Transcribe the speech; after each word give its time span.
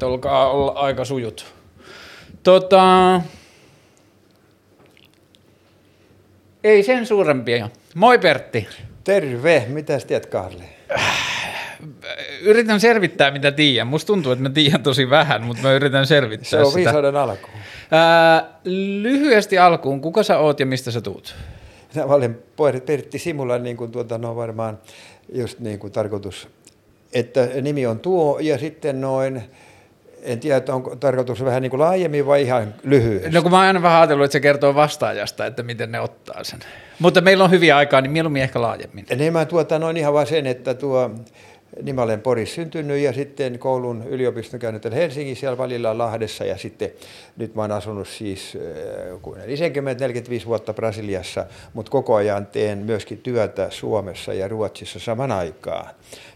että 0.00 0.06
olkaa 0.06 0.50
olla 0.50 0.72
aika 0.72 1.04
sujut. 1.04 1.46
Tota, 2.42 3.20
ei 6.64 6.82
sen 6.82 7.06
suurempia. 7.06 7.68
Moi 7.94 8.18
Pertti. 8.18 8.68
Terve, 9.04 9.66
mitä 9.68 9.98
tiedät 10.06 10.26
Karli? 10.26 10.64
Yritän 12.42 12.80
selvittää 12.80 13.30
mitä 13.30 13.52
tiedän. 13.52 13.86
Musta 13.86 14.06
tuntuu, 14.06 14.32
että 14.32 14.42
mä 14.42 14.50
tiedän 14.50 14.82
tosi 14.82 15.10
vähän, 15.10 15.42
mutta 15.42 15.62
mä 15.62 15.72
yritän 15.72 16.06
selvittää 16.06 16.50
Se 16.50 16.60
on 16.60 16.74
viisauden 16.74 17.16
alku. 17.16 17.48
Ää, 17.90 18.60
lyhyesti 18.64 19.58
alkuun, 19.58 20.00
kuka 20.00 20.22
sä 20.22 20.38
oot 20.38 20.60
ja 20.60 20.66
mistä 20.66 20.90
sä 20.90 21.00
tuut? 21.00 21.34
Mä 21.94 22.04
olen 22.04 22.38
Pertti 22.86 23.18
Simula, 23.18 23.58
niin 23.58 23.76
kuin 23.76 23.92
tuota, 23.92 24.18
no 24.18 24.36
varmaan 24.36 24.78
just 25.32 25.58
niin 25.58 25.78
kuin 25.78 25.92
tarkoitus, 25.92 26.48
että 27.12 27.48
nimi 27.62 27.86
on 27.86 27.98
tuo 27.98 28.38
ja 28.38 28.58
sitten 28.58 29.00
noin, 29.00 29.42
en 30.22 30.40
tiedä, 30.40 30.56
että 30.56 30.74
onko 30.74 30.96
tarkoitus 30.96 31.44
vähän 31.44 31.62
niin 31.62 31.70
kuin 31.70 31.80
laajemmin 31.80 32.26
vai 32.26 32.42
ihan 32.42 32.74
lyhyesti. 32.84 33.30
No 33.30 33.42
kun 33.42 33.50
mä 33.50 33.56
oon 33.56 33.66
aina 33.66 33.82
vähän 33.82 34.00
ajatellut, 34.00 34.24
että 34.24 34.32
se 34.32 34.40
kertoo 34.40 34.74
vastaajasta, 34.74 35.46
että 35.46 35.62
miten 35.62 35.92
ne 35.92 36.00
ottaa 36.00 36.44
sen. 36.44 36.58
Mutta 36.98 37.20
meillä 37.20 37.44
on 37.44 37.50
hyviä 37.50 37.76
aikaa, 37.76 38.00
niin 38.00 38.12
mieluummin 38.12 38.42
ehkä 38.42 38.62
laajemmin. 38.62 39.06
Niin 39.16 39.32
mä 39.32 39.44
tuota, 39.44 39.78
noin 39.78 39.96
ihan 39.96 40.14
vaan 40.14 40.26
sen, 40.26 40.46
että 40.46 40.74
tuo, 40.74 41.10
niin 41.82 41.94
mä 41.94 42.02
olen 42.02 42.20
Porissa 42.20 42.54
syntynyt 42.54 42.98
ja 42.98 43.12
sitten 43.12 43.58
koulun 43.58 44.04
yliopiston 44.08 44.60
käynyt 44.60 44.84
Helsingissä 44.84 45.40
siellä 45.40 45.58
välillä 45.58 45.98
Lahdessa 45.98 46.44
ja 46.44 46.58
sitten 46.58 46.90
nyt 47.36 47.54
mä 47.54 47.62
oon 47.62 47.72
asunut 47.72 48.08
siis 48.08 48.58
40-45 50.42 50.46
vuotta 50.46 50.74
Brasiliassa, 50.74 51.46
mutta 51.74 51.90
koko 51.90 52.14
ajan 52.14 52.46
teen 52.46 52.78
myöskin 52.78 53.18
työtä 53.18 53.70
Suomessa 53.70 54.34
ja 54.34 54.48
Ruotsissa 54.48 54.98
saman 54.98 55.32
aikaan. 55.32 55.90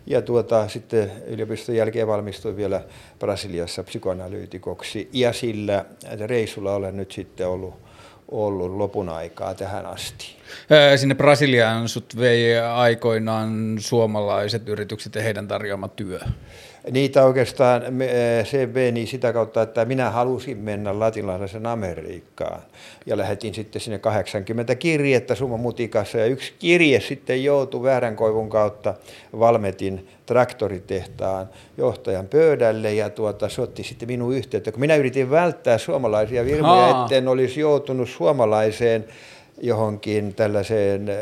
Ja 0.07 0.23
tuota, 0.23 0.69
sitten 0.69 1.13
yliopiston 1.27 1.77
jälkeen 1.77 2.07
valmistuin 2.07 2.57
vielä 2.57 2.85
Brasiliassa 3.19 3.85
psykoanalyytikoksi 3.85 5.09
ja 5.13 5.33
sillä 5.33 5.85
reissulla 6.27 6.75
olen 6.75 6.97
nyt 6.97 7.13
sitten 7.13 7.49
ollut 7.49 7.84
ollut 8.29 8.77
lopun 8.77 9.09
aikaa 9.09 9.55
tähän 9.55 9.87
asti. 9.87 10.37
Sinne 10.97 11.15
Brasiliaan 11.15 11.89
sut 11.89 12.17
vei 12.19 12.59
aikoinaan 12.59 13.77
suomalaiset 13.79 14.69
yritykset 14.69 15.15
ja 15.15 15.23
heidän 15.23 15.49
tarjoama 15.49 15.89
työ. 15.89 16.21
Niitä 16.91 17.25
oikeastaan 17.25 17.83
se 18.45 18.67
meni 18.67 19.07
sitä 19.07 19.33
kautta, 19.33 19.63
että 19.63 19.85
minä 19.85 20.11
halusin 20.11 20.59
mennä 20.59 20.99
latinalaisen 20.99 21.67
Amerikkaan. 21.67 22.63
Ja 23.07 23.17
lähetin 23.17 23.55
sitten 23.55 23.83
sinne 23.83 23.99
80 23.99 24.75
kirjettä 24.75 25.35
summa 25.35 25.57
mutikassa 25.57 26.19
ja 26.19 26.27
yksi 26.27 26.55
kirje 26.59 27.01
sitten 27.01 27.45
joutui 27.45 27.83
väärän 27.83 28.17
koivun 28.17 28.51
kautta 28.51 28.95
Valmetin 29.39 30.09
traktoritehtaan 30.27 31.49
johtajan 31.79 32.29
pöydälle 32.29 32.95
ja 32.95 33.11
tuota, 33.11 33.49
se 33.49 33.63
otti 33.63 33.83
sitten 33.83 34.09
minun 34.09 34.35
yhteyttä. 34.35 34.73
Kun 34.73 34.81
minä 34.81 34.97
yritin 34.97 35.31
välttää 35.31 35.79
suomalaisia 35.79 36.45
firmoja, 36.45 37.05
etten 37.05 37.29
olisi 37.29 37.61
joutunut 37.61 38.09
suomalaiseen 38.09 39.05
johonkin 39.63 40.35
tällaiseen 40.35 41.09
äh, 41.09 41.17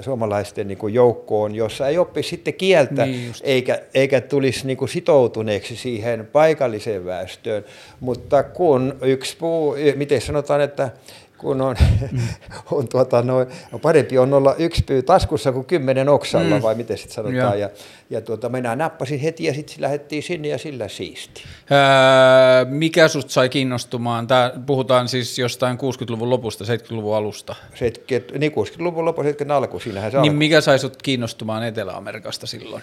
suomalaisten 0.00 0.68
niin 0.68 0.78
kuin 0.78 0.94
joukkoon, 0.94 1.54
jossa 1.54 1.88
ei 1.88 1.98
oppi 1.98 2.22
sitten 2.22 2.54
kieltä 2.54 3.06
niin 3.06 3.32
eikä, 3.42 3.82
eikä 3.94 4.20
tulisi 4.20 4.66
niin 4.66 4.76
kuin 4.76 4.88
sitoutuneeksi 4.88 5.76
siihen 5.76 6.28
paikalliseen 6.32 7.04
väestöön. 7.04 7.64
Mutta 8.00 8.42
kun 8.42 8.96
yksi 9.02 9.36
puu, 9.36 9.76
miten 9.96 10.20
sanotaan, 10.20 10.60
että 10.60 10.90
kun 11.38 11.60
on, 11.60 11.76
mm. 12.12 12.18
on 12.72 12.88
tuota, 12.88 13.22
no, 13.22 13.46
parempi 13.82 14.18
on 14.18 14.34
olla 14.34 14.54
yksi 14.54 14.82
pyy 14.84 15.02
taskussa 15.02 15.52
kuin 15.52 15.64
kymmenen 15.64 16.08
oksalla, 16.08 16.56
mm. 16.56 16.62
vai 16.62 16.74
miten 16.74 16.98
sitten 16.98 17.14
sanotaan. 17.14 17.60
Ja, 17.60 17.70
ja 18.10 18.20
tuota, 18.20 18.48
minä 18.48 18.76
nappasin 18.76 19.20
heti 19.20 19.44
ja 19.44 19.54
sitten 19.54 19.76
lähdettiin 19.80 20.22
sinne 20.22 20.48
ja 20.48 20.58
sillä 20.58 20.88
siisti. 20.88 21.42
Öö, 21.70 22.64
mikä 22.70 23.08
sut 23.08 23.30
sai 23.30 23.48
kiinnostumaan? 23.48 24.26
Tää, 24.26 24.52
puhutaan 24.66 25.08
siis 25.08 25.38
jostain 25.38 25.78
60-luvun 25.78 26.30
lopusta, 26.30 26.64
70-luvun 26.64 27.16
alusta. 27.16 27.54
70, 27.74 28.38
niin 28.38 28.52
60-luvun 28.52 29.04
lopu, 29.04 29.22
70 29.22 29.56
alku, 29.56 29.78
siinähän 29.80 30.10
se 30.10 30.16
Niin 30.16 30.30
alku. 30.30 30.38
mikä 30.38 30.60
sai 30.60 30.78
sut 30.78 31.02
kiinnostumaan 31.02 31.62
Etelä-Amerikasta 31.62 32.46
silloin? 32.46 32.82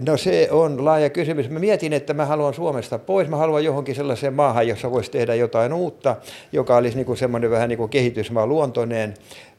No 0.00 0.16
se 0.16 0.48
on 0.50 0.84
laaja 0.84 1.10
kysymys. 1.10 1.50
Mä 1.50 1.58
mietin, 1.58 1.92
että 1.92 2.14
mä 2.14 2.26
haluan 2.26 2.54
Suomesta 2.54 2.98
pois. 2.98 3.28
Mä 3.28 3.36
haluan 3.36 3.64
johonkin 3.64 3.94
sellaiseen 3.94 4.34
maahan, 4.34 4.68
jossa 4.68 4.90
voisi 4.90 5.10
tehdä 5.10 5.34
jotain 5.34 5.72
uutta, 5.72 6.16
joka 6.52 6.76
olisi 6.76 6.96
niin 6.96 7.06
kuin 7.06 7.16
semmoinen 7.16 7.50
vähän 7.50 7.68
niin 7.68 7.76
kuin 7.76 7.90
kehitysmaa 7.90 8.46
luontoinen. 8.46 9.14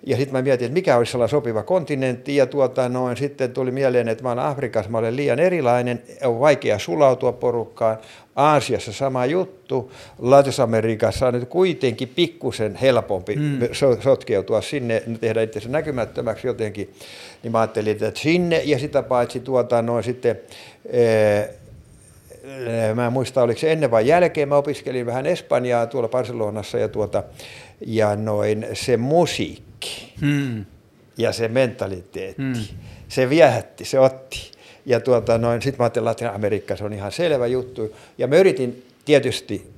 Ja 0.05 0.17
sitten 0.17 0.33
mä 0.33 0.41
mietin, 0.41 0.65
että 0.65 0.73
mikä 0.73 0.97
olisi 0.97 1.11
sellainen 1.11 1.29
sopiva 1.29 1.63
kontinentti. 1.63 2.35
Ja 2.35 2.45
tuota, 2.45 2.89
noin, 2.89 3.17
sitten 3.17 3.51
tuli 3.51 3.71
mieleen, 3.71 4.07
että 4.07 4.23
mä 4.23 4.31
olen 4.31 4.43
Afrikassa, 4.45 4.91
mä 4.91 4.97
olen 4.97 5.15
liian 5.15 5.39
erilainen, 5.39 6.01
on 6.23 6.39
vaikea 6.39 6.79
sulautua 6.79 7.31
porukkaan. 7.31 7.97
Aasiassa 8.35 8.93
sama 8.93 9.25
juttu. 9.25 9.91
Latinalaisessa 10.19 11.27
on 11.27 11.33
nyt 11.33 11.49
kuitenkin 11.49 12.07
pikkusen 12.15 12.75
helpompi 12.75 13.35
mm. 13.35 13.59
sotkeutua 13.99 14.61
sinne, 14.61 15.03
tehdä 15.21 15.41
itse 15.41 15.61
näkymättömäksi 15.67 16.47
jotenkin. 16.47 16.93
Niin 17.43 17.51
mä 17.51 17.59
ajattelin, 17.59 17.91
että 17.91 18.19
sinne 18.19 18.61
ja 18.65 18.79
sitä 18.79 19.03
paitsi 19.03 19.39
tuota, 19.39 19.81
noin 19.81 20.03
sitten, 20.03 20.39
ee, 20.89 21.53
mä 22.95 23.07
en 23.07 23.13
muista 23.13 23.41
oliko 23.41 23.59
se 23.59 23.71
ennen 23.71 23.91
vai 23.91 24.07
jälkeen, 24.07 24.49
mä 24.49 24.55
opiskelin 24.55 25.05
vähän 25.05 25.25
Espanjaa 25.25 25.87
tuolla 25.87 26.09
Barcelonassa 26.09 26.77
ja, 26.77 26.87
tuota, 26.87 27.23
ja 27.85 28.15
noin 28.15 28.67
se 28.73 28.97
musiikki 28.97 29.66
hmm. 30.21 30.65
ja 31.17 31.31
se 31.31 31.47
mentaliteetti, 31.47 32.41
hmm. 32.41 32.77
se 33.07 33.29
viehätti, 33.29 33.85
se 33.85 33.99
otti. 33.99 34.51
Ja 34.85 34.99
tuota, 34.99 35.37
noin, 35.37 35.61
sitten 35.61 35.77
mä 35.79 35.83
ajattelin, 35.83 36.11
että 36.11 36.33
Amerikka 36.33 36.75
se 36.75 36.83
on 36.83 36.93
ihan 36.93 37.11
selvä 37.11 37.47
juttu. 37.47 37.95
Ja 38.17 38.27
mä 38.27 38.35
yritin 38.35 38.85
tietysti 39.05 39.71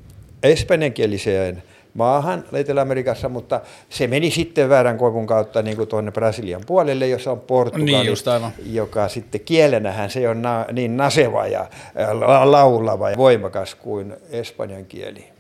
espanjankieliseen 0.44 1.64
maahan 1.94 2.44
Etelä-Amerikassa, 2.54 3.30
mutta 3.30 3.62
se 3.90 4.08
meni 4.08 4.32
sitten 4.32 4.70
väärän 4.70 4.98
koivun 4.98 5.28
kautta 5.28 5.62
niin 5.62 5.78
kuin 5.78 5.90
tuonne 5.90 6.12
Brasilian 6.12 6.62
puolelle, 6.66 7.08
jossa 7.08 7.32
on 7.32 7.40
Portugali, 7.40 7.86
niin 7.86 8.76
joka 8.76 9.08
sitten 9.08 9.42
kielenähän 9.42 10.10
se 10.10 10.30
on 10.30 10.42
na, 10.42 10.66
niin 10.72 10.98
naseva 10.98 11.48
ja 11.48 11.68
laulava 12.44 13.10
ja 13.10 13.18
voimakas 13.18 13.76
kuin 13.76 14.14
espanjan 14.32 14.86
kieli. 14.86 15.39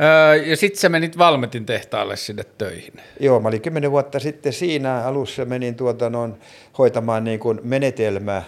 Öö, 0.00 0.36
ja 0.36 0.56
sitten 0.56 0.80
sä 0.80 0.88
menit 0.88 1.18
Valmetin 1.18 1.66
tehtaalle 1.66 2.16
sinne 2.16 2.44
töihin. 2.58 2.92
Joo, 3.20 3.40
mä 3.40 3.48
olin 3.48 3.60
kymmenen 3.60 3.90
vuotta 3.90 4.18
sitten 4.18 4.52
siinä 4.52 5.04
alussa 5.04 5.44
menin 5.44 5.74
tuota 5.74 6.10
noin 6.10 6.34
hoitamaan 6.78 7.24
niin 7.24 7.40
kuin 7.40 7.60
menetelmä 7.62 8.42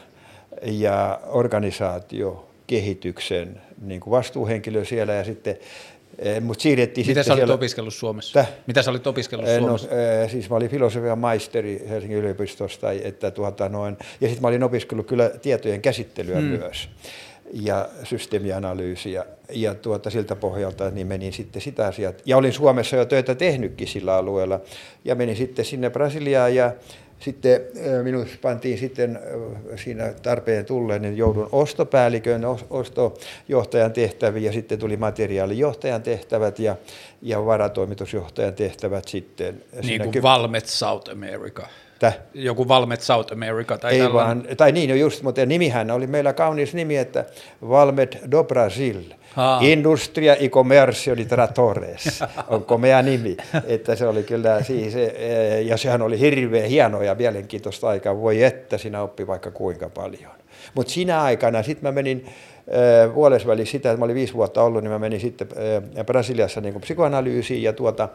ja 0.62 1.20
organisaatio 1.26 2.48
kehityksen 2.66 3.60
niin 3.82 4.00
kuin 4.00 4.10
vastuuhenkilö 4.10 4.84
siellä 4.84 5.12
ja 5.12 5.24
sitten 5.24 5.56
Mut 6.40 6.60
siirrettiin 6.60 7.06
Mitä 7.06 7.22
sä 7.22 7.32
olit 7.32 7.40
siellä... 7.40 7.54
opiskellut 7.54 7.94
Suomessa? 7.94 8.32
Täh? 8.32 8.48
Mitä 8.66 8.82
sä 8.82 8.90
olit 8.90 9.06
opiskellut 9.06 9.48
Suomessa? 9.58 9.88
No, 9.88 10.28
siis 10.28 10.50
mä 10.50 10.56
olin 10.56 10.70
filosofian 10.70 11.18
maisteri 11.18 11.86
Helsingin 11.88 12.18
yliopistosta, 12.18 12.92
että 12.92 13.30
tuota 13.30 13.68
noin, 13.68 13.96
ja 14.20 14.28
sitten 14.28 14.42
mä 14.42 14.48
olin 14.48 14.62
opiskellut 14.62 15.06
kyllä 15.06 15.30
tietojen 15.42 15.82
käsittelyä 15.82 16.38
hmm. 16.38 16.46
myös 16.46 16.88
ja 17.52 17.88
systeemianalyysiä. 18.04 19.24
Ja 19.50 19.74
tuota, 19.74 20.10
siltä 20.10 20.36
pohjalta 20.36 20.90
niin 20.90 21.06
menin 21.06 21.32
sitten 21.32 21.62
sitä 21.62 21.86
asiaa. 21.86 22.12
Ja 22.24 22.36
olin 22.36 22.52
Suomessa 22.52 22.96
jo 22.96 23.04
töitä 23.04 23.34
tehnytkin 23.34 23.88
sillä 23.88 24.16
alueella. 24.16 24.60
Ja 25.04 25.14
menin 25.14 25.36
sitten 25.36 25.64
sinne 25.64 25.90
Brasiliaan 25.90 26.54
ja 26.54 26.72
sitten 27.18 27.60
minut 28.02 28.28
pantiin 28.42 28.78
sitten 28.78 29.20
siinä 29.76 30.14
tarpeen 30.22 30.64
tulleen, 30.64 31.02
niin 31.02 31.16
joudun 31.16 31.48
ostopäällikön, 31.52 32.42
ostojohtajan 32.70 33.92
tehtäviin 33.92 34.44
ja 34.44 34.52
sitten 34.52 34.78
tuli 34.78 34.96
materiaalijohtajan 34.96 36.02
tehtävät 36.02 36.58
ja, 36.58 36.76
ja 37.22 37.46
varatoimitusjohtajan 37.46 38.54
tehtävät 38.54 39.08
sitten. 39.08 39.62
Niin 39.82 40.02
kuin 40.02 40.22
Valmet 40.22 40.66
South 40.66 41.10
America. 41.10 41.68
Täh? 42.02 42.18
Joku 42.34 42.68
Valmet 42.68 43.00
South 43.00 43.32
America 43.32 43.78
tai 43.78 43.92
Ei 43.92 43.98
tällainen. 43.98 44.44
vaan, 44.44 44.56
tai 44.56 44.72
niin 44.72 44.90
jo 44.90 44.96
just, 44.96 45.22
mutta 45.22 45.46
nimihän 45.46 45.90
oli 45.90 46.06
meillä 46.06 46.32
kaunis 46.32 46.74
nimi, 46.74 46.96
että 46.96 47.24
Valmet 47.68 48.18
do 48.30 48.44
Brasil. 48.44 49.02
Haa. 49.34 49.58
Industria 49.62 50.36
y 50.36 50.48
Comercio 50.48 51.16
di 51.16 51.24
Tratores 51.24 52.20
on 52.48 52.64
komea 52.64 53.02
nimi, 53.02 53.36
että 53.66 53.96
se 53.96 54.06
oli 54.06 54.22
kyllä 54.22 54.62
siis, 54.62 54.94
ja 55.64 55.76
sehän 55.76 56.02
oli 56.02 56.20
hirveän 56.20 56.68
hienoa 56.68 57.04
ja 57.04 57.14
mielenkiintoista 57.14 57.88
aikaa, 57.88 58.20
voi 58.20 58.42
että 58.42 58.78
sinä 58.78 59.02
oppi 59.02 59.26
vaikka 59.26 59.50
kuinka 59.50 59.88
paljon. 59.88 60.32
Mutta 60.74 60.92
siinä 60.92 61.22
aikana 61.22 61.62
sitten 61.62 61.88
mä 61.88 61.92
menin 61.92 62.26
äh, 62.26 63.14
vuodesvälissä 63.14 63.72
sitä, 63.72 63.90
että 63.90 63.98
mä 63.98 64.04
olin 64.04 64.16
viisi 64.16 64.34
vuotta 64.34 64.62
ollut, 64.62 64.82
niin 64.82 64.92
mä 64.92 64.98
menin 64.98 65.20
sitten 65.20 65.48
äh, 65.98 66.06
Brasiliassa 66.06 66.60
niin 66.60 66.80
psykoanalyysiin 66.80 67.62
ja 67.62 67.72
tuota, 67.72 68.08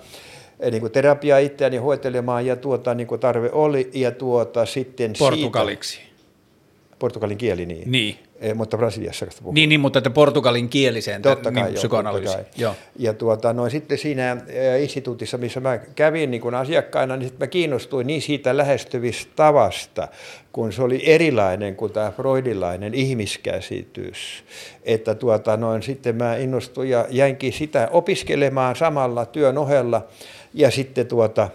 niin 0.71 0.81
kuin 0.81 0.91
terapiaa 0.91 1.39
itseäni 1.39 1.77
hoitelemaan 1.77 2.45
ja 2.45 2.55
tuota, 2.55 2.93
niin 2.93 3.07
kuin 3.07 3.21
tarve 3.21 3.49
oli 3.51 3.89
ja 3.93 4.11
tuota, 4.11 4.65
sitten 4.65 5.13
Portugaliksi. 5.19 5.93
Siitä, 5.93 6.07
portugalin 6.99 7.37
kieli 7.37 7.65
niin. 7.65 7.91
Niin. 7.91 8.19
Eh, 8.39 8.55
mutta 8.55 8.77
Brasiliassa 8.77 9.25
puhuu. 9.39 9.53
Niin, 9.53 9.69
niin, 9.69 9.79
mutta 9.79 9.99
että 9.99 10.09
portugalin 10.09 10.69
kieliseen 10.69 11.21
Totta 11.21 11.51
kai, 11.51 11.63
niin, 11.63 11.73
joo, 11.73 11.79
psykoanalyysi. 11.79 12.33
totta 12.33 12.43
kai. 12.43 12.61
Joo. 12.61 12.75
Ja 12.99 13.13
tuota, 13.13 13.53
no, 13.53 13.69
sitten 13.69 13.97
siinä 13.97 14.37
eh, 14.47 14.81
instituutissa, 14.81 15.37
missä 15.37 15.59
mä 15.59 15.77
kävin 15.77 16.31
niin 16.31 16.41
kun 16.41 16.55
asiakkaana, 16.55 17.17
niin 17.17 17.27
sitten 17.27 17.47
mä 17.47 17.47
kiinnostuin 17.47 18.07
niin 18.07 18.21
siitä 18.21 18.57
lähestyvistä 18.57 19.31
tavasta, 19.35 20.07
kun 20.51 20.73
se 20.73 20.83
oli 20.83 21.01
erilainen 21.05 21.75
kuin 21.75 21.91
tämä 21.91 22.11
freudilainen 22.11 22.93
ihmiskäsitys. 22.93 24.43
Että 24.83 25.15
tuota, 25.15 25.57
noin, 25.57 25.83
sitten 25.83 26.15
mä 26.15 26.35
innostuin 26.35 26.89
ja 26.89 27.05
jäinkin 27.09 27.53
sitä 27.53 27.87
opiskelemaan 27.91 28.75
samalla 28.75 29.25
työn 29.25 29.57
ohella. 29.57 30.07
Ja 30.53 30.71
sitten 30.71 31.07
tuota, 31.07 31.49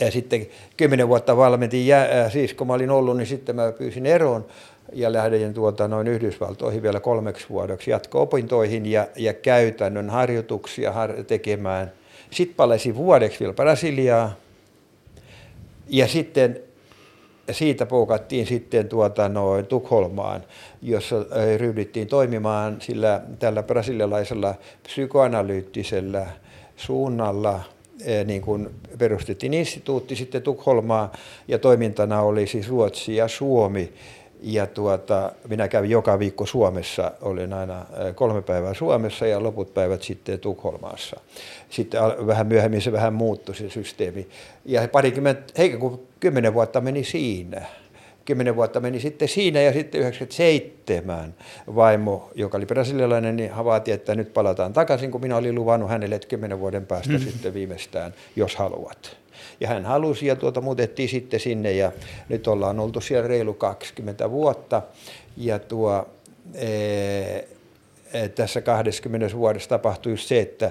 ja 0.00 0.10
sitten 0.10 0.46
kymmenen 0.76 1.08
vuotta 1.08 1.36
valmentin, 1.36 1.86
ja, 1.86 2.30
siis 2.30 2.54
kun 2.54 2.66
mä 2.66 2.72
olin 2.72 2.90
ollut, 2.90 3.16
niin 3.16 3.26
sitten 3.26 3.56
mä 3.56 3.72
pyysin 3.72 4.06
eroon 4.06 4.46
ja 4.92 5.12
lähdin 5.12 5.54
tuota, 5.54 5.88
noin 5.88 6.06
Yhdysvaltoihin 6.08 6.82
vielä 6.82 7.00
kolmeksi 7.00 7.46
vuodeksi 7.50 7.90
jatko-opintoihin 7.90 8.86
ja, 8.86 9.08
ja 9.16 9.34
käytännön 9.34 10.10
harjoituksia 10.10 10.92
har- 10.92 11.24
tekemään. 11.24 11.92
Sitten 12.30 12.56
palasin 12.56 12.96
vuodeksi 12.96 13.40
vielä 13.40 13.52
Brasiliaa 13.52 14.36
ja 15.88 16.08
sitten 16.08 16.60
siitä 17.50 17.86
poukattiin 17.86 18.46
sitten 18.46 18.88
tuota 18.88 19.28
noin 19.28 19.66
Tukholmaan, 19.66 20.44
jossa 20.82 21.16
ryhdyttiin 21.56 22.08
toimimaan 22.08 22.76
sillä 22.80 23.22
tällä 23.38 23.62
brasilialaisella 23.62 24.54
psykoanalyyttisellä 24.82 26.26
suunnalla, 26.78 27.60
niin 28.24 28.42
kuin 28.42 28.70
perustettiin 28.98 29.54
instituutti 29.54 30.16
sitten 30.16 30.42
Tukholmaa 30.42 31.12
ja 31.48 31.58
toimintana 31.58 32.22
oli 32.22 32.46
siis 32.46 32.68
Ruotsi 32.68 33.16
ja 33.16 33.28
Suomi 33.28 33.92
ja 34.42 34.66
tuota, 34.66 35.32
minä 35.48 35.68
kävin 35.68 35.90
joka 35.90 36.18
viikko 36.18 36.46
Suomessa, 36.46 37.12
olin 37.20 37.52
aina 37.52 37.86
kolme 38.14 38.42
päivää 38.42 38.74
Suomessa 38.74 39.26
ja 39.26 39.42
loput 39.42 39.74
päivät 39.74 40.02
sitten 40.02 40.40
Tukholmassa. 40.40 41.20
Sitten 41.70 42.00
vähän 42.26 42.46
myöhemmin 42.46 42.82
se 42.82 42.92
vähän 42.92 43.14
muuttui 43.14 43.54
se 43.54 43.70
systeemi. 43.70 44.28
Ja 44.64 44.88
parikymmentä, 44.88 45.42
eikä 45.56 45.76
kun 45.76 46.06
kymmenen 46.20 46.54
vuotta 46.54 46.80
meni 46.80 47.04
siinä. 47.04 47.62
Kymmenen 48.28 48.56
vuotta 48.56 48.80
meni 48.80 49.00
sitten 49.00 49.28
siinä 49.28 49.60
ja 49.60 49.72
sitten 49.72 50.00
97 50.00 51.34
vaimo, 51.74 52.30
joka 52.34 52.56
oli 52.56 52.66
brasilialainen, 52.66 53.36
niin 53.36 53.50
havaati, 53.50 53.92
että 53.92 54.14
nyt 54.14 54.34
palataan 54.34 54.72
takaisin, 54.72 55.10
kun 55.10 55.20
minä 55.20 55.36
olin 55.36 55.54
luvannut 55.54 55.90
hänelle, 55.90 56.14
että 56.14 56.28
kymmenen 56.28 56.60
vuoden 56.60 56.86
päästä 56.86 57.12
mm. 57.12 57.18
sitten 57.18 57.54
viimeistään, 57.54 58.14
jos 58.36 58.56
haluat. 58.56 59.16
Ja 59.60 59.68
hän 59.68 59.84
halusi 59.84 60.26
ja 60.26 60.36
tuota 60.36 60.60
muutettiin 60.60 61.08
sitten 61.08 61.40
sinne 61.40 61.72
ja 61.72 61.92
nyt 62.28 62.46
ollaan 62.46 62.80
oltu 62.80 63.00
siellä 63.00 63.28
reilu 63.28 63.54
20 63.54 64.30
vuotta. 64.30 64.82
Ja 65.36 65.58
tuo, 65.58 66.08
ee, 66.54 67.48
tässä 68.34 68.60
20 68.60 69.36
vuodessa 69.36 69.68
tapahtui 69.68 70.18
se, 70.18 70.40
että 70.40 70.70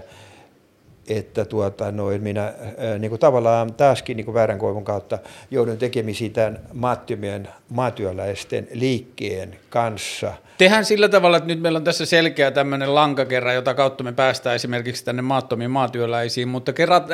että 1.07 1.45
tuota, 1.45 1.92
noin 1.92 2.24
minä 2.24 2.44
ää, 2.44 2.98
niin 3.00 3.09
kuin 3.09 3.19
tavallaan 3.19 3.74
taaskin 3.74 4.18
niin 4.18 4.25
kuin 4.25 4.36
väärän 4.36 4.59
koivun 4.59 4.83
kautta 4.83 5.19
joudun 5.51 5.77
tekemisiin 5.77 6.33
tämän 6.33 6.59
maattomien 6.74 7.48
maatyöläisten 7.69 8.68
liikkeen 8.74 9.59
kanssa. 9.69 10.33
Tehän 10.57 10.86
sillä 10.86 11.09
tavalla, 11.09 11.38
että 11.38 11.48
nyt 11.48 11.62
meillä 11.62 11.77
on 11.77 11.83
tässä 11.83 12.06
selkeä 12.06 12.51
tämmöinen 12.51 12.95
lankakerra, 12.95 13.54
jota 13.54 13.74
kautta 13.74 14.04
me 14.04 14.12
päästään 14.12 14.56
esimerkiksi 14.56 15.06
tänne 15.06 15.21
maattomiin 15.21 15.71
maatyöläisiin, 15.71 16.48
mutta 16.48 16.74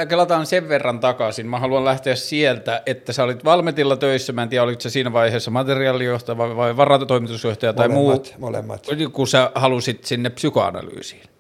kelataan 0.09 0.45
sen 0.45 0.69
verran 0.69 0.99
takaisin. 0.99 1.47
Mä 1.47 1.59
haluan 1.59 1.85
lähteä 1.85 2.15
sieltä, 2.15 2.81
että 2.85 3.13
sä 3.13 3.23
olit 3.23 3.45
Valmetilla 3.45 3.97
töissä, 3.97 4.33
mä 4.33 4.43
en 4.43 4.49
tiedä, 4.49 4.63
oliko 4.63 4.81
se 4.81 4.89
siinä 4.89 5.13
vaiheessa 5.13 5.51
materiaalijohtaja 5.51 6.37
vai, 6.37 6.55
vai 6.55 6.77
varatoimitusjohtaja 6.77 7.73
tai 7.73 7.87
molemmat, 7.87 8.33
muu, 8.39 8.49
molemmat. 8.49 8.87
kun 9.13 9.27
sä 9.27 9.51
halusit 9.55 10.03
sinne 10.03 10.29
psykoanalyysiin. 10.29 11.32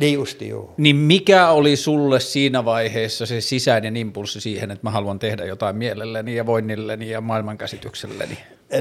Niin 0.00 0.14
justi, 0.14 0.48
joo. 0.48 0.74
Niin 0.76 0.96
mikä 0.96 1.48
oli 1.48 1.76
sulle 1.76 2.20
siinä 2.20 2.64
vaiheessa 2.64 3.26
se 3.26 3.40
sisäinen 3.40 3.96
impulssi 3.96 4.40
siihen, 4.40 4.70
että 4.70 4.86
mä 4.86 4.90
haluan 4.90 5.18
tehdä 5.18 5.44
jotain 5.44 5.76
mielelleni 5.76 6.36
ja 6.36 6.46
voinnilleni 6.46 7.10
ja 7.10 7.20
maailmankäsitykselleni? 7.20 8.38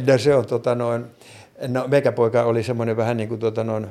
No 0.07 0.17
se 0.17 0.35
on 0.35 0.45
tota 0.45 0.75
noin, 0.75 1.05
no 1.67 1.87
meikäpoika 1.87 2.43
oli 2.43 2.63
semmoinen 2.63 2.97
vähän 2.97 3.17
niin 3.17 3.29
kuin 3.29 3.39
tota 3.39 3.63
noin, 3.63 3.87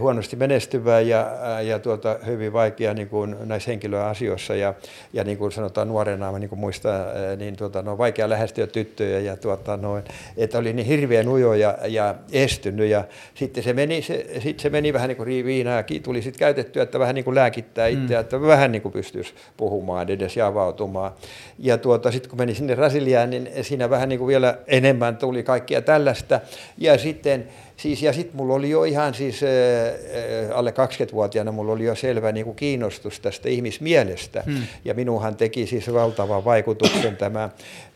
huonosti 0.00 0.36
menestyvä 0.36 1.00
ja, 1.00 1.26
ja 1.62 1.78
tuota, 1.78 2.18
hyvin 2.26 2.52
vaikea 2.52 2.94
niin 2.94 3.08
kuin 3.08 3.36
näissä 3.44 3.70
henkilöasioissa 3.70 4.54
ja, 4.54 4.74
ja 5.12 5.24
niin 5.24 5.38
kuin 5.38 5.52
sanotaan 5.52 5.88
nuorena, 5.88 6.38
niin 6.38 6.48
kuin 6.48 6.58
muistaa, 6.58 7.12
eh, 7.12 7.38
niin 7.38 7.56
tuota, 7.56 7.82
no, 7.82 7.98
vaikea 7.98 8.28
lähestyä 8.28 8.66
tyttöjä 8.66 9.20
ja 9.20 9.36
tuota, 9.36 9.76
noin, 9.76 10.04
että 10.36 10.58
oli 10.58 10.72
niin 10.72 10.86
hirveän 10.86 11.28
ujo 11.28 11.54
ja, 11.54 11.78
ja 11.86 12.14
estynyt 12.32 12.90
ja 12.90 13.04
sitten 13.34 13.64
se 13.64 13.72
meni, 13.72 14.02
se, 14.02 14.26
sit 14.42 14.60
se 14.60 14.70
meni 14.70 14.92
vähän 14.92 15.08
niin 15.08 15.16
kuin 15.16 15.44
viinaa 15.44 15.84
tuli 16.02 16.22
sitten 16.22 16.38
käytettyä, 16.38 16.82
että 16.82 16.98
vähän 16.98 17.14
niin 17.14 17.24
kuin 17.24 17.34
lääkittää 17.34 17.86
itseä, 17.86 18.18
mm. 18.18 18.20
että 18.20 18.40
vähän 18.40 18.72
niin 18.72 18.82
kuin 18.82 18.92
pystyisi 18.92 19.34
puhumaan 19.56 20.10
edes 20.10 20.36
ja 20.36 20.46
avautumaan. 20.46 21.12
Ja 21.58 21.78
tuota, 21.78 22.12
sitten 22.12 22.30
kun 22.30 22.38
meni 22.38 22.54
sinne 22.54 22.76
Brasiliaan, 22.76 23.30
niin 23.30 23.50
siinä 23.62 23.90
vähän 23.90 24.08
niin 24.08 24.18
kuin 24.18 24.28
vielä 24.28 24.58
enemmän 24.66 25.16
tuli 25.16 25.42
kaikkia 25.42 25.82
tällaista 25.82 26.40
ja 26.78 26.98
sitten 26.98 27.48
Siis, 27.78 28.02
ja 28.02 28.12
sitten 28.12 28.36
mulla 28.36 28.54
oli 28.54 28.70
jo 28.70 28.84
ihan 28.84 29.14
siis 29.14 29.40
äh, 29.42 30.58
alle 30.58 30.70
20-vuotiaana 30.70 31.52
mulla 31.52 31.72
oli 31.72 31.84
jo 31.84 31.94
selvä 31.94 32.32
niin 32.32 32.44
kuin 32.44 32.56
kiinnostus 32.56 33.20
tästä 33.20 33.48
ihmismielestä. 33.48 34.42
Hmm. 34.46 34.62
Ja 34.84 34.94
minuhan 34.94 35.36
teki 35.36 35.66
siis 35.66 35.92
valtavan 35.92 36.44
vaikutuksen 36.44 37.16
tämä 37.16 37.50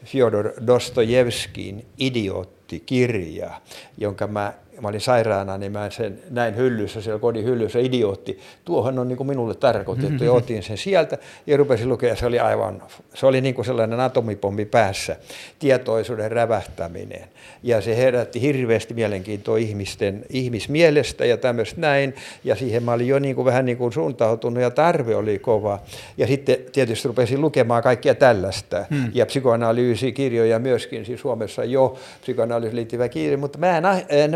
Fyodor 0.05 0.53
Dostojevskin 0.67 1.87
idioottikirja, 1.99 3.61
jonka 3.99 4.27
mä 4.27 4.53
mä 4.81 4.89
olin 4.89 5.01
sairaana, 5.01 5.59
niin 5.59 5.73
mä 5.73 5.91
sen 5.91 6.19
näin 6.31 6.57
hyllyssä, 6.57 7.03
siellä 7.03 7.21
kodin 7.21 7.45
hyllyssä, 7.45 7.79
idiootti. 7.79 8.39
Tuohon 8.65 8.99
on 8.99 9.09
niin 9.09 9.17
kuin 9.17 9.27
minulle 9.27 9.55
tarkoitettu 9.55 10.25
ja 10.25 10.33
otin 10.33 10.63
sen 10.63 10.79
sieltä 10.79 11.19
ja 11.47 11.57
rupesin 11.57 11.89
lukea. 11.89 12.17
Se 12.17 12.27
oli 12.27 12.39
aivan, 12.39 12.83
se 13.15 13.27
oli 13.27 13.41
niin 13.41 13.55
kuin 13.55 13.65
sellainen 13.65 14.01
atomipommi 14.01 14.65
päässä, 14.65 15.17
tietoisuuden 15.59 16.33
rävähtäminen. 16.33 17.29
Ja 17.63 17.81
se 17.81 17.97
herätti 17.97 18.41
hirveästi 18.41 18.95
mielenkiintoa 18.95 19.57
ihmisten, 19.57 20.25
ihmismielestä 20.29 21.25
ja 21.25 21.37
tämmöistä 21.37 21.81
näin. 21.81 22.15
Ja 22.45 22.57
siihen 22.57 22.83
mä 22.83 22.93
olin 22.93 23.09
jo 23.09 23.19
niin 23.19 23.35
kuin, 23.35 23.45
vähän 23.45 23.65
niin 23.65 23.79
kuin 23.79 23.93
suuntautunut 23.93 24.63
ja 24.63 24.71
tarve 24.71 25.17
oli 25.17 25.39
kova. 25.39 25.81
Ja 26.17 26.27
sitten 26.27 26.57
tietysti 26.73 27.09
rupesin 27.09 27.41
lukemaan 27.41 27.83
kaikkia 27.83 28.15
tällaista. 28.15 28.85
Hmm. 28.91 29.11
Ja 29.15 29.27
psykoanalyysikirjoja 29.27 30.59
myöskin, 30.59 31.07
siis 31.07 31.21
Suomessa 31.21 31.65
jo 31.65 31.99
psykoanalyysi 32.21 32.77
liittyvä 32.77 33.09
kirja, 33.09 33.39
mutta 33.39 33.59
mä 33.59 33.77
en, 33.77 33.83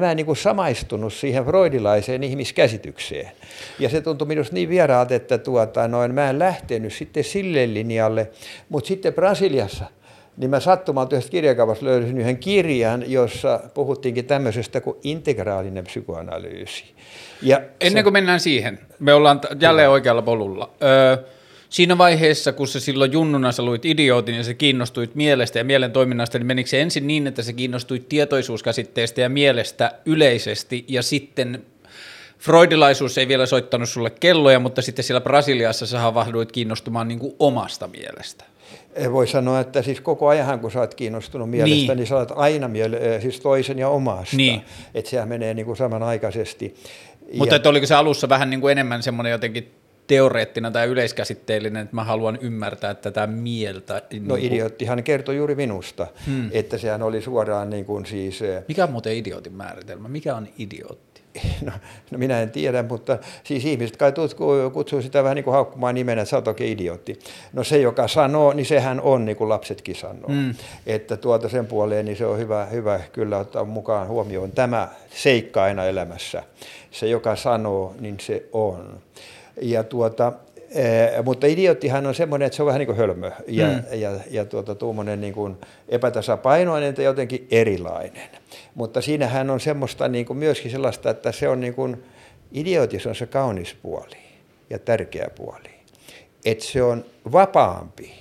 mä 0.01 0.11
en 0.11 0.17
niin 0.17 0.27
kuin 0.27 0.37
samaistunut 0.37 1.13
siihen 1.13 1.45
freudilaiseen 1.45 2.23
ihmiskäsitykseen. 2.23 3.29
Ja 3.79 3.89
se 3.89 4.01
tuntui 4.01 4.29
minusta 4.29 4.55
niin 4.55 4.69
vieraalta, 4.69 5.15
että 5.15 5.39
tuota, 5.39 5.89
noin, 5.89 6.15
mä 6.15 6.31
en 6.31 6.39
lähtenyt 6.39 6.93
sitten 6.93 7.25
sille 7.25 7.75
linjalle, 7.75 8.31
mutta 8.69 8.89
sitten 8.89 9.15
Brasiliassa 9.15 9.85
niin 10.37 10.51
mä 10.51 10.61
sattumalta 10.61 11.17
yhdessä 11.17 11.31
kirjakaupassa 11.31 11.87
löysin 11.87 12.19
yhden 12.19 12.39
kirjan, 12.39 13.11
jossa 13.11 13.61
puhuttiinkin 13.75 14.25
tämmöisestä 14.25 14.81
kuin 14.81 14.97
integraalinen 15.05 15.85
psykoanalyysi. 15.85 16.85
Ja 17.43 17.61
Ennen 17.81 18.05
kuin 18.05 18.13
se... 18.13 18.13
mennään 18.13 18.41
siihen, 18.41 18.79
me 18.99 19.15
ollaan 19.15 19.41
jälleen 19.61 19.91
oikealla 19.91 20.23
polulla. 20.23 20.71
Öö, 20.83 21.17
siinä 21.71 21.99
vaiheessa, 21.99 22.53
kun 22.53 22.69
sä 22.69 22.81
silloin 22.81 23.13
junnuna 23.13 23.53
sä 23.53 23.63
luit 23.63 23.85
idiootin 23.85 24.35
ja 24.35 24.45
sä 24.45 24.55
kiinnostuit 24.55 25.15
mielestä 25.15 25.59
ja 25.59 25.65
mielen 25.65 25.93
toiminnasta, 25.93 26.39
niin 26.39 26.47
menikö 26.47 26.71
se 26.71 26.83
ensin 26.83 27.07
niin, 27.07 27.27
että 27.27 27.43
sä 27.43 27.53
kiinnostuit 27.53 28.09
tietoisuuskäsitteestä 28.09 29.21
ja 29.21 29.29
mielestä 29.29 29.93
yleisesti 30.07 30.85
ja 30.89 31.03
sitten 31.03 31.65
freudilaisuus 32.39 33.19
ei 33.19 33.29
vielä 33.29 33.47
soittanut 33.47 33.89
sulle 33.89 34.11
kelloja, 34.11 34.61
mutta 34.61 34.83
sitten 34.83 35.05
siellä 35.05 35.21
Brasiliassa 35.21 35.87
sä 35.87 36.01
havahduit 36.01 36.53
kiinnostumaan 36.53 37.09
niin 37.09 37.19
kuin 37.19 37.35
omasta 37.39 37.89
mielestä. 37.89 38.45
Voi 39.13 39.27
sanoa, 39.27 39.61
että 39.61 39.83
siis 39.83 40.01
koko 40.01 40.29
ajan 40.29 40.61
kun 40.61 40.71
sä 40.71 40.81
oot 40.81 40.95
kiinnostunut 40.95 41.51
mielestä, 41.51 41.75
niin, 41.75 41.97
niin 41.97 42.07
sä 42.07 42.17
oot 42.17 42.33
aina 42.37 42.69
miele- 42.69 43.21
siis 43.21 43.41
toisen 43.41 43.79
ja 43.79 43.89
omasta. 43.89 44.37
Niin. 44.37 44.63
Että 44.95 45.11
sehän 45.11 45.29
menee 45.29 45.55
niin 45.55 45.67
kuin 45.67 45.77
samanaikaisesti. 45.77 46.75
Mutta 47.39 47.55
ja... 47.55 47.57
että 47.57 47.69
oliko 47.69 47.87
se 47.87 47.95
alussa 47.95 48.29
vähän 48.29 48.51
niin 48.51 48.61
kuin 48.61 48.73
enemmän 48.73 49.03
semmoinen 49.03 49.31
jotenkin 49.31 49.75
teoreettinen 50.07 50.73
tai 50.73 50.87
yleiskäsitteellinen, 50.87 51.83
että 51.83 51.97
mä 51.97 52.05
haluan 52.05 52.39
ymmärtää 52.41 52.95
tätä 52.95 53.27
mieltä. 53.27 54.03
Niin 54.11 54.29
no 54.29 54.35
kuin... 54.35 54.45
idioottihan 54.45 55.03
kertoi 55.03 55.37
juuri 55.37 55.55
minusta, 55.55 56.07
hmm. 56.27 56.51
että 56.53 56.79
sehän 56.79 57.03
oli 57.03 57.23
suoraan 57.23 57.71
niin 57.71 57.85
kuin 57.85 58.07
siis... 58.07 58.43
Eh, 58.43 58.65
Mikä 58.69 58.85
on 58.85 58.91
muuten 58.93 59.17
idiootin 59.17 59.53
määritelmä? 59.53 60.09
Mikä 60.09 60.37
on 60.37 60.49
idiootti? 60.59 61.06
No, 61.65 61.73
no 62.11 62.19
minä 62.19 62.43
en 62.43 62.51
tiedä, 62.51 62.83
mutta 62.83 63.19
siis 63.45 63.65
ihmiset 63.65 63.97
kai 63.97 64.13
kutsuu 64.73 65.03
sitä 65.03 65.23
vähän 65.23 65.35
niin 65.35 65.45
kuin 65.45 65.55
haukkumaan 65.55 65.95
nimenä, 65.95 66.23
että 66.23 66.31
sä 66.31 66.37
oot 66.37 66.49
oikein 66.49 66.73
idiootti. 66.73 67.19
No 67.53 67.65
se, 67.65 67.79
joka 67.79 68.09
sanoo, 68.09 68.53
niin 68.53 68.67
sehän 68.67 69.01
on 69.01 69.25
niin 69.25 69.37
kuin 69.37 69.49
lapsetkin 69.49 69.95
sanoo. 69.97 70.29
Mm. 70.29 70.55
Että 70.87 71.17
tuota 71.17 71.49
sen 71.49 71.67
puoleen 71.67 72.05
niin 72.05 72.17
se 72.17 72.27
on 72.27 72.39
hyvä, 72.39 72.67
hyvä 72.67 73.01
kyllä 73.13 73.39
ottaa 73.39 73.65
mukaan 73.65 74.09
huomioon 74.09 74.53
tämä 74.53 74.89
seikka 75.11 75.63
aina 75.63 75.85
elämässä. 75.85 76.43
Se, 76.91 77.07
joka 77.07 77.37
sanoo, 77.37 77.95
niin 78.01 78.17
se 78.21 78.49
on. 78.53 79.01
Ja 79.63 79.85
tuota, 79.85 80.33
Eh, 80.77 81.25
mutta 81.25 81.47
idioottihan 81.47 82.07
on 82.07 82.15
semmoinen, 82.15 82.47
että 82.47 82.57
se 82.57 82.63
on 82.63 82.67
vähän 82.67 82.79
niin 82.79 82.87
kuin 82.87 82.99
hölmö 82.99 83.31
ja, 83.47 83.67
mm. 83.67 83.83
ja, 83.93 84.11
ja 84.31 84.45
tuota, 84.45 84.75
tuommoinen 84.75 85.21
niin 85.21 85.33
kuin 85.33 85.57
epätasapainoinen 85.89 86.95
tai 86.95 87.05
jotenkin 87.05 87.47
erilainen. 87.51 88.29
Mutta 88.75 89.01
siinähän 89.01 89.51
on 89.51 89.61
semmoista 89.61 90.09
niin 90.09 90.27
kuin 90.27 90.37
myöskin 90.37 90.71
sellaista, 90.71 91.11
että 91.11 91.33
se 91.33 91.49
on 91.49 91.61
niin 91.61 91.75
kuin, 91.75 92.05
idiootis 92.53 93.07
on 93.07 93.15
se 93.15 93.27
kaunis 93.27 93.77
puoli 93.83 94.17
ja 94.71 94.79
tärkeä 94.79 95.31
puoli. 95.37 95.71
Että 96.45 96.65
se 96.65 96.83
on 96.83 97.05
vapaampi 97.33 98.13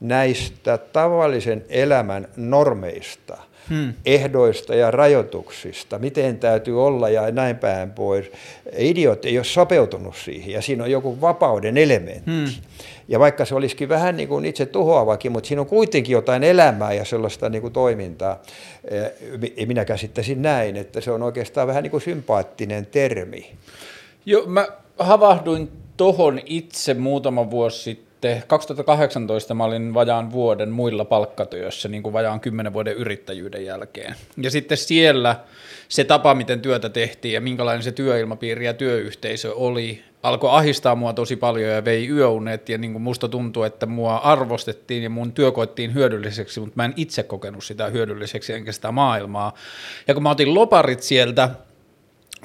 näistä 0.00 0.78
tavallisen 0.78 1.64
elämän 1.68 2.28
normeista– 2.36 3.38
hmm. 3.68 3.94
ehdoista 4.06 4.74
ja 4.74 4.90
rajoituksista, 4.90 5.98
miten 5.98 6.38
täytyy 6.38 6.86
olla 6.86 7.08
ja 7.08 7.30
näin 7.30 7.56
päin 7.56 7.90
pois. 7.90 8.32
Idiot 8.78 9.24
ei 9.24 9.38
ole 9.38 9.44
sopeutunut 9.44 10.16
siihen 10.16 10.52
ja 10.52 10.62
siinä 10.62 10.84
on 10.84 10.90
joku 10.90 11.20
vapauden 11.20 11.76
elementti. 11.76 12.30
Hmm. 12.30 12.46
Ja 13.08 13.18
vaikka 13.18 13.44
se 13.44 13.54
olisikin 13.54 13.88
vähän 13.88 14.16
niin 14.16 14.28
kuin 14.28 14.44
itse 14.44 14.66
tuhoavakin, 14.66 15.32
mutta 15.32 15.48
siinä 15.48 15.60
on 15.60 15.66
kuitenkin 15.66 16.12
jotain 16.12 16.44
elämää 16.44 16.92
ja 16.92 17.04
sellaista 17.04 17.48
niin 17.48 17.62
kuin 17.62 17.72
toimintaa. 17.72 18.42
Eh, 18.90 19.66
minä 19.66 19.84
käsittäisin 19.84 20.42
näin, 20.42 20.76
että 20.76 21.00
se 21.00 21.10
on 21.10 21.22
oikeastaan 21.22 21.68
vähän 21.68 21.82
niin 21.82 21.90
kuin 21.90 22.00
sympaattinen 22.00 22.86
termi. 22.86 23.50
Joo, 24.26 24.46
mä 24.46 24.68
havahduin 24.98 25.68
tohon 25.96 26.40
itse 26.46 26.94
muutama 26.94 27.50
vuosi 27.50 27.82
sitten 27.82 28.07
sitten 28.18 28.42
2018 28.46 29.54
mä 29.54 29.64
olin 29.64 29.94
vajaan 29.94 30.32
vuoden 30.32 30.70
muilla 30.70 31.04
palkkatyössä, 31.04 31.88
niin 31.88 32.02
kuin 32.02 32.12
vajaan 32.12 32.40
kymmenen 32.40 32.72
vuoden 32.72 32.94
yrittäjyyden 32.94 33.64
jälkeen. 33.64 34.14
Ja 34.36 34.50
sitten 34.50 34.78
siellä 34.78 35.40
se 35.88 36.04
tapa, 36.04 36.34
miten 36.34 36.60
työtä 36.60 36.88
tehtiin 36.88 37.34
ja 37.34 37.40
minkälainen 37.40 37.82
se 37.82 37.92
työilmapiiri 37.92 38.66
ja 38.66 38.74
työyhteisö 38.74 39.54
oli, 39.54 40.02
alkoi 40.22 40.50
ahistaa 40.52 40.94
mua 40.94 41.12
tosi 41.12 41.36
paljon 41.36 41.70
ja 41.70 41.84
vei 41.84 42.08
yöunet 42.08 42.68
ja 42.68 42.78
niin 42.78 42.92
kuin 42.92 43.02
musta 43.02 43.28
tuntuu, 43.28 43.62
että 43.62 43.86
mua 43.86 44.16
arvostettiin 44.16 45.02
ja 45.02 45.10
mun 45.10 45.32
työ 45.32 45.52
koettiin 45.52 45.94
hyödylliseksi, 45.94 46.60
mutta 46.60 46.76
mä 46.76 46.84
en 46.84 46.94
itse 46.96 47.22
kokenut 47.22 47.64
sitä 47.64 47.86
hyödylliseksi 47.86 48.52
enkä 48.52 48.72
sitä 48.72 48.92
maailmaa. 48.92 49.54
Ja 50.08 50.14
kun 50.14 50.22
mä 50.22 50.30
otin 50.30 50.54
loparit 50.54 51.02
sieltä, 51.02 51.50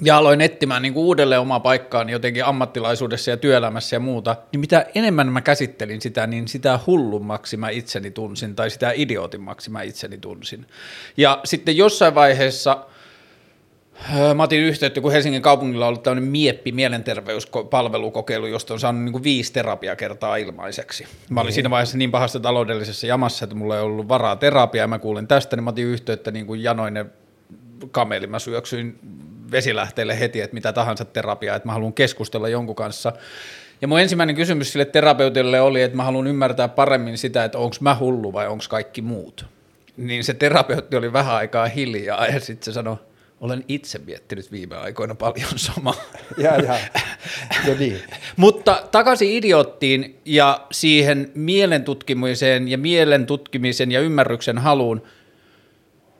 ja 0.02 0.18
aloin 0.18 0.42
etsimään 0.42 0.82
niin 0.82 0.94
kuin 0.94 1.06
uudelleen 1.06 1.42
omaa 1.42 1.60
paikkaani 1.60 2.12
jotenkin 2.12 2.46
ammattilaisuudessa 2.46 3.32
ja 3.32 3.38
työelämässä 3.38 3.96
ja 3.96 4.00
muuta, 4.00 4.36
niin 4.52 4.60
mitä 4.60 4.86
enemmän 4.96 5.32
mä 5.32 5.42
käsittelin 5.42 6.02
sitä, 6.02 6.28
niin 6.28 6.48
sitä 6.48 6.80
hullummaksi 6.88 7.58
mä 7.58 7.70
itseni 7.70 8.12
tunsin 8.12 8.56
tai 8.56 8.70
sitä 8.70 8.92
idiootimmaksi 8.96 9.72
mä 9.72 9.82
itseni 9.82 10.18
tunsin. 10.18 10.66
Ja 11.18 11.40
sitten 11.44 11.78
jossain 11.78 12.16
vaiheessa 12.16 12.86
mä 14.36 14.44
otin 14.44 14.60
yhteyttä, 14.60 15.02
kun 15.02 15.12
Helsingin 15.12 15.42
kaupungilla 15.42 15.86
on 15.86 15.90
ollut 15.90 16.04
tämmöinen 16.04 16.32
mieppi 16.32 16.72
mielenterveyspalvelukokeilu, 16.72 18.46
josta 18.46 18.74
on 18.74 18.80
saanut 18.80 19.04
niin 19.04 19.12
kuin 19.12 19.24
viisi 19.24 19.54
terapiakertaa 19.54 20.36
ilmaiseksi. 20.36 21.08
Mä 21.30 21.40
olin 21.40 21.48
niin. 21.48 21.54
siinä 21.54 21.70
vaiheessa 21.70 21.98
niin 21.98 22.12
pahassa 22.12 22.40
taloudellisessa 22.40 23.08
jamassa, 23.08 23.46
että 23.46 23.56
mulla 23.56 23.76
ei 23.76 23.82
ollut 23.82 24.08
varaa 24.08 24.36
terapiaa, 24.36 24.88
mä 24.88 25.00
kuulin 25.00 25.28
tästä, 25.28 25.56
niin 25.56 25.64
mä 25.64 25.70
otin 25.70 25.86
yhteyttä 25.86 26.32
niin 26.32 26.46
kuin 26.46 26.64
janoinen 26.64 27.12
kameli, 27.92 28.28
mä 28.28 28.40
syöksyin 28.40 29.00
vesilähteelle 29.54 30.20
heti, 30.20 30.42
että 30.42 30.54
mitä 30.54 30.74
tahansa 30.74 31.06
terapiaa, 31.06 31.56
että 31.56 31.68
mä 31.68 31.74
haluan 31.74 31.94
keskustella 31.94 32.50
jonkun 32.50 32.76
kanssa. 32.76 33.14
Ja 33.82 33.88
mun 33.88 34.00
ensimmäinen 34.00 34.36
kysymys 34.36 34.72
sille 34.72 34.86
terapeutille 34.86 35.62
oli, 35.62 35.82
että 35.82 35.98
mä 35.98 36.04
haluan 36.04 36.28
ymmärtää 36.28 36.68
paremmin 36.68 37.18
sitä, 37.18 37.44
että 37.44 37.58
onko 37.58 37.76
mä 37.80 37.98
hullu 38.00 38.34
vai 38.34 38.48
onko 38.48 38.64
kaikki 38.70 39.02
muut. 39.02 39.46
Niin 39.98 40.24
se 40.24 40.34
terapeutti 40.34 40.96
oli 40.96 41.14
vähän 41.14 41.36
aikaa 41.36 41.68
hiljaa 41.68 42.28
ja 42.28 42.40
sitten 42.40 42.66
se 42.66 42.72
sanoi, 42.72 42.98
olen 43.42 43.66
itse 43.68 44.00
miettinyt 44.00 44.52
viime 44.52 44.78
aikoina 44.78 45.16
paljon 45.16 45.50
samaa. 45.56 45.96
Ja, 46.38 46.56
ja. 46.56 46.80
ja 47.68 47.76
niin. 47.80 48.00
Mutta 48.38 48.84
takaisin 48.92 49.30
idiottiin 49.30 50.20
ja 50.26 50.68
siihen 50.72 51.32
mielentutkimiseen 51.36 52.68
ja 52.68 52.78
mielen 52.78 53.26
tutkimisen 53.26 53.92
ja 53.92 54.00
ymmärryksen 54.00 54.58
haluun– 54.58 55.02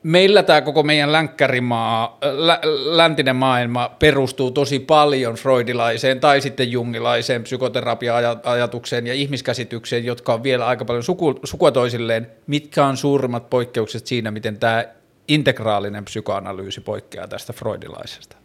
meillä 0.04 0.44
tämä 0.44 0.62
koko 0.62 0.84
meidän 0.84 1.12
länkkärimaa, 1.12 2.18
lä, 2.22 2.60
läntinen 2.86 3.36
maailma 3.36 3.90
perustuu 4.00 4.52
tosi 4.52 4.80
paljon 4.80 5.36
freudilaiseen 5.36 6.20
tai 6.20 6.42
sitten 6.42 6.72
jungilaiseen 6.72 7.44
psykoterapia-ajatukseen 7.44 9.08
ja 9.08 9.14
ihmiskäsitykseen, 9.14 10.06
jotka 10.06 10.34
on 10.34 10.44
vielä 10.44 10.68
aika 10.68 10.86
paljon 10.86 11.04
suku, 11.04 11.40
sukua 11.44 11.72
toisilleen. 11.72 12.28
Mitkä 12.48 12.86
on 12.86 12.98
suurimmat 12.98 13.50
poikkeukset 13.50 14.08
siinä, 14.08 14.32
miten 14.32 14.60
tämä 14.60 14.86
integraalinen 15.28 16.06
psykoanalyysi 16.06 16.82
poikkeaa 16.82 17.28
tästä 17.28 17.54
freudilaisesta? 17.54 18.43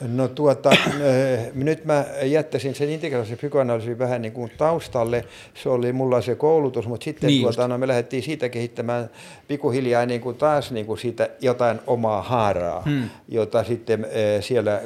No 0.00 0.28
tuota, 0.28 0.70
eh, 1.00 1.50
nyt 1.54 1.84
mä 1.84 2.04
jättäisin 2.22 2.74
sen 2.74 2.90
integraalisen 2.90 3.36
psykoanalyysin 3.36 3.98
vähän 3.98 4.22
niin 4.22 4.32
kuin 4.32 4.50
taustalle. 4.58 5.24
Se 5.54 5.68
oli 5.68 5.92
mulla 5.92 6.20
se 6.20 6.34
koulutus, 6.34 6.86
mutta 6.86 7.04
sitten 7.04 7.28
niin 7.28 7.42
tuota, 7.42 7.68
no, 7.68 7.78
me 7.78 7.88
lähdettiin 7.88 8.22
siitä 8.22 8.48
kehittämään 8.48 9.10
pikkuhiljaa 9.48 10.06
niin 10.06 10.20
kuin 10.20 10.36
taas 10.36 10.70
niin 10.70 10.86
kuin 10.86 10.98
siitä 10.98 11.28
jotain 11.40 11.80
omaa 11.86 12.22
haaraa, 12.22 12.82
hmm. 12.82 13.10
jota 13.28 13.64
sitten 13.64 14.04
eh, 14.04 14.42
siellä 14.42 14.82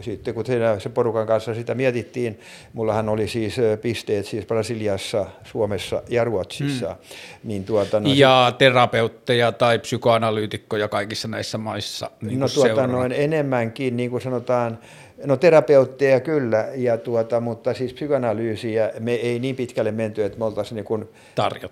sitten 0.00 0.34
kun 0.34 0.44
sen 0.78 0.92
porukan 0.94 1.26
kanssa 1.26 1.54
sitä 1.54 1.74
mietittiin, 1.74 2.40
mullahan 2.72 3.08
oli 3.08 3.28
siis 3.28 3.56
pisteet 3.82 4.26
siis 4.26 4.46
Brasiliassa, 4.46 5.26
Suomessa 5.44 6.02
ja 6.08 6.24
Ruotsissa. 6.24 6.86
Hmm. 6.88 7.48
Niin 7.48 7.64
tuota, 7.64 8.00
no, 8.00 8.12
ja 8.14 8.52
terapeutteja 8.58 9.52
tai 9.52 9.78
psykoanalyytikkoja 9.78 10.88
kaikissa 10.88 11.28
näissä 11.28 11.58
maissa. 11.58 12.10
Niin 12.22 12.40
no 12.40 12.48
tuota, 12.48 12.86
noin 12.86 13.12
enemmänkin, 13.12 13.96
niin 13.96 14.10
kuin 14.10 14.22
sanotaan, 14.22 14.78
No 15.24 15.36
terapeutteja 15.36 16.20
kyllä, 16.20 16.68
ja 16.74 16.98
tuota, 16.98 17.40
mutta 17.40 17.74
siis 17.74 17.92
psykoanalyysiä 17.92 18.92
me 19.00 19.14
ei 19.14 19.38
niin 19.38 19.56
pitkälle 19.56 19.92
menty, 19.92 20.24
että 20.24 20.38
me 20.38 20.44
oltaisiin 20.44 20.76
niin 20.76 20.84
kuin, 20.84 21.08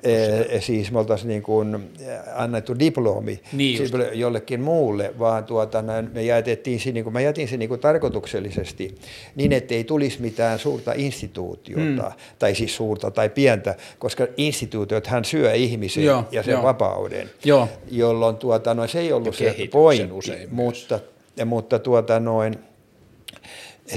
e, 0.02 0.60
siis 0.60 0.92
me 0.92 0.98
oltaisiin 0.98 1.28
niin 1.28 1.42
kuin 1.42 1.88
annettu 2.34 2.78
diplomi 2.78 3.40
niin 3.52 3.76
siis 3.76 3.92
jollekin 4.12 4.60
muulle, 4.60 5.14
vaan 5.18 5.44
tuota, 5.44 5.84
me 6.12 6.22
jätettiin 6.22 6.80
se, 6.80 6.92
niin 6.92 7.04
kuin, 7.04 7.12
mä 7.12 7.20
jätin 7.20 7.48
sen 7.48 7.58
niin 7.58 7.68
kuin 7.68 7.80
tarkoituksellisesti 7.80 8.94
niin, 9.36 9.52
että 9.52 9.74
ei 9.74 9.84
tulisi 9.84 10.22
mitään 10.22 10.58
suurta 10.58 10.92
instituutiota, 10.96 12.02
hmm. 12.02 12.18
tai 12.38 12.54
siis 12.54 12.76
suurta 12.76 13.10
tai 13.10 13.28
pientä, 13.28 13.74
koska 13.98 14.26
instituutiot 14.36 15.06
hän 15.06 15.24
syö 15.24 15.54
ihmisen 15.54 16.04
joo, 16.04 16.24
ja 16.30 16.42
sen 16.42 16.52
joo. 16.52 16.62
vapauden, 16.62 17.30
joo. 17.44 17.68
jolloin 17.90 18.36
tuota, 18.36 18.74
no, 18.74 18.86
se 18.86 19.00
ei 19.00 19.12
ollut 19.12 19.36
se 19.36 19.54
pointti, 19.70 20.46
mutta, 20.50 21.00
mutta 21.44 21.78
tuota, 21.78 22.20
noin, 22.20 22.67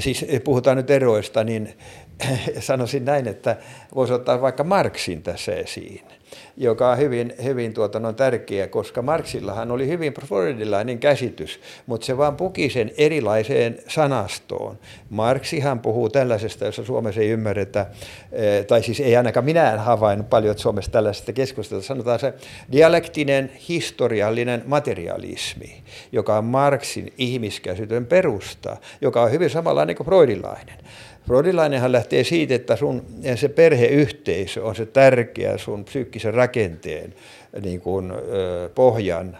siis 0.00 0.26
puhutaan 0.44 0.76
nyt 0.76 0.90
eroista, 0.90 1.44
niin 1.44 1.74
sanoisin 2.60 3.04
näin, 3.04 3.28
että 3.28 3.56
voisi 3.94 4.12
ottaa 4.12 4.40
vaikka 4.40 4.64
Marksin 4.64 5.22
tässä 5.22 5.52
esiin 5.52 6.02
joka 6.56 6.90
on 6.90 6.98
hyvin, 6.98 7.34
hyvin 7.44 7.74
tuota, 7.74 8.00
no, 8.00 8.12
tärkeä, 8.12 8.68
koska 8.68 9.02
Marxillahan 9.02 9.70
oli 9.70 9.88
hyvin 9.88 10.14
freudilainen 10.26 10.98
käsitys, 10.98 11.60
mutta 11.86 12.04
se 12.04 12.16
vaan 12.16 12.36
puki 12.36 12.70
sen 12.70 12.90
erilaiseen 12.98 13.78
sanastoon. 13.88 14.78
Marxihan 15.10 15.80
puhuu 15.80 16.08
tällaisesta, 16.08 16.64
jossa 16.64 16.84
Suomessa 16.84 17.20
ei 17.20 17.28
ymmärretä, 17.28 17.80
eh, 17.80 17.86
tai 18.66 18.82
siis 18.82 19.00
ei 19.00 19.16
ainakaan 19.16 19.44
minä 19.44 19.72
en 19.72 19.78
havainnut 19.78 20.30
paljon, 20.30 20.58
Suomessa 20.58 20.90
tällaisesta 20.90 21.32
keskustelusta 21.32 21.88
sanotaan 21.88 22.18
se 22.18 22.34
dialektinen 22.72 23.50
historiallinen 23.68 24.62
materialismi, 24.66 25.82
joka 26.12 26.38
on 26.38 26.44
Marxin 26.44 27.12
ihmiskäsitön 27.18 28.06
perusta, 28.06 28.76
joka 29.00 29.22
on 29.22 29.32
hyvin 29.32 29.50
samanlainen 29.50 29.96
kuin 29.96 30.06
freudilainen. 30.06 30.78
Freudilainenhan 31.26 31.92
lähtee 31.92 32.24
siitä, 32.24 32.54
että 32.54 32.76
sun 32.76 33.02
se 33.34 33.48
perheyhteisö 33.48 34.64
on 34.64 34.76
se 34.76 34.86
tärkeä 34.86 35.58
sun 35.58 35.84
psyykkisen 35.84 36.34
rakenteen 36.34 37.14
niin 37.62 37.80
kuin, 37.80 38.12
pohjan 38.74 39.38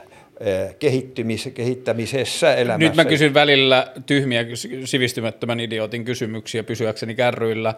kehittymis, 0.78 1.48
kehittämisessä 1.54 2.54
elämässä. 2.54 2.88
Nyt 2.88 2.96
mä 2.96 3.04
kysyn 3.04 3.34
välillä 3.34 3.92
tyhmiä 4.06 4.44
sivistymättömän 4.84 5.60
idiotin 5.60 6.04
kysymyksiä 6.04 6.64
pysyäkseni 6.64 7.14
kärryillä. 7.14 7.74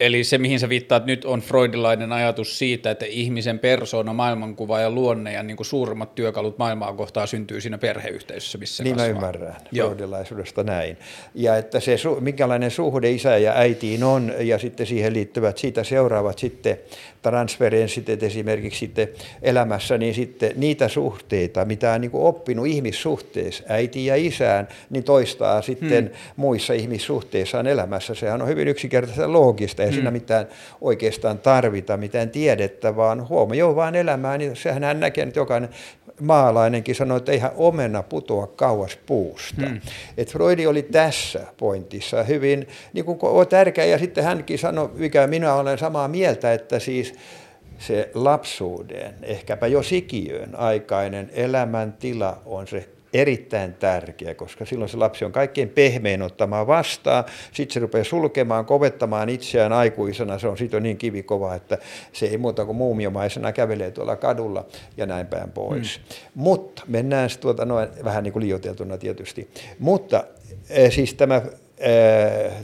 Eli 0.00 0.24
se, 0.24 0.38
mihin 0.38 0.60
sä 0.60 0.68
viittaat 0.68 1.06
nyt, 1.06 1.24
on 1.24 1.40
freudilainen 1.40 2.12
ajatus 2.12 2.58
siitä, 2.58 2.90
että 2.90 3.06
ihmisen 3.08 3.58
persona, 3.58 4.12
maailmankuva 4.12 4.80
ja 4.80 4.90
luonne 4.90 5.32
ja 5.32 5.42
niin 5.42 5.56
kuin 5.56 5.66
suurimmat 5.66 6.14
työkalut 6.14 6.58
maailmaa 6.58 6.92
kohtaa 6.92 7.26
syntyy 7.26 7.60
siinä 7.60 7.78
perheyhteisössä, 7.78 8.58
missä 8.58 8.84
Niin 8.84 8.96
kasvaa. 8.96 9.12
mä 9.12 9.16
ymmärrän 9.16 9.56
Joo. 9.72 9.88
freudilaisuudesta 9.88 10.62
näin. 10.62 10.96
Ja 11.34 11.56
että 11.56 11.80
se, 11.80 11.96
minkälainen 12.20 12.70
suhde 12.70 13.10
isä 13.10 13.38
ja 13.38 13.52
äitiin 13.52 14.04
on, 14.04 14.32
ja 14.40 14.58
sitten 14.58 14.86
siihen 14.86 15.12
liittyvät, 15.12 15.58
siitä 15.58 15.84
seuraavat 15.84 16.38
sitten 16.38 16.78
transferenssit, 17.22 18.08
että 18.08 18.26
esimerkiksi 18.26 18.78
sitten 18.78 19.08
elämässä, 19.42 19.98
niin 19.98 20.14
sitten 20.14 20.52
niitä 20.56 20.88
suhteita, 20.88 21.64
mitä 21.64 21.92
on 21.92 22.00
niin 22.00 22.10
kuin 22.10 22.24
oppinut 22.24 22.66
ihmissuhteessa 22.66 23.64
äiti 23.68 24.06
ja 24.06 24.16
isään, 24.16 24.68
niin 24.90 25.04
toistaa 25.04 25.62
sitten 25.62 26.04
hmm. 26.04 26.32
muissa 26.36 26.72
ihmissuhteissaan 26.72 27.66
elämässä. 27.66 28.14
Sehän 28.14 28.42
on 28.42 28.48
hyvin 28.48 28.68
yksinkertaista 28.68 29.32
loogista, 29.32 29.85
ei 29.86 29.92
siinä 29.92 30.10
mitään 30.10 30.46
oikeastaan 30.80 31.38
tarvita, 31.38 31.96
mitään 31.96 32.30
tiedettä, 32.30 32.96
vaan 32.96 33.28
huomioon 33.28 33.76
vaan 33.76 33.94
elämää, 33.94 34.38
niin 34.38 34.56
sehän 34.56 34.84
hän 34.84 35.00
näkee, 35.00 35.24
että 35.24 35.40
jokainen 35.40 35.70
maalainenkin 36.20 36.94
sanoi, 36.94 37.16
että 37.16 37.32
eihän 37.32 37.50
omena 37.56 38.02
putoa 38.02 38.46
kauas 38.46 38.98
puusta. 39.06 39.66
Hmm. 39.66 39.80
Et 40.16 40.32
Freudi 40.32 40.66
oli 40.66 40.82
tässä 40.82 41.40
pointissa 41.56 42.22
hyvin 42.22 42.68
niin 42.92 43.04
kuin 43.04 43.48
tärkeä 43.48 43.84
ja 43.84 43.98
sitten 43.98 44.24
hänkin 44.24 44.58
sanoi, 44.58 44.90
mikä 44.94 45.26
minä 45.26 45.54
olen 45.54 45.78
samaa 45.78 46.08
mieltä, 46.08 46.52
että 46.52 46.78
siis 46.78 47.14
se 47.78 48.10
lapsuuden, 48.14 49.14
ehkäpä 49.22 49.66
jo 49.66 49.82
sikiön 49.82 50.54
aikainen 50.54 51.30
elämäntila 51.34 52.42
on 52.46 52.66
se 52.66 52.88
erittäin 53.20 53.74
tärkeä, 53.74 54.34
koska 54.34 54.64
silloin 54.64 54.88
se 54.88 54.96
lapsi 54.96 55.24
on 55.24 55.32
kaikkein 55.32 55.68
pehmein 55.68 56.22
ottamaan 56.22 56.66
vastaan. 56.66 57.24
Sitten 57.52 57.74
se 57.74 57.80
rupeaa 57.80 58.04
sulkemaan, 58.04 58.66
kovettamaan 58.66 59.28
itseään 59.28 59.72
aikuisena. 59.72 60.38
Se 60.38 60.48
on 60.48 60.58
sitten 60.58 60.82
niin 60.82 60.98
kivikova, 60.98 61.54
että 61.54 61.78
se 62.12 62.26
ei 62.26 62.38
muuta 62.38 62.64
kuin 62.64 62.76
muumiomaisena 62.76 63.52
kävelee 63.52 63.90
tuolla 63.90 64.16
kadulla 64.16 64.66
ja 64.96 65.06
näin 65.06 65.26
päin 65.26 65.50
pois. 65.50 65.98
Mm. 65.98 66.14
Mutta 66.34 66.82
mennään 66.86 67.30
tuota 67.40 67.64
noin, 67.64 67.88
vähän 68.04 68.24
niin 68.24 68.32
kuin 68.32 68.44
liioteltuna 68.44 68.98
tietysti. 68.98 69.50
Mutta 69.78 70.24
eh, 70.70 70.92
siis 70.92 71.14
tämä 71.14 71.42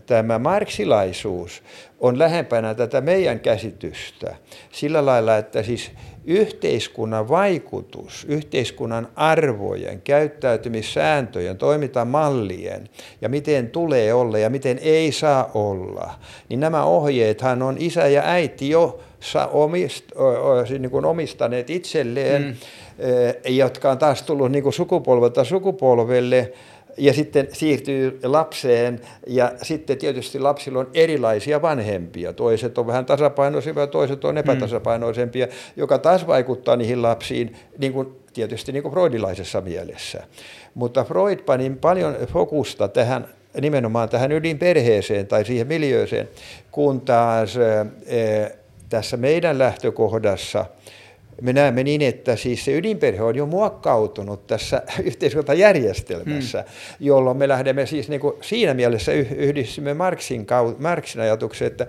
tämä 0.06 0.38
marksilaisuus 0.38 1.62
on 2.00 2.18
lähempänä 2.18 2.75
tätä 2.75 3.00
meidän 3.00 3.40
käsitystä 3.40 4.37
sillä 4.73 5.06
lailla, 5.06 5.37
että 5.37 5.62
siis 5.62 5.90
yhteiskunnan 6.24 7.28
vaikutus, 7.28 8.26
yhteiskunnan 8.28 9.08
arvojen, 9.16 10.00
käyttäytymissääntöjen, 10.00 11.58
toimintamallien 11.58 12.88
ja 13.20 13.28
miten 13.28 13.70
tulee 13.70 14.14
olla 14.14 14.38
ja 14.38 14.50
miten 14.50 14.78
ei 14.82 15.12
saa 15.12 15.50
olla, 15.54 16.14
niin 16.48 16.60
nämä 16.60 16.84
ohjeethan 16.84 17.62
on 17.62 17.76
isä 17.78 18.06
ja 18.06 18.22
äiti 18.24 18.70
jo 18.70 19.00
omist, 19.52 20.04
niin 20.78 20.90
kuin 20.90 21.04
omistaneet 21.04 21.70
itselleen, 21.70 22.42
mm. 22.42 22.54
jotka 23.48 23.90
on 23.90 23.98
taas 23.98 24.22
tullut 24.22 24.52
niin 24.52 24.62
kuin 24.62 24.72
sukupolvelta 24.72 25.44
sukupolvelle 25.44 26.52
ja 26.96 27.12
sitten 27.12 27.49
siirtyy 27.52 28.20
lapseen 28.25 29.00
ja 29.26 29.52
sitten 29.62 29.99
tietysti 29.99 30.38
lapsilla 30.38 30.78
on 30.78 30.90
erilaisia 30.94 31.62
vanhempia. 31.62 32.32
Toiset 32.32 32.78
on 32.78 32.87
vähän 32.87 33.06
tasapainoisempia, 33.06 33.87
toiset 33.87 34.25
on 34.25 34.38
epätasapainoisempia, 34.38 35.46
mm. 35.46 35.52
joka 35.76 35.99
taas 35.99 36.26
vaikuttaa 36.26 36.76
niihin 36.76 37.02
lapsiin 37.02 37.56
niin 37.78 37.92
kuin, 37.92 38.08
tietysti 38.34 38.72
niin 38.72 38.82
kuin 38.82 38.92
freudilaisessa 38.92 39.61
mielessä. 39.61 40.22
Mutta 40.75 41.04
Freud 41.04 41.38
pani 41.38 41.70
paljon 41.80 42.16
fokusta 42.26 42.88
tähän 42.88 43.28
nimenomaan 43.61 44.08
tähän 44.08 44.32
ydinperheeseen 44.32 45.26
tai 45.26 45.44
siihen 45.44 45.66
miljööseen, 45.66 46.28
kun 46.70 47.00
taas 47.00 47.56
ää, 47.56 47.87
tässä 48.88 49.16
meidän 49.16 49.58
lähtökohdassa– 49.58 50.66
me 51.40 51.52
näemme 51.52 51.84
niin, 51.84 52.02
että 52.02 52.36
siis 52.36 52.64
se 52.64 52.76
ydinperhe 52.76 53.22
on 53.22 53.36
jo 53.36 53.46
muokkautunut 53.46 54.46
tässä 54.46 54.82
yhteiskuntajärjestelmässä, 55.02 56.58
hmm. 56.60 57.06
jolloin 57.06 57.36
me 57.36 57.48
lähdemme 57.48 57.86
siis 57.86 58.08
niin 58.08 58.20
kuin 58.20 58.34
siinä 58.40 58.74
mielessä 58.74 59.12
yhdistymme 59.12 59.94
Marxin, 59.94 60.46
Marxin 60.78 61.20
ajatuksen, 61.20 61.66
että 61.66 61.86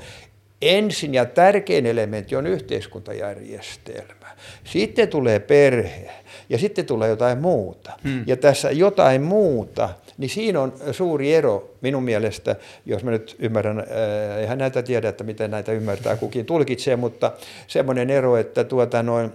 ensin 0.61 1.13
ja 1.13 1.25
tärkein 1.25 1.85
elementti 1.85 2.35
on 2.35 2.47
yhteiskuntajärjestelmä. 2.47 4.27
Sitten 4.63 5.07
tulee 5.07 5.39
perhe 5.39 6.09
ja 6.49 6.57
sitten 6.57 6.85
tulee 6.85 7.09
jotain 7.09 7.37
muuta. 7.37 7.91
Hmm. 8.03 8.23
Ja 8.27 8.37
tässä 8.37 8.71
jotain 8.71 9.21
muuta, 9.21 9.89
niin 10.17 10.29
siinä 10.29 10.61
on 10.61 10.73
suuri 10.91 11.33
ero 11.33 11.69
minun 11.81 12.03
mielestä, 12.03 12.55
jos 12.85 13.03
mä 13.03 13.11
nyt 13.11 13.35
ymmärrän, 13.39 13.79
äh, 13.79 14.37
eihän 14.37 14.57
näitä 14.57 14.83
tiedä, 14.83 15.09
että 15.09 15.23
miten 15.23 15.51
näitä 15.51 15.71
ymmärtää 15.71 16.15
kukin 16.15 16.45
tulkitsee, 16.45 16.95
mutta 16.95 17.31
semmoinen 17.67 18.09
ero, 18.09 18.37
että 18.37 18.63
tuota 18.63 19.03
noin, 19.03 19.31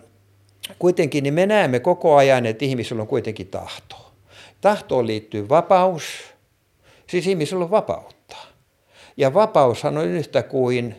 kuitenkin 0.78 1.22
niin 1.22 1.34
me 1.34 1.46
näemme 1.46 1.80
koko 1.80 2.16
ajan, 2.16 2.46
että 2.46 2.64
ihmisellä 2.64 3.02
on 3.02 3.08
kuitenkin 3.08 3.46
tahto. 3.46 4.12
Tahtoon 4.60 5.06
liittyy 5.06 5.48
vapaus, 5.48 6.02
siis 7.06 7.26
ihmisellä 7.26 7.64
on 7.64 7.70
vapautta. 7.70 8.36
Ja 9.16 9.34
vapaushan 9.34 9.98
on 9.98 10.06
yhtä 10.06 10.42
kuin 10.42 10.96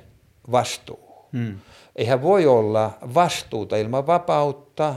vastuu. 0.52 1.10
Hmm. 1.34 1.60
Eihän 1.96 2.22
voi 2.22 2.46
olla 2.46 2.98
vastuuta 3.14 3.78
ilman 3.78 4.08
vapautta, 4.08 4.96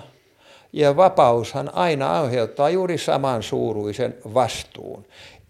ja 0.73 0.97
vapaushan 0.97 1.75
aina 1.75 2.21
aiheuttaa 2.21 2.71
juuri 2.71 2.99
saman 2.99 3.43
suuruisen 3.43 4.15
vastuun. 4.35 5.07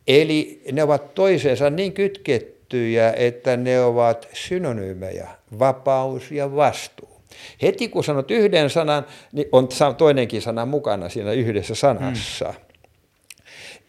Eli 0.06 0.62
ne 0.72 0.82
ovat 0.82 1.14
toisensa 1.14 1.70
niin 1.70 1.92
kytkettyjä, 1.92 3.12
että 3.16 3.56
ne 3.56 3.80
ovat 3.80 4.28
synonyymejä, 4.32 5.28
vapaus 5.58 6.30
ja 6.30 6.56
vastuu. 6.56 7.12
Heti 7.62 7.88
kun 7.88 8.04
sanot 8.04 8.30
yhden 8.30 8.70
sanan, 8.70 9.06
niin 9.32 9.48
on 9.52 9.68
toinenkin 9.98 10.42
sana 10.42 10.66
mukana 10.66 11.08
siinä 11.08 11.32
yhdessä 11.32 11.74
sanassa. 11.74 12.52
Hmm. 12.52 12.64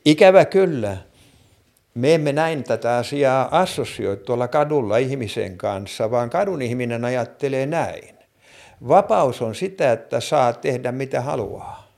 Ikävä 0.06 0.46
kyllä, 0.46 0.98
me 1.94 2.14
emme 2.14 2.34
näin 2.34 2.64
tätä 2.64 2.98
asiaa 2.98 3.62
assosioi 3.62 4.18
tuolla 4.18 4.48
kadulla 4.48 4.98
ihmisen 4.98 5.58
kanssa, 5.58 6.12
vaan 6.12 6.30
kadun 6.30 6.62
ihminen 6.62 7.06
ajattelee 7.06 7.66
näin. 7.66 8.13
Vapaus 8.88 9.42
on 9.42 9.56
sitä, 9.56 9.92
että 9.92 10.20
saa 10.20 10.54
tehdä 10.54 10.92
mitä 10.92 11.22
haluaa. 11.22 11.94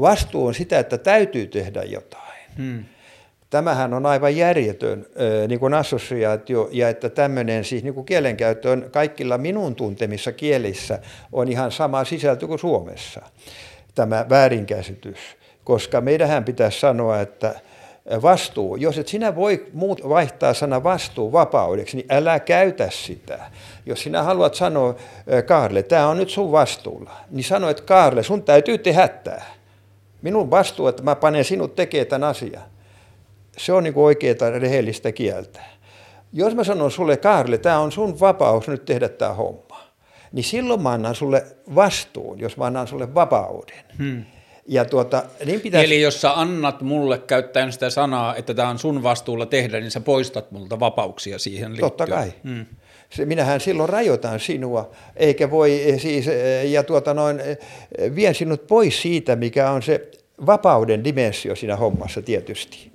Vastuu 0.00 0.46
on 0.46 0.54
sitä, 0.54 0.78
että 0.78 0.98
täytyy 0.98 1.46
tehdä 1.46 1.82
jotain. 1.82 2.34
Hmm. 2.56 2.84
Tämähän 3.50 3.94
on 3.94 4.06
aivan 4.06 4.36
järjetön 4.36 5.06
niin 5.48 5.60
kuin 5.60 5.74
assosiaatio, 5.74 6.68
ja 6.72 6.88
että 6.88 7.08
tämmöinen 7.08 7.64
siis 7.64 7.82
niin 7.82 7.94
kuin 7.94 8.06
kielenkäyttö 8.06 8.70
on 8.70 8.88
kaikilla 8.90 9.38
minun 9.38 9.74
tuntemissa 9.74 10.32
kielissä 10.32 10.98
on 11.32 11.48
ihan 11.48 11.72
sama 11.72 12.04
sisältö 12.04 12.46
kuin 12.46 12.58
Suomessa, 12.58 13.22
tämä 13.94 14.26
väärinkäsitys. 14.28 15.18
Koska 15.64 16.00
meidähän 16.00 16.44
pitäisi 16.44 16.80
sanoa, 16.80 17.20
että 17.20 17.60
vastuu, 18.22 18.76
jos 18.76 18.98
et 18.98 19.08
sinä 19.08 19.36
voi 19.36 19.66
muut 19.72 20.08
vaihtaa 20.08 20.54
sana 20.54 20.82
vastuu 20.82 21.32
vapaudeksi, 21.32 21.96
niin 21.96 22.06
älä 22.10 22.40
käytä 22.40 22.90
sitä. 22.90 23.50
Jos 23.86 24.02
sinä 24.02 24.22
haluat 24.22 24.54
sanoa, 24.54 24.94
Kaarle, 25.46 25.82
tämä 25.82 26.08
on 26.08 26.16
nyt 26.16 26.30
sun 26.30 26.52
vastuulla, 26.52 27.10
niin 27.30 27.44
sano, 27.44 27.68
että 27.68 27.82
Kaarle, 27.82 28.22
sun 28.22 28.42
täytyy 28.42 28.78
tehdä 28.78 29.08
tämä. 29.08 29.42
Minun 30.22 30.50
vastuu, 30.50 30.88
että 30.88 31.02
mä 31.02 31.14
panen 31.14 31.44
sinut 31.44 31.74
tekemään 31.74 32.06
tämän 32.06 32.28
asian 32.30 32.62
se 33.56 33.72
on 33.72 33.84
niin 33.84 33.94
oikeaa 33.96 34.50
rehellistä 34.58 35.12
kieltä. 35.12 35.60
Jos 36.32 36.54
mä 36.54 36.64
sanon 36.64 36.90
sulle, 36.90 37.16
Kaarle, 37.16 37.58
tämä 37.58 37.78
on 37.78 37.92
sun 37.92 38.20
vapaus 38.20 38.68
nyt 38.68 38.84
tehdä 38.84 39.08
tämä 39.08 39.32
homma, 39.32 39.80
niin 40.32 40.44
silloin 40.44 40.82
mä 40.82 40.90
annan 40.90 41.14
sulle 41.14 41.46
vastuun, 41.74 42.40
jos 42.40 42.56
mä 42.56 42.64
annan 42.64 42.88
sulle 42.88 43.14
vapauden. 43.14 43.84
Hmm. 43.98 44.24
Ja 44.68 44.84
tuota, 44.84 45.22
niin 45.44 45.60
pitäisi... 45.60 45.86
Eli 45.86 46.02
jos 46.02 46.20
sä 46.20 46.40
annat 46.40 46.80
mulle 46.80 47.18
käyttäen 47.18 47.72
sitä 47.72 47.90
sanaa, 47.90 48.36
että 48.36 48.54
tämä 48.54 48.68
on 48.68 48.78
sun 48.78 49.02
vastuulla 49.02 49.46
tehdä, 49.46 49.80
niin 49.80 49.90
sä 49.90 50.00
poistat 50.00 50.50
multa 50.50 50.80
vapauksia 50.80 51.38
siihen 51.38 51.72
liittyen. 51.72 51.90
Totta 51.90 52.06
kai. 52.06 52.32
Hmm. 52.44 52.66
Minähän 53.24 53.60
silloin 53.60 53.88
rajoitan 53.88 54.40
sinua, 54.40 54.90
eikä 55.16 55.50
voi 55.50 55.94
siis, 55.98 56.26
ja 56.64 56.82
tuota 56.82 57.14
noin, 57.14 57.40
vien 58.14 58.34
sinut 58.34 58.66
pois 58.66 59.02
siitä, 59.02 59.36
mikä 59.36 59.70
on 59.70 59.82
se 59.82 60.10
vapauden 60.46 61.04
dimensio 61.04 61.56
siinä 61.56 61.76
hommassa 61.76 62.22
tietysti 62.22 62.94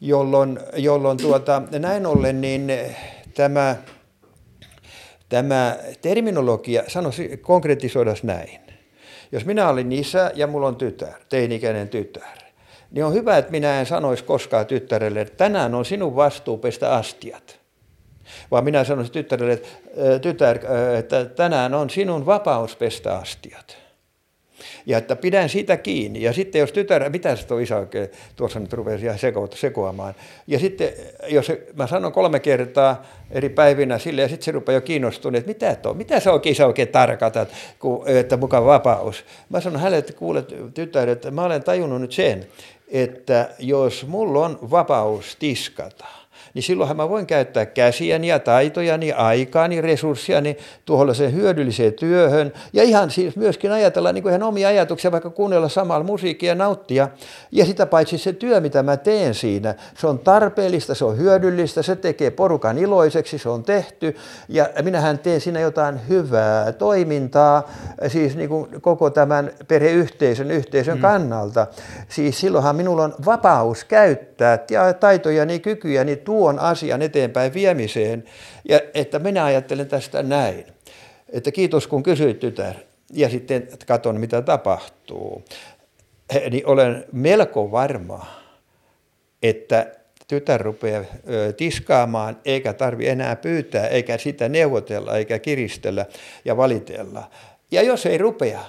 jolloin, 0.00 0.60
jolloin 0.76 1.18
tuota, 1.18 1.62
näin 1.78 2.06
ollen 2.06 2.40
niin 2.40 2.72
tämä, 3.34 3.76
tämä 5.28 5.76
terminologia, 6.02 6.82
sanoisi 6.88 7.36
konkretisoida 7.36 8.14
näin. 8.22 8.60
Jos 9.32 9.44
minä 9.44 9.68
olin 9.68 9.92
isä 9.92 10.32
ja 10.34 10.46
mulla 10.46 10.68
on 10.68 10.76
tytär, 10.76 11.14
teinikäinen 11.28 11.88
tytär, 11.88 12.38
niin 12.90 13.04
on 13.04 13.14
hyvä, 13.14 13.38
että 13.38 13.50
minä 13.50 13.80
en 13.80 13.86
sanoisi 13.86 14.24
koskaan 14.24 14.66
tyttärelle, 14.66 15.20
että 15.20 15.36
tänään 15.36 15.74
on 15.74 15.84
sinun 15.84 16.16
vastuu 16.16 16.58
pestä 16.58 16.94
astiat. 16.94 17.63
Vaan 18.50 18.64
minä 18.64 18.84
sanoisin 18.84 19.12
tyttärelle, 19.12 19.52
että, 19.52 19.68
tytär, 20.22 20.58
että 20.98 21.24
tänään 21.24 21.74
on 21.74 21.90
sinun 21.90 22.26
vapaus 22.26 22.76
pestä 22.76 23.16
astiat. 23.16 23.84
Ja 24.86 24.98
että 24.98 25.16
pidän 25.16 25.48
siitä 25.48 25.76
kiinni. 25.76 26.22
Ja 26.22 26.32
sitten 26.32 26.58
jos 26.58 26.72
tytär, 26.72 27.10
mitä 27.10 27.36
se 27.36 27.46
tuo 27.46 27.58
isä 27.58 27.76
oikein 27.76 28.08
tuossa 28.36 28.60
nyt 28.60 28.72
rupesi 28.72 29.06
ihan 29.06 29.18
sekoamaan. 29.54 30.14
Ja 30.46 30.58
sitten 30.58 30.88
jos 31.28 31.52
mä 31.74 31.86
sanon 31.86 32.12
kolme 32.12 32.40
kertaa 32.40 33.02
eri 33.30 33.48
päivinä 33.48 33.98
sille 33.98 34.22
ja 34.22 34.28
sitten 34.28 34.44
se 34.44 34.52
rupeaa 34.52 34.74
jo 34.74 34.80
kiinnostumaan, 34.80 35.34
että 35.34 35.48
mitä, 35.48 35.74
tuo, 35.74 35.94
mitä 35.94 36.20
se 36.20 36.30
oikein, 36.30 36.52
isä 36.52 36.66
oikein 36.66 36.88
tarkoitat, 36.88 37.48
että 38.06 38.36
mukaan 38.36 38.64
vapaus. 38.64 39.24
Mä 39.48 39.60
sanon 39.60 39.80
hänelle, 39.80 39.98
että 39.98 40.12
kuulet 40.12 40.54
tytär, 40.74 41.08
että 41.08 41.30
mä 41.30 41.44
olen 41.44 41.64
tajunnut 41.64 42.00
nyt 42.00 42.12
sen, 42.12 42.46
että 42.88 43.50
jos 43.58 44.06
mulla 44.06 44.44
on 44.44 44.58
vapaus 44.70 45.36
tiskata, 45.38 46.06
niin 46.54 46.62
silloinhan 46.62 46.96
mä 46.96 47.08
voin 47.08 47.26
käyttää 47.26 47.66
käsiäni 47.66 48.28
ja 48.28 48.38
taitojani, 48.38 49.12
aikaani, 49.12 49.80
resurssiani 49.80 50.56
tuollaiseen 50.84 51.34
hyödylliseen 51.34 51.92
työhön 51.92 52.52
ja 52.72 52.82
ihan 52.82 53.10
siis 53.10 53.36
myöskin 53.36 53.72
ajatella 53.72 54.12
niin 54.12 54.22
kuin 54.22 54.30
ihan 54.30 54.42
omia 54.42 54.68
ajatuksia, 54.68 55.12
vaikka 55.12 55.30
kuunnella 55.30 55.68
samalla 55.68 56.04
musiikkia 56.04 56.48
ja 56.48 56.54
nauttia. 56.54 57.08
Ja 57.52 57.64
sitä 57.64 57.86
paitsi 57.86 58.18
se 58.18 58.32
työ, 58.32 58.60
mitä 58.60 58.82
mä 58.82 58.96
teen 58.96 59.34
siinä, 59.34 59.74
se 59.98 60.06
on 60.06 60.18
tarpeellista, 60.18 60.94
se 60.94 61.04
on 61.04 61.18
hyödyllistä, 61.18 61.82
se 61.82 61.96
tekee 61.96 62.30
porukan 62.30 62.78
iloiseksi, 62.78 63.38
se 63.38 63.48
on 63.48 63.62
tehty 63.62 64.16
ja 64.48 64.68
minähän 64.82 65.18
teen 65.18 65.40
siinä 65.40 65.60
jotain 65.60 66.08
hyvää 66.08 66.72
toimintaa, 66.72 67.70
siis 68.08 68.36
niin 68.36 68.48
kuin 68.48 68.80
koko 68.80 69.10
tämän 69.10 69.50
perheyhteisön, 69.68 70.50
yhteisön 70.50 70.96
mm. 70.96 71.02
kannalta. 71.02 71.66
Siis 72.08 72.40
silloinhan 72.40 72.76
minulla 72.76 73.04
on 73.04 73.14
vapaus 73.26 73.84
käyttää 73.84 74.58
taitojani, 75.00 75.58
kykyjäni 75.58 76.16
tuon 76.44 76.58
asian 76.58 77.02
eteenpäin 77.02 77.54
viemiseen. 77.54 78.24
Ja 78.68 78.80
että 78.94 79.18
minä 79.18 79.44
ajattelen 79.44 79.88
tästä 79.88 80.22
näin, 80.22 80.64
että 81.28 81.52
kiitos 81.52 81.86
kun 81.86 82.02
kysyit 82.02 82.38
tytär, 82.38 82.74
ja 83.12 83.28
sitten 83.28 83.68
katson 83.86 84.20
mitä 84.20 84.42
tapahtuu. 84.42 85.44
Niin 86.50 86.66
olen 86.66 87.04
melko 87.12 87.70
varma, 87.70 88.26
että 89.42 89.92
tytär 90.28 90.60
rupeaa 90.60 91.04
tiskaamaan, 91.56 92.36
eikä 92.44 92.72
tarvi 92.72 93.08
enää 93.08 93.36
pyytää, 93.36 93.86
eikä 93.86 94.18
sitä 94.18 94.48
neuvotella, 94.48 95.16
eikä 95.16 95.38
kiristellä 95.38 96.06
ja 96.44 96.56
valitella. 96.56 97.30
Ja 97.70 97.82
jos 97.82 98.06
ei 98.06 98.18
rupea, 98.18 98.60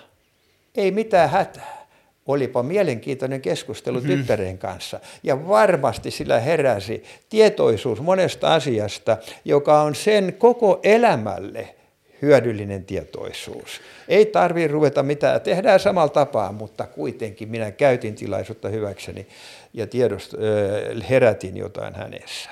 ei 0.76 0.92
mitään 0.92 1.30
hätää. 1.30 1.85
Olipa 2.26 2.64
mielenkiintoinen 2.64 3.42
keskustelu 3.42 4.00
mm-hmm. 4.00 4.18
tyttären 4.18 4.58
kanssa. 4.58 5.00
Ja 5.24 5.48
varmasti 5.48 6.12
sillä 6.12 6.40
heräsi 6.40 7.04
tietoisuus 7.30 8.02
monesta 8.02 8.54
asiasta, 8.54 9.18
joka 9.46 9.82
on 9.82 9.96
sen 9.96 10.36
koko 10.38 10.80
elämälle 10.84 11.76
hyödyllinen 12.22 12.86
tietoisuus. 12.86 13.82
Ei 14.08 14.26
tarvitse 14.26 14.68
ruveta 14.68 15.04
mitään, 15.04 15.42
tehdään 15.42 15.80
samalla 15.80 16.10
tapaa, 16.10 16.52
mutta 16.52 16.88
kuitenkin 16.88 17.50
minä 17.50 17.72
käytin 17.72 18.16
tilaisuutta 18.16 18.70
hyväkseni 18.70 19.28
ja 19.74 19.88
tiedost, 19.88 20.34
herätin 21.10 21.58
jotain 21.58 21.96
hänessä. 21.96 22.50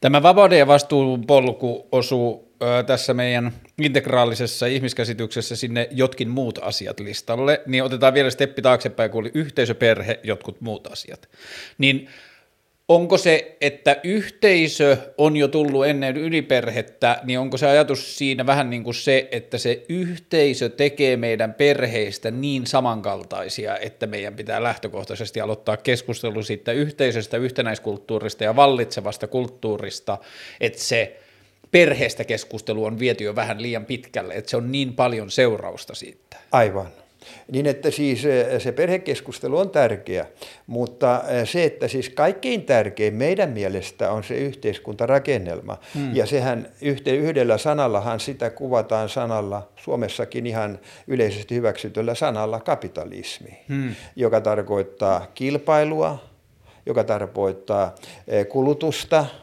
Tämä 0.00 0.22
vapauden 0.22 0.58
ja 0.58 0.66
vastuun 0.66 1.26
polku 1.26 1.86
osuu 1.92 2.53
tässä 2.86 3.14
meidän 3.14 3.52
integraalisessa 3.82 4.66
ihmiskäsityksessä 4.66 5.56
sinne 5.56 5.88
jotkin 5.90 6.28
muut 6.28 6.58
asiat 6.62 7.00
listalle, 7.00 7.62
niin 7.66 7.84
otetaan 7.84 8.14
vielä 8.14 8.30
steppi 8.30 8.62
taaksepäin, 8.62 9.10
kun 9.10 9.20
oli 9.20 9.30
yhteisöperhe, 9.34 10.20
jotkut 10.22 10.60
muut 10.60 10.86
asiat. 10.92 11.28
Niin 11.78 12.08
onko 12.88 13.18
se, 13.18 13.56
että 13.60 13.96
yhteisö 14.04 14.96
on 15.18 15.36
jo 15.36 15.48
tullut 15.48 15.86
ennen 15.86 16.16
yliperhettä, 16.16 17.20
niin 17.22 17.38
onko 17.38 17.56
se 17.56 17.66
ajatus 17.66 18.18
siinä 18.18 18.46
vähän 18.46 18.70
niin 18.70 18.84
kuin 18.84 18.94
se, 18.94 19.28
että 19.30 19.58
se 19.58 19.84
yhteisö 19.88 20.68
tekee 20.68 21.16
meidän 21.16 21.54
perheistä 21.54 22.30
niin 22.30 22.66
samankaltaisia, 22.66 23.78
että 23.78 24.06
meidän 24.06 24.36
pitää 24.36 24.62
lähtökohtaisesti 24.62 25.40
aloittaa 25.40 25.76
keskustelu 25.76 26.42
siitä 26.42 26.72
yhteisöstä, 26.72 27.36
yhtenäiskulttuurista 27.36 28.44
ja 28.44 28.56
vallitsevasta 28.56 29.26
kulttuurista, 29.26 30.18
että 30.60 30.80
se 30.80 31.20
perheestä 31.74 32.24
keskustelu 32.24 32.84
on 32.84 32.98
viety 32.98 33.24
jo 33.24 33.36
vähän 33.36 33.62
liian 33.62 33.84
pitkälle, 33.84 34.34
että 34.34 34.50
se 34.50 34.56
on 34.56 34.72
niin 34.72 34.92
paljon 34.92 35.30
seurausta 35.30 35.94
siitä. 35.94 36.36
Aivan. 36.52 36.86
Niin 37.52 37.66
että 37.66 37.90
siis 37.90 38.24
eh, 38.24 38.60
se 38.62 38.72
perhekeskustelu 38.72 39.58
on 39.58 39.70
tärkeä, 39.70 40.26
mutta 40.66 41.22
eh, 41.28 41.48
se, 41.48 41.64
että 41.64 41.88
siis 41.88 42.08
kaikkein 42.08 42.62
tärkein 42.62 43.14
meidän 43.14 43.50
mielestä 43.50 44.10
on 44.10 44.24
se 44.24 44.34
yhteiskuntarakennelma. 44.34 45.78
Hmm. 45.94 46.16
Ja 46.16 46.26
sehän 46.26 46.68
yhdellä 47.06 47.58
sanallahan 47.58 48.20
sitä 48.20 48.50
kuvataan 48.50 49.08
sanalla, 49.08 49.68
Suomessakin 49.76 50.46
ihan 50.46 50.78
yleisesti 51.06 51.54
hyväksytyllä 51.54 52.14
sanalla 52.14 52.60
kapitalismi, 52.60 53.58
hmm. 53.68 53.94
joka 54.16 54.40
tarkoittaa 54.40 55.26
kilpailua, 55.34 56.18
joka 56.86 57.04
tarkoittaa 57.04 57.94
eh, 58.28 58.48
kulutusta– 58.48 59.26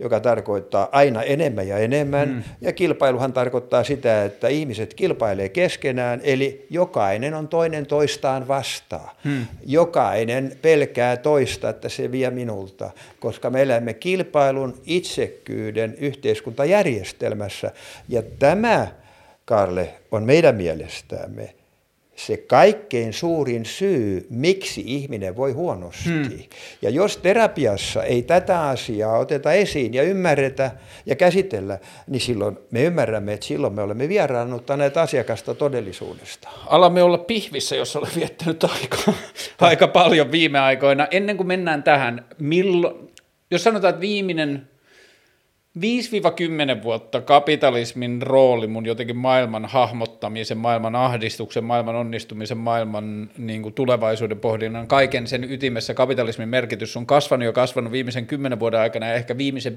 joka 0.00 0.20
tarkoittaa 0.20 0.88
aina 0.92 1.22
enemmän 1.22 1.68
ja 1.68 1.78
enemmän. 1.78 2.28
Mm. 2.28 2.42
Ja 2.60 2.72
kilpailuhan 2.72 3.32
tarkoittaa 3.32 3.84
sitä, 3.84 4.24
että 4.24 4.48
ihmiset 4.48 4.94
kilpailee 4.94 5.48
keskenään, 5.48 6.20
eli 6.24 6.66
jokainen 6.70 7.34
on 7.34 7.48
toinen 7.48 7.86
toistaan 7.86 8.48
vastaan. 8.48 9.10
Mm. 9.24 9.46
Jokainen 9.66 10.56
pelkää 10.62 11.16
toista, 11.16 11.68
että 11.68 11.88
se 11.88 12.12
vie 12.12 12.30
minulta, 12.30 12.90
koska 13.20 13.50
me 13.50 13.62
elämme 13.62 13.94
kilpailun 13.94 14.80
itsekkyyden 14.84 15.94
yhteiskuntajärjestelmässä. 15.98 17.70
Ja 18.08 18.22
tämä, 18.38 18.86
Karle, 19.44 19.94
on 20.10 20.24
meidän 20.24 20.54
mielestämme 20.54 21.59
se 22.26 22.36
kaikkein 22.36 23.12
suurin 23.12 23.64
syy, 23.64 24.26
miksi 24.30 24.82
ihminen 24.86 25.36
voi 25.36 25.52
huonosti. 25.52 26.08
Hmm. 26.08 26.38
Ja 26.82 26.90
jos 26.90 27.16
terapiassa 27.16 28.02
ei 28.02 28.22
tätä 28.22 28.68
asiaa 28.68 29.18
oteta 29.18 29.52
esiin 29.52 29.94
ja 29.94 30.02
ymmärretä 30.02 30.70
ja 31.06 31.16
käsitellä, 31.16 31.78
niin 32.06 32.20
silloin 32.20 32.58
me 32.70 32.82
ymmärrämme, 32.82 33.32
että 33.32 33.46
silloin 33.46 33.72
me 33.72 33.82
olemme 33.82 34.08
vieraannuttaneet 34.08 34.96
asiakasta 34.96 35.54
todellisuudesta. 35.54 36.48
Alamme 36.66 37.02
olla 37.02 37.18
pihvissä, 37.18 37.76
jos 37.76 37.96
olen 37.96 38.10
viettänyt 38.16 38.64
aika, 38.64 39.12
aika 39.58 39.88
paljon 39.88 40.32
viime 40.32 40.58
aikoina. 40.58 41.06
Ennen 41.10 41.36
kuin 41.36 41.46
mennään 41.46 41.82
tähän, 41.82 42.26
milloin, 42.38 43.10
jos 43.50 43.64
sanotaan, 43.64 43.90
että 43.90 44.00
viimeinen 44.00 44.68
5-10 45.78 46.82
vuotta 46.82 47.20
kapitalismin 47.20 48.22
rooli 48.22 48.66
mun 48.66 48.86
jotenkin 48.86 49.16
maailman 49.16 49.64
hahmottamisen, 49.64 50.58
maailman 50.58 50.96
ahdistuksen, 50.96 51.64
maailman 51.64 51.94
onnistumisen, 51.94 52.58
maailman 52.58 53.30
niin 53.38 53.62
kuin 53.62 53.74
tulevaisuuden 53.74 54.40
pohdinnan, 54.40 54.86
kaiken 54.86 55.26
sen 55.26 55.52
ytimessä 55.52 55.94
kapitalismin 55.94 56.48
merkitys 56.48 56.96
on 56.96 57.06
kasvanut 57.06 57.44
jo 57.44 57.52
kasvanut 57.52 57.92
viimeisen 57.92 58.26
10 58.26 58.60
vuoden 58.60 58.80
aikana 58.80 59.06
ja 59.06 59.14
ehkä 59.14 59.38
viimeisen 59.38 59.76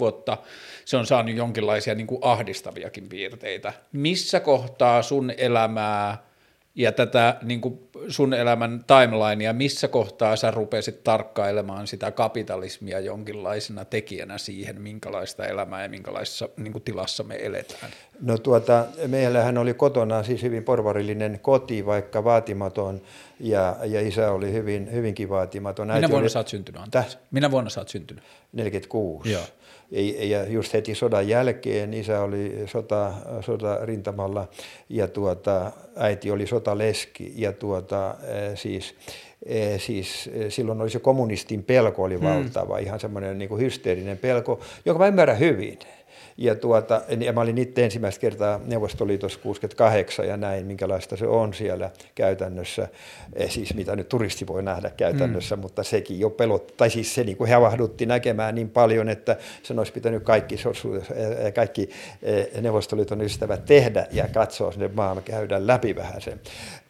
vuotta 0.00 0.38
se 0.84 0.96
on 0.96 1.06
saanut 1.06 1.36
jonkinlaisia 1.36 1.94
niin 1.94 2.06
kuin 2.06 2.20
ahdistaviakin 2.22 3.08
piirteitä. 3.08 3.72
Missä 3.92 4.40
kohtaa 4.40 5.02
sun 5.02 5.32
elämää 5.36 6.27
ja 6.78 6.92
tätä 6.92 7.36
niin 7.42 7.60
kuin 7.60 7.78
sun 8.08 8.34
elämän 8.34 8.84
timelinea, 8.86 9.52
missä 9.52 9.88
kohtaa 9.88 10.36
sä 10.36 10.50
rupesit 10.50 11.04
tarkkailemaan 11.04 11.86
sitä 11.86 12.10
kapitalismia 12.10 13.00
jonkinlaisena 13.00 13.84
tekijänä 13.84 14.38
siihen, 14.38 14.80
minkälaista 14.80 15.46
elämää 15.46 15.82
ja 15.82 15.88
minkälaisessa 15.88 16.48
niin 16.56 16.72
kuin 16.72 16.82
tilassa 16.82 17.24
me 17.24 17.38
eletään? 17.40 17.92
No 18.20 18.38
tuota, 18.38 18.86
meillähän 19.06 19.58
oli 19.58 19.74
kotona 19.74 20.22
siis 20.22 20.42
hyvin 20.42 20.64
porvarillinen 20.64 21.38
koti, 21.42 21.86
vaikka 21.86 22.24
vaatimaton, 22.24 23.00
ja, 23.40 23.76
ja 23.84 24.00
isä 24.00 24.30
oli 24.30 24.52
hyvin, 24.52 24.92
hyvinkin 24.92 25.28
vaatimaton. 25.28 25.86
Minä 25.86 26.08
vuonna 26.08 26.24
oli... 26.24 26.30
sä 26.30 26.38
oot 26.38 26.48
syntynyt, 26.48 26.82
Minä 27.30 27.50
vuonna 27.50 27.70
sä 27.70 27.80
oot 27.80 27.88
syntynyt? 27.88 28.24
46. 28.52 29.32
Joo 29.32 29.42
ja 29.90 30.44
just 30.48 30.72
heti 30.72 30.94
sodan 30.94 31.28
jälkeen 31.28 31.94
isä 31.94 32.20
oli 32.20 32.62
sota, 32.66 33.12
sota 33.40 33.78
rintamalla 33.82 34.48
ja 34.88 35.08
tuota, 35.08 35.72
äiti 35.96 36.30
oli 36.30 36.46
sotaleski 36.46 37.32
ja 37.36 37.52
tuota, 37.52 38.14
siis, 38.54 38.94
siis 39.78 40.30
silloin 40.48 40.80
oli 40.80 40.90
se 40.90 40.98
kommunistin 40.98 41.64
pelko 41.64 42.02
oli 42.02 42.16
hmm. 42.16 42.24
valtava, 42.24 42.76
hmm. 42.76 42.86
ihan 42.86 43.00
semmoinen 43.00 43.38
niin 43.38 43.58
hysteerinen 43.58 44.18
pelko, 44.18 44.60
joka 44.84 44.98
mä 44.98 45.06
ymmärrän 45.06 45.38
hyvin. 45.38 45.78
Ja, 46.38 46.54
tuota, 46.54 47.02
ja 47.20 47.32
mä 47.32 47.40
olin 47.40 47.58
itse 47.58 47.84
ensimmäistä 47.84 48.20
kertaa 48.20 48.60
Neuvostoliitossa 48.66 49.38
68 49.42 50.28
ja 50.28 50.36
näin, 50.36 50.66
minkälaista 50.66 51.16
se 51.16 51.26
on 51.26 51.54
siellä 51.54 51.90
käytännössä. 52.14 52.88
E, 53.32 53.48
siis 53.48 53.74
mitä 53.74 53.96
nyt 53.96 54.08
turisti 54.08 54.46
voi 54.46 54.62
nähdä 54.62 54.90
käytännössä, 54.90 55.56
mm. 55.56 55.62
mutta 55.62 55.82
sekin 55.82 56.20
jo 56.20 56.30
pelot, 56.30 56.74
tai 56.76 56.90
siis 56.90 57.14
se 57.14 57.24
niin 57.24 57.36
kuin 57.36 57.50
havahdutti 57.50 58.06
näkemään 58.06 58.54
niin 58.54 58.70
paljon, 58.70 59.08
että 59.08 59.36
sen 59.62 59.78
olisi 59.78 59.92
pitänyt 59.92 60.22
kaikki, 60.22 60.54
e, 61.14 61.46
e, 61.46 61.52
kaikki 61.52 61.90
Neuvostoliiton 62.60 63.20
ystävät 63.20 63.64
tehdä 63.64 64.06
ja 64.12 64.28
katsoa 64.28 64.72
sinne 64.72 64.90
maan, 64.94 65.22
käydä 65.22 65.66
läpi 65.66 65.96
vähän 65.96 66.20
sen. 66.20 66.40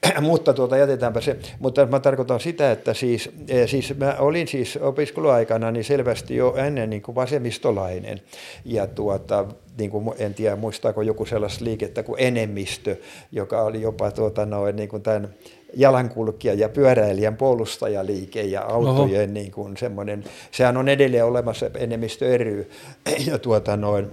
mutta 0.20 0.54
tuota, 0.54 0.76
jätetäänpä 0.76 1.20
se. 1.20 1.36
Mutta 1.58 1.86
mä 1.86 2.00
tarkoitan 2.00 2.40
sitä, 2.40 2.70
että 2.70 2.94
siis, 2.94 3.30
siis 3.66 3.96
mä 3.96 4.16
olin 4.18 4.48
siis 4.48 4.76
opiskeluaikana 4.76 5.70
niin 5.70 5.84
selvästi 5.84 6.36
jo 6.36 6.54
ennen 6.56 6.90
niin 6.90 7.02
kuin 7.02 7.14
vasemmistolainen 7.14 8.20
ja 8.64 8.86
tuota, 8.86 9.37
niin 9.78 9.90
kuin, 9.90 10.14
en 10.18 10.34
tiedä 10.34 10.56
muistaako 10.56 11.02
joku 11.02 11.26
sellaista 11.26 11.64
liikettä 11.64 12.02
kuin 12.02 12.22
enemmistö, 12.22 12.96
joka 13.32 13.62
oli 13.62 13.82
jopa 13.82 14.10
tuota, 14.10 14.46
noin, 14.46 14.76
niin 14.76 14.88
kuin 14.88 15.02
tämän 15.02 15.34
jalankulkija 15.74 16.54
ja 16.54 16.68
pyöräilijän 16.68 17.36
puolustajaliike 17.36 18.42
ja 18.42 18.62
autojen 18.62 19.34
niin 19.34 19.52
kuin 19.52 19.76
semmoinen, 19.76 20.24
sehän 20.50 20.76
on 20.76 20.88
edelleen 20.88 21.24
olemassa 21.24 21.70
enemmistö 21.74 22.34
eri 22.34 22.68
ja 23.30 23.38
tuota 23.38 23.76
noin, 23.76 24.10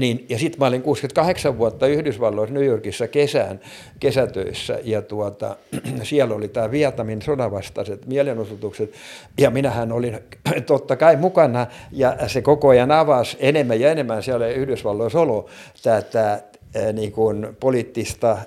niin, 0.00 0.26
ja 0.28 0.38
sitten 0.38 0.60
mä 0.60 0.66
olin 0.66 0.82
68 0.82 1.58
vuotta 1.58 1.86
Yhdysvalloissa 1.86 2.54
New 2.54 2.64
Yorkissa 2.64 3.08
kesän, 3.08 3.60
kesätöissä 4.00 4.78
ja 4.84 5.02
tuota, 5.02 5.56
siellä 6.02 6.34
oli 6.34 6.48
tämä 6.48 6.70
Vietnamin 6.70 7.22
sodanvastaiset 7.22 8.06
mielenosoitukset 8.06 8.92
ja 9.38 9.50
minähän 9.50 9.92
olin 9.92 10.18
totta 10.66 10.96
kai 10.96 11.16
mukana 11.16 11.66
ja 11.92 12.16
se 12.28 12.42
koko 12.42 12.68
ajan 12.68 12.90
avasi 12.90 13.36
enemmän 13.40 13.80
ja 13.80 13.90
enemmän 13.90 14.22
siellä 14.22 14.48
Yhdysvalloissa 14.48 15.20
olo 15.20 15.48
tätä 15.82 16.42
niin 16.92 17.12
kuin 17.12 17.56
poliittista 17.60 18.38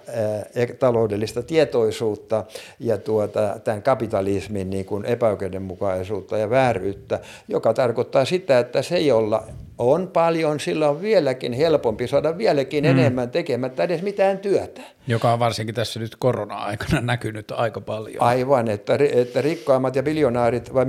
ja 0.55 0.67
taloudellista 0.79 1.43
tietoisuutta 1.43 2.45
ja 2.79 2.97
tuota, 2.97 3.59
tämän 3.63 3.83
kapitalismin 3.83 4.69
niin 4.69 4.85
kuin 4.85 5.05
epäoikeudenmukaisuutta 5.05 6.37
ja 6.37 6.49
vääryyttä, 6.49 7.19
joka 7.47 7.73
tarkoittaa 7.73 8.25
sitä, 8.25 8.59
että 8.59 8.81
se, 8.81 8.99
jolla 8.99 9.43
on 9.81 10.07
paljon, 10.07 10.59
sillä 10.59 10.89
on 10.89 11.01
vieläkin 11.01 11.53
helpompi 11.53 12.07
saada 12.07 12.37
vieläkin 12.37 12.83
mm. 12.83 12.89
enemmän 12.89 13.31
tekemättä 13.31 13.83
edes 13.83 14.01
mitään 14.01 14.37
työtä. 14.37 14.81
Joka 15.07 15.33
on 15.33 15.39
varsinkin 15.39 15.75
tässä 15.75 15.99
nyt 15.99 16.15
korona-aikana 16.19 17.01
näkynyt 17.11 17.51
aika 17.51 17.81
paljon. 17.81 18.23
Aivan, 18.23 18.67
että, 18.67 18.97
että 19.13 19.41
rikkaimmat 19.41 19.95
ja 19.95 20.03
biljonaarit 20.03 20.73
vai 20.73 20.85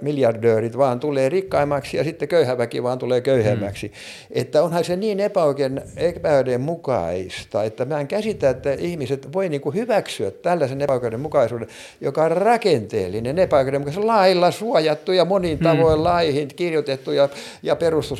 miljardöörit 0.00 0.78
vaan 0.78 1.00
tulee 1.00 1.28
rikkaimmaksi 1.28 1.96
ja 1.96 2.04
sitten 2.04 2.28
köyhäväki 2.28 2.82
vaan 2.82 2.98
tulee 2.98 3.20
köyhemmäksi. 3.20 3.86
Mm. 3.86 3.92
Että 4.30 4.62
onhan 4.62 4.84
se 4.84 4.96
niin 4.96 5.20
epäoikeudenmukaista, 5.20 7.64
että 7.64 7.84
mä 7.84 8.00
en 8.00 8.08
käsitä, 8.08 8.50
että 8.50 8.72
ihmiset 8.72 9.32
voi 9.32 9.48
niin 9.48 9.60
kuin 9.60 9.74
hyväksyä 9.74 10.30
tällaisen 10.30 10.82
epäoikeudenmukaisuuden, 10.82 11.68
joka 12.00 12.24
on 12.24 12.30
rakenteellinen 12.30 13.38
epäoikeudenmukaisuus, 13.38 14.06
lailla 14.06 14.50
suojattu 14.50 15.12
ja 15.12 15.24
monin 15.24 15.58
tavoin 15.58 15.98
mm. 15.98 16.04
laihin 16.04 16.48
kirjoitettu 16.56 17.12
ja, 17.12 17.28
ja 17.62 17.76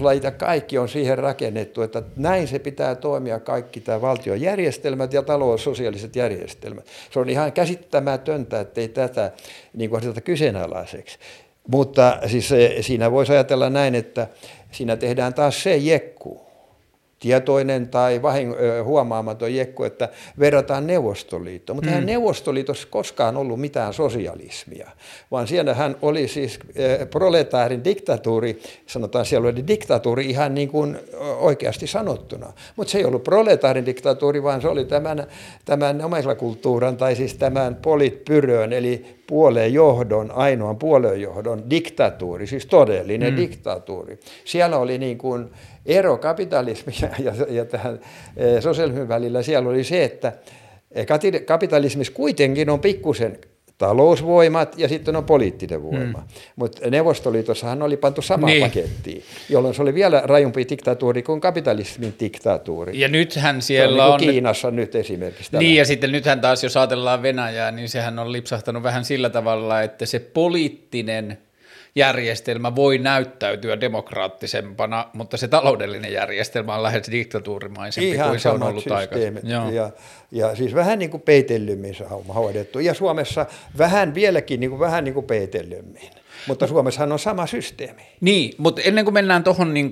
perustuslait 0.06 0.24
ja 0.24 0.30
kaikki 0.30 0.78
on 0.78 0.88
siihen 0.88 1.18
rakennettu, 1.18 1.82
että 1.82 2.02
näin 2.16 2.48
se 2.48 2.58
pitää 2.58 2.94
toimia 2.94 3.40
kaikki 3.40 3.80
tämä 3.80 4.00
valtiojärjestelmät 4.00 5.12
ja 5.12 5.22
talous, 5.22 5.64
sosiaaliset 5.64 6.16
järjestelmät. 6.16 6.86
Se 7.10 7.18
on 7.18 7.28
ihan 7.28 7.52
käsittämätöntä, 7.52 8.60
ettei 8.60 8.88
tätä 8.88 9.32
niin 9.74 9.90
kuin 9.90 9.98
aseteta 9.98 10.20
kyseenalaiseksi. 10.20 11.18
Mutta 11.68 12.18
siis 12.26 12.48
siinä 12.80 13.10
voisi 13.10 13.32
ajatella 13.32 13.70
näin, 13.70 13.94
että 13.94 14.28
siinä 14.70 14.96
tehdään 14.96 15.34
taas 15.34 15.62
se 15.62 15.76
jekku, 15.76 16.45
tietoinen 17.20 17.88
tai 17.88 18.22
vahin, 18.22 18.54
huomaamaton 18.84 19.54
jekku, 19.54 19.84
että 19.84 20.08
verrataan 20.38 20.86
Neuvostoliittoon. 20.86 21.76
Mutta 21.76 21.90
mm. 21.90 21.94
eihän 21.94 22.06
Neuvostoliitossa 22.06 22.88
koskaan 22.90 23.36
ollut 23.36 23.60
mitään 23.60 23.94
sosialismia, 23.94 24.90
vaan 25.30 25.46
siellähän 25.46 25.96
oli 26.02 26.28
siis 26.28 26.58
proletaarin 27.10 27.84
diktatuuri, 27.84 28.60
sanotaan 28.86 29.26
siellä 29.26 29.48
oli 29.48 29.66
diktatuuri 29.66 30.26
ihan 30.26 30.54
niin 30.54 30.68
kuin 30.68 30.98
oikeasti 31.38 31.86
sanottuna. 31.86 32.52
Mutta 32.76 32.90
se 32.90 32.98
ei 32.98 33.04
ollut 33.04 33.24
proletaarin 33.24 33.86
diktatuuri, 33.86 34.42
vaan 34.42 34.62
se 34.62 34.68
oli 34.68 34.84
tämän, 34.84 35.26
tämän 35.64 36.02
kulttuuran 36.38 36.96
tai 36.96 37.16
siis 37.16 37.34
tämän 37.34 37.76
politpyrön, 37.76 38.72
eli 38.72 39.16
puoluejohdon, 39.26 40.30
ainoan 40.30 40.76
puoluejohdon 40.76 41.70
diktatuuri, 41.70 42.46
siis 42.46 42.66
todellinen 42.66 43.32
mm. 43.32 43.36
diktatuuri. 43.36 44.18
Siellä 44.44 44.78
oli 44.78 44.98
niin 44.98 45.18
kuin 45.18 45.50
ero 45.86 46.18
kapitalismin 46.18 46.94
ja, 47.02 47.08
ja, 47.18 47.46
ja 47.48 47.64
tähän 47.64 48.00
e, 48.36 48.60
sosialismin 48.60 49.08
välillä 49.08 49.42
siellä 49.42 49.68
oli 49.68 49.84
se, 49.84 50.04
että 50.04 50.32
e, 50.90 51.04
kapitalismissa 51.46 52.12
kuitenkin 52.12 52.70
on 52.70 52.80
pikkusen 52.80 53.38
talousvoimat 53.78 54.78
ja 54.78 54.88
sitten 54.88 55.16
on 55.16 55.24
poliittinen 55.24 55.82
voima. 55.82 56.18
Hmm. 56.18 56.28
Mutta 56.56 56.90
Neuvostoliitossahan 56.90 57.82
oli 57.82 57.96
pantu 57.96 58.22
sama 58.22 58.46
niin. 58.46 58.62
pakettiin, 58.62 59.22
jolloin 59.48 59.74
se 59.74 59.82
oli 59.82 59.94
vielä 59.94 60.22
rajumpi 60.24 60.66
diktatuuri 60.70 61.22
kuin 61.22 61.40
kapitalismin 61.40 62.14
diktatuuri. 62.20 63.00
Ja 63.00 63.08
nythän 63.08 63.62
siellä 63.62 64.06
on... 64.06 64.20
Niin 64.20 64.28
on 64.28 64.32
Kiinassa 64.32 64.70
nyt 64.70 64.94
esimerkiksi. 64.94 65.50
Tällä. 65.50 65.62
Niin 65.62 65.76
ja 65.76 65.84
sitten 65.84 66.12
nythän 66.12 66.40
taas 66.40 66.64
jos 66.64 66.76
ajatellaan 66.76 67.22
Venäjää, 67.22 67.70
niin 67.70 67.88
sehän 67.88 68.18
on 68.18 68.32
lipsahtanut 68.32 68.82
vähän 68.82 69.04
sillä 69.04 69.30
tavalla, 69.30 69.82
että 69.82 70.06
se 70.06 70.18
poliittinen 70.18 71.38
järjestelmä 71.96 72.76
voi 72.76 72.98
näyttäytyä 72.98 73.80
demokraattisempana, 73.80 75.10
mutta 75.12 75.36
se 75.36 75.48
taloudellinen 75.48 76.12
järjestelmä 76.12 76.74
on 76.74 76.82
lähes 76.82 77.10
diktatuurimaisempi 77.10 78.10
Ihan 78.10 78.28
kuin 78.28 78.40
se 78.40 78.48
on 78.48 78.62
ollut 78.62 78.90
aikaisemmin. 78.90 79.42
Ja, 79.48 79.90
ja 80.30 80.56
siis 80.56 80.74
vähän 80.74 80.98
niin 80.98 81.10
kuin 81.10 81.22
peitellymmin 81.22 81.94
se 81.94 82.04
on 82.10 82.24
hoidettu. 82.34 82.78
Ja 82.78 82.94
Suomessa 82.94 83.46
vähän 83.78 84.14
vieläkin 84.14 84.60
niin 84.60 84.70
kuin, 84.70 84.80
vähän 84.80 85.04
niin 85.04 85.14
kuin 85.14 85.26
peitellymmin. 85.26 86.10
Mutta 86.46 86.66
Suomessahan 86.66 87.12
on 87.12 87.18
sama 87.18 87.46
systeemi. 87.46 88.02
Niin, 88.20 88.54
mutta 88.58 88.82
ennen 88.82 89.04
kuin 89.04 89.14
mennään 89.14 89.44
tuohon, 89.44 89.74
niin 89.74 89.90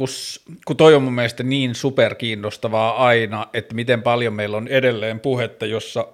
kun 0.67 0.77
toi 0.77 0.95
on 0.95 1.03
mun 1.03 1.14
mielestä 1.14 1.43
niin 1.43 1.75
superkiinnostavaa 1.75 3.07
aina, 3.07 3.47
että 3.55 3.75
miten 3.75 4.03
paljon 4.03 4.33
meillä 4.33 4.57
on 4.57 4.69
edelleen 4.69 5.21
puhetta, 5.21 5.67
jossa 5.67 6.07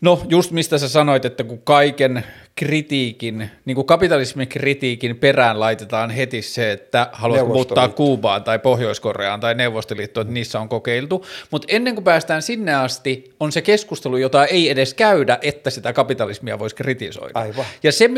No 0.00 0.22
just 0.28 0.50
mistä 0.50 0.78
sä 0.78 0.88
sanoit, 0.88 1.24
että 1.24 1.44
kun 1.44 1.62
kaiken 1.62 2.24
kritiikin, 2.56 3.50
niin 3.64 3.74
kuin 3.74 3.86
kapitalismin 3.86 4.48
kritiikin 4.48 5.16
perään 5.16 5.60
laitetaan 5.60 6.10
heti 6.10 6.42
se, 6.42 6.72
että 6.72 7.08
haluatko 7.12 7.46
muuttaa 7.46 7.88
Kuubaan 7.88 8.44
tai 8.44 8.58
Pohjois-Koreaan 8.58 9.40
tai 9.40 9.54
Neuvostoliittoon, 9.54 10.22
että 10.22 10.34
niissä 10.34 10.60
on 10.60 10.68
kokeiltu. 10.68 11.26
Mutta 11.50 11.66
ennen 11.70 11.94
kuin 11.94 12.04
päästään 12.04 12.42
sinne 12.42 12.74
asti, 12.74 13.34
on 13.40 13.52
se 13.52 13.62
keskustelu, 13.62 14.16
jota 14.16 14.44
ei 14.44 14.70
edes 14.70 14.94
käydä, 14.94 15.38
että 15.42 15.70
sitä 15.70 15.92
kapitalismia 15.92 16.58
voisi 16.58 16.76
kritisoida. 16.76 17.40
Aivan. 17.40 17.64
Ja 17.82 17.92
se 17.92 18.10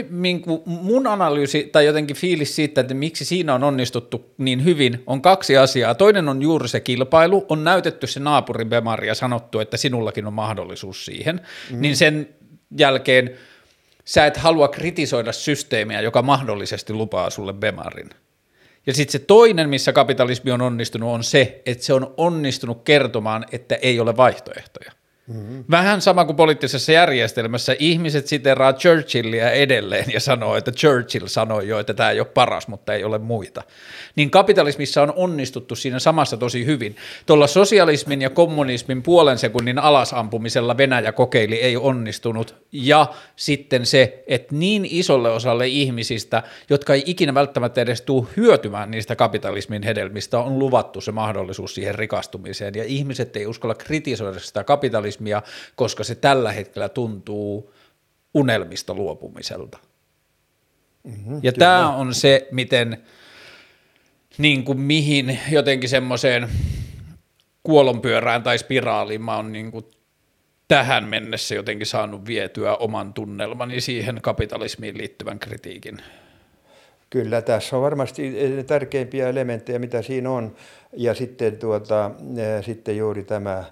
mun 0.66 1.06
analyysi 1.06 1.68
tai 1.72 1.86
jotenkin 1.86 2.16
fiilis 2.16 2.56
siitä, 2.56 2.80
että 2.80 2.94
miksi 2.94 3.24
siinä 3.24 3.54
on 3.54 3.64
onnistuttu 3.64 4.34
niin 4.38 4.64
hyvin, 4.64 5.02
on 5.06 5.22
kaksi 5.22 5.56
asiaa. 5.56 5.94
Toinen 5.94 6.28
on 6.28 6.42
juuri 6.42 6.68
se 6.68 6.80
kilpailu, 6.80 7.46
on 7.48 7.64
näytetty 7.64 8.06
se 8.06 8.20
naapurin 8.20 8.68
bemari 8.68 9.08
ja 9.08 9.14
sanottu, 9.14 9.60
että 9.60 9.76
sinullakin 9.76 10.26
on 10.26 10.32
mahdollisuus 10.32 11.04
siihen, 11.04 11.40
mm. 11.70 11.80
niin 11.80 11.96
sen 11.96 12.28
jälkeen– 12.78 13.30
sä 14.06 14.26
et 14.26 14.36
halua 14.36 14.68
kritisoida 14.68 15.32
systeemiä, 15.32 16.00
joka 16.00 16.22
mahdollisesti 16.22 16.92
lupaa 16.92 17.30
sulle 17.30 17.52
bemarin. 17.52 18.10
Ja 18.86 18.94
sitten 18.94 19.12
se 19.12 19.18
toinen, 19.18 19.68
missä 19.68 19.92
kapitalismi 19.92 20.50
on 20.50 20.62
onnistunut, 20.62 21.10
on 21.10 21.24
se, 21.24 21.62
että 21.66 21.84
se 21.84 21.92
on 21.92 22.14
onnistunut 22.16 22.82
kertomaan, 22.84 23.44
että 23.52 23.74
ei 23.74 24.00
ole 24.00 24.16
vaihtoehtoja. 24.16 24.92
Mm-hmm. 25.26 25.64
Vähän 25.70 26.00
sama 26.00 26.24
kuin 26.24 26.36
poliittisessa 26.36 26.92
järjestelmässä, 26.92 27.76
ihmiset 27.78 28.26
siteraa 28.26 28.72
Churchillia 28.72 29.50
edelleen 29.50 30.04
ja 30.12 30.20
sanoo, 30.20 30.56
että 30.56 30.72
Churchill 30.72 31.26
sanoi 31.26 31.68
jo, 31.68 31.78
että 31.78 31.94
tämä 31.94 32.10
ei 32.10 32.20
ole 32.20 32.28
paras, 32.34 32.68
mutta 32.68 32.94
ei 32.94 33.04
ole 33.04 33.18
muita. 33.18 33.62
Niin 34.16 34.30
kapitalismissa 34.30 35.02
on 35.02 35.12
onnistuttu 35.16 35.76
siinä 35.76 35.98
samassa 35.98 36.36
tosi 36.36 36.66
hyvin. 36.66 36.96
Tuolla 37.26 37.46
sosialismin 37.46 38.22
ja 38.22 38.30
kommunismin 38.30 39.02
puolen 39.02 39.38
sekunnin 39.38 39.78
alasampumisella 39.78 40.76
Venäjä 40.76 41.12
kokeili 41.12 41.56
ei 41.56 41.76
onnistunut. 41.76 42.54
Ja 42.72 43.06
sitten 43.36 43.86
se, 43.86 44.24
että 44.26 44.54
niin 44.54 44.86
isolle 44.90 45.30
osalle 45.30 45.68
ihmisistä, 45.68 46.42
jotka 46.70 46.94
ei 46.94 47.02
ikinä 47.06 47.34
välttämättä 47.34 47.80
edes 47.80 48.02
tule 48.02 48.26
hyötymään 48.36 48.90
niistä 48.90 49.16
kapitalismin 49.16 49.82
hedelmistä, 49.82 50.38
on 50.38 50.58
luvattu 50.58 51.00
se 51.00 51.12
mahdollisuus 51.12 51.74
siihen 51.74 51.94
rikastumiseen. 51.94 52.74
Ja 52.74 52.84
ihmiset 52.84 53.36
ei 53.36 53.46
uskalla 53.46 53.74
kritisoida 53.74 54.38
sitä 54.38 54.64
kapitalismia 54.64 55.15
kapitalismia, 55.16 55.42
koska 55.76 56.04
se 56.04 56.14
tällä 56.14 56.52
hetkellä 56.52 56.88
tuntuu 56.88 57.72
unelmista 58.34 58.94
luopumiselta. 58.94 59.78
Mm-hmm, 61.04 61.40
ja 61.42 61.52
tämä 61.52 61.96
on 61.96 62.14
se, 62.14 62.48
miten, 62.52 63.04
niin 64.38 64.64
kuin 64.64 64.80
mihin 64.80 65.38
jotenkin 65.50 65.88
semmoiseen 65.88 66.48
kuolonpyörään 67.62 68.42
tai 68.42 68.58
spiraaliin 68.58 69.22
mä 69.22 69.36
oon 69.36 69.52
niin 69.52 69.70
kuin 69.70 69.84
tähän 70.68 71.04
mennessä 71.04 71.54
jotenkin 71.54 71.86
saanut 71.86 72.26
vietyä 72.26 72.76
oman 72.76 73.14
tunnelmani 73.14 73.80
siihen 73.80 74.18
kapitalismiin 74.22 74.98
liittyvän 74.98 75.38
kritiikin. 75.38 76.02
Kyllä, 77.10 77.42
tässä 77.42 77.76
on 77.76 77.82
varmasti 77.82 78.32
tärkeimpiä 78.66 79.28
elementtejä, 79.28 79.78
mitä 79.78 80.02
siinä 80.02 80.30
on. 80.30 80.56
Ja 80.92 81.14
sitten, 81.14 81.56
tuota, 81.56 82.10
sitten 82.60 82.96
juuri 82.96 83.24
tämä 83.24 83.64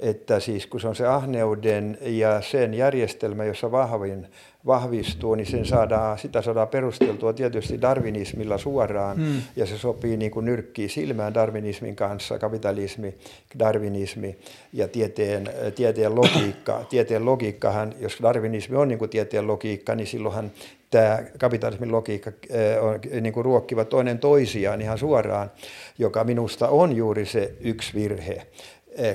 että 0.00 0.40
siis 0.40 0.66
kun 0.66 0.80
se 0.80 0.88
on 0.88 0.96
se 0.96 1.06
ahneuden 1.06 1.98
ja 2.00 2.40
sen 2.40 2.74
järjestelmä, 2.74 3.44
jossa 3.44 3.70
vahvin 3.70 4.26
vahvistuu, 4.66 5.34
niin 5.34 5.46
sen 5.46 5.66
saadaan, 5.66 6.18
sitä 6.18 6.42
saadaan 6.42 6.68
perusteltua 6.68 7.32
tietysti 7.32 7.80
darwinismilla 7.80 8.58
suoraan, 8.58 9.16
hmm. 9.16 9.42
ja 9.56 9.66
se 9.66 9.78
sopii 9.78 10.16
niin 10.16 10.30
kuin 10.30 10.46
nyrkkiin 10.46 10.90
silmään 10.90 11.34
darwinismin 11.34 11.96
kanssa, 11.96 12.38
kapitalismi, 12.38 13.14
darwinismi 13.58 14.38
ja 14.72 14.88
tieteen, 14.88 15.50
tieteen 15.74 16.14
logiikka. 16.14 16.84
Tieteen 16.90 17.24
logiikkahan, 17.24 17.94
jos 18.00 18.18
darwinismi 18.22 18.76
on 18.76 18.88
niin 18.88 18.98
kuin 18.98 19.10
tieteen 19.10 19.46
logiikka, 19.46 19.94
niin 19.94 20.06
silloinhan 20.06 20.50
tämä 20.90 21.22
kapitalismin 21.38 21.92
logiikka 21.92 22.32
eh, 22.50 22.84
on, 22.84 23.00
niin 23.20 23.32
kuin 23.32 23.44
ruokkivat 23.44 23.88
toinen 23.88 24.18
toisiaan 24.18 24.82
ihan 24.82 24.98
suoraan, 24.98 25.50
joka 25.98 26.24
minusta 26.24 26.68
on 26.68 26.96
juuri 26.96 27.26
se 27.26 27.54
yksi 27.60 27.94
virhe 27.94 28.46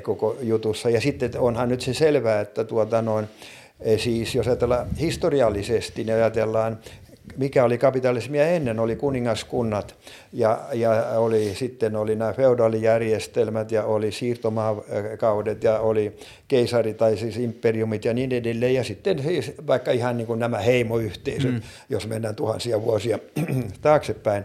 koko 0.01 0.37
jutussa. 0.41 0.89
Ja 0.89 1.01
sitten 1.01 1.31
onhan 1.39 1.69
nyt 1.69 1.81
se 1.81 1.93
selvää, 1.93 2.41
että 2.41 2.63
tuota 2.63 3.01
noin, 3.01 3.27
eh, 3.79 3.99
siis 3.99 4.35
jos 4.35 4.47
ajatellaan 4.47 4.87
historiallisesti, 4.99 6.03
niin 6.03 6.15
ajatellaan 6.15 6.77
mikä 7.37 7.63
oli 7.63 7.77
kapitalismia 7.77 8.47
ennen, 8.47 8.79
oli 8.79 8.95
kuningaskunnat 8.95 9.95
ja, 10.33 10.59
ja 10.73 10.91
oli, 11.15 11.55
sitten 11.55 11.95
oli 11.95 12.15
nämä 12.15 12.33
feudaalijärjestelmät 12.33 13.71
ja 13.71 13.83
oli 13.83 14.11
siirtomaakaudet 14.11 15.63
ja 15.63 15.79
oli 15.79 16.15
keisari 16.47 16.93
tai 16.93 17.17
siis 17.17 17.37
imperiumit 17.37 18.05
ja 18.05 18.13
niin 18.13 18.33
edelleen. 18.33 18.73
Ja 18.73 18.83
sitten 18.83 19.23
siis 19.23 19.51
vaikka 19.67 19.91
ihan 19.91 20.17
niin 20.17 20.27
kuin 20.27 20.39
nämä 20.39 20.57
heimoyhteisöt, 20.57 21.51
mm. 21.51 21.61
jos 21.89 22.07
mennään 22.07 22.35
tuhansia 22.35 22.81
vuosia 22.81 23.19
taaksepäin. 23.81 24.43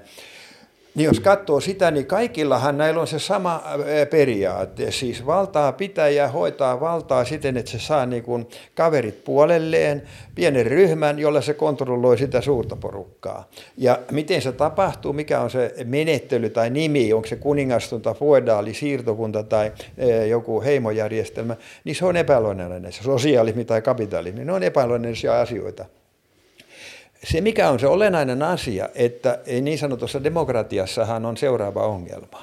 Niin 0.96 1.04
jos 1.04 1.20
katsoo 1.20 1.60
sitä, 1.60 1.90
niin 1.90 2.06
kaikillahan 2.06 2.78
näillä 2.78 3.00
on 3.00 3.06
se 3.06 3.18
sama 3.18 3.62
periaate. 4.10 4.90
Siis 4.90 5.26
valtaa 5.26 5.72
pitää 5.72 6.08
ja 6.08 6.28
hoitaa 6.28 6.80
valtaa 6.80 7.24
siten, 7.24 7.56
että 7.56 7.70
se 7.70 7.78
saa 7.78 8.06
niin 8.06 8.22
kuin 8.22 8.46
kaverit 8.74 9.24
puolelleen, 9.24 10.02
pienen 10.34 10.66
ryhmän, 10.66 11.18
jolla 11.18 11.40
se 11.40 11.54
kontrolloi 11.54 12.18
sitä 12.18 12.40
suurta 12.40 12.76
porukkaa. 12.76 13.48
Ja 13.76 13.98
miten 14.10 14.42
se 14.42 14.52
tapahtuu, 14.52 15.12
mikä 15.12 15.40
on 15.40 15.50
se 15.50 15.74
menettely 15.84 16.50
tai 16.50 16.70
nimi, 16.70 17.12
onko 17.12 17.28
se 17.28 17.36
kuningastunta, 17.36 18.14
feodaali, 18.14 18.74
siirtokunta 18.74 19.42
tai 19.42 19.72
joku 20.28 20.62
heimojärjestelmä, 20.62 21.56
niin 21.84 21.96
se 21.96 22.04
on 22.04 22.16
epäluonnollinen. 22.16 22.92
Se 22.92 23.02
sosiaalismi 23.02 23.64
tai 23.64 23.82
kapitalismi, 23.82 24.44
ne 24.44 24.52
on 24.52 24.62
epäluonnollisia 24.62 25.40
asioita 25.40 25.84
se, 27.30 27.40
mikä 27.40 27.70
on 27.70 27.80
se 27.80 27.86
olennainen 27.86 28.42
asia, 28.42 28.88
että 28.94 29.38
niin 29.60 29.78
sanotussa 29.78 30.24
demokratiassahan 30.24 31.24
on 31.24 31.36
seuraava 31.36 31.86
ongelma, 31.86 32.42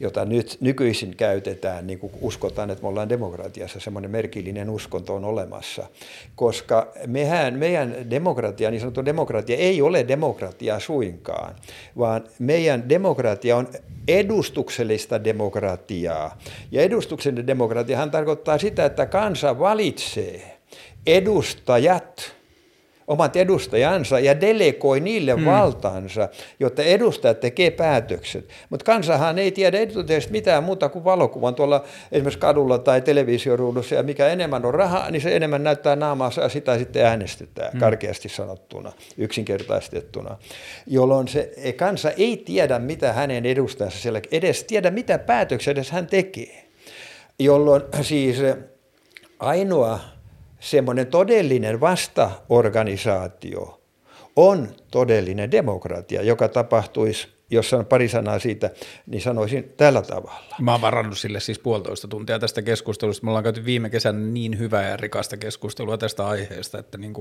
jota 0.00 0.24
nyt 0.24 0.56
nykyisin 0.60 1.16
käytetään, 1.16 1.86
niin 1.86 1.98
kuin 1.98 2.12
uskotaan, 2.20 2.70
että 2.70 2.82
me 2.82 2.88
ollaan 2.88 3.08
demokratiassa, 3.08 3.80
semmoinen 3.80 4.10
merkillinen 4.10 4.70
uskonto 4.70 5.14
on 5.14 5.24
olemassa. 5.24 5.86
Koska 6.36 6.92
mehän, 7.06 7.54
meidän 7.54 8.10
demokratia, 8.10 8.70
niin 8.70 8.80
sanottu 8.80 9.04
demokratia, 9.04 9.56
ei 9.56 9.82
ole 9.82 10.08
demokratia 10.08 10.80
suinkaan, 10.80 11.54
vaan 11.98 12.24
meidän 12.38 12.88
demokratia 12.88 13.56
on 13.56 13.68
edustuksellista 14.08 15.24
demokratiaa. 15.24 16.38
Ja 16.70 16.82
edustuksellinen 16.82 17.46
demokratiahan 17.46 18.10
tarkoittaa 18.10 18.58
sitä, 18.58 18.84
että 18.84 19.06
kansa 19.06 19.58
valitsee 19.58 20.58
edustajat– 21.06 22.33
omat 23.06 23.36
edustajansa 23.36 24.18
ja 24.18 24.40
delegoi 24.40 25.00
niille 25.00 25.32
hmm. 25.32 25.44
valtaansa, 25.44 26.28
jotta 26.60 26.82
edustajat 26.82 27.40
tekee 27.40 27.70
päätökset. 27.70 28.48
Mutta 28.70 28.84
kansahan 28.84 29.38
ei 29.38 29.52
tiedä 29.52 29.80
etukäteen 29.80 30.22
mitään 30.30 30.64
muuta 30.64 30.88
kuin 30.88 31.04
valokuvan 31.04 31.54
tuolla 31.54 31.84
esimerkiksi 32.12 32.38
kadulla 32.38 32.78
tai 32.78 33.00
televisioruudussa, 33.00 33.94
ja 33.94 34.02
mikä 34.02 34.28
enemmän 34.28 34.64
on 34.64 34.74
rahaa, 34.74 35.10
niin 35.10 35.22
se 35.22 35.36
enemmän 35.36 35.64
näyttää 35.64 35.96
naamaansa 35.96 36.40
ja 36.40 36.48
sitä 36.48 36.78
sitten 36.78 37.06
äänestetään, 37.06 37.70
hmm. 37.72 37.80
karkeasti 37.80 38.28
sanottuna, 38.28 38.92
yksinkertaistettuna, 39.18 40.36
jolloin 40.86 41.28
se 41.28 41.52
kansa 41.76 42.10
ei 42.10 42.36
tiedä, 42.36 42.78
mitä 42.78 43.12
hänen 43.12 43.46
edustajansa 43.46 43.98
siellä, 43.98 44.20
edes 44.30 44.64
tiedä, 44.64 44.90
mitä 44.90 45.18
päätöksiä 45.18 45.70
edes 45.70 45.90
hän 45.90 46.06
tekee, 46.06 46.64
jolloin 47.38 47.82
siis 48.02 48.38
ainoa 49.38 50.13
semmoinen 50.64 51.06
todellinen 51.06 51.80
vastaorganisaatio 51.80 53.80
on 54.36 54.68
todellinen 54.90 55.50
demokratia, 55.50 56.22
joka 56.22 56.48
tapahtuisi, 56.48 57.28
jos 57.50 57.70
sanon 57.70 57.86
pari 57.86 58.08
sanaa 58.08 58.38
siitä, 58.38 58.70
niin 59.06 59.22
sanoisin 59.22 59.72
tällä 59.76 60.02
tavalla. 60.02 60.44
Mä 60.60 60.72
oon 60.72 60.80
varannut 60.80 61.18
sille 61.18 61.40
siis 61.40 61.58
puolitoista 61.58 62.08
tuntia 62.08 62.38
tästä 62.38 62.62
keskustelusta. 62.62 63.24
Me 63.24 63.30
ollaan 63.30 63.44
käyty 63.44 63.64
viime 63.64 63.90
kesänä 63.90 64.18
niin 64.18 64.58
hyvää 64.58 64.88
ja 64.88 64.96
rikasta 64.96 65.36
keskustelua 65.36 65.98
tästä 65.98 66.26
aiheesta, 66.26 66.78
että 66.78 66.98
niin 66.98 67.14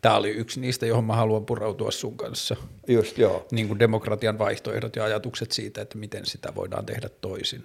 tämä 0.00 0.16
oli 0.16 0.30
yksi 0.30 0.60
niistä, 0.60 0.86
johon 0.86 1.04
mä 1.04 1.16
haluan 1.16 1.46
pureutua 1.46 1.90
sun 1.90 2.16
kanssa. 2.16 2.56
Just 2.88 3.18
joo. 3.18 3.46
Niin 3.50 3.78
demokratian 3.78 4.38
vaihtoehdot 4.38 4.96
ja 4.96 5.04
ajatukset 5.04 5.52
siitä, 5.52 5.82
että 5.82 5.98
miten 5.98 6.26
sitä 6.26 6.52
voidaan 6.54 6.86
tehdä 6.86 7.08
toisin. 7.20 7.64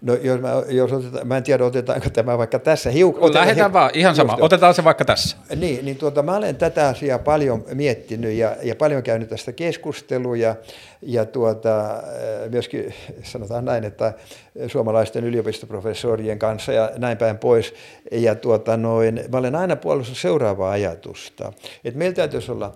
No 0.00 0.14
jos 0.14 0.40
mä, 0.40 0.48
jos 0.68 0.92
otetaan, 0.92 1.28
mä 1.28 1.36
en 1.36 1.42
tiedä 1.42 1.64
otetaanko 1.64 2.10
tämä 2.10 2.38
vaikka 2.38 2.58
tässä 2.58 2.90
hiukan. 2.90 3.34
Lähdetään 3.34 3.72
vaan, 3.72 3.90
ihan 3.94 4.14
sama, 4.14 4.32
just, 4.32 4.42
otetaan 4.42 4.74
se 4.74 4.84
vaikka 4.84 5.04
tässä. 5.04 5.36
Niin, 5.56 5.84
niin 5.84 5.96
tuota, 5.96 6.22
mä 6.22 6.36
olen 6.36 6.56
tätä 6.56 6.88
asiaa 6.88 7.18
paljon 7.18 7.64
miettinyt 7.74 8.32
ja, 8.32 8.56
ja 8.62 8.76
paljon 8.76 9.02
käynyt 9.02 9.28
tästä 9.28 9.52
keskusteluja 9.52 10.56
ja 11.02 11.24
tuota, 11.24 11.90
äh, 11.90 12.00
myöskin 12.50 12.94
sanotaan 13.22 13.64
näin, 13.64 13.84
että 13.84 14.12
suomalaisten 14.66 15.24
yliopistoprofessorien 15.24 16.38
kanssa 16.38 16.72
ja 16.72 16.90
näin 16.96 17.18
päin 17.18 17.38
pois. 17.38 17.74
Ja 18.12 18.34
tuota, 18.34 18.76
noin, 18.76 19.20
mä 19.32 19.38
olen 19.38 19.54
aina 19.54 19.76
puolustanut 19.76 20.18
seuraavaa 20.18 20.70
ajatusta, 20.70 21.52
että 21.84 21.98
meillä 21.98 22.14
täytyisi 22.14 22.52
olla 22.52 22.74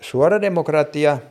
suora 0.00 0.40
demokratia– 0.40 1.18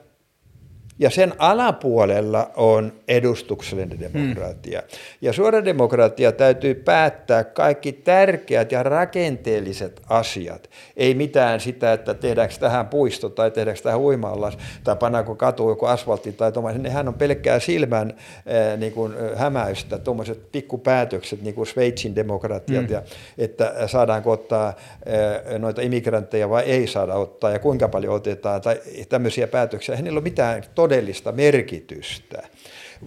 ja 0.99 1.10
sen 1.10 1.34
alapuolella 1.38 2.51
on 2.55 2.93
edustuksellinen 3.08 3.99
demokratia. 3.99 4.79
Hmm. 4.79 4.99
Ja 5.21 5.34
suora 5.34 5.65
demokratia 5.65 6.31
täytyy 6.31 6.75
päättää 6.75 7.43
kaikki 7.43 7.91
tärkeät 7.91 8.71
ja 8.71 8.84
rakenteelliset 8.84 10.01
asiat. 10.10 10.69
Ei 10.97 11.13
mitään 11.13 11.60
sitä, 11.60 11.93
että 11.93 12.13
tehdäänkö 12.13 12.55
tähän 12.60 12.88
puisto 12.88 13.29
tai 13.29 13.51
tehdäänkö 13.51 13.81
tähän 13.81 13.99
uimallas 13.99 14.58
tai 14.84 14.95
pannaanko 14.95 15.36
katu 15.36 15.69
joku 15.69 15.86
asfaltti 15.86 16.31
tai 16.31 16.51
tuommoinen. 16.51 16.84
Nehän 16.84 17.08
on 17.08 17.13
pelkkää 17.13 17.60
silmän 17.60 18.13
äh, 18.17 18.77
niin 18.79 18.91
kuin, 18.91 19.13
hämäystä, 19.36 19.97
tuommoiset 19.97 20.51
pikkupäätökset, 20.51 21.41
niin 21.41 21.55
kuin 21.55 21.67
Sveitsin 21.67 22.15
demokratiat, 22.15 22.86
hmm. 22.86 22.93
ja, 22.93 23.01
että 23.38 23.73
saadaanko 23.88 24.31
ottaa 24.31 24.67
äh, 24.67 25.60
noita 25.60 25.81
immigrantteja 25.81 26.49
vai 26.49 26.63
ei 26.63 26.88
saada 26.88 27.13
ottaa 27.13 27.51
ja 27.51 27.60
kuinka 27.60 27.88
paljon 27.88 28.13
otetaan 28.13 28.62
tai 28.62 28.81
tämmöisiä 29.10 29.47
päätöksiä. 29.47 29.95
Ei 29.95 30.01
niillä 30.01 30.17
ole 30.17 30.23
mitään 30.23 30.63
todellista 30.86 31.32
merkitystä, 31.32 32.43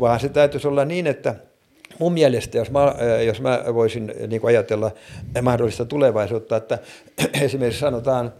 vaan 0.00 0.20
se 0.20 0.28
täytyisi 0.28 0.68
olla 0.68 0.84
niin, 0.84 1.06
että 1.06 1.34
mun 1.98 2.12
mielestä, 2.12 2.58
jos 2.58 2.70
mä, 2.70 2.94
jos 3.26 3.40
mä 3.40 3.64
voisin 3.74 4.14
niin 4.28 4.40
ajatella 4.44 4.90
mahdollista 5.42 5.84
tulevaisuutta, 5.84 6.56
että 6.56 6.78
esimerkiksi 7.44 7.80
sanotaan, 7.80 8.32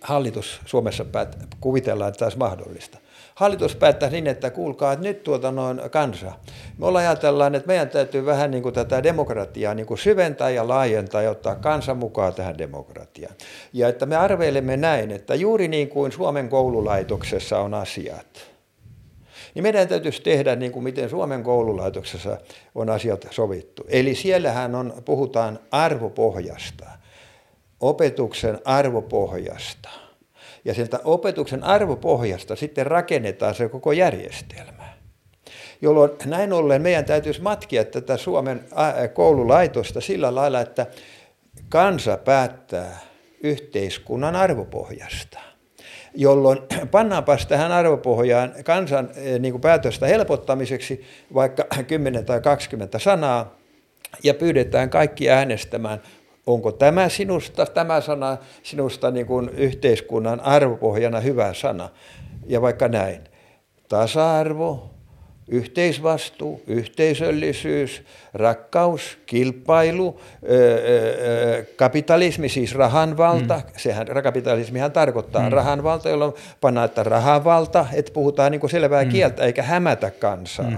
hallitus 0.00 0.60
Suomessa 0.66 1.04
päät, 1.04 1.36
kuvitellaan, 1.60 2.08
että 2.08 2.18
tämä 2.18 2.26
olisi 2.26 2.38
mahdollista. 2.38 2.98
Hallitus 3.38 3.76
päättää 3.76 4.10
niin, 4.10 4.26
että 4.26 4.50
kuulkaa, 4.50 4.92
että 4.92 5.06
nyt 5.06 5.22
tuota 5.22 5.52
noin 5.52 5.80
kansa. 5.90 6.32
Me 6.78 6.86
ollaan 6.86 7.04
ajatellaan, 7.04 7.54
että 7.54 7.66
meidän 7.66 7.88
täytyy 7.88 8.26
vähän 8.26 8.50
niin 8.50 8.62
kuin 8.62 8.74
tätä 8.74 9.02
demokratiaa 9.02 9.74
niin 9.74 9.86
kuin 9.86 9.98
syventää 9.98 10.50
ja 10.50 10.68
laajentaa 10.68 11.22
ja 11.22 11.30
ottaa 11.30 11.54
kansa 11.54 11.94
mukaan 11.94 12.34
tähän 12.34 12.58
demokratiaan. 12.58 13.34
Ja 13.72 13.88
että 13.88 14.06
me 14.06 14.16
arveilemme 14.16 14.76
näin, 14.76 15.10
että 15.10 15.34
juuri 15.34 15.68
niin 15.68 15.88
kuin 15.88 16.12
Suomen 16.12 16.48
koululaitoksessa 16.48 17.58
on 17.58 17.74
asiat, 17.74 18.26
niin 19.54 19.62
meidän 19.62 19.88
täytyisi 19.88 20.22
tehdä 20.22 20.56
niin 20.56 20.72
kuin 20.72 20.84
miten 20.84 21.10
Suomen 21.10 21.42
koululaitoksessa 21.42 22.38
on 22.74 22.90
asiat 22.90 23.26
sovittu. 23.30 23.84
Eli 23.88 24.14
siellähän 24.14 24.74
on, 24.74 24.92
puhutaan 25.04 25.58
arvopohjasta, 25.70 26.86
opetuksen 27.80 28.58
arvopohjasta. 28.64 30.07
Ja 30.64 30.74
sieltä 30.74 31.00
opetuksen 31.04 31.64
arvopohjasta 31.64 32.56
sitten 32.56 32.86
rakennetaan 32.86 33.54
se 33.54 33.68
koko 33.68 33.92
järjestelmä. 33.92 34.88
Jolloin 35.82 36.10
näin 36.24 36.52
ollen 36.52 36.82
meidän 36.82 37.04
täytyisi 37.04 37.42
matkia 37.42 37.84
tätä 37.84 38.16
Suomen 38.16 38.64
koululaitosta 39.14 40.00
sillä 40.00 40.34
lailla, 40.34 40.60
että 40.60 40.86
kansa 41.68 42.16
päättää 42.16 43.00
yhteiskunnan 43.42 44.36
arvopohjasta 44.36 45.38
jolloin 46.14 46.58
pannaanpas 46.90 47.46
tähän 47.46 47.72
arvopohjaan 47.72 48.54
kansan 48.64 49.10
niin 49.38 49.52
kuin 49.52 49.60
päätöstä 49.60 50.06
helpottamiseksi 50.06 51.04
vaikka 51.34 51.64
10 51.86 52.24
tai 52.24 52.40
20 52.40 52.98
sanaa 52.98 53.58
ja 54.22 54.34
pyydetään 54.34 54.90
kaikki 54.90 55.30
äänestämään, 55.30 56.02
onko 56.48 56.72
tämä 56.72 57.08
sinusta, 57.08 57.66
tämä 57.66 58.00
sana 58.00 58.36
sinusta 58.62 59.10
niin 59.10 59.26
kuin 59.26 59.48
yhteiskunnan 59.48 60.40
arvopohjana 60.40 61.20
hyvä 61.20 61.54
sana. 61.54 61.88
Ja 62.46 62.62
vaikka 62.62 62.88
näin, 62.88 63.20
tasa-arvo, 63.88 64.90
yhteisvastuu, 65.48 66.62
yhteisöllisyys, 66.66 68.02
rakkaus, 68.34 69.18
kilpailu, 69.26 70.20
kapitalismi, 71.76 72.48
siis 72.48 72.74
rahanvalta. 72.74 73.56
Mm. 73.56 73.72
Sehän 73.76 74.06
kapitalismihan 74.22 74.92
tarkoittaa 74.92 75.42
mm. 75.42 75.52
rahanvalta, 75.52 76.08
jolloin 76.08 76.34
pannaan, 76.60 76.84
että 76.84 77.02
rahanvalta, 77.02 77.86
että 77.92 78.12
puhutaan 78.12 78.52
niin 78.52 78.60
kuin 78.60 78.70
selvää 78.70 79.04
mm. 79.04 79.10
kieltä 79.10 79.44
eikä 79.44 79.62
hämätä 79.62 80.10
kansaa. 80.10 80.70
Mm 80.70 80.76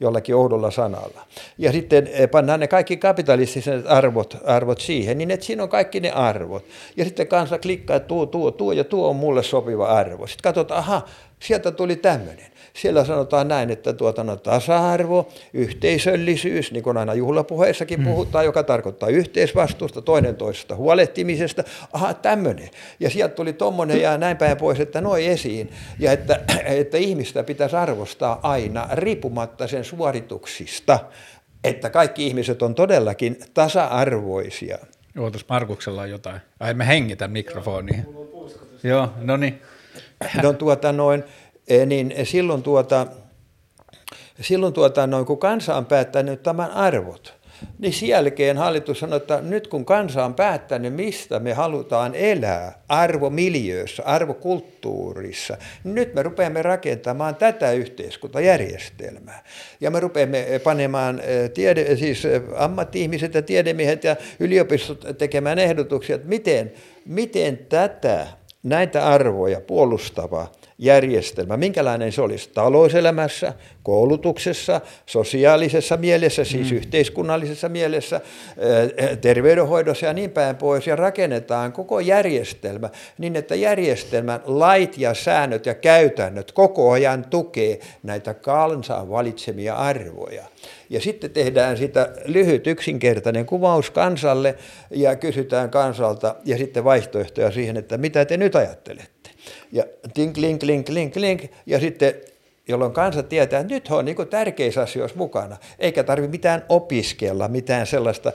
jollakin 0.00 0.34
oudolla 0.34 0.70
sanalla. 0.70 1.26
Ja 1.58 1.72
sitten 1.72 2.08
pannaan 2.30 2.60
ne 2.60 2.68
kaikki 2.68 2.96
kapitalistiset 2.96 3.84
arvot, 3.86 4.36
arvot 4.44 4.80
siihen, 4.80 5.18
niin 5.18 5.30
että 5.30 5.46
siinä 5.46 5.62
on 5.62 5.68
kaikki 5.68 6.00
ne 6.00 6.10
arvot. 6.10 6.64
Ja 6.96 7.04
sitten 7.04 7.26
kansa 7.26 7.58
klikkaa, 7.58 7.96
että 7.96 8.08
tuo, 8.08 8.26
tuo, 8.26 8.50
tuo 8.50 8.72
ja 8.72 8.84
tuo 8.84 9.08
on 9.08 9.16
mulle 9.16 9.42
sopiva 9.42 9.86
arvo. 9.86 10.26
Sitten 10.26 10.42
katsotaan, 10.42 10.78
aha, 10.78 11.02
Sieltä 11.44 11.70
tuli 11.70 11.96
tämmöinen. 11.96 12.46
Siellä 12.74 13.04
sanotaan 13.04 13.48
näin, 13.48 13.70
että 13.70 13.92
tuota, 13.92 14.24
no, 14.24 14.36
tasa-arvo, 14.36 15.28
yhteisöllisyys, 15.52 16.72
niin 16.72 16.82
kuin 16.82 16.96
aina 16.96 17.14
juhlapuheissakin 17.14 18.00
mm. 18.00 18.04
puhutaan, 18.04 18.44
joka 18.44 18.62
tarkoittaa 18.62 19.08
yhteisvastuusta, 19.08 20.02
toinen 20.02 20.36
toisesta 20.36 20.76
huolehtimisesta. 20.76 21.64
Aha, 21.92 22.14
tämmöinen. 22.14 22.70
Ja 23.00 23.10
sieltä 23.10 23.34
tuli 23.34 23.52
tuommoinen 23.52 24.00
ja 24.00 24.18
näin 24.18 24.36
päin 24.36 24.56
pois, 24.56 24.80
että 24.80 25.00
noi 25.00 25.26
esiin. 25.26 25.70
Ja 25.98 26.12
että, 26.12 26.40
että 26.64 26.96
ihmistä 26.96 27.44
pitäisi 27.44 27.76
arvostaa 27.76 28.40
aina 28.42 28.88
riippumatta 28.92 29.66
sen 29.66 29.84
suorituksista, 29.84 30.98
että 31.64 31.90
kaikki 31.90 32.26
ihmiset 32.26 32.62
on 32.62 32.74
todellakin 32.74 33.38
tasa-arvoisia. 33.54 34.78
Ootas 35.18 35.44
Markuksella 35.48 36.02
on 36.02 36.10
jotain. 36.10 36.40
Ai 36.60 36.74
me 36.74 36.86
hengitä 36.86 37.28
mikrofoniin. 37.28 38.06
Joo, 38.82 39.08
no 39.20 39.36
niin. 39.36 39.62
No 40.42 40.52
tuota 40.52 40.92
noin, 40.92 41.24
niin 41.86 42.14
silloin, 42.24 42.62
tuota, 42.62 43.06
silloin 44.40 44.72
tuota, 44.72 45.06
noin, 45.06 45.26
kun 45.26 45.38
kansa 45.38 45.76
on 45.76 45.86
päättänyt 45.86 46.42
tämän 46.42 46.70
arvot, 46.70 47.34
niin 47.78 47.92
sen 47.92 48.08
jälkeen 48.08 48.56
hallitus 48.56 49.00
sanoi, 49.00 49.16
että 49.16 49.40
nyt 49.40 49.66
kun 49.66 49.84
kansa 49.84 50.24
on 50.24 50.34
päättänyt, 50.34 50.94
mistä 50.94 51.38
me 51.38 51.52
halutaan 51.52 52.14
elää 52.14 52.82
arvomiljöössä, 52.88 54.02
arvokulttuurissa, 54.02 55.56
niin 55.84 55.94
nyt 55.94 56.14
me 56.14 56.22
rupeamme 56.22 56.62
rakentamaan 56.62 57.36
tätä 57.36 57.72
yhteiskuntajärjestelmää. 57.72 59.44
Ja 59.80 59.90
me 59.90 60.00
rupeamme 60.00 60.60
panemaan 60.64 61.20
eh, 61.20 61.50
tiede, 61.50 61.96
siis 61.96 62.24
eh, 62.24 62.42
ammatti-ihmiset 62.56 63.34
ja 63.34 63.42
tiedemiehet 63.42 64.04
ja 64.04 64.16
yliopistot 64.40 65.04
tekemään 65.18 65.58
ehdotuksia, 65.58 66.16
että 66.16 66.28
miten, 66.28 66.72
miten 67.06 67.58
tätä, 67.58 68.26
näitä 68.62 69.06
arvoja 69.06 69.60
puolustava 69.60 70.52
järjestelmä, 70.78 71.56
minkälainen 71.56 72.12
se 72.12 72.22
olisi 72.22 72.50
talouselämässä, 72.54 73.52
koulutuksessa, 73.82 74.80
sosiaalisessa 75.06 75.96
mielessä, 75.96 76.44
siis 76.44 76.70
mm. 76.70 76.76
yhteiskunnallisessa 76.76 77.68
mielessä, 77.68 78.20
terveydenhoidossa 79.20 80.06
ja 80.06 80.12
niin 80.12 80.30
päin 80.30 80.56
pois, 80.56 80.86
ja 80.86 80.96
rakennetaan 80.96 81.72
koko 81.72 82.00
järjestelmä 82.00 82.90
niin, 83.18 83.36
että 83.36 83.54
järjestelmän 83.54 84.40
lait 84.44 84.98
ja 84.98 85.14
säännöt 85.14 85.66
ja 85.66 85.74
käytännöt 85.74 86.52
koko 86.52 86.90
ajan 86.90 87.24
tukee 87.24 87.80
näitä 88.02 88.34
kansan 88.34 89.10
valitsemia 89.10 89.74
arvoja. 89.74 90.44
Ja 90.90 91.00
sitten 91.00 91.30
tehdään 91.30 91.76
sitä 91.76 92.12
lyhyt 92.24 92.66
yksinkertainen 92.66 93.46
kuvaus 93.46 93.90
kansalle 93.90 94.54
ja 94.90 95.16
kysytään 95.16 95.70
kansalta 95.70 96.34
ja 96.44 96.58
sitten 96.58 96.84
vaihtoehtoja 96.84 97.50
siihen, 97.50 97.76
että 97.76 97.98
mitä 97.98 98.24
te 98.24 98.36
nyt 98.36 98.56
ajattelette 98.56 99.13
ja 99.72 99.84
tink, 100.14 100.36
link, 100.36 100.62
link, 100.62 100.88
link, 100.88 101.16
link, 101.16 101.42
ja 101.66 101.80
sitten 101.80 102.14
jolloin 102.68 102.92
kansa 102.92 103.22
tietää, 103.22 103.60
että 103.60 103.74
nyt 103.74 103.88
on 103.90 104.04
niin 104.04 104.28
tärkeissä 104.30 104.82
asioissa 104.82 105.18
mukana, 105.18 105.56
eikä 105.78 106.04
tarvitse 106.04 106.30
mitään 106.30 106.64
opiskella, 106.68 107.48
mitään 107.48 107.86
sellaista 107.86 108.32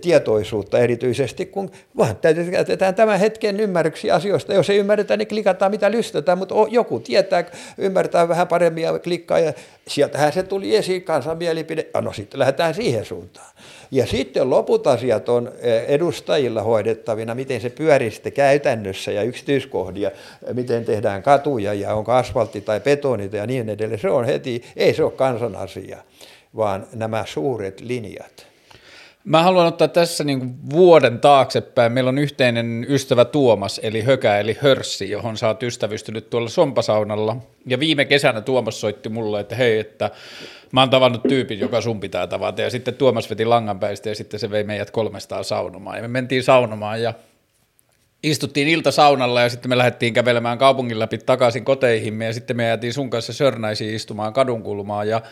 tietoisuutta 0.00 0.78
erityisesti, 0.78 1.46
kun 1.46 1.70
vaan 1.96 2.16
käytetään 2.50 2.94
tämän 2.94 3.20
hetken 3.20 3.60
ymmärryksiä 3.60 4.14
asioista. 4.14 4.54
Jos 4.54 4.70
ei 4.70 4.78
ymmärretä, 4.78 5.16
niin 5.16 5.28
klikataan 5.28 5.70
mitä 5.70 5.90
lystetään, 5.90 6.38
mutta 6.38 6.54
joku 6.70 7.00
tietää, 7.00 7.44
ymmärtää 7.78 8.28
vähän 8.28 8.48
paremmin 8.48 8.84
ja 8.84 8.98
klikkaa, 8.98 9.38
ja 9.38 9.52
sieltähän 9.88 10.32
se 10.32 10.42
tuli 10.42 10.76
esiin 10.76 11.02
kansan 11.02 11.38
mielipide, 11.38 11.86
no 12.00 12.12
sitten 12.12 12.40
lähdetään 12.40 12.74
siihen 12.74 13.04
suuntaan. 13.04 13.52
Ja 13.92 14.06
sitten 14.06 14.50
loput 14.50 14.86
asiat 14.86 15.28
on 15.28 15.52
eh, 15.58 15.84
edustajilla 15.88 16.62
hoidettavina, 16.62 17.34
miten 17.34 17.60
se 17.60 17.70
pyörii 17.70 18.10
sitten 18.10 18.32
käytännössä 18.32 19.12
ja 19.12 19.22
yksityiskohdia, 19.22 20.10
miten 20.52 20.84
tehdään 20.84 21.22
katuja 21.22 21.74
ja 21.74 21.94
onko 21.94 22.12
asfaltti 22.12 22.60
tai 22.60 22.80
betonita 22.80 23.36
ja 23.36 23.46
niin 23.46 23.68
edelleen. 23.68 24.00
Se 24.00 24.10
on 24.10 24.24
heti, 24.24 24.62
ei 24.76 24.94
se 24.94 25.04
ole 25.04 25.12
kansan 25.12 25.56
asia, 25.56 25.98
vaan 26.56 26.86
nämä 26.94 27.24
suuret 27.26 27.80
linjat. 27.80 28.51
Mä 29.24 29.42
haluan 29.42 29.66
ottaa 29.66 29.88
tässä 29.88 30.24
niin 30.24 30.70
vuoden 30.70 31.20
taaksepäin. 31.20 31.92
Meillä 31.92 32.08
on 32.08 32.18
yhteinen 32.18 32.86
ystävä 32.88 33.24
Tuomas, 33.24 33.80
eli 33.82 34.02
Hökä, 34.02 34.38
eli 34.38 34.56
Hörssi, 34.60 35.10
johon 35.10 35.36
sä 35.36 35.46
oot 35.48 35.62
ystävystynyt 35.62 36.30
tuolla 36.30 36.48
Sompasaunalla. 36.48 37.36
Ja 37.66 37.80
viime 37.80 38.04
kesänä 38.04 38.40
Tuomas 38.40 38.80
soitti 38.80 39.08
mulle, 39.08 39.40
että 39.40 39.56
hei, 39.56 39.78
että 39.78 40.10
mä 40.72 40.80
oon 40.80 40.90
tavannut 40.90 41.22
tyypin, 41.22 41.60
joka 41.60 41.80
sun 41.80 42.00
pitää 42.00 42.26
tavata. 42.26 42.62
Ja 42.62 42.70
sitten 42.70 42.94
Tuomas 42.94 43.30
veti 43.30 43.44
langanpäistä 43.44 44.08
ja 44.08 44.14
sitten 44.14 44.40
se 44.40 44.50
vei 44.50 44.64
meidät 44.64 44.90
kolmestaan 44.90 45.44
saunomaan. 45.44 45.96
Ja 45.96 46.02
me 46.02 46.08
mentiin 46.08 46.42
saunomaan 46.42 47.02
ja 47.02 47.14
istuttiin 48.22 48.68
iltasaunalla 48.68 49.40
ja 49.42 49.48
sitten 49.48 49.68
me 49.68 49.78
lähdettiin 49.78 50.14
kävelemään 50.14 50.58
kaupungin 50.58 50.98
läpi 50.98 51.18
takaisin 51.18 51.64
koteihimme 51.64 52.24
ja 52.24 52.32
sitten 52.32 52.56
me 52.56 52.64
jäätiin 52.64 52.92
sun 52.92 53.10
kanssa 53.10 53.32
Sörnäisiin 53.32 53.94
istumaan 53.94 54.32
kadunkulmaan 54.32 55.08
ja 55.08 55.22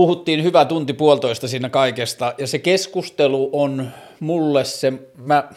puhuttiin 0.00 0.42
hyvä 0.42 0.64
tunti 0.64 0.92
puolitoista 0.92 1.48
siinä 1.48 1.68
kaikesta, 1.68 2.34
ja 2.38 2.46
se 2.46 2.58
keskustelu 2.58 3.50
on 3.52 3.90
mulle 4.20 4.64
se, 4.64 4.92
mä, 5.16 5.48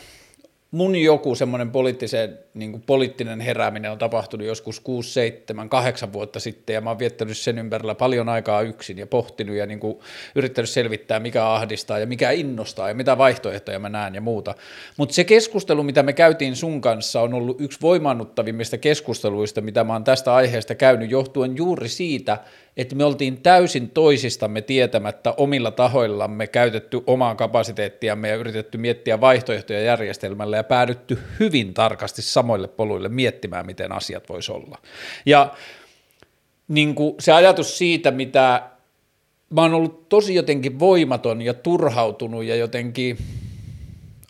mun 0.72 0.96
joku 0.96 1.36
semmoinen 1.36 1.72
poliittisen, 1.72 2.40
niin 2.54 2.72
kuin 2.72 2.84
poliittinen 2.86 3.40
herääminen 3.40 3.92
on 3.92 3.98
tapahtunut 3.98 4.48
joskus 4.48 4.80
6, 4.80 5.14
7, 5.14 5.70
8 5.70 6.14
vuotta 6.14 6.40
sitten, 6.40 6.74
ja 6.74 6.82
mä 6.82 6.90
oon 6.90 7.00
viettänyt 7.00 7.38
sen 7.38 7.60
ympärillä 7.60 7.96
paljon 7.96 8.30
aikaa 8.30 8.62
yksin 8.62 8.98
ja 8.98 9.08
pohtinut 9.08 9.56
ja 9.56 9.66
niin 9.66 9.80
kuin 9.80 10.00
yrittänyt 10.36 10.70
selvittää, 10.70 11.20
mikä 11.20 11.48
ahdistaa 11.48 12.00
ja 12.00 12.08
mikä 12.08 12.32
innostaa 12.32 12.90
ja 12.90 12.96
mitä 12.96 13.18
vaihtoehtoja 13.18 13.80
mä 13.80 13.90
näen 13.90 14.16
ja 14.16 14.22
muuta. 14.22 14.56
Mutta 14.98 15.16
se 15.16 15.24
keskustelu, 15.24 15.84
mitä 15.84 16.04
me 16.04 16.14
käytiin 16.14 16.56
sun 16.56 16.82
kanssa, 16.82 17.22
on 17.22 17.34
ollut 17.34 17.62
yksi 17.62 17.82
voimannuttavimmista 17.82 18.78
keskusteluista, 18.78 19.62
mitä 19.62 19.84
mä 19.84 19.94
oon 19.94 20.04
tästä 20.04 20.34
aiheesta 20.34 20.76
käynyt, 20.76 21.12
johtuen 21.12 21.58
juuri 21.58 21.90
siitä, 21.90 22.38
että 22.78 22.96
me 22.96 23.04
oltiin 23.04 23.42
täysin 23.42 23.90
toisistamme 23.90 24.62
tietämättä 24.62 25.34
omilla 25.38 25.72
tahoillamme 25.72 26.48
käytetty 26.48 27.02
omaa 27.08 27.36
kapasiteettiamme 27.36 28.30
ja 28.30 28.36
yritetty 28.36 28.78
miettiä 28.78 29.22
vaihtoehtoja 29.22 29.82
järjestelmälle 29.82 30.58
ja 30.58 30.64
päädytty 30.64 31.20
hyvin 31.40 31.74
tarkasti 31.74 32.22
samoille 32.44 32.68
poluille 32.68 33.10
miettimään, 33.10 33.66
miten 33.66 33.92
asiat 33.92 34.30
voisi 34.30 34.52
olla. 34.52 34.78
Ja 35.26 35.54
niin 36.68 36.96
kuin 36.96 37.16
se 37.20 37.32
ajatus 37.32 37.78
siitä, 37.78 38.12
mitä 38.12 38.70
mä 39.50 39.62
oon 39.62 39.74
ollut 39.74 40.10
tosi 40.10 40.36
jotenkin 40.36 40.80
voimaton 40.80 41.42
ja 41.42 41.54
turhautunut 41.54 42.44
ja 42.44 42.56
jotenkin 42.56 43.18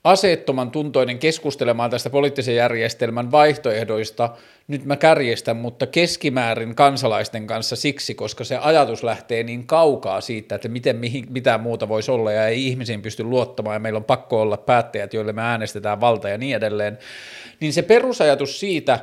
aseettoman 0.03 0.71
tuntoinen 0.71 1.19
keskustelemaan 1.19 1.89
tästä 1.89 2.09
poliittisen 2.09 2.55
järjestelmän 2.55 3.31
vaihtoehdoista, 3.31 4.29
nyt 4.67 4.85
mä 4.85 4.95
kärjestän, 4.95 5.57
mutta 5.57 5.87
keskimäärin 5.87 6.75
kansalaisten 6.75 7.47
kanssa 7.47 7.75
siksi, 7.75 8.15
koska 8.15 8.43
se 8.43 8.57
ajatus 8.57 9.03
lähtee 9.03 9.43
niin 9.43 9.67
kaukaa 9.67 10.21
siitä, 10.21 10.55
että 10.55 10.67
miten 10.67 10.95
mihin, 10.95 11.25
mitään 11.29 11.61
muuta 11.61 11.89
voisi 11.89 12.11
olla 12.11 12.31
ja 12.31 12.47
ei 12.47 12.67
ihmisiin 12.67 13.01
pysty 13.01 13.23
luottamaan 13.23 13.75
ja 13.75 13.79
meillä 13.79 13.97
on 13.97 14.03
pakko 14.03 14.41
olla 14.41 14.57
päättäjät, 14.57 15.13
joille 15.13 15.33
me 15.33 15.41
äänestetään 15.41 16.01
valta 16.01 16.29
ja 16.29 16.37
niin 16.37 16.55
edelleen, 16.55 16.97
niin 17.59 17.73
se 17.73 17.81
perusajatus 17.81 18.59
siitä, 18.59 18.99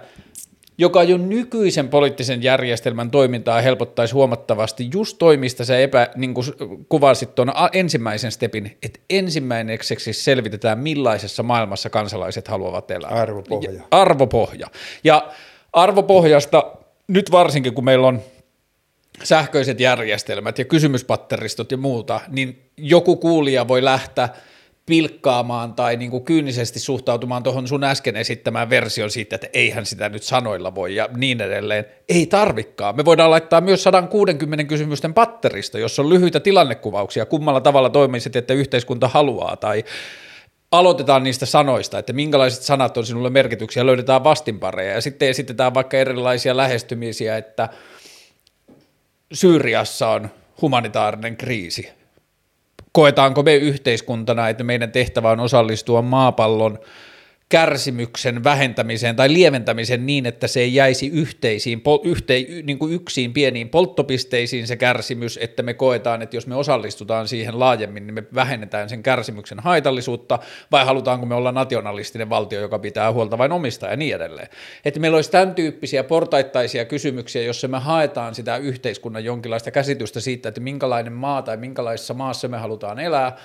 joka 0.80 1.02
jo 1.02 1.16
nykyisen 1.16 1.88
poliittisen 1.88 2.42
järjestelmän 2.42 3.10
toimintaa 3.10 3.60
helpottaisi 3.60 4.14
huomattavasti, 4.14 4.88
just 4.94 5.18
toimista 5.18 5.64
se 5.64 5.82
epä, 5.82 6.08
niin 6.16 6.34
kuin 6.34 6.46
kuvasit 6.88 7.34
tuon 7.34 7.52
ensimmäisen 7.72 8.32
stepin, 8.32 8.78
että 8.82 9.00
ensimmäiseksi 9.10 10.12
selvitetään, 10.12 10.78
millaisessa 10.78 11.42
maailmassa 11.42 11.90
kansalaiset 11.90 12.48
haluavat 12.48 12.90
elää. 12.90 13.10
Arvopohja. 13.10 13.72
Ja, 13.72 13.82
arvopohja. 13.90 14.68
Ja 15.04 15.28
arvopohjasta, 15.72 16.72
nyt 17.08 17.30
varsinkin 17.30 17.74
kun 17.74 17.84
meillä 17.84 18.06
on 18.06 18.20
sähköiset 19.22 19.80
järjestelmät 19.80 20.58
ja 20.58 20.64
kysymyspatteristot 20.64 21.70
ja 21.70 21.76
muuta, 21.76 22.20
niin 22.28 22.70
joku 22.76 23.16
kuulija 23.16 23.68
voi 23.68 23.84
lähteä– 23.84 24.28
pilkkaamaan 24.90 25.74
tai 25.74 25.96
niin 25.96 26.10
kuin 26.10 26.24
kyynisesti 26.24 26.78
suhtautumaan 26.78 27.42
tuohon 27.42 27.68
sun 27.68 27.84
äsken 27.84 28.16
esittämään 28.16 28.70
version 28.70 29.10
siitä, 29.10 29.34
että 29.34 29.48
eihän 29.52 29.86
sitä 29.86 30.08
nyt 30.08 30.22
sanoilla 30.22 30.74
voi 30.74 30.94
ja 30.94 31.08
niin 31.16 31.40
edelleen. 31.40 31.84
Ei 32.08 32.26
tarvikkaa. 32.26 32.92
Me 32.92 33.04
voidaan 33.04 33.30
laittaa 33.30 33.60
myös 33.60 33.82
160 33.82 34.64
kysymysten 34.64 35.14
patterista, 35.14 35.78
jossa 35.78 36.02
on 36.02 36.08
lyhyitä 36.08 36.40
tilannekuvauksia, 36.40 37.26
kummalla 37.26 37.60
tavalla 37.60 37.90
toimisit, 37.90 38.36
että 38.36 38.54
yhteiskunta 38.54 39.08
haluaa 39.08 39.56
tai 39.56 39.84
aloitetaan 40.72 41.22
niistä 41.22 41.46
sanoista, 41.46 41.98
että 41.98 42.12
minkälaiset 42.12 42.62
sanat 42.62 42.96
on 42.96 43.06
sinulle 43.06 43.30
merkityksiä, 43.30 43.86
löydetään 43.86 44.24
vastinpareja 44.24 44.94
ja 44.94 45.00
sitten 45.00 45.28
esitetään 45.28 45.74
vaikka 45.74 45.96
erilaisia 45.96 46.56
lähestymisiä, 46.56 47.36
että 47.36 47.68
Syyriassa 49.32 50.08
on 50.08 50.30
humanitaarinen 50.62 51.36
kriisi, 51.36 51.99
koetaanko 52.92 53.42
me 53.42 53.54
yhteiskuntana, 53.54 54.48
että 54.48 54.64
meidän 54.64 54.92
tehtävä 54.92 55.30
on 55.30 55.40
osallistua 55.40 56.02
maapallon 56.02 56.78
kärsimyksen 57.50 58.44
vähentämiseen 58.44 59.16
tai 59.16 59.32
lieventämiseen 59.32 60.06
niin, 60.06 60.26
että 60.26 60.46
se 60.46 60.60
ei 60.60 60.74
jäisi 60.74 61.08
yhteisiin, 61.08 61.80
pol, 61.80 61.98
yhte, 62.04 62.46
niin 62.62 62.78
kuin 62.78 62.92
yksiin 62.92 63.32
pieniin 63.32 63.68
polttopisteisiin 63.68 64.66
se 64.66 64.76
kärsimys, 64.76 65.38
että 65.42 65.62
me 65.62 65.74
koetaan, 65.74 66.22
että 66.22 66.36
jos 66.36 66.46
me 66.46 66.54
osallistutaan 66.54 67.28
siihen 67.28 67.58
laajemmin, 67.58 68.06
niin 68.06 68.14
me 68.14 68.24
vähennetään 68.34 68.88
sen 68.88 69.02
kärsimyksen 69.02 69.60
haitallisuutta, 69.60 70.38
vai 70.72 70.84
halutaanko 70.84 71.26
me 71.26 71.34
olla 71.34 71.52
nationalistinen 71.52 72.30
valtio, 72.30 72.60
joka 72.60 72.78
pitää 72.78 73.12
huolta 73.12 73.38
vain 73.38 73.52
omista 73.52 73.86
ja 73.86 73.96
niin 73.96 74.14
edelleen. 74.14 74.48
Että 74.84 75.00
meillä 75.00 75.16
olisi 75.16 75.30
tämän 75.30 75.54
tyyppisiä 75.54 76.04
portaittaisia 76.04 76.84
kysymyksiä, 76.84 77.42
jossa 77.42 77.68
me 77.68 77.78
haetaan 77.78 78.34
sitä 78.34 78.56
yhteiskunnan 78.56 79.24
jonkinlaista 79.24 79.70
käsitystä 79.70 80.20
siitä, 80.20 80.48
että 80.48 80.60
minkälainen 80.60 81.12
maa 81.12 81.42
tai 81.42 81.56
minkälaisessa 81.56 82.14
maassa 82.14 82.48
me 82.48 82.58
halutaan 82.58 82.98
elää, 82.98 83.36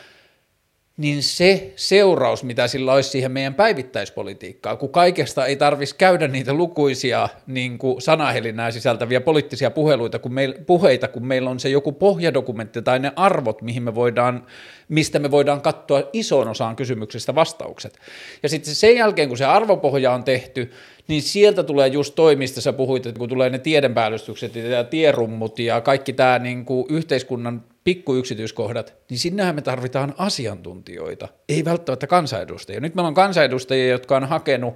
niin 0.98 1.24
se 1.24 1.74
seuraus, 1.76 2.44
mitä 2.44 2.68
sillä 2.68 2.94
olisi 2.94 3.10
siihen 3.10 3.32
meidän 3.32 3.54
päivittäispolitiikkaan, 3.54 4.78
kun 4.78 4.90
kaikesta 4.90 5.46
ei 5.46 5.56
tarvitsisi 5.56 5.96
käydä 5.98 6.28
niitä 6.28 6.54
lukuisia 6.54 7.30
niin 7.48 7.78
kuin 7.78 8.02
sanahelinää 8.02 8.72
sisältäviä 8.72 9.22
poliittisia 9.22 9.72
puheluita, 9.72 10.20
kun 10.20 10.34
meil, 10.34 10.54
puheita, 10.68 11.08
kun 11.08 11.26
meillä 11.28 11.50
on 11.50 11.60
se 11.60 11.70
joku 11.70 11.92
pohjadokumentti 11.92 12.82
tai 12.82 13.00
ne 13.00 13.12
arvot, 13.16 13.62
mihin 13.62 13.84
me 13.84 13.96
voidaan, 13.96 14.46
mistä 14.90 15.20
me 15.20 15.32
voidaan 15.32 15.62
katsoa 15.62 16.04
ison 16.14 16.48
osaan 16.48 16.76
kysymyksistä 16.76 17.36
vastaukset. 17.36 18.00
Ja 18.44 18.50
sitten 18.50 18.76
sen 18.76 18.96
jälkeen, 18.96 19.28
kun 19.28 19.38
se 19.38 19.46
arvopohja 19.46 20.12
on 20.12 20.24
tehty, 20.24 20.72
niin 21.08 21.22
sieltä 21.22 21.64
tulee 21.64 21.88
just 21.88 22.16
toi, 22.16 22.36
mistä 22.36 22.62
sä 22.62 22.74
puhuit, 22.74 23.06
että 23.06 23.20
kun 23.20 23.30
tulee 23.30 23.50
ne 23.50 23.60
tiedenpäällystykset 23.60 24.56
ja 24.56 24.84
tierummut 24.84 25.60
ja 25.60 25.82
kaikki 25.82 26.14
tämä 26.14 26.40
niin 26.40 26.66
kuin 26.66 26.86
yhteiskunnan 26.90 27.64
pikkuyksityiskohdat, 27.84 28.94
niin 29.10 29.20
sinnehän 29.20 29.56
me 29.56 29.62
tarvitaan 29.62 30.14
asiantuntijoita, 30.18 31.28
ei 31.50 31.66
välttämättä 31.66 32.08
kansanedustajia. 32.08 32.80
Nyt 32.80 32.96
meillä 32.96 33.08
on 33.08 33.14
kansanedustajia, 33.14 33.88
jotka 33.88 34.18
on 34.18 34.24
hakenut 34.24 34.74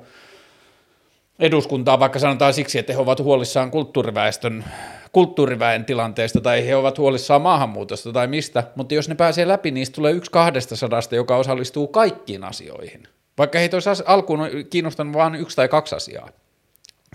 eduskuntaa 1.39 1.99
vaikka 1.99 2.19
sanotaan 2.19 2.53
siksi, 2.53 2.79
että 2.79 2.93
he 2.93 2.99
ovat 2.99 3.19
huolissaan 3.19 3.71
kulttuuriväestön, 3.71 4.65
kulttuuriväen 5.11 5.85
tilanteesta 5.85 6.41
tai 6.41 6.67
he 6.67 6.75
ovat 6.75 6.97
huolissaan 6.97 7.41
maahanmuutosta 7.41 8.13
tai 8.13 8.27
mistä, 8.27 8.63
mutta 8.75 8.93
jos 8.93 9.09
ne 9.09 9.15
pääsee 9.15 9.47
läpi, 9.47 9.71
niin 9.71 9.91
tulee 9.91 10.11
yksi 10.11 10.31
kahdesta 10.31 10.75
sadasta, 10.75 11.15
joka 11.15 11.37
osallistuu 11.37 11.87
kaikkiin 11.87 12.43
asioihin. 12.43 13.03
Vaikka 13.37 13.59
heitä 13.59 13.77
olisi 13.77 14.03
alkuun 14.05 14.39
kiinnostanut 14.69 15.13
vain 15.13 15.35
yksi 15.35 15.55
tai 15.55 15.67
kaksi 15.67 15.95
asiaa. 15.95 16.29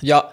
Ja 0.03 0.33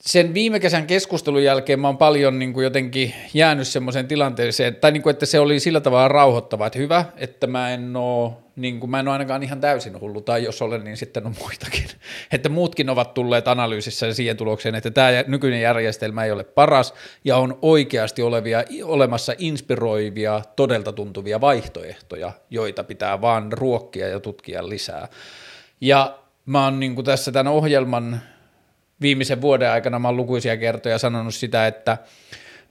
sen 0.00 0.34
viime 0.34 0.60
kesän 0.60 0.86
keskustelun 0.86 1.44
jälkeen 1.44 1.80
mä 1.80 1.88
oon 1.88 1.98
paljon 1.98 2.38
niin 2.38 2.52
kuin 2.52 2.64
jotenkin 2.64 3.14
jäänyt 3.34 3.68
semmoiseen 3.68 4.08
tilanteeseen, 4.08 4.76
tai 4.76 4.92
niin 4.92 5.02
kuin, 5.02 5.10
että 5.10 5.26
se 5.26 5.40
oli 5.40 5.60
sillä 5.60 5.80
tavalla 5.80 6.08
rauhoittava, 6.08 6.66
että 6.66 6.78
hyvä, 6.78 7.04
että 7.16 7.46
mä 7.46 7.70
en 7.70 7.96
oo, 7.96 8.41
niin 8.56 8.80
kuin, 8.80 8.90
mä 8.90 9.00
en 9.00 9.08
ole 9.08 9.12
ainakaan 9.12 9.42
ihan 9.42 9.60
täysin 9.60 10.00
hullu, 10.00 10.20
tai 10.20 10.44
jos 10.44 10.62
olen, 10.62 10.84
niin 10.84 10.96
sitten 10.96 11.26
on 11.26 11.34
muitakin. 11.40 11.84
Että 12.32 12.48
muutkin 12.48 12.90
ovat 12.90 13.14
tulleet 13.14 13.48
analyysissä 13.48 14.14
siihen 14.14 14.36
tulokseen, 14.36 14.74
että 14.74 14.90
tämä 14.90 15.08
nykyinen 15.26 15.60
järjestelmä 15.60 16.24
ei 16.24 16.32
ole 16.32 16.44
paras, 16.44 16.94
ja 17.24 17.36
on 17.36 17.58
oikeasti 17.62 18.22
olevia, 18.22 18.64
olemassa 18.84 19.32
inspiroivia, 19.38 20.42
todelta 20.56 20.92
tuntuvia 20.92 21.40
vaihtoehtoja, 21.40 22.32
joita 22.50 22.84
pitää 22.84 23.20
vaan 23.20 23.52
ruokkia 23.52 24.08
ja 24.08 24.20
tutkia 24.20 24.68
lisää. 24.68 25.08
Ja 25.80 26.18
mä 26.46 26.64
oon 26.64 26.80
niin 26.80 26.94
kuin 26.94 27.04
tässä 27.04 27.32
tämän 27.32 27.52
ohjelman 27.52 28.20
viimeisen 29.00 29.40
vuoden 29.40 29.70
aikana 29.70 29.98
mä 29.98 30.08
oon 30.08 30.16
lukuisia 30.16 30.56
kertoja 30.56 30.98
sanonut 30.98 31.34
sitä, 31.34 31.66
että 31.66 31.98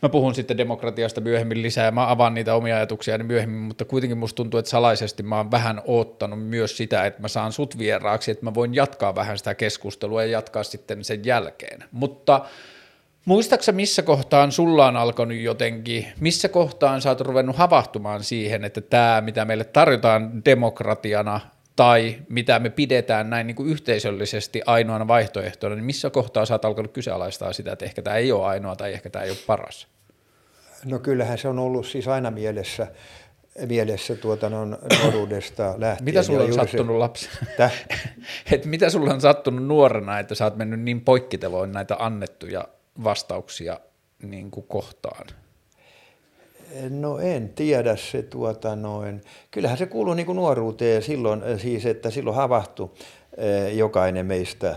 mä 0.01 0.09
puhun 0.09 0.35
sitten 0.35 0.57
demokratiasta 0.57 1.21
myöhemmin 1.21 1.61
lisää 1.61 1.85
ja 1.85 1.91
mä 1.91 2.11
avaan 2.11 2.33
niitä 2.33 2.55
omia 2.55 2.75
ajatuksia 2.75 3.17
myöhemmin, 3.17 3.61
mutta 3.61 3.85
kuitenkin 3.85 4.17
musta 4.17 4.35
tuntuu, 4.35 4.57
että 4.57 4.71
salaisesti 4.71 5.23
mä 5.23 5.37
oon 5.37 5.51
vähän 5.51 5.81
oottanut 5.85 6.47
myös 6.47 6.77
sitä, 6.77 7.05
että 7.05 7.21
mä 7.21 7.27
saan 7.27 7.51
sut 7.51 7.77
vieraaksi, 7.77 8.31
että 8.31 8.45
mä 8.45 8.53
voin 8.53 8.75
jatkaa 8.75 9.15
vähän 9.15 9.37
sitä 9.37 9.55
keskustelua 9.55 10.23
ja 10.23 10.31
jatkaa 10.31 10.63
sitten 10.63 11.03
sen 11.03 11.25
jälkeen. 11.25 11.83
Mutta 11.91 12.45
Muistaaksä 13.25 13.71
missä 13.71 14.01
kohtaan 14.01 14.51
sulla 14.51 14.87
on 14.87 14.95
alkanut 14.97 15.37
jotenkin, 15.37 16.07
missä 16.19 16.49
kohtaan 16.49 17.01
sä 17.01 17.09
oot 17.09 17.21
ruvennut 17.21 17.55
havahtumaan 17.55 18.23
siihen, 18.23 18.63
että 18.63 18.81
tämä, 18.81 19.21
mitä 19.21 19.45
meille 19.45 19.63
tarjotaan 19.63 20.45
demokratiana, 20.45 21.39
tai 21.81 22.17
mitä 22.29 22.59
me 22.59 22.69
pidetään 22.69 23.29
näin 23.29 23.47
niin 23.47 23.55
kuin 23.55 23.69
yhteisöllisesti 23.69 24.61
ainoana 24.65 25.07
vaihtoehtona, 25.07 25.75
niin 25.75 25.85
missä 25.85 26.09
kohtaa 26.09 26.45
sä 26.45 26.53
oot 26.53 26.65
alkanut 26.65 26.91
kyseenalaistaa 26.91 27.53
sitä, 27.53 27.71
että 27.71 27.85
ehkä 27.85 28.01
tämä 28.01 28.15
ei 28.15 28.31
ole 28.31 28.45
ainoa 28.45 28.75
tai 28.75 28.93
ehkä 28.93 29.09
tämä 29.09 29.25
ei 29.25 29.31
ole 29.31 29.37
paras? 29.47 29.87
No 30.85 30.99
kyllähän 30.99 31.37
se 31.37 31.47
on 31.47 31.59
ollut 31.59 31.87
siis 31.87 32.07
aina 32.07 32.31
mielessä, 32.31 32.87
mielessä 33.67 34.15
tuota 34.15 34.49
no, 34.49 34.65
nuoruudesta 34.65 35.63
lähtien. 35.77 36.05
Mitä 36.05 36.23
sulla 36.23 36.43
on 36.43 36.53
sattunut 36.53 36.95
se... 36.95 36.99
lapsi? 36.99 37.29
Et 38.53 38.65
mitä 38.65 38.89
sulla 38.89 39.13
on 39.13 39.21
sattunut 39.21 39.67
nuorena, 39.67 40.19
että 40.19 40.35
sä 40.35 40.43
oot 40.43 40.57
mennyt 40.57 40.79
niin 40.79 41.01
poikkiteloin 41.01 41.71
näitä 41.71 41.95
annettuja 41.99 42.67
vastauksia 43.03 43.79
niin 44.23 44.51
kuin 44.51 44.65
kohtaan? 44.67 45.27
No 46.89 47.19
en 47.19 47.49
tiedä 47.49 47.95
se 47.95 48.23
tuota 48.23 48.75
noin. 48.75 49.21
Kyllähän 49.51 49.77
se 49.77 49.85
kuuluu 49.85 50.13
niin 50.13 50.25
kuin 50.25 50.35
nuoruuteen 50.35 51.01
silloin, 51.01 51.43
eh, 51.43 51.59
siis 51.59 51.85
että 51.85 52.09
silloin 52.09 52.35
havahtui 52.35 52.89
eh, 53.37 53.77
jokainen 53.77 54.25
meistä 54.25 54.75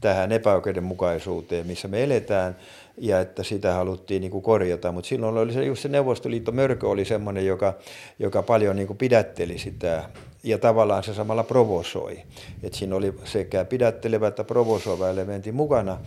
tähän 0.00 0.32
epäoikeudenmukaisuuteen, 0.32 1.66
missä 1.66 1.88
me 1.88 2.04
eletään, 2.04 2.56
ja 2.98 3.20
että 3.20 3.42
sitä 3.42 3.74
haluttiin 3.74 4.20
niin 4.20 4.30
kuin 4.30 4.42
korjata. 4.42 4.92
Mutta 4.92 5.08
silloin 5.08 5.38
oli 5.38 5.52
se, 5.52 5.64
just 5.64 5.82
se 5.82 5.88
Neuvostoliitto 5.88 6.52
Mörkö 6.52 6.88
oli 6.88 7.04
semmoinen, 7.04 7.46
joka, 7.46 7.74
joka 8.18 8.42
paljon 8.42 8.76
niin 8.76 8.86
kuin 8.86 8.96
pidätteli 8.96 9.58
sitä 9.58 10.04
ja 10.44 10.58
tavallaan 10.58 11.02
se 11.02 11.14
samalla 11.14 11.44
provosoi. 11.44 12.18
Et 12.62 12.74
siinä 12.74 12.96
oli 12.96 13.14
sekä 13.24 13.64
pidättelevä 13.64 14.28
että 14.28 14.44
provosoiva 14.44 15.08
elementti 15.08 15.52
mukana. 15.52 15.98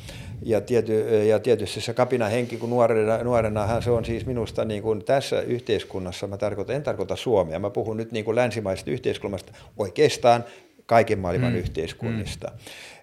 Ja, 0.44 0.62
tiety, 0.62 1.24
ja 1.28 1.40
tietysti 1.40 1.82
se 1.82 1.94
kapina 1.94 2.28
henki, 2.28 2.58
kun 2.58 2.70
nuorena, 2.70 3.24
nuorenahan 3.24 3.84
se 3.84 3.92
on 3.92 4.06
siis 4.06 4.26
minusta 4.26 4.66
niin 4.66 4.84
kuin 4.84 5.06
tässä 5.06 5.42
yhteiskunnassa, 5.42 6.28
mä 6.28 6.38
tarkoitan, 6.38 6.76
en 6.76 6.84
tarkoita 6.84 7.16
Suomea, 7.16 7.60
mä 7.60 7.70
puhun 7.70 7.98
nyt 7.98 8.12
niin 8.12 8.26
kuin 8.26 8.36
länsimaisesta 8.36 8.92
yhteiskunnasta 8.92 9.54
oikeastaan 9.78 10.44
kaiken 10.88 11.20
maailman 11.20 11.52
mm. 11.52 11.60
yhteiskunnista. 11.60 12.48
Mm 12.48 12.58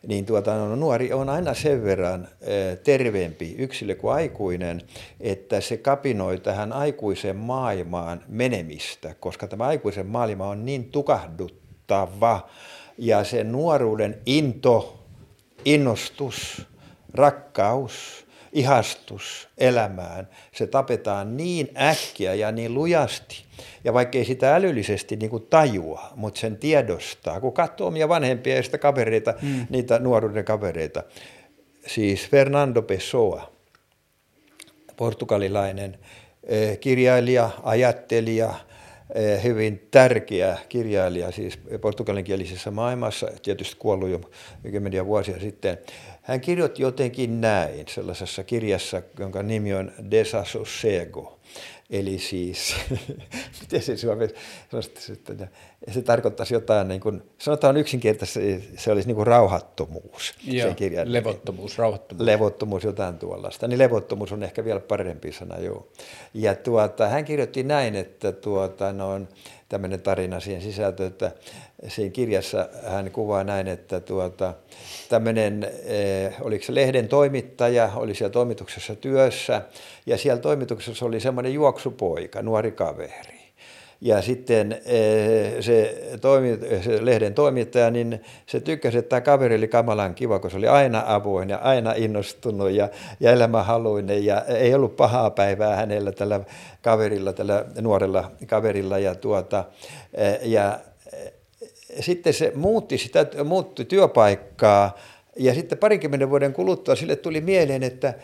niin 0.07 0.27
tuota, 0.27 0.55
no, 0.55 0.77
nuori 0.77 1.13
on 1.13 1.29
aina 1.29 1.55
sen 1.55 1.85
verran 1.85 2.29
terveempi 2.85 3.55
yksilö 3.59 3.95
kuin 3.95 4.15
aikuinen, 4.15 4.83
että 5.21 5.61
se 5.61 5.77
kapinoi 5.77 6.41
tähän 6.41 6.73
aikuisen 6.73 7.37
maailmaan 7.37 8.23
menemistä, 8.29 9.15
koska 9.21 9.47
tämä 9.47 9.65
aikuisen 9.65 10.07
maailma 10.07 10.49
on 10.49 10.65
niin 10.65 10.85
tukahduttava 10.85 12.49
ja 12.99 13.25
se 13.25 13.45
nuoruuden 13.45 14.19
into, 14.27 15.05
innostus, 15.65 16.67
rakkaus, 17.15 18.24
ihastus 18.55 19.49
elämään, 19.59 20.29
se 20.53 20.67
tapetaan 20.67 21.37
niin 21.37 21.69
äkkiä 21.77 22.35
ja 22.35 22.53
niin 22.53 22.75
lujasti. 22.75 23.45
Ja 23.85 23.93
vaikkei 23.93 24.25
sitä 24.25 24.55
älyllisesti 24.57 25.17
niin 25.17 25.31
kuin 25.31 25.47
tajua, 25.51 26.13
mutta 26.17 26.41
sen 26.41 26.57
tiedostaa, 26.57 27.41
kun 27.41 27.53
katsoo 27.53 27.87
omia 27.87 28.09
vanhempia 28.09 28.57
ja 28.57 28.63
sitä 28.63 28.79
kavereita, 28.79 29.35
mm. 29.43 29.67
niitä 29.71 29.99
nuoruuden 29.99 30.45
kavereita. 30.45 31.03
Siis 31.87 32.29
Fernando 32.29 32.83
Pessoa, 32.83 33.53
portugalilainen 34.97 35.99
eh, 36.45 36.81
kirjailija, 36.81 37.51
ajattelija, 37.63 38.55
eh, 39.15 39.43
hyvin 39.43 39.89
tärkeä 39.91 40.59
kirjailija 40.69 41.31
siis 41.31 41.59
portugalinkielisessä 41.81 42.71
maailmassa, 42.71 43.29
tietysti 43.43 43.77
kuollut 43.79 44.11
jo 44.11 44.21
kymmeniä 44.63 45.07
vuosia 45.07 45.41
sitten. 45.41 45.79
Hän 46.25 46.41
kirjoitti 46.41 46.83
jotenkin 46.83 47.41
näin 47.41 47.85
sellaisessa 47.89 48.45
kirjassa, 48.45 49.03
jonka 49.19 49.43
nimi 49.43 49.75
on 49.75 49.93
Desasosego. 50.11 51.39
Eli 51.91 52.19
siis, 52.19 52.77
miten 53.61 53.83
se 53.83 53.97
suomeksi 53.97 54.37
se 55.93 56.03
tarkoittaisi 56.03 56.55
jotain, 56.55 56.89
niin 56.89 57.01
kuin, 57.01 57.23
sanotaan 57.39 57.77
yksinkertaisesti, 57.77 58.69
se 58.77 58.93
olisi 58.93 59.09
niin 59.09 59.17
kuin 59.17 59.27
rauhattomuus. 59.27 60.35
Joo, 60.45 60.67
sen 60.67 60.77
kirjan, 60.77 61.13
levottomuus, 61.13 61.79
rauhattomuus. 61.79 62.27
Levottomuus, 62.27 62.85
jotain 62.85 63.19
tuollaista. 63.19 63.69
Niin 63.69 63.79
levottomuus 63.79 64.33
on 64.33 64.43
ehkä 64.43 64.65
vielä 64.65 64.81
parempi 64.81 65.33
sana, 65.33 65.59
joo. 65.59 65.89
Ja 66.35 66.55
tuota, 66.55 67.09
hän 67.09 67.25
kirjoitti 67.25 67.63
näin, 67.63 67.95
että 67.95 68.33
tuota, 68.33 68.93
no, 68.93 69.11
on 69.11 69.29
tämmöinen 69.69 70.01
tarina 70.01 70.41
siihen 70.41 70.63
sisältö, 70.63 71.07
että 71.07 71.33
siinä 71.89 72.11
kirjassa 72.11 72.69
hän 72.87 73.11
kuvaa 73.11 73.45
näin, 73.45 73.69
että 73.69 74.01
tuota, 74.01 74.55
tämmöinen, 75.09 75.71
eh, 75.85 76.35
oliko 76.41 76.65
se 76.65 76.75
lehden 76.75 77.09
toimittaja, 77.09 77.91
oli 77.97 78.15
siellä 78.15 78.33
toimituksessa 78.33 78.95
työssä, 78.95 79.63
ja 80.07 80.19
siellä 80.19 80.43
toimituksessa 80.43 81.07
oli 81.07 81.21
semmoinen 81.21 81.55
juoksupoika, 81.55 82.43
nuori 82.43 82.73
kaveri. 82.73 83.35
Ja 84.01 84.23
sitten 84.23 84.73
eh, 84.73 85.55
se, 85.61 86.03
toimi, 86.21 86.59
se 86.85 87.05
lehden 87.05 87.35
toimittaja, 87.35 87.91
niin 87.91 88.21
se 88.47 88.61
tykkäsi, 88.61 88.99
että 88.99 89.09
tämä 89.09 89.21
kaveri 89.21 89.57
oli 89.57 89.69
kamalan 89.69 90.15
kiva, 90.15 90.39
kun 90.39 90.51
se 90.51 90.57
oli 90.57 90.69
aina 90.69 91.03
avoin 91.07 91.51
ja 91.51 91.57
aina 91.57 91.93
innostunut 91.97 92.71
ja, 92.71 92.89
ja 93.21 93.33
elämänhaluinen 93.33 94.25
ja 94.25 94.45
ei 94.45 94.75
ollut 94.75 94.97
pahaa 94.97 95.31
päivää 95.31 95.77
hänellä 95.77 96.13
tällä 96.13 96.41
kaverilla, 96.83 97.33
tällä 97.33 97.65
nuorella 97.81 98.31
kaverilla. 98.47 98.99
Ja, 98.99 99.15
tuota, 99.15 99.65
eh, 100.15 100.39
ja 100.43 100.79
sitten 102.01 102.35
se 102.35 102.53
muutti, 102.55 102.99
sitä, 102.99 103.27
muutti 103.45 103.85
työpaikkaa 103.85 104.99
ja 105.37 105.55
sitten 105.55 105.79
parikymmenen 105.79 106.31
vuoden 106.31 106.53
kuluttua 106.53 106.97
sille 106.97 107.17
tuli 107.17 107.41
mieleen, 107.41 107.83
että 107.83 108.15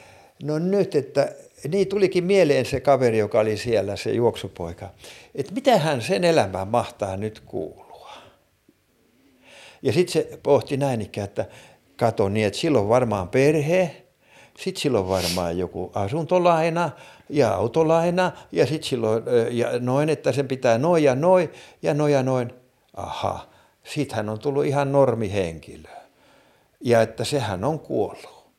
no 0.43 0.59
nyt, 0.59 0.95
että 0.95 1.33
niin 1.68 1.89
tulikin 1.89 2.25
mieleen 2.25 2.66
se 2.66 2.81
kaveri, 2.81 3.18
joka 3.18 3.41
oli 3.41 3.57
siellä, 3.57 3.97
se 3.97 4.12
juoksupoika, 4.12 4.89
että 5.35 5.55
mitähän 5.55 6.03
sen 6.03 6.25
elämään 6.25 6.68
mahtaa 6.68 7.16
nyt 7.16 7.41
kuulua. 7.41 8.11
Ja 9.83 9.93
sitten 9.93 10.12
se 10.12 10.39
pohti 10.43 10.77
näin 10.77 11.01
ikään, 11.01 11.25
että 11.25 11.45
kato 11.97 12.29
niin, 12.29 12.47
että 12.47 12.59
silloin 12.59 12.89
varmaan 12.89 13.29
perhe, 13.29 13.97
sitten 14.59 14.83
silloin 14.83 15.09
varmaan 15.09 15.59
joku 15.59 15.91
asuntolaina 15.95 16.91
ja 17.29 17.55
autolaina 17.55 18.33
ja 18.53 18.66
sitten 18.66 18.89
silloin 18.89 19.23
ja 19.51 19.79
noin, 19.79 20.09
että 20.09 20.33
sen 20.33 20.49
pitää 20.49 20.79
noin 20.79 21.05
ja 21.05 21.14
noin 21.14 21.51
ja 21.83 21.95
noin 21.95 22.12
ja 22.12 22.23
noin. 22.23 22.53
Aha, 22.97 23.49
sitten 23.85 24.16
hän 24.16 24.28
on 24.28 24.39
tullut 24.39 24.64
ihan 24.64 24.93
normihenkilö. 24.93 25.89
Ja 26.81 27.03
että 27.03 27.24
sehän 27.24 27.64
on 27.64 27.81
kuollut, 27.81 28.51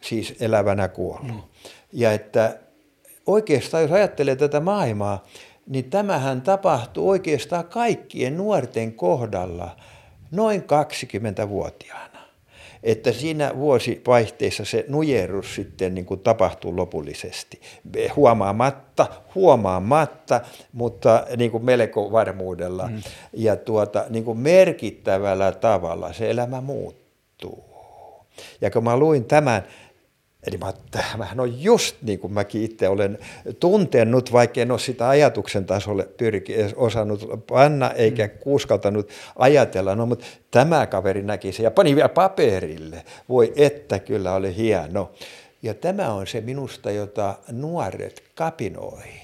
siis 0.00 0.34
elävänä 0.40 0.88
kuollut. 0.88 1.36
Mm. 1.36 1.42
Ja 1.92 2.12
että 2.12 2.58
oikeastaan, 3.26 3.82
jos 3.82 3.92
ajattelee 3.92 4.36
tätä 4.36 4.60
maailmaa, 4.60 5.24
niin 5.66 5.90
tämähän 5.90 6.42
tapahtuu 6.42 7.08
oikeastaan 7.08 7.64
kaikkien 7.64 8.36
nuorten 8.36 8.92
kohdalla 8.92 9.76
noin 10.30 10.62
20-vuotiaana. 10.62 12.13
Että 12.84 13.12
siinä 13.12 13.52
vuosivaihteessa 13.56 14.64
se 14.64 14.84
nujerus 14.88 15.54
sitten 15.54 15.94
niin 15.94 16.06
kuin 16.06 16.20
tapahtuu 16.20 16.76
lopullisesti. 16.76 17.60
Huomaamatta, 18.16 19.06
huomaamatta, 19.34 20.40
mutta 20.72 21.26
niin 21.36 21.50
kuin 21.50 21.64
melko 21.64 22.12
varmuudella. 22.12 22.88
Mm. 22.88 23.02
Ja 23.32 23.56
tuota, 23.56 24.04
niin 24.08 24.24
kuin 24.24 24.38
merkittävällä 24.38 25.52
tavalla 25.52 26.12
se 26.12 26.30
elämä 26.30 26.60
muuttuu. 26.60 27.64
Ja 28.60 28.70
kun 28.70 28.84
mä 28.84 28.96
luin 28.96 29.24
tämän, 29.24 29.62
Eli 30.46 30.58
mä, 30.58 30.72
tämähän 30.90 31.40
on 31.40 31.62
just 31.62 31.96
niin 32.02 32.18
kuin 32.18 32.32
mäkin 32.32 32.62
itse 32.62 32.88
olen 32.88 33.18
tuntenut, 33.60 34.32
vaikka 34.32 34.60
en 34.60 34.70
ole 34.70 34.78
sitä 34.78 35.08
ajatuksen 35.08 35.64
tasolle 35.64 36.08
pyrki, 36.16 36.54
osannut 36.76 37.46
panna 37.46 37.90
eikä 37.90 38.26
mm. 38.26 38.38
kuskaltanut 38.40 39.08
ajatella. 39.36 39.94
No, 39.94 40.06
mutta 40.06 40.24
tämä 40.50 40.86
kaveri 40.86 41.22
näki 41.22 41.52
se 41.52 41.62
ja 41.62 41.70
pani 41.70 41.96
vielä 41.96 42.08
paperille. 42.08 43.04
Voi 43.28 43.52
että 43.56 43.98
kyllä 43.98 44.34
oli 44.34 44.56
hieno. 44.56 45.10
Ja 45.62 45.74
tämä 45.74 46.12
on 46.12 46.26
se 46.26 46.40
minusta, 46.40 46.90
jota 46.90 47.34
nuoret 47.52 48.22
kapinoi 48.34 49.23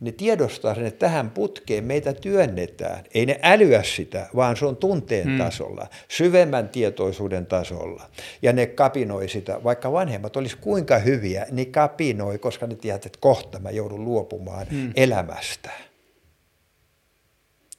ne 0.00 0.12
tiedostaa 0.12 0.74
sen, 0.74 0.86
että 0.86 1.06
tähän 1.06 1.30
putkeen 1.30 1.84
meitä 1.84 2.12
työnnetään. 2.12 3.04
Ei 3.14 3.26
ne 3.26 3.40
älyä 3.42 3.82
sitä, 3.82 4.28
vaan 4.36 4.56
se 4.56 4.66
on 4.66 4.76
tunteen 4.76 5.26
hmm. 5.26 5.38
tasolla, 5.38 5.86
syvemmän 6.08 6.68
tietoisuuden 6.68 7.46
tasolla. 7.46 8.10
Ja 8.42 8.52
ne 8.52 8.66
kapinoi 8.66 9.28
sitä, 9.28 9.64
vaikka 9.64 9.92
vanhemmat 9.92 10.36
olisi 10.36 10.56
kuinka 10.56 10.98
hyviä, 10.98 11.46
niin 11.50 11.72
kapinoi, 11.72 12.38
koska 12.38 12.66
ne 12.66 12.74
tiedät, 12.74 13.06
että 13.06 13.18
kohta 13.22 13.58
mä 13.58 13.70
joudun 13.70 14.04
luopumaan 14.04 14.66
hmm. 14.66 14.92
elämästä. 14.96 15.70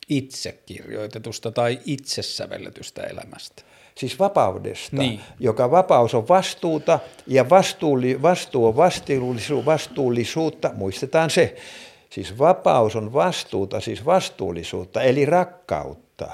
Itse 0.10 0.60
kirjoitetusta 0.66 1.52
tai 1.52 1.80
itse 1.86 2.22
sävelletystä 2.22 3.04
elämästä. 3.04 3.64
Siis 3.98 4.20
vapaudesta, 4.20 4.96
niin. 4.96 5.20
joka 5.40 5.72
vapaus 5.72 6.14
on 6.14 6.28
vastuuta 6.28 7.00
ja 7.28 7.50
vastuulli, 7.50 8.22
vastuu 8.22 8.66
on 8.66 8.76
vastuullisuutta, 9.66 10.72
muistetaan 10.74 11.30
se. 11.30 11.56
Siis 12.12 12.39
vapaus 12.39 12.95
on 12.95 13.14
vastuuta, 13.14 13.80
siis 13.80 14.05
vastuullisuutta, 14.05 15.01
eli 15.01 15.26
rakkautta. 15.26 16.28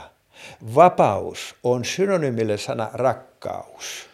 Vapaus 0.75 1.55
on 1.63 1.85
synonymille 1.85 2.57
sana 2.57 2.89
rakkaus. 2.93 4.09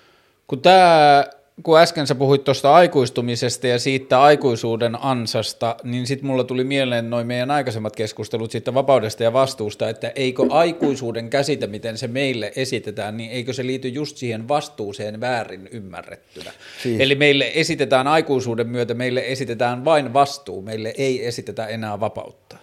Kun 0.47 0.61
tämä 0.61 1.25
kun 1.63 1.79
äsken 1.79 2.07
sä 2.07 2.15
puhuit 2.15 2.43
tuosta 2.43 2.73
aikuistumisesta 2.73 3.67
ja 3.67 3.79
siitä 3.79 4.21
aikuisuuden 4.21 4.97
ansasta, 5.01 5.75
niin 5.83 6.07
sitten 6.07 6.27
mulla 6.27 6.43
tuli 6.43 6.63
mieleen 6.63 7.09
noin 7.09 7.27
meidän 7.27 7.51
aikaisemmat 7.51 7.95
keskustelut 7.95 8.51
siitä 8.51 8.73
vapaudesta 8.73 9.23
ja 9.23 9.33
vastuusta, 9.33 9.89
että 9.89 10.11
eikö 10.15 10.43
aikuisuuden 10.49 11.29
käsite, 11.29 11.67
miten 11.67 11.97
se 11.97 12.07
meille 12.07 12.51
esitetään, 12.55 13.17
niin 13.17 13.31
eikö 13.31 13.53
se 13.53 13.65
liity 13.65 13.87
just 13.87 14.17
siihen 14.17 14.47
vastuuseen 14.47 15.21
väärin 15.21 15.69
ymmärrettynä. 15.71 16.51
Siis. 16.83 17.01
Eli 17.01 17.15
meille 17.15 17.51
esitetään 17.55 18.07
aikuisuuden 18.07 18.67
myötä, 18.67 18.93
meille 18.93 19.23
esitetään 19.27 19.85
vain 19.85 20.13
vastuu, 20.13 20.61
meille 20.61 20.93
ei 20.97 21.25
esitetä 21.25 21.67
enää 21.67 21.99
vapautta. 21.99 22.57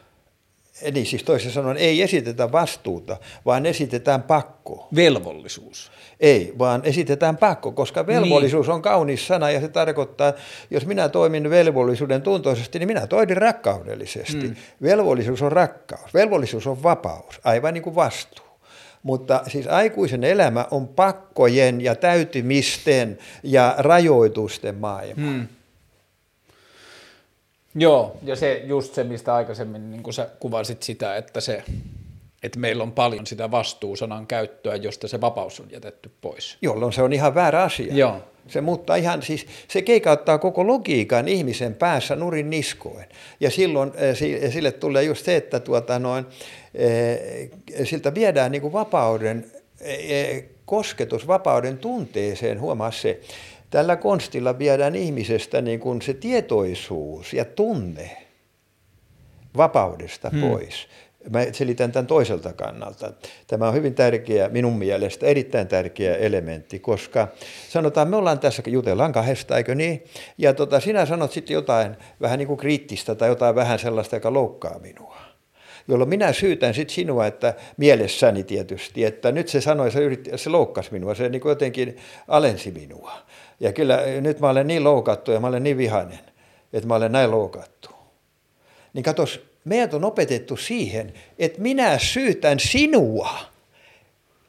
Eli 0.82 1.04
siis 1.04 1.22
toisin 1.22 1.50
sanoen 1.50 1.76
ei 1.76 2.02
esitetä 2.02 2.52
vastuuta, 2.52 3.16
vaan 3.46 3.66
esitetään 3.66 4.22
pakko. 4.22 4.88
Velvollisuus. 4.96 5.92
Ei, 6.20 6.54
vaan 6.58 6.80
esitetään 6.84 7.36
pakko, 7.36 7.72
koska 7.72 8.06
velvollisuus 8.06 8.66
niin. 8.66 8.74
on 8.74 8.82
kaunis 8.82 9.26
sana 9.26 9.50
ja 9.50 9.60
se 9.60 9.68
tarkoittaa, 9.68 10.32
jos 10.70 10.86
minä 10.86 11.08
toimin 11.08 11.50
velvollisuuden 11.50 12.22
tuntoisesti, 12.22 12.78
niin 12.78 12.86
minä 12.86 13.06
toimin 13.06 13.36
rakkaudellisesti. 13.36 14.48
Mm. 14.48 14.56
Velvollisuus 14.82 15.42
on 15.42 15.52
rakkaus, 15.52 16.14
velvollisuus 16.14 16.66
on 16.66 16.82
vapaus, 16.82 17.40
aivan 17.44 17.74
niin 17.74 17.82
kuin 17.82 17.94
vastuu. 17.94 18.46
Mutta 19.02 19.42
siis 19.46 19.66
aikuisen 19.66 20.24
elämä 20.24 20.66
on 20.70 20.88
pakkojen 20.88 21.80
ja 21.80 21.94
täytymisten 21.94 23.18
ja 23.42 23.74
rajoitusten 23.78 24.74
maailma. 24.74 25.30
Mm. 25.30 25.46
Joo, 27.74 28.16
ja 28.22 28.36
se 28.36 28.62
just 28.64 28.94
se, 28.94 29.04
mistä 29.04 29.34
aikaisemmin 29.34 29.90
niin 29.90 30.12
sä 30.12 30.28
kuvasit 30.40 30.82
sitä, 30.82 31.16
että, 31.16 31.40
se, 31.40 31.62
että 32.42 32.58
meillä 32.58 32.82
on 32.82 32.92
paljon 32.92 33.26
sitä 33.26 33.50
vastuusanan 33.50 34.26
käyttöä, 34.26 34.76
josta 34.76 35.08
se 35.08 35.20
vapaus 35.20 35.60
on 35.60 35.66
jätetty 35.70 36.10
pois. 36.20 36.58
Jolloin 36.62 36.92
se 36.92 37.02
on 37.02 37.12
ihan 37.12 37.34
väärä 37.34 37.62
asia. 37.62 37.94
Joo. 37.94 38.20
Se 38.48 38.60
muuttaa 38.60 38.96
ihan, 38.96 39.22
siis 39.22 39.46
se 39.68 39.82
keikauttaa 39.82 40.38
koko 40.38 40.66
logiikan 40.66 41.28
ihmisen 41.28 41.74
päässä 41.74 42.16
nurin 42.16 42.50
niskoen. 42.50 43.06
Ja 43.40 43.50
silloin 43.50 43.92
eh, 43.94 44.50
sille 44.52 44.72
tulee 44.72 45.02
just 45.02 45.24
se, 45.24 45.36
että 45.36 45.60
tuota 45.60 45.98
noin, 45.98 46.26
eh, 46.74 47.50
siltä 47.84 48.14
viedään 48.14 48.52
niin 48.52 48.62
kuin 48.62 48.72
vapauden, 48.72 49.52
eh, 49.80 50.44
kosketus 50.66 51.26
vapauden 51.26 51.78
tunteeseen, 51.78 52.60
huomaa 52.60 52.90
se, 52.90 53.20
Tällä 53.70 53.96
konstilla 53.96 54.58
viedään 54.58 54.94
ihmisestä 54.94 55.60
niin 55.60 55.80
kuin 55.80 56.02
se 56.02 56.14
tietoisuus 56.14 57.32
ja 57.32 57.44
tunne 57.44 58.16
vapaudesta 59.56 60.30
hmm. 60.30 60.40
pois. 60.40 60.88
Mä 61.30 61.40
selitän 61.52 61.92
tämän 61.92 62.06
toiselta 62.06 62.52
kannalta. 62.52 63.12
Tämä 63.46 63.68
on 63.68 63.74
hyvin 63.74 63.94
tärkeä, 63.94 64.48
minun 64.48 64.78
mielestä 64.78 65.26
erittäin 65.26 65.68
tärkeä 65.68 66.16
elementti, 66.16 66.78
koska 66.78 67.28
sanotaan, 67.68 68.08
me 68.08 68.16
ollaan 68.16 68.38
tässä, 68.38 68.62
jutellaan 68.66 69.12
kahdesta, 69.12 69.56
eikö 69.56 69.74
niin? 69.74 70.04
Ja 70.38 70.54
tota, 70.54 70.80
sinä 70.80 71.06
sanot 71.06 71.32
sitten 71.32 71.54
jotain 71.54 71.96
vähän 72.20 72.38
niin 72.38 72.46
kuin 72.46 72.58
kriittistä 72.58 73.14
tai 73.14 73.28
jotain 73.28 73.54
vähän 73.54 73.78
sellaista, 73.78 74.16
joka 74.16 74.32
loukkaa 74.32 74.78
minua 74.78 75.16
jolloin 75.88 76.08
minä 76.08 76.32
syytän 76.32 76.74
sitten 76.74 76.94
sinua, 76.94 77.26
että 77.26 77.54
mielessäni 77.76 78.44
tietysti, 78.44 79.04
että 79.04 79.32
nyt 79.32 79.48
se 79.48 79.60
sanoi, 79.60 79.90
se, 79.90 80.00
yritti, 80.00 80.30
se 80.36 80.50
loukkasi 80.50 80.92
minua, 80.92 81.14
se 81.14 81.28
niin 81.28 81.42
jotenkin 81.44 81.96
alensi 82.28 82.70
minua. 82.70 83.12
Ja 83.60 83.72
kyllä 83.72 83.98
nyt 84.20 84.40
mä 84.40 84.50
olen 84.50 84.66
niin 84.66 84.84
loukattu 84.84 85.32
ja 85.32 85.40
mä 85.40 85.46
olen 85.46 85.62
niin 85.62 85.78
vihainen, 85.78 86.18
että 86.72 86.88
mä 86.88 86.94
olen 86.94 87.12
näin 87.12 87.30
loukattu. 87.30 87.90
Niin 88.92 89.02
katos, 89.02 89.40
meidät 89.64 89.94
on 89.94 90.04
opetettu 90.04 90.56
siihen, 90.56 91.12
että 91.38 91.60
minä 91.60 91.98
syytän 91.98 92.60
sinua, 92.60 93.38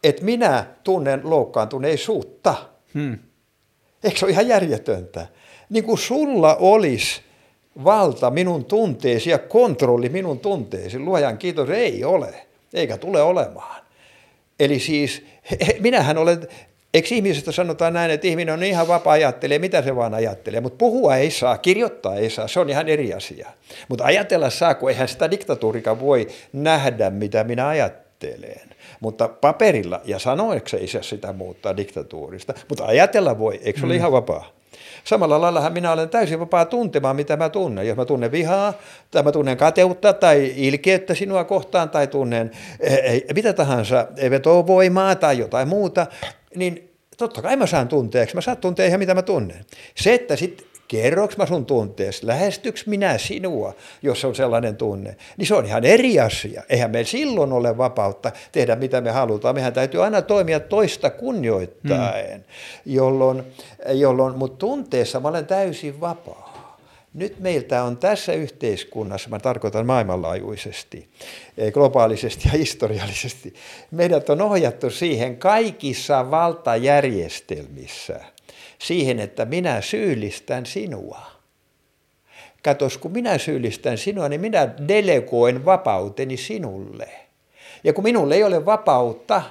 että 0.04 0.24
minä 0.24 0.66
tunnen 0.84 1.22
loukkaantuneisuutta. 1.24 2.56
Hmm. 2.94 3.20
Eikö 4.04 4.20
se 4.20 4.26
ole 4.26 4.32
ihan 4.32 4.48
järjetöntä? 4.48 5.28
Niin 5.70 5.84
kuin 5.84 5.98
sulla 5.98 6.56
olisi 6.56 7.22
valta 7.84 8.30
minun 8.30 8.66
tunteesi 8.66 9.30
ja 9.30 9.38
kontrolli 9.38 10.10
minun 10.10 10.40
tunteesi. 10.40 11.00
Luojan 11.00 11.38
kiitos, 11.38 11.70
ei 11.70 12.04
ole, 12.04 12.48
eikä 12.74 12.98
tule 12.98 13.22
olemaan. 13.22 13.82
Eli 14.60 14.80
siis 14.80 15.26
minähän 15.80 16.18
olen 16.18 16.48
Eikö 16.94 17.08
ihmisestä 17.12 17.52
sanotaan 17.52 17.94
näin, 17.94 18.12
että 18.12 18.28
ihminen 18.28 18.54
on 18.54 18.64
ihan 18.64 18.88
vapaa 18.88 19.14
ajattelee, 19.14 19.60
mitä 19.60 19.82
se 19.82 19.96
vaan 19.96 20.14
ajattelee, 20.14 20.62
mutta 20.62 20.78
puhua 20.78 21.16
ei 21.16 21.32
saa, 21.32 21.58
kirjoittaa 21.58 22.16
ei 22.16 22.30
saa, 22.30 22.48
se 22.48 22.60
on 22.60 22.70
ihan 22.70 22.90
eri 22.90 23.14
asia. 23.14 23.50
Mutta 23.88 24.04
ajatella 24.04 24.50
saa, 24.50 24.76
kun 24.76 24.90
eihän 24.90 25.08
sitä 25.08 25.32
diktatuurika 25.32 26.00
voi 26.00 26.28
nähdä, 26.54 27.10
mitä 27.10 27.44
minä 27.44 27.68
ajattelen. 27.68 28.70
Mutta 29.00 29.28
paperilla 29.28 30.02
ja 30.06 30.20
sanoiksi 30.20 30.78
ei 30.78 30.88
saa 30.88 31.02
sitä 31.02 31.34
muuttaa 31.34 31.78
diktatuurista, 31.78 32.54
mutta 32.70 32.86
ajatella 32.86 33.40
voi, 33.40 33.60
eikö 33.64 33.80
se 33.80 33.86
mm. 33.86 33.90
ole 33.90 33.96
ihan 33.96 34.12
vapaa? 34.12 34.62
Samalla 35.04 35.42
lailla 35.42 35.70
minä 35.70 35.92
olen 35.92 36.10
täysin 36.10 36.40
vapaa 36.40 36.66
tuntemaan, 36.66 37.16
mitä 37.16 37.38
mä 37.38 37.50
tunnen. 37.50 37.88
Jos 37.88 37.98
mä 37.98 38.06
tunnen 38.06 38.32
vihaa, 38.32 38.74
tai 39.12 39.24
mä 39.24 39.32
tunnen 39.32 39.58
kateutta 39.58 40.14
tai 40.14 40.54
ilkeyttä 40.56 41.16
sinua 41.16 41.44
kohtaan, 41.44 41.90
tai 41.90 42.08
tunnen 42.08 42.52
ei, 42.80 42.94
eh, 42.94 43.16
eh, 43.16 43.36
mitä 43.36 43.54
tahansa, 43.54 44.08
vetovoimaa 44.30 45.16
tai 45.16 45.38
jotain 45.38 45.68
muuta, 45.68 46.08
niin 46.56 46.92
totta 47.18 47.42
kai 47.42 47.56
mä 47.56 47.66
saan 47.66 47.88
tunteeksi. 47.88 48.36
Mä 48.36 48.42
saan 48.42 48.58
tuntea 48.58 48.86
ihan 48.86 49.00
mitä 49.00 49.14
mä 49.14 49.22
tunnen. 49.22 49.66
Se, 49.96 50.14
että 50.14 50.36
sitten 50.36 50.68
kerroks 50.88 51.38
mä 51.38 51.46
sun 51.46 51.66
tuntees, 51.66 52.24
lähestyks 52.24 52.86
minä 52.86 53.18
sinua, 53.18 53.76
jos 54.02 54.26
on 54.26 54.36
sellainen 54.36 54.76
tunne, 54.76 55.16
niin 55.38 55.46
se 55.46 55.56
on 55.56 55.66
ihan 55.66 55.86
eri 55.86 56.20
asia. 56.20 56.64
Eihän 56.70 56.92
meillä 56.92 57.10
silloin 57.10 57.54
ole 57.54 57.78
vapautta 57.78 58.32
tehdä 58.52 58.76
mitä 58.76 59.02
me 59.02 59.12
halutaan. 59.12 59.56
Mehän 59.56 59.74
täytyy 59.74 60.04
aina 60.04 60.22
toimia 60.22 60.60
toista 60.60 61.10
kunnioittaen, 61.10 62.34
hmm. 62.34 62.44
jolloin, 62.86 63.44
jolloin 63.90 64.38
mutta 64.38 64.58
tunteessa 64.58 65.20
mä 65.20 65.28
olen 65.28 65.46
täysin 65.46 66.02
vapaa. 66.02 66.51
Nyt 67.14 67.40
meiltä 67.40 67.84
on 67.84 67.98
tässä 67.98 68.34
yhteiskunnassa, 68.34 69.30
mä 69.30 69.40
tarkoitan 69.40 69.86
maailmanlaajuisesti, 69.86 71.10
eh, 71.58 71.74
globaalisesti 71.74 72.50
ja 72.52 72.58
historiallisesti, 72.58 73.54
meidät 73.92 74.30
on 74.30 74.42
ohjattu 74.42 74.90
siihen 74.90 75.38
kaikissa 75.38 76.32
valtajärjestelmissä, 76.32 78.20
siihen, 78.80 79.20
että 79.20 79.46
minä 79.46 79.82
syyllistän 79.82 80.66
sinua. 80.66 81.22
Katos, 82.64 82.98
kun 82.98 83.12
minä 83.12 83.38
syyllistän 83.38 83.98
sinua, 83.98 84.30
niin 84.30 84.42
minä 84.42 84.70
delegoin 84.88 85.66
vapauteni 85.66 86.38
sinulle. 86.38 87.10
Ja 87.84 87.94
kun 87.94 88.04
minulle 88.04 88.36
ei 88.36 88.44
ole 88.44 88.66
vapautta, 88.66 89.42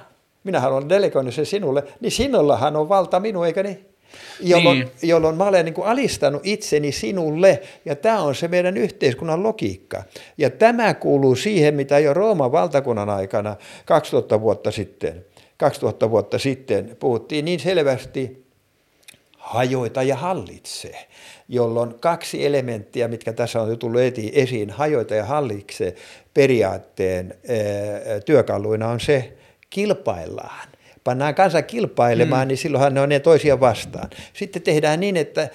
minä 0.43 0.59
haluan 0.59 0.89
delegoida 0.89 1.31
sen 1.31 1.45
sinulle, 1.45 1.83
niin 1.99 2.11
sinullahan 2.11 2.75
on 2.75 2.89
valta 2.89 3.19
minua, 3.19 3.47
eikä 3.47 3.63
niin? 3.63 3.90
Jolloin, 4.39 4.79
niin. 4.79 4.91
jolloin 5.01 5.37
mä 5.37 5.47
olen 5.47 5.65
niin 5.65 5.73
kuin 5.73 5.87
alistanut 5.87 6.41
itseni 6.45 6.91
sinulle, 6.91 7.61
ja 7.85 7.95
tämä 7.95 8.21
on 8.21 8.35
se 8.35 8.47
meidän 8.47 8.77
yhteiskunnan 8.77 9.43
logiikka. 9.43 10.03
Ja 10.37 10.49
tämä 10.49 10.93
kuuluu 10.93 11.35
siihen, 11.35 11.73
mitä 11.73 11.99
jo 11.99 12.13
Rooman 12.13 12.51
valtakunnan 12.51 13.09
aikana 13.09 13.55
2000 13.85 14.41
vuotta 14.41 14.71
sitten, 14.71 15.25
2000 15.57 16.09
vuotta 16.09 16.39
sitten 16.39 16.97
puhuttiin 16.99 17.45
niin 17.45 17.59
selvästi, 17.59 18.45
hajoita 19.37 20.03
ja 20.03 20.15
hallitse, 20.15 21.07
jolloin 21.49 21.99
kaksi 21.99 22.45
elementtiä, 22.45 23.07
mitkä 23.07 23.33
tässä 23.33 23.61
on 23.61 23.69
jo 23.69 23.75
tullut 23.75 24.01
esiin, 24.33 24.69
hajoita 24.69 25.15
ja 25.15 25.25
hallitse 25.25 25.95
periaatteen 26.33 27.35
työkaluina 28.25 28.87
on 28.87 28.99
se, 28.99 29.33
kilpaillaan 29.69 30.70
pannaan 31.03 31.35
kansa 31.35 31.61
kilpailemaan, 31.61 32.47
mm. 32.47 32.47
niin 32.47 32.57
silloinhan 32.57 32.93
ne 32.93 33.01
on 33.01 33.09
ne 33.09 33.19
toisia 33.19 33.59
vastaan. 33.59 34.09
Sitten 34.33 34.61
tehdään 34.61 34.99
niin, 34.99 35.17
että 35.17 35.49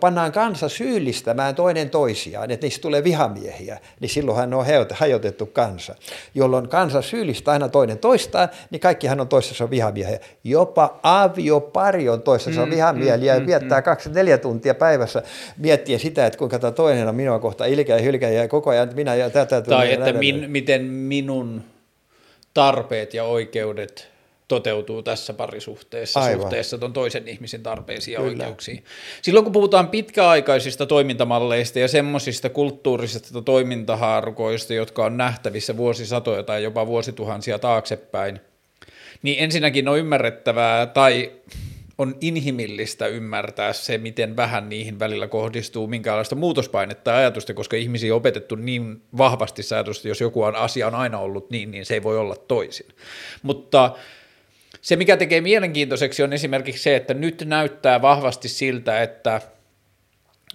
pannaan 0.00 0.32
kansa 0.32 0.68
syyllistämään 0.68 1.54
toinen 1.54 1.90
toisiaan, 1.90 2.50
että 2.50 2.66
niistä 2.66 2.82
tulee 2.82 3.04
vihamiehiä, 3.04 3.78
niin 4.00 4.08
silloinhan 4.08 4.50
ne 4.50 4.56
on 4.56 4.66
hajotettu 4.90 5.46
kansa. 5.46 5.94
Jolloin 6.34 6.68
kansa 6.68 7.02
syyllistää 7.02 7.52
aina 7.52 7.68
toinen 7.68 7.98
toistaan, 7.98 8.48
niin 8.70 8.80
kaikkihan 8.80 9.20
on 9.20 9.28
toisessa 9.28 9.70
vihamiehiä. 9.70 10.18
Jopa 10.44 11.00
aviopari 11.02 12.08
on 12.08 12.22
toisessa 12.22 12.66
mm, 12.66 12.70
vihamieliä 12.70 13.32
mm, 13.32 13.38
ja 13.38 13.40
mm, 13.40 13.46
viettää 13.46 13.80
mm, 13.80 13.84
kaksi 13.84 14.10
neljä 14.10 14.38
tuntia 14.38 14.74
päivässä 14.74 15.22
miettien 15.58 16.00
sitä, 16.00 16.26
että 16.26 16.38
kuinka 16.38 16.58
tämä 16.58 16.70
toinen 16.70 17.08
on 17.08 17.14
minua 17.14 17.38
kohta 17.38 17.64
ilkeä 17.64 17.96
ja 17.96 18.02
hylkä 18.02 18.28
ja 18.28 18.48
koko 18.48 18.70
ajan 18.70 18.90
minä 18.94 19.14
ja 19.14 19.30
tätä. 19.30 19.62
Tai 19.62 19.92
että 19.92 20.12
min, 20.12 20.50
miten 20.50 20.82
minun 20.84 21.62
tarpeet 22.54 23.14
ja 23.14 23.24
oikeudet 23.24 24.11
toteutuu 24.52 25.02
tässä 25.02 25.32
parisuhteessa 25.32 26.20
Aivan. 26.20 26.40
suhteessa 26.40 26.78
ton 26.78 26.92
toisen 26.92 27.28
ihmisen 27.28 27.62
tarpeisiin 27.62 28.12
ja 28.12 28.20
Kyllä. 28.20 28.30
oikeuksiin. 28.44 28.84
Silloin 29.22 29.44
kun 29.44 29.52
puhutaan 29.52 29.88
pitkäaikaisista 29.88 30.86
toimintamalleista 30.86 31.78
ja 31.78 31.88
semmoisista 31.88 32.48
kulttuurisista 32.48 33.42
toimintahaarukoista, 33.42 34.74
jotka 34.74 35.04
on 35.04 35.16
nähtävissä 35.16 35.76
vuosisatoja 35.76 36.42
tai 36.42 36.62
jopa 36.62 36.86
vuosituhansia 36.86 37.58
taaksepäin, 37.58 38.40
niin 39.22 39.36
ensinnäkin 39.44 39.88
on 39.88 39.98
ymmärrettävää 39.98 40.86
tai 40.86 41.32
on 41.98 42.16
inhimillistä 42.20 43.06
ymmärtää 43.06 43.72
se, 43.72 43.98
miten 43.98 44.36
vähän 44.36 44.68
niihin 44.68 44.98
välillä 44.98 45.28
kohdistuu 45.28 45.86
minkäänlaista 45.86 46.34
muutospainetta 46.34 47.10
ja 47.10 47.16
ajatusta, 47.16 47.54
koska 47.54 47.76
ihmisiä 47.76 48.14
on 48.14 48.16
opetettu 48.16 48.54
niin 48.54 49.02
vahvasti 49.18 49.62
että 49.80 50.08
jos 50.08 50.20
joku 50.20 50.42
on, 50.42 50.56
asia 50.56 50.86
on 50.86 50.94
aina 50.94 51.18
ollut 51.18 51.50
niin, 51.50 51.70
niin 51.70 51.86
se 51.86 51.94
ei 51.94 52.02
voi 52.02 52.18
olla 52.18 52.36
toisin. 52.36 52.86
Mutta 53.42 53.92
se, 54.82 54.96
mikä 54.96 55.16
tekee 55.16 55.40
mielenkiintoiseksi, 55.40 56.22
on 56.22 56.32
esimerkiksi 56.32 56.82
se, 56.82 56.96
että 56.96 57.14
nyt 57.14 57.42
näyttää 57.46 58.02
vahvasti 58.02 58.48
siltä, 58.48 59.02
että 59.02 59.40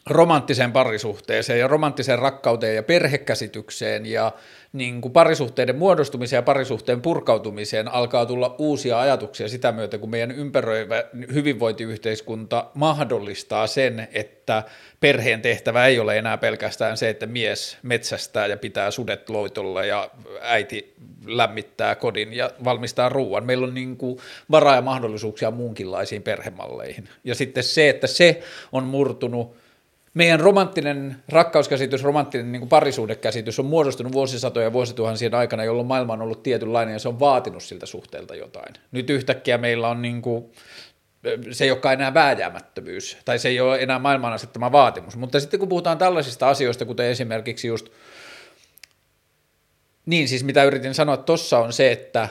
romanttiseen 0.09 0.71
parisuhteeseen 0.71 1.59
ja 1.59 1.67
romanttiseen 1.67 2.19
rakkauteen 2.19 2.75
ja 2.75 2.83
perhekäsitykseen 2.83 4.05
ja 4.05 4.31
niin 4.73 5.01
kuin 5.01 5.11
parisuhteiden 5.11 5.75
muodostumiseen 5.75 6.37
ja 6.37 6.43
parisuhteen 6.43 7.01
purkautumiseen 7.01 7.87
alkaa 7.87 8.25
tulla 8.25 8.55
uusia 8.57 8.99
ajatuksia 8.99 9.47
sitä 9.47 9.71
myötä, 9.71 9.97
kun 9.97 10.09
meidän 10.09 10.31
ympäröivä 10.31 11.03
hyvinvointiyhteiskunta 11.33 12.65
mahdollistaa 12.73 13.67
sen, 13.67 14.07
että 14.13 14.63
perheen 14.99 15.41
tehtävä 15.41 15.85
ei 15.85 15.99
ole 15.99 16.17
enää 16.17 16.37
pelkästään 16.37 16.97
se, 16.97 17.09
että 17.09 17.25
mies 17.25 17.77
metsästää 17.83 18.47
ja 18.47 18.57
pitää 18.57 18.91
sudet 18.91 19.29
loitolla 19.29 19.85
ja 19.85 20.09
äiti 20.41 20.93
lämmittää 21.25 21.95
kodin 21.95 22.33
ja 22.33 22.51
valmistaa 22.63 23.09
ruoan. 23.09 23.45
Meillä 23.45 23.67
on 23.67 23.73
niin 23.73 23.97
kuin 23.97 24.19
varaa 24.51 24.75
ja 24.75 24.81
mahdollisuuksia 24.81 25.51
muunkinlaisiin 25.51 26.23
perhemalleihin. 26.23 27.09
Ja 27.23 27.35
sitten 27.35 27.63
se, 27.63 27.89
että 27.89 28.07
se 28.07 28.41
on 28.71 28.83
murtunut 28.83 29.66
meidän 30.13 30.39
romanttinen 30.39 31.23
rakkauskäsitys, 31.29 32.03
romanttinen 32.03 32.51
niin 32.51 32.69
parisuudekäsitys 32.69 33.59
on 33.59 33.65
muodostunut 33.65 34.13
vuosisatoja 34.13 34.65
ja 34.65 34.73
vuosituhansien 34.73 35.35
aikana, 35.35 35.63
jolloin 35.63 35.87
maailma 35.87 36.13
on 36.13 36.21
ollut 36.21 36.43
tietynlainen 36.43 36.93
ja 36.93 36.99
se 36.99 37.07
on 37.07 37.19
vaatinut 37.19 37.63
siltä 37.63 37.85
suhteelta 37.85 38.35
jotain. 38.35 38.73
Nyt 38.91 39.09
yhtäkkiä 39.09 39.57
meillä 39.57 39.89
on 39.89 40.01
niin 40.01 40.21
kuin, 40.21 40.51
se 41.51 41.63
ei 41.63 41.71
olekaan 41.71 41.93
enää 41.93 42.13
vääjäämättömyys, 42.13 43.17
tai 43.25 43.39
se 43.39 43.49
ei 43.49 43.59
ole 43.59 43.81
enää 43.81 43.99
maailman 43.99 44.33
asettama 44.33 44.71
vaatimus. 44.71 45.17
Mutta 45.17 45.39
sitten 45.39 45.59
kun 45.59 45.69
puhutaan 45.69 45.97
tällaisista 45.97 46.49
asioista, 46.49 46.85
kuten 46.85 47.05
esimerkiksi 47.05 47.67
just, 47.67 47.89
niin 50.05 50.27
siis 50.27 50.43
mitä 50.43 50.63
yritin 50.63 50.93
sanoa 50.93 51.17
tuossa 51.17 51.59
on 51.59 51.73
se, 51.73 51.91
että 51.91 52.29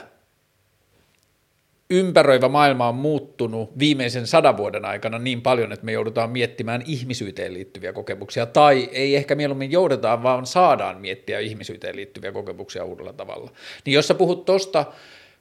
ympäröivä 1.89 2.49
maailma 2.49 2.89
on 2.89 2.95
muuttunut 2.95 3.79
viimeisen 3.79 4.27
sadan 4.27 4.57
vuoden 4.57 4.85
aikana 4.85 5.19
niin 5.19 5.41
paljon, 5.41 5.71
että 5.71 5.85
me 5.85 5.91
joudutaan 5.91 6.29
miettimään 6.29 6.83
ihmisyyteen 6.85 7.53
liittyviä 7.53 7.93
kokemuksia, 7.93 8.45
tai 8.45 8.89
ei 8.91 9.15
ehkä 9.15 9.35
mieluummin 9.35 9.71
joudutaan, 9.71 10.23
vaan 10.23 10.45
saadaan 10.45 11.01
miettiä 11.01 11.39
ihmisyyteen 11.39 11.95
liittyviä 11.95 12.31
kokemuksia 12.31 12.83
uudella 12.83 13.13
tavalla. 13.13 13.51
Niin 13.85 13.93
jos 13.93 14.07
sä 14.07 14.13
puhut 14.13 14.45
tosta, 14.45 14.85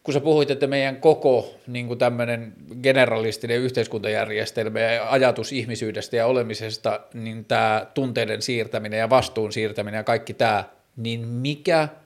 kun 0.03 0.15
sä 0.15 0.21
puhuit, 0.21 0.51
että 0.51 0.67
meidän 0.67 0.97
koko 0.97 1.55
niin 1.67 1.99
tämmöinen 1.99 2.53
generalistinen 2.83 3.59
yhteiskuntajärjestelmä 3.59 4.81
ja 4.81 5.11
ajatus 5.11 5.53
ihmisyydestä 5.53 6.17
ja 6.17 6.27
olemisesta, 6.27 7.01
niin 7.15 7.45
tämä 7.45 7.87
tunteiden 7.95 8.43
siirtäminen 8.43 8.99
ja 8.99 9.11
vastuun 9.11 9.53
siirtäminen 9.53 9.99
ja 9.99 10.05
kaikki 10.05 10.35
tämä, 10.35 10.65
niin 10.97 11.29
mikä– 11.29 11.89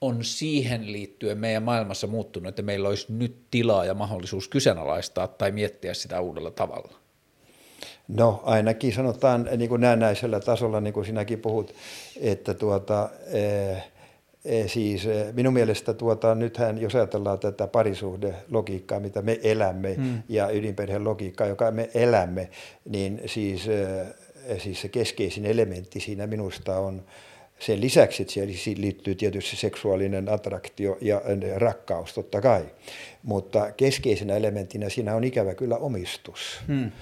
on 0.00 0.24
siihen 0.24 0.92
liittyen 0.92 1.38
meidän 1.38 1.62
maailmassa 1.62 2.06
muuttunut, 2.06 2.48
että 2.48 2.62
meillä 2.62 2.88
olisi 2.88 3.06
nyt 3.08 3.36
tilaa 3.50 3.84
ja 3.84 3.94
mahdollisuus 3.94 4.48
kyseenalaistaa 4.48 5.28
tai 5.28 5.50
miettiä 5.50 5.94
sitä 5.94 6.20
uudella 6.20 6.50
tavalla? 6.50 6.92
No 8.08 8.42
ainakin 8.44 8.92
sanotaan 8.92 9.48
niin 9.56 9.68
kuin 9.68 9.80
näennäisellä 9.80 10.40
tasolla, 10.40 10.80
niin 10.80 10.94
kuin 10.94 11.06
sinäkin 11.06 11.40
puhut, 11.40 11.74
että 12.20 12.54
tuota, 12.54 13.10
e, 14.44 14.68
siis 14.68 15.06
e, 15.06 15.32
minun 15.32 15.52
mielestä 15.52 15.94
tuota, 15.94 16.34
nythän, 16.34 16.80
jos 16.80 16.94
ajatellaan 16.94 17.38
tätä 17.38 17.66
parisuhdelogiikkaa, 17.66 19.00
mitä 19.00 19.22
me 19.22 19.40
elämme, 19.42 19.94
hmm. 19.94 20.22
ja 20.28 20.50
ydinperheen 20.50 21.04
logiikkaa, 21.04 21.46
joka 21.46 21.70
me 21.70 21.90
elämme, 21.94 22.48
niin 22.88 23.20
siis, 23.26 23.68
e, 23.68 24.06
siis 24.58 24.80
se 24.80 24.88
keskeisin 24.88 25.46
elementti 25.46 26.00
siinä 26.00 26.26
minusta 26.26 26.78
on 26.78 27.02
sen 27.58 27.80
lisäksi, 27.80 28.22
että 28.22 28.34
siihen 28.34 28.80
liittyy 28.80 29.14
tietysti 29.14 29.56
seksuaalinen 29.56 30.28
attraktio 30.28 30.98
ja 31.00 31.20
rakkaus 31.56 32.14
totta 32.14 32.40
kai, 32.40 32.64
mutta 33.22 33.72
keskeisenä 33.72 34.36
elementtinä 34.36 34.88
siinä 34.88 35.14
on 35.14 35.24
ikävä 35.24 35.54
kyllä 35.54 35.76
omistus. 35.76 36.60
Hmm. 36.66 36.92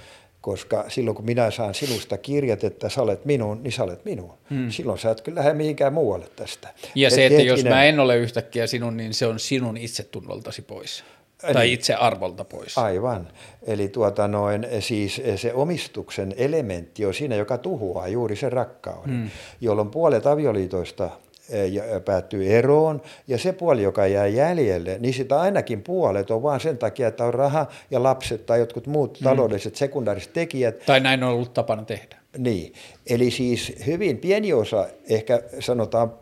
Koska 0.41 0.85
silloin 0.89 1.15
kun 1.15 1.25
minä 1.25 1.51
saan 1.51 1.75
sinusta 1.75 2.19
kirjat, 2.19 2.65
että 2.65 2.89
sä 2.89 3.03
olet 3.03 3.25
minun, 3.25 3.63
niin 3.63 3.73
sä 3.73 3.83
olet 3.83 4.05
minun. 4.05 4.35
Hmm. 4.51 4.71
Silloin 4.71 4.99
sä 4.99 5.11
et 5.11 5.21
kyllä 5.21 5.39
lähde 5.39 5.53
mihinkään 5.53 5.93
muualle 5.93 6.27
tästä. 6.37 6.69
Ja 6.95 7.09
et 7.09 7.15
se, 7.15 7.27
että 7.27 7.37
hetkinen, 7.37 7.47
jos 7.47 7.65
mä 7.65 7.85
en 7.85 8.01
ole 8.01 8.17
yhtäkkiä 8.17 8.67
sinun, 8.67 8.97
niin 8.97 9.15
se 9.15 9.27
on 9.27 9.39
sinun 9.39 9.77
itsetunnoltasi 9.77 10.63
pois 10.63 11.05
tai 11.53 11.65
niin. 11.65 11.75
itse 11.75 11.95
arvolta 11.95 12.45
pois. 12.45 12.79
Aivan. 12.79 13.29
Eli 13.67 13.89
tuota 13.89 14.29
noin, 14.29 14.67
siis 14.81 15.23
se 15.37 15.55
omistuksen 15.55 16.35
elementti 16.37 17.07
on 17.07 17.15
siinä, 17.15 17.37
joka 17.37 17.59
tuhoaa 17.59 18.09
juuri 18.09 18.37
sen 18.37 18.53
rakkauden, 18.53 19.15
hmm. 19.15 19.31
jolloin 19.61 19.91
puolet 19.91 20.27
avioliitoista 20.27 21.11
e, 21.51 22.01
päättyy 22.05 22.53
eroon, 22.57 23.03
ja 23.29 23.39
se 23.39 23.53
puoli, 23.53 23.83
joka 23.83 24.07
jää 24.07 24.27
jäljelle, 24.27 24.97
niin 25.01 25.15
sitä 25.15 25.41
ainakin 25.41 25.83
puolet 25.83 26.31
on 26.31 26.43
vaan 26.43 26.61
sen 26.61 26.79
takia, 26.79 27.09
että 27.09 27.25
on 27.25 27.35
raha 27.35 27.67
ja 27.91 28.03
lapset 28.03 28.47
tai 28.47 28.59
jotkut 28.59 28.87
muut 28.87 29.21
hmm. 29.21 29.25
taloudelliset 29.25 29.77
sekundaariset 29.77 30.33
tekijät. 30.33 30.87
Tai 30.87 31.01
näin 31.01 31.25
on 31.25 31.31
ollut 31.31 31.55
tapana 31.55 31.85
tehdä. 31.85 32.17
Niin, 32.39 32.73
eli 33.07 33.31
siis 33.31 33.73
hyvin 33.87 34.19
pieni 34.19 34.53
osa, 34.53 34.87
ehkä 35.09 35.43
sanotaan 35.61 36.13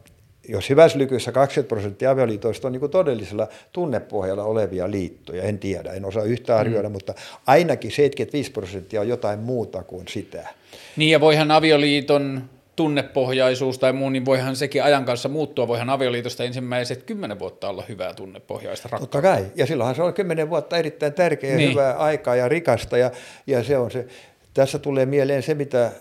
jos 0.49 0.71
hyvässä 0.71 0.99
lykyssä 0.99 1.33
20 1.33 1.69
prosenttia 1.69 2.11
avioliitoista 2.11 2.69
on 2.69 2.73
niin 2.73 2.81
kuin 2.81 2.93
todellisella 2.93 3.49
tunnepohjalla 3.73 4.45
olevia 4.45 4.91
liittoja, 4.91 5.43
en 5.43 5.59
tiedä, 5.59 5.93
en 5.93 6.05
osaa 6.05 6.25
yhtään 6.25 6.61
arvioida, 6.61 6.89
mm. 6.89 6.93
mutta 6.93 7.15
ainakin 7.47 7.91
75 7.91 8.51
prosenttia 8.51 9.01
on 9.01 9.09
jotain 9.09 9.39
muuta 9.39 9.83
kuin 9.83 10.09
sitä. 10.09 10.49
Niin 10.97 11.11
ja 11.11 11.21
voihan 11.21 11.51
avioliiton 11.51 12.45
tunnepohjaisuus 12.77 13.79
tai 13.79 13.93
muu, 13.93 14.11
niin 14.11 14.25
voihan 14.25 14.57
sekin 14.57 14.83
ajan 14.83 15.05
kanssa 15.05 15.29
muuttua. 15.29 15.69
Voihan 15.69 15.91
avioliitosta 15.91 16.45
ensimmäiset 16.45 17.03
kymmenen 17.03 17.39
vuotta 17.39 17.69
olla 17.69 17.85
hyvää 17.89 18.15
tunnepohjaista 18.15 18.89
rakkautta. 18.93 19.19
Totta 19.19 19.29
kai. 19.29 19.47
Ja 19.55 19.67
silloinhan 19.67 19.95
se 19.95 20.03
on 20.03 20.15
kymmenen 20.15 20.51
vuotta 20.51 20.77
erittäin 20.77 21.13
tärkeä 21.13 21.57
niin. 21.57 21.71
hyvää 21.71 21.93
aikaa 21.93 22.37
ja 22.37 22.49
rikasta. 22.49 22.99
Ja, 22.99 23.11
ja 23.47 23.65
se 23.65 23.79
on 23.79 23.91
se. 23.91 24.07
Tässä 24.55 24.79
tulee 24.79 25.07
mieleen 25.07 25.43
se, 25.43 25.55
mitä 25.55 25.85
äh, 25.85 25.93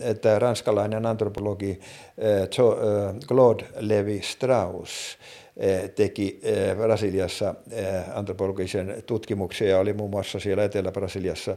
että 0.00 0.38
ranskalainen 0.38 1.06
antropologi 1.06 1.80
äh, 1.80 2.48
Claude 3.28 3.64
Levi-Strauss 3.76 4.90
Eh, 4.90 5.41
teki 5.94 6.40
eh, 6.42 6.76
Brasiliassa 6.76 7.54
eh, 7.70 7.86
antropologisen 8.14 9.02
tutkimuksia 9.06 9.68
ja 9.68 9.78
oli 9.78 9.92
muun 9.92 10.10
muassa 10.10 10.40
siellä 10.40 10.64
Etelä-Brasiliassa 10.64 11.56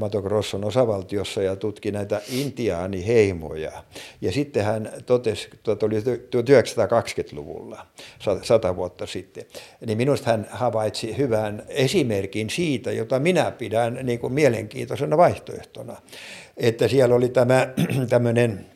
Mato 0.00 0.22
Grosson 0.22 0.64
osavaltiossa 0.64 1.42
ja 1.42 1.56
tutki 1.56 1.90
näitä 1.90 2.20
intiaaniheimoja. 2.32 3.72
Ja 4.20 4.32
sitten 4.32 4.64
hän 4.64 4.90
totesi, 5.06 5.48
että 5.54 5.86
oli 5.86 6.00
1920-luvulla, 6.00 7.86
sata 8.42 8.76
vuotta 8.76 9.06
sitten, 9.06 9.44
niin 9.86 9.98
minusta 9.98 10.30
hän 10.30 10.46
havaitsi 10.50 11.16
hyvän 11.16 11.62
esimerkin 11.68 12.50
siitä, 12.50 12.92
jota 12.92 13.18
minä 13.18 13.50
pidän 13.50 13.98
niin 14.02 14.18
kuin 14.18 14.32
mielenkiintoisena 14.32 15.16
vaihtoehtona. 15.16 15.96
Että 16.56 16.88
siellä 16.88 17.14
oli 17.14 17.28
tämä 17.28 17.68
tämmöinen 18.08 18.71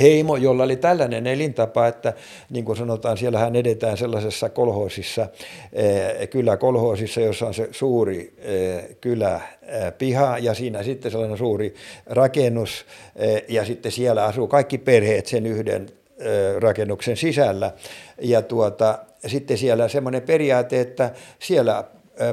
heimo, 0.00 0.36
jolla 0.36 0.64
oli 0.64 0.76
tällainen 0.76 1.26
elintapa, 1.26 1.86
että 1.86 2.12
niin 2.50 2.64
kuin 2.64 2.76
sanotaan, 2.76 3.18
siellähän 3.18 3.56
edetään 3.56 3.96
sellaisessa 3.96 4.48
kolhoosissa, 4.48 5.28
eh, 5.72 6.28
kyläkolhoosissa, 6.30 7.20
jossa 7.20 7.46
on 7.46 7.54
se 7.54 7.68
suuri 7.70 8.34
eh, 8.38 8.96
kylä 9.00 9.40
eh, 9.62 10.42
ja 10.42 10.54
siinä 10.54 10.82
sitten 10.82 11.10
sellainen 11.10 11.38
suuri 11.38 11.74
rakennus 12.06 12.86
ja 13.48 13.64
sitten 13.64 13.92
siellä 13.92 14.24
asuu 14.24 14.48
kaikki 14.48 14.78
perheet 14.78 15.26
sen 15.26 15.46
yhden 15.46 15.88
rakennuksen 16.58 17.16
sisällä. 17.16 17.72
Ja 18.20 18.42
tuota, 18.42 18.98
sitten 19.26 19.58
siellä 19.58 19.88
semmoinen 19.88 20.22
periaate, 20.22 20.80
että 20.80 21.10
siellä 21.38 21.84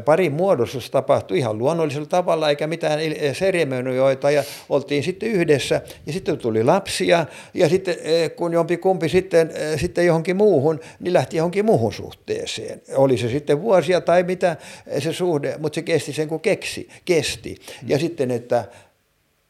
parin 0.06 0.32
muodostus 0.32 0.92
tapahtui 0.92 1.38
ihan 1.38 1.58
luonnollisella 1.58 2.06
tavalla, 2.06 2.50
eikä 2.50 2.68
mitään 2.68 3.00
seremonioita, 3.34 4.32
ja 4.32 4.44
oltiin 4.70 5.04
sitten 5.04 5.30
yhdessä, 5.30 5.82
ja 6.06 6.14
sitten 6.14 6.38
tuli 6.38 6.64
lapsia, 6.64 7.26
ja 7.54 7.70
sitten 7.70 7.96
kun 8.36 8.54
jompi 8.54 8.78
kumpi 8.78 9.10
sitten, 9.10 9.52
sitten 9.78 10.06
johonkin 10.06 10.36
muuhun, 10.36 10.80
niin 11.00 11.14
lähti 11.14 11.38
johonkin 11.38 11.66
muuhun 11.66 11.94
suhteeseen. 11.94 12.82
Oli 12.96 13.18
se 13.18 13.30
sitten 13.30 13.62
vuosia 13.62 14.02
tai 14.02 14.24
mitä 14.24 14.58
se 15.00 15.14
suhde, 15.14 15.56
mutta 15.60 15.76
se 15.76 15.82
kesti 15.82 16.14
sen 16.14 16.28
kuin 16.28 16.42
keksi, 16.42 16.90
kesti. 17.06 17.56
Ja 17.88 18.00
sitten, 18.00 18.32
että 18.32 18.66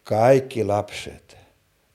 kaikki 0.03 0.63
lapset 0.63 1.37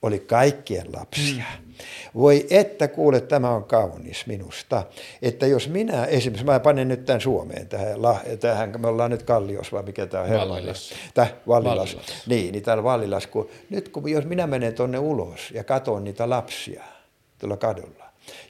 oli 0.02 0.18
kaikkien 0.18 0.86
lapsia. 0.96 1.44
Mm 1.60 1.67
voi 2.14 2.46
että 2.50 2.88
kuule, 2.88 3.20
tämä 3.20 3.50
on 3.50 3.64
kaunis 3.64 4.26
minusta. 4.26 4.82
Että 5.22 5.46
jos 5.46 5.68
minä 5.68 6.04
esimerkiksi, 6.04 6.46
mä 6.46 6.60
panen 6.60 6.88
nyt 6.88 7.04
tämän 7.04 7.20
Suomeen 7.20 7.68
tähän, 7.68 7.98
tähän 8.40 8.80
me 8.80 8.88
ollaan 8.88 9.10
nyt 9.10 9.22
Kallios 9.22 9.72
vai 9.72 9.82
mikä 9.82 10.06
tämä 10.06 10.24
on? 10.24 10.30
Vallilas. 10.30 10.94
Täh, 11.14 11.34
Vallilas. 11.48 11.94
Vallilas. 11.94 12.26
Niin, 12.26 12.52
niin 12.52 12.64
täällä 12.64 12.84
Vallilas, 12.84 13.26
kun 13.26 13.48
nyt 13.70 13.88
kun 13.88 14.10
jos 14.10 14.24
minä 14.24 14.46
menen 14.46 14.74
tuonne 14.74 14.98
ulos 14.98 15.50
ja 15.54 15.64
katson 15.64 16.04
niitä 16.04 16.30
lapsia 16.30 16.84
tuolla 17.38 17.56
kadulla, 17.56 17.97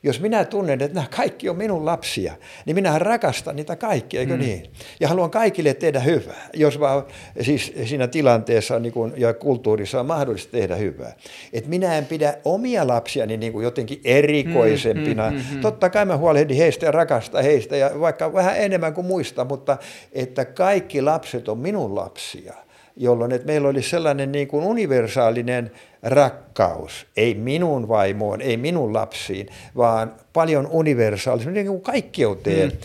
jos 0.03 0.21
minä 0.21 0.45
tunnen, 0.45 0.83
että 0.83 0.95
nämä 0.95 1.07
kaikki 1.17 1.49
on 1.49 1.57
minun 1.57 1.87
lapsia, 1.87 2.35
niin 2.67 2.75
minä 2.75 2.99
rakastan 2.99 3.57
niitä 3.57 3.77
kaikkia, 3.77 4.21
eikö 4.21 4.33
mm. 4.33 4.41
niin? 4.41 4.71
Ja 5.01 5.09
haluan 5.09 5.31
kaikille 5.31 5.75
tehdä 5.75 6.01
hyvää, 6.01 6.49
jos 6.55 6.81
vaan 6.81 7.05
siis 7.41 7.73
siinä 7.85 8.07
tilanteessa 8.07 8.79
niin 8.79 8.93
kuin, 8.93 9.13
ja 9.17 9.35
kulttuurissa 9.35 10.01
on 10.01 10.07
mahdollista 10.07 10.53
tehdä 10.53 10.77
hyvää. 10.77 11.13
Et 11.53 11.67
minä 11.67 11.99
en 11.99 12.07
pidä 12.07 12.35
omia 12.45 12.87
lapsiani 12.87 13.37
niin 13.37 13.53
kuin 13.53 13.65
jotenkin 13.65 14.01
erikoisempina. 14.05 15.31
Mm, 15.31 15.37
mm, 15.37 15.43
mm, 15.51 15.55
mm. 15.55 15.61
Totta 15.61 15.91
kai 15.91 16.05
mä 16.05 16.17
huolehdin 16.17 16.57
heistä 16.57 16.87
ja 16.87 16.93
rakastan 16.93 17.43
heistä, 17.45 17.77
ja 17.77 17.91
vaikka 18.01 18.33
vähän 18.33 18.59
enemmän 18.59 18.95
kuin 18.95 19.07
muista, 19.07 19.45
mutta 19.45 19.77
että 20.13 20.45
kaikki 20.45 21.03
lapset 21.03 21.49
on 21.49 21.59
minun 21.59 21.95
lapsia 21.95 22.55
jolloin 22.99 23.33
että 23.33 23.47
meillä 23.47 23.69
oli 23.69 23.83
sellainen 23.83 24.33
niin 24.33 24.49
kuin 24.49 24.65
universaalinen 24.65 25.71
rakkaus, 26.03 27.07
ei 27.17 27.35
minun 27.35 27.89
vaimoon, 27.89 28.41
ei 28.41 28.57
minun 28.57 28.95
lapsiin, 28.95 29.47
vaan 29.77 30.15
paljon 30.33 30.67
universaalisuus, 30.67 31.55
niin 31.55 31.67
kuin 31.67 31.81
kaikkeuteen. 31.81 32.69
Mm 32.69 32.79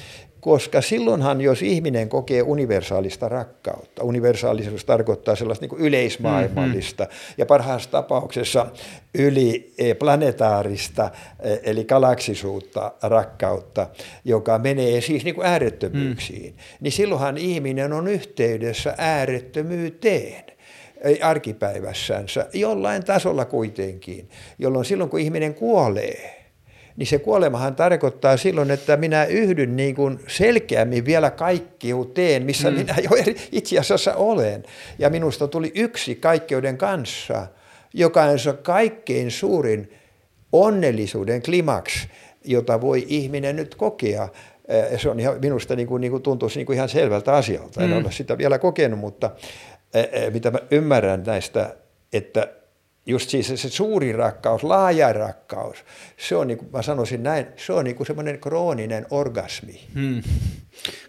koska 0.43 0.81
silloinhan, 0.81 1.41
jos 1.41 1.61
ihminen 1.61 2.09
kokee 2.09 2.41
universaalista 2.41 3.29
rakkautta, 3.29 4.03
universaalisuus 4.03 4.85
tarkoittaa 4.85 5.35
sellaista 5.35 5.65
niin 5.65 5.81
yleismaailmallista 5.81 7.03
mm-hmm. 7.03 7.33
ja 7.37 7.45
parhaassa 7.45 7.89
tapauksessa 7.89 8.67
yliplanetaarista, 9.13 11.11
e, 11.39 11.55
eli 11.63 11.85
galaksisuutta 11.85 12.91
rakkautta, 13.01 13.87
joka 14.25 14.59
menee 14.59 15.01
siis 15.01 15.23
niin 15.23 15.35
kuin 15.35 15.47
äärettömyyksiin, 15.47 16.53
mm. 16.53 16.59
niin 16.81 16.91
silloinhan 16.91 17.37
ihminen 17.37 17.93
on 17.93 18.07
yhteydessä 18.07 18.95
äärettömyyteen 18.97 20.43
arkipäivässänsä, 21.21 22.47
jollain 22.53 23.05
tasolla 23.05 23.45
kuitenkin, 23.45 24.29
jolloin 24.59 24.85
silloin 24.85 25.09
kun 25.09 25.19
ihminen 25.19 25.53
kuolee, 25.53 26.42
niin 26.97 27.07
se 27.07 27.19
kuolemahan 27.19 27.75
tarkoittaa 27.75 28.37
silloin, 28.37 28.71
että 28.71 28.97
minä 28.97 29.25
yhdyn 29.25 29.75
niin 29.75 29.95
kuin 29.95 30.19
selkeämmin 30.27 31.05
vielä 31.05 31.31
kaikkiuteen, 31.31 32.43
missä 32.43 32.71
mm. 32.71 32.77
minä 32.77 32.95
jo 33.03 33.09
itse 33.51 33.79
asiassa 33.79 34.15
olen. 34.15 34.63
Ja 34.99 35.09
minusta 35.09 35.47
tuli 35.47 35.71
yksi 35.75 36.15
kaikkeuden 36.15 36.77
kanssa, 36.77 37.47
joka 37.93 38.23
on 38.23 38.39
se 38.39 38.53
kaikkein 38.53 39.31
suurin 39.31 39.93
onnellisuuden 40.51 41.41
klimaks, 41.41 42.07
jota 42.43 42.81
voi 42.81 43.05
ihminen 43.07 43.55
nyt 43.55 43.75
kokea. 43.75 44.27
Se 44.97 45.09
on 45.09 45.19
ihan, 45.19 45.35
minusta 45.41 45.75
niin 45.75 45.87
kuin, 45.87 46.01
niin 46.01 46.11
kuin 46.11 46.23
tuntuisi 46.23 46.59
niin 46.59 46.65
kuin 46.65 46.75
ihan 46.75 46.89
selvältä 46.89 47.33
asialta. 47.33 47.83
En 47.83 47.89
mm. 47.89 47.97
ole 47.97 48.11
sitä 48.11 48.37
vielä 48.37 48.59
kokenut, 48.59 48.99
mutta 48.99 49.31
mitä 50.33 50.51
mä 50.51 50.59
ymmärrän 50.71 51.23
näistä, 51.25 51.75
että 52.13 52.47
just 53.05 53.29
siis 53.29 53.47
se 53.55 53.69
suuri 53.69 54.11
rakkaus, 54.11 54.63
laaja 54.63 55.13
rakkaus, 55.13 55.77
se 56.17 56.35
on 56.35 56.47
niin 56.47 56.57
kuin 56.57 56.69
mä 56.73 56.81
sanoisin 56.81 57.23
näin, 57.23 57.45
se 57.55 57.73
on 57.73 57.85
niin 57.85 57.95
kuin 57.95 58.07
semmoinen 58.07 58.39
krooninen 58.39 59.05
orgasmi. 59.09 59.81
Hmm. 59.93 60.23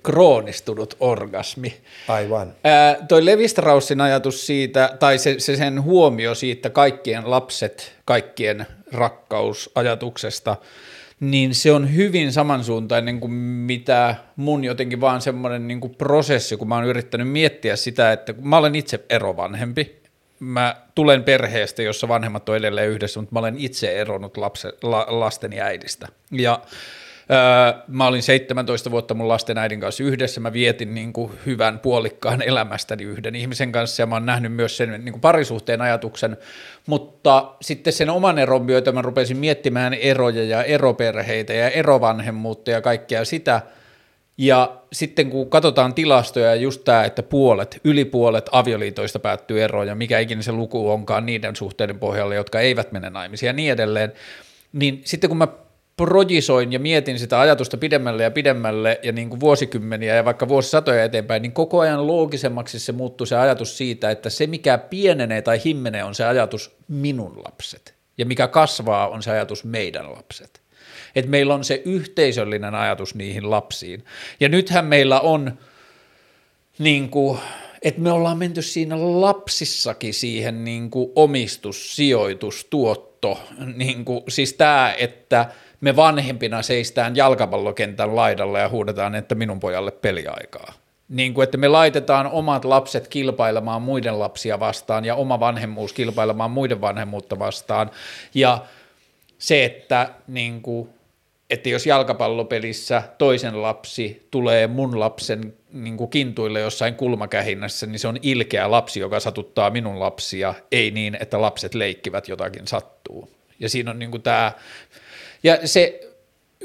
Kroonistunut 0.03 0.97
orgasmi. 1.01 1.74
Aivan. 2.09 2.53
Ää, 2.64 2.97
toi 3.09 3.24
Levi-Straussin 3.24 4.01
ajatus 4.01 4.47
siitä, 4.47 4.97
tai 5.01 5.18
se, 5.18 5.34
se 5.38 5.57
sen 5.57 5.82
huomio 5.82 6.34
siitä 6.34 6.70
kaikkien 6.70 7.30
lapset, 7.30 7.92
kaikkien 8.05 8.66
rakkausajatuksesta, 8.92 10.57
niin 11.20 11.55
se 11.55 11.72
on 11.72 11.95
hyvin 11.95 12.32
samansuuntainen 12.32 13.20
kuin 13.20 13.32
mitä 13.32 14.14
mun 14.36 14.64
jotenkin 14.64 15.01
vaan 15.01 15.20
semmoinen 15.20 15.68
niin 15.68 15.80
kuin 15.80 15.95
prosessi, 15.95 16.57
kun 16.57 16.68
mä 16.68 16.74
oon 16.74 16.84
yrittänyt 16.84 17.28
miettiä 17.28 17.76
sitä, 17.76 18.12
että 18.12 18.32
kun 18.32 18.49
mä 18.49 18.57
olen 18.57 18.74
itse 18.74 19.05
erovanhempi, 19.09 20.04
mä 20.41 20.76
tulen 20.95 21.24
perheestä, 21.24 21.82
jossa 21.82 22.09
vanhemmat 22.09 22.49
on 22.49 22.57
edelleen 22.57 22.91
yhdessä, 22.91 23.20
mutta 23.20 23.32
mä 23.32 23.39
olen 23.39 23.55
itse 23.59 24.01
eronnut 24.01 24.37
lapse, 24.37 24.72
la, 24.82 25.07
lasteni 25.09 25.61
äidistä. 25.61 26.09
Ja 26.30 26.61
öö, 27.30 27.82
mä 27.89 28.07
olin 28.07 28.22
17 28.22 28.91
vuotta 28.91 29.14
mun 29.14 29.28
lasten 29.28 29.59
äidin 29.59 29.80
kanssa 29.80 30.05
yhdessä, 30.05 30.41
mä 30.41 30.53
vietin 30.53 30.95
niin 30.95 31.12
kuin 31.12 31.32
hyvän 31.47 31.78
puolikkaan 31.78 32.43
elämästäni 32.43 33.05
yhden 33.05 33.35
ihmisen 33.35 33.72
kanssa, 33.72 34.03
ja 34.03 34.07
mä 34.07 34.14
oon 34.14 34.26
nähnyt 34.26 34.53
myös 34.53 34.76
sen 34.76 35.05
niin 35.05 35.12
kuin 35.12 35.20
parisuhteen 35.20 35.80
ajatuksen, 35.80 36.37
mutta 36.87 37.55
sitten 37.62 37.93
sen 37.93 38.11
oman 38.11 38.39
eron 38.39 38.64
myötä 38.64 38.93
mä 38.93 39.03
rupesin 39.03 39.37
miettimään 39.37 39.95
eroja 39.95 40.45
ja 40.45 40.64
eroperheitä 40.64 41.53
ja 41.53 41.68
erovanhemmuutta 41.68 42.70
ja 42.70 42.80
kaikkea 42.80 43.24
sitä– 43.24 43.61
ja 44.39 44.82
sitten 44.93 45.30
kun 45.30 45.51
katsotaan 45.51 45.95
tilastoja, 45.95 46.55
just 46.55 46.85
tämä, 46.85 47.05
että 47.05 47.22
puolet, 47.22 47.80
yli 47.85 48.05
puolet 48.05 48.49
avioliitoista 48.53 49.18
päättyy 49.18 49.62
eroon, 49.62 49.87
ja 49.87 49.95
mikä 49.95 50.18
ikinä 50.18 50.43
se 50.43 50.53
luku 50.53 50.91
onkaan 50.91 51.26
niiden 51.26 51.57
suhteiden 51.57 51.99
pohjalle, 51.99 52.35
jotka 52.35 52.61
eivät 52.61 52.93
mene 52.93 53.11
naimisiin 53.11 53.47
ja 53.47 53.53
niin 53.53 53.72
edelleen, 53.72 54.12
niin 54.72 55.01
sitten 55.05 55.30
kun 55.30 55.39
mä 55.39 55.49
projisoin 55.97 56.72
ja 56.72 56.78
mietin 56.78 57.18
sitä 57.18 57.41
ajatusta 57.41 57.76
pidemmälle 57.76 58.22
ja 58.22 58.30
pidemmälle 58.30 59.01
ja 59.03 59.12
niin 59.12 59.30
kuin 59.30 59.41
vuosikymmeniä 59.41 60.14
ja 60.14 60.24
vaikka 60.24 60.49
vuosisatoja 60.49 61.05
eteenpäin, 61.05 61.43
niin 61.43 61.53
koko 61.53 61.80
ajan 61.80 62.07
loogisemmaksi 62.07 62.78
se 62.78 62.93
muuttuu 62.93 63.26
se 63.26 63.37
ajatus 63.37 63.78
siitä, 63.78 64.11
että 64.11 64.30
se 64.30 64.47
mikä 64.47 64.78
pienenee 64.78 65.43
tai 65.43 65.61
himmenee 65.64 66.05
on 66.05 66.14
se 66.14 66.24
ajatus 66.24 66.76
minun 66.89 67.43
lapset. 67.45 67.95
Ja 68.18 68.26
mikä 68.26 68.49
kasvaa 68.49 69.09
on 69.09 69.22
se 69.22 69.30
ajatus 69.30 69.64
meidän 69.64 70.12
lapset 70.12 70.64
että 71.15 71.31
meillä 71.31 71.55
on 71.55 71.65
se 71.65 71.83
yhteisöllinen 71.85 72.75
ajatus 72.75 73.15
niihin 73.15 73.51
lapsiin. 73.51 74.05
Ja 74.41 74.49
nythän 74.49 74.85
meillä 74.85 75.21
on 75.21 75.59
niin 76.79 77.09
kuin, 77.09 77.39
että 77.83 78.01
me 78.01 78.12
ollaan 78.12 78.39
menty 78.39 78.62
siinä 78.62 78.97
lapsissakin 78.99 80.15
siihen 80.15 80.65
niin 80.65 80.91
kuin 80.91 81.12
omistus, 81.17 81.97
sijoitus, 81.97 82.67
tuotto, 82.71 83.41
niin 83.75 84.05
kuin, 84.05 84.23
siis 84.29 84.53
tämä, 84.53 84.95
että 84.99 85.47
me 85.81 85.97
vanhempina 85.97 86.62
seistään 86.62 87.17
jalkapallokentän 87.17 88.17
laidalla 88.17 88.59
ja 88.59 88.69
huudetaan, 88.69 89.15
että 89.15 89.35
minun 89.35 89.61
pojalle 89.61 89.91
peliaikaa. 89.91 90.73
Niin 91.09 91.35
kuin, 91.35 91.45
että 91.45 91.59
me 91.59 91.69
laitetaan 91.69 92.27
omat 92.27 92.65
lapset 92.65 93.09
kilpailemaan 93.09 93.83
muiden 93.83 94.19
lapsia 94.19 94.61
vastaan 94.61 95.05
ja 95.05 95.15
oma 95.15 95.41
vanhemmuus 95.41 95.93
kilpailemaan 95.93 96.51
muiden 96.51 96.81
vanhemmuutta 96.81 97.39
vastaan. 97.39 97.91
Ja 98.35 98.65
se, 99.39 99.65
että, 99.65 100.11
niin 100.27 100.62
kuin, 100.62 100.89
että 101.55 101.69
jos 101.69 101.87
jalkapallopelissä 101.87 103.03
toisen 103.19 103.63
lapsi 103.63 104.29
tulee 104.31 104.67
mun 104.67 105.01
lapsen 105.01 105.55
niin 105.73 105.97
kuin 105.97 106.11
kintuille 106.11 106.61
jossain 106.61 106.95
kulmakähinnässä, 106.95 107.87
niin 107.87 107.99
se 107.99 108.09
on 108.09 108.19
ilkeä 108.23 108.71
lapsi, 108.71 109.01
joka 109.01 109.21
satuttaa 109.21 109.71
minun 109.71 110.01
lapsia, 110.01 110.55
ei 110.73 110.91
niin, 110.91 111.17
että 111.21 111.41
lapset 111.41 111.75
leikkivät 111.75 112.29
jotakin 112.29 112.67
sattuu. 112.67 113.29
Ja 113.59 113.69
siinä 113.69 113.91
on 113.91 113.99
niin 113.99 114.11
kuin 114.11 114.23
tämä, 114.23 114.53
ja 115.43 115.59
se, 115.69 116.01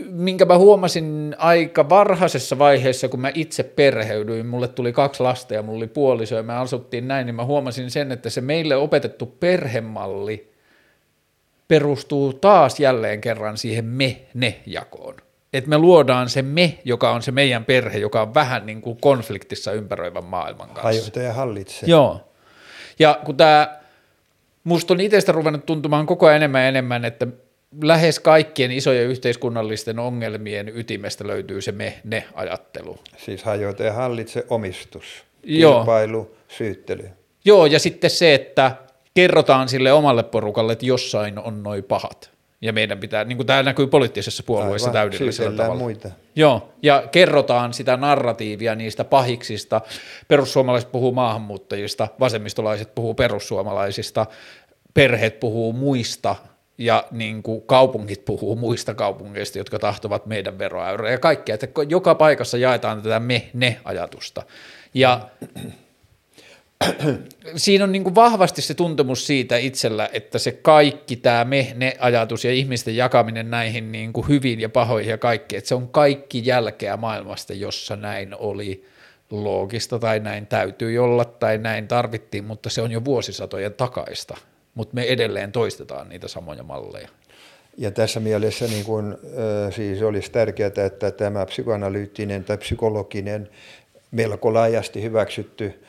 minkä 0.05 0.45
mä 0.45 0.57
huomasin 0.57 1.35
aika 1.37 1.89
varhaisessa 1.89 2.59
vaiheessa, 2.59 3.09
kun 3.09 3.19
mä 3.19 3.31
itse 3.33 3.63
perheydyin, 3.63 4.45
mulle 4.45 4.67
tuli 4.67 4.93
kaksi 4.93 5.23
lasta 5.23 5.53
ja 5.53 5.63
mulla 5.63 5.77
oli 5.77 5.87
puoliso 5.87 6.35
ja 6.35 6.43
me 6.43 6.53
asuttiin 6.53 7.07
näin, 7.07 7.25
niin 7.25 7.35
mä 7.35 7.45
huomasin 7.45 7.91
sen, 7.91 8.11
että 8.11 8.29
se 8.29 8.41
meille 8.41 8.75
opetettu 8.75 9.25
perhemalli 9.25 10.48
perustuu 11.69 12.33
taas 12.33 12.79
jälleen 12.79 13.21
kerran 13.21 13.57
siihen 13.57 13.85
me-ne-jakoon 13.85 15.15
että 15.53 15.69
me 15.69 15.77
luodaan 15.77 16.29
se 16.29 16.41
me, 16.41 16.79
joka 16.85 17.11
on 17.11 17.21
se 17.21 17.31
meidän 17.31 17.65
perhe, 17.65 17.97
joka 17.97 18.21
on 18.21 18.33
vähän 18.33 18.65
niin 18.65 18.81
kuin 18.81 18.97
konfliktissa 19.01 19.71
ympäröivän 19.71 20.23
maailman 20.23 20.67
kanssa. 20.67 20.83
Hajoita 20.83 21.19
ja 21.19 21.33
hallitse. 21.33 21.85
Joo. 21.85 22.21
Ja 22.99 23.19
kun 23.25 23.37
tämä, 23.37 23.79
musta 24.63 24.93
on 24.93 25.01
itsestä 25.01 25.31
ruvennut 25.31 25.65
tuntumaan 25.65 26.05
koko 26.05 26.25
ajan 26.25 26.35
enemmän 26.35 26.61
ja 26.61 26.67
enemmän, 26.67 27.05
että 27.05 27.27
lähes 27.81 28.19
kaikkien 28.19 28.71
isojen 28.71 29.07
yhteiskunnallisten 29.07 29.99
ongelmien 29.99 30.77
ytimestä 30.77 31.27
löytyy 31.27 31.61
se 31.61 31.71
me-ne-ajattelu. 31.71 32.99
Siis 33.17 33.43
hajoita 33.43 33.83
ja 33.83 33.93
hallitse 33.93 34.45
omistus, 34.49 35.23
kilpailu, 35.41 36.17
Joo. 36.17 36.37
syyttely. 36.47 37.09
Joo, 37.45 37.65
ja 37.65 37.79
sitten 37.79 38.09
se, 38.09 38.33
että 38.33 38.75
kerrotaan 39.21 39.69
sille 39.69 39.91
omalle 39.93 40.23
porukalle, 40.23 40.73
että 40.73 40.85
jossain 40.85 41.39
on 41.39 41.63
noin 41.63 41.83
pahat 41.83 42.31
ja 42.61 42.73
meidän 42.73 42.99
pitää, 42.99 43.23
niin 43.23 43.37
kuin 43.37 43.47
tämä 43.47 43.63
näkyy 43.63 43.87
poliittisessa 43.87 44.43
puolueessa 44.43 44.91
täydellisellä 44.91 45.57
tavalla. 45.57 45.79
muita. 45.79 46.09
Joo, 46.35 46.69
ja 46.83 47.03
kerrotaan 47.11 47.73
sitä 47.73 47.97
narratiivia 47.97 48.75
niistä 48.75 49.03
pahiksista. 49.03 49.81
Perussuomalaiset 50.27 50.91
puhuu 50.91 51.11
maahanmuuttajista, 51.11 52.07
vasemmistolaiset 52.19 52.95
puhuu 52.95 53.13
perussuomalaisista, 53.13 54.25
perheet 54.93 55.39
puhuu 55.39 55.73
muista 55.73 56.35
ja 56.77 57.03
niin 57.11 57.43
kuin 57.43 57.61
kaupungit 57.61 58.25
puhuu 58.25 58.55
muista 58.55 58.93
kaupungeista, 58.93 59.57
jotka 59.57 59.79
tahtovat 59.79 60.25
meidän 60.25 60.59
veroäyriä 60.59 61.11
ja 61.11 61.17
kaikkea. 61.17 61.55
Että 61.55 61.67
joka 61.89 62.15
paikassa 62.15 62.57
jaetaan 62.57 63.01
tätä 63.01 63.19
me-ne-ajatusta. 63.19 64.43
Ja 64.93 65.29
siinä 67.55 67.83
on 67.83 67.91
niin 67.91 68.15
vahvasti 68.15 68.61
se 68.61 68.73
tuntemus 68.73 69.27
siitä 69.27 69.57
itsellä, 69.57 70.09
että 70.13 70.39
se 70.39 70.51
kaikki 70.51 71.15
tämä 71.15 71.45
me-ne-ajatus 71.45 72.45
ja 72.45 72.51
ihmisten 72.51 72.95
jakaminen 72.95 73.49
näihin 73.49 73.91
niin 73.91 74.13
kuin 74.13 74.59
ja 74.59 74.69
pahoihin 74.69 75.11
ja 75.11 75.17
kaikki, 75.17 75.57
että 75.57 75.67
se 75.67 75.75
on 75.75 75.87
kaikki 75.87 76.41
jälkeä 76.45 76.97
maailmasta, 76.97 77.53
jossa 77.53 77.95
näin 77.95 78.35
oli 78.35 78.85
loogista 79.29 79.99
tai 79.99 80.19
näin 80.19 80.47
täytyy 80.47 80.97
olla 80.97 81.25
tai 81.25 81.57
näin 81.57 81.87
tarvittiin, 81.87 82.43
mutta 82.43 82.69
se 82.69 82.81
on 82.81 82.91
jo 82.91 83.05
vuosisatojen 83.05 83.73
takaista, 83.73 84.37
mutta 84.75 84.95
me 84.95 85.03
edelleen 85.03 85.51
toistetaan 85.51 86.09
niitä 86.09 86.27
samoja 86.27 86.63
malleja. 86.63 87.07
Ja 87.77 87.91
tässä 87.91 88.19
mielessä 88.19 88.65
niin 88.65 88.85
kuin, 88.85 89.17
siis 89.75 90.01
olisi 90.01 90.31
tärkeää, 90.31 90.71
että 90.85 91.11
tämä 91.11 91.45
psykoanalyyttinen 91.45 92.43
tai 92.43 92.57
psykologinen 92.57 93.49
melko 94.11 94.53
laajasti 94.53 95.03
hyväksytty 95.03 95.83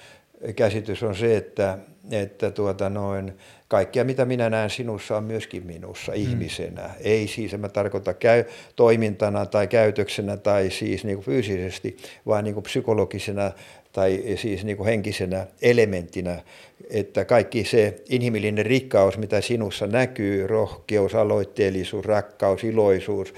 käsitys 0.57 1.03
on 1.03 1.16
se, 1.16 1.36
että, 1.36 1.78
että 2.11 2.51
tuota 2.51 2.91
noin, 2.91 3.32
kaikkea 3.68 4.05
mitä 4.05 4.24
minä 4.24 4.51
näen 4.51 4.70
sinussa 4.70 5.16
on 5.16 5.24
myöskin 5.24 5.66
minussa 5.66 6.12
mm. 6.12 6.18
ihmisenä. 6.18 6.91
Ei 7.01 7.28
siis, 7.28 7.59
mä 7.59 7.68
tarkoita 7.68 8.14
käy, 8.14 8.45
toimintana 8.76 9.47
tai 9.47 9.66
käytöksenä 9.66 10.36
tai 10.36 10.70
siis 10.70 11.05
niin 11.05 11.16
kuin 11.16 11.24
fyysisesti, 11.24 11.97
vaan 12.26 12.45
niin 12.45 12.55
kuin 12.55 12.64
psykologisena 12.64 13.51
tai 13.93 14.22
siis 14.36 14.64
niin 14.64 14.76
kuin 14.76 14.86
henkisenä 14.86 15.47
elementtinä, 15.62 16.43
että 16.91 17.24
kaikki 17.24 17.64
se 17.64 18.03
inhimillinen 18.09 18.66
rikkaus, 18.66 19.18
mitä 19.18 19.41
sinussa 19.41 19.86
näkyy, 19.86 20.47
rohkeus, 20.47 21.14
aloitteellisuus, 21.14 22.05
rakkaus, 22.05 22.64
iloisuus, 22.64 23.34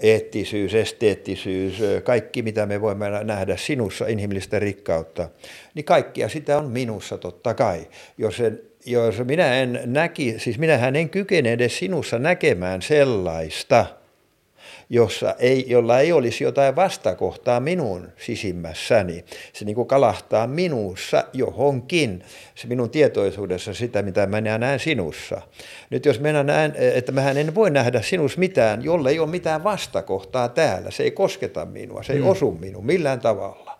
eettisyys, 0.00 0.74
esteettisyys, 0.74 1.74
kaikki 2.02 2.42
mitä 2.42 2.66
me 2.66 2.80
voimme 2.80 3.24
nähdä 3.24 3.56
sinussa 3.56 4.06
inhimillistä 4.06 4.58
rikkautta, 4.58 5.28
niin 5.74 5.84
kaikkia 5.84 6.28
sitä 6.28 6.58
on 6.58 6.70
minussa 6.70 7.18
totta 7.18 7.54
kai. 7.54 7.86
Jos, 8.18 8.40
en, 8.40 8.60
jos 8.86 9.18
minä 9.24 9.56
en 9.56 9.80
näki, 9.84 10.34
siis 10.38 10.58
minähän 10.58 10.96
en 10.96 11.10
kykene 11.10 11.52
edes 11.52 11.78
sinussa 11.78 12.18
näkemään 12.18 12.82
sellaista– 12.82 13.86
jossa 14.88 15.34
ei, 15.38 15.64
jolla 15.68 16.00
ei 16.00 16.12
olisi 16.12 16.44
jotain 16.44 16.76
vastakohtaa 16.76 17.60
minun 17.60 18.08
sisimmässäni. 18.16 19.24
Se 19.52 19.64
niin 19.64 19.74
kuin 19.74 19.88
kalahtaa 19.88 20.46
minussa 20.46 21.24
johonkin, 21.32 22.24
se 22.54 22.66
minun 22.66 22.90
tietoisuudessa 22.90 23.74
sitä, 23.74 24.02
mitä 24.02 24.26
mä 24.26 24.40
näen 24.40 24.80
sinussa. 24.80 25.40
Nyt 25.90 26.04
jos 26.04 26.20
minä 26.20 26.42
näen, 26.42 26.74
että 26.76 27.12
mä 27.12 27.30
en 27.30 27.54
voi 27.54 27.70
nähdä 27.70 28.02
sinus 28.02 28.38
mitään, 28.38 28.84
jolle 28.84 29.10
ei 29.10 29.18
ole 29.18 29.30
mitään 29.30 29.64
vastakohtaa 29.64 30.48
täällä, 30.48 30.90
se 30.90 31.02
ei 31.02 31.10
kosketa 31.10 31.66
minua, 31.66 32.02
se 32.02 32.12
ei 32.12 32.20
mm. 32.20 32.26
osu 32.26 32.50
minun 32.60 32.86
millään 32.86 33.20
tavalla 33.20 33.76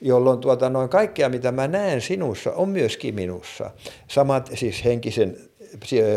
jolloin 0.00 0.38
tuota, 0.38 0.70
noin 0.70 0.88
kaikkea, 0.88 1.28
mitä 1.28 1.52
mä 1.52 1.68
näen 1.68 2.00
sinussa, 2.00 2.52
on 2.52 2.68
myöskin 2.68 3.14
minussa. 3.14 3.70
Samat 4.08 4.50
siis 4.54 4.84
henkisen 4.84 5.36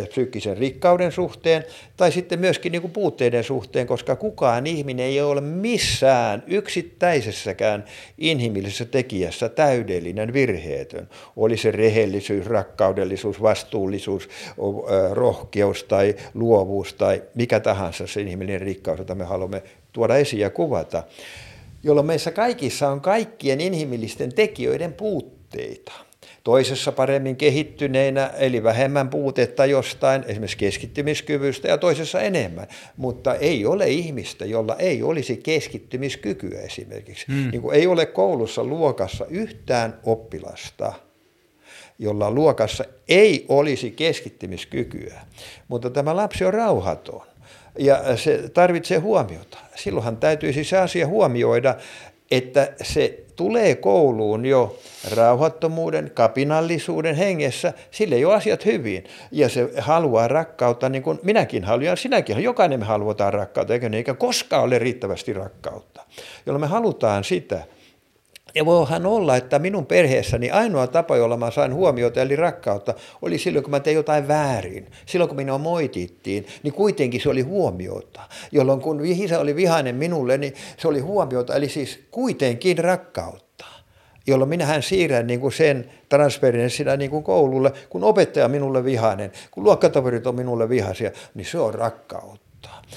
psyykkisen 0.10 0.58
rikkauden 0.58 1.12
suhteen 1.12 1.64
tai 1.98 2.12
sitten 2.12 2.40
myöskin 2.40 2.72
niin 2.72 2.82
kuin 2.82 2.92
puutteiden 2.92 3.44
suhteen, 3.44 3.88
koska 3.88 4.16
kukaan 4.16 4.68
ihminen 4.68 5.06
ei 5.06 5.22
ole 5.22 5.42
missään 5.42 6.44
yksittäisessäkään 6.48 7.86
inhimillisessä 8.18 8.86
tekijässä 8.86 9.50
täydellinen 9.50 10.34
virheetön. 10.34 11.10
Oli 11.36 11.58
se 11.58 11.72
rehellisyys, 11.72 12.46
rakkaudellisuus, 12.46 13.42
vastuullisuus, 13.42 14.30
rohkeus 15.12 15.84
tai 15.84 16.16
luovuus 16.34 16.94
tai 16.94 17.24
mikä 17.36 17.60
tahansa 17.60 18.08
se 18.08 18.22
inhimillinen 18.22 18.62
rikkaus, 18.62 19.00
jota 19.00 19.16
me 19.16 19.24
haluamme 19.24 19.64
tuoda 19.94 20.18
esiin 20.18 20.40
ja 20.40 20.50
kuvata, 20.50 21.04
jolloin 21.84 22.08
meissä 22.08 22.32
kaikissa 22.32 22.90
on 22.90 23.02
kaikkien 23.02 23.62
inhimillisten 23.62 24.36
tekijöiden 24.36 24.94
puutteita 24.94 25.92
toisessa 26.44 26.92
paremmin 26.92 27.36
kehittyneinä, 27.36 28.28
eli 28.38 28.64
vähemmän 28.64 29.10
puutetta 29.10 29.66
jostain, 29.66 30.24
esimerkiksi 30.28 30.58
keskittymiskyvystä, 30.58 31.68
ja 31.68 31.78
toisessa 31.78 32.22
enemmän. 32.22 32.68
Mutta 32.98 33.36
ei 33.36 33.66
ole 33.66 33.90
ihmistä, 33.90 34.46
jolla 34.46 34.76
ei 34.76 35.04
olisi 35.04 35.38
keskittymiskykyä 35.38 36.62
esimerkiksi. 36.62 37.28
Hmm. 37.28 37.52
Niin 37.52 37.62
kuin 37.62 37.76
ei 37.76 37.88
ole 37.88 38.06
koulussa 38.06 38.64
luokassa 38.64 39.26
yhtään 39.26 40.00
oppilasta, 40.04 40.94
jolla 42.00 42.32
luokassa 42.32 42.86
ei 43.10 43.46
olisi 43.50 43.92
keskittymiskykyä. 43.92 45.22
Mutta 45.68 45.90
tämä 45.90 46.16
lapsi 46.16 46.46
on 46.46 46.54
rauhaton 46.54 47.22
ja 47.80 48.18
se 48.18 48.50
tarvitsee 48.50 48.98
huomiota. 48.98 49.58
Silloinhan 49.76 50.18
täytyisi 50.18 50.64
se 50.64 50.78
asia 50.78 51.08
huomioida, 51.08 51.76
että 52.38 52.74
se 52.84 53.24
tulee 53.36 53.76
kouluun 53.76 54.46
jo 54.46 54.80
rauhattomuuden, 55.16 56.12
kapinallisuuden 56.14 57.16
hengessä, 57.16 57.74
sille 57.92 58.16
ei 58.16 58.26
ole 58.26 58.36
asiat 58.36 58.66
hyvin. 58.66 59.04
Ja 59.32 59.50
se 59.50 59.70
haluaa 59.78 60.28
rakkautta, 60.28 60.90
niin 60.90 61.04
kuin 61.04 61.20
minäkin 61.24 61.64
haluan, 61.64 61.98
sinäkin, 61.98 62.44
jokainen 62.44 62.80
me 62.80 62.86
halutaan 62.86 63.34
rakkautta, 63.34 63.74
eikä, 63.74 63.90
eikä 63.94 64.14
koskaan 64.14 64.64
ole 64.64 64.80
riittävästi 64.80 65.34
rakkautta. 65.34 66.02
Jolloin 66.46 66.62
me 66.62 66.68
halutaan 66.68 67.24
sitä, 67.24 67.64
ja 68.56 68.66
voihan 68.66 69.06
olla, 69.06 69.36
että 69.36 69.60
minun 69.60 69.86
perheessäni 69.86 70.52
ainoa 70.52 70.88
tapa, 70.88 71.18
jolla 71.18 71.38
mä 71.38 71.52
sain 71.52 71.74
huomiota 71.74 72.22
eli 72.22 72.36
rakkautta, 72.36 72.94
oli 73.22 73.38
silloin, 73.38 73.64
kun 73.64 73.72
mä 73.72 73.80
tein 73.80 73.96
jotain 73.96 74.28
väärin. 74.28 74.88
Silloin, 75.06 75.30
kun 75.30 75.38
minua 75.38 75.58
moitittiin, 75.58 76.46
niin 76.64 76.74
kuitenkin 76.74 77.22
se 77.22 77.30
oli 77.30 77.42
huomiota. 77.42 78.22
Jolloin 78.52 78.82
kun 78.82 79.06
isä 79.06 79.40
oli 79.40 79.56
vihainen 79.56 79.96
minulle, 79.96 80.38
niin 80.38 80.54
se 80.78 80.88
oli 80.88 81.00
huomiota, 81.00 81.56
eli 81.56 81.70
siis 81.70 82.00
kuitenkin 82.12 82.78
rakkautta. 82.78 83.66
Jolloin 84.28 84.50
minähän 84.50 84.84
siirrän 84.84 85.28
niin 85.28 85.40
kuin 85.40 85.54
sen 85.54 85.90
transferenssinä 86.10 86.98
niin 86.98 87.12
kuin 87.12 87.24
koululle, 87.24 87.74
kun 87.90 88.04
opettaja 88.04 88.48
minulle 88.48 88.84
vihainen, 88.84 89.32
kun 89.52 89.64
luokkatoverit 89.64 90.28
on 90.28 90.36
minulle 90.36 90.70
vihaisia, 90.70 91.12
niin 91.34 91.46
se 91.46 91.60
on 91.60 91.74
rakkautta 91.74 92.43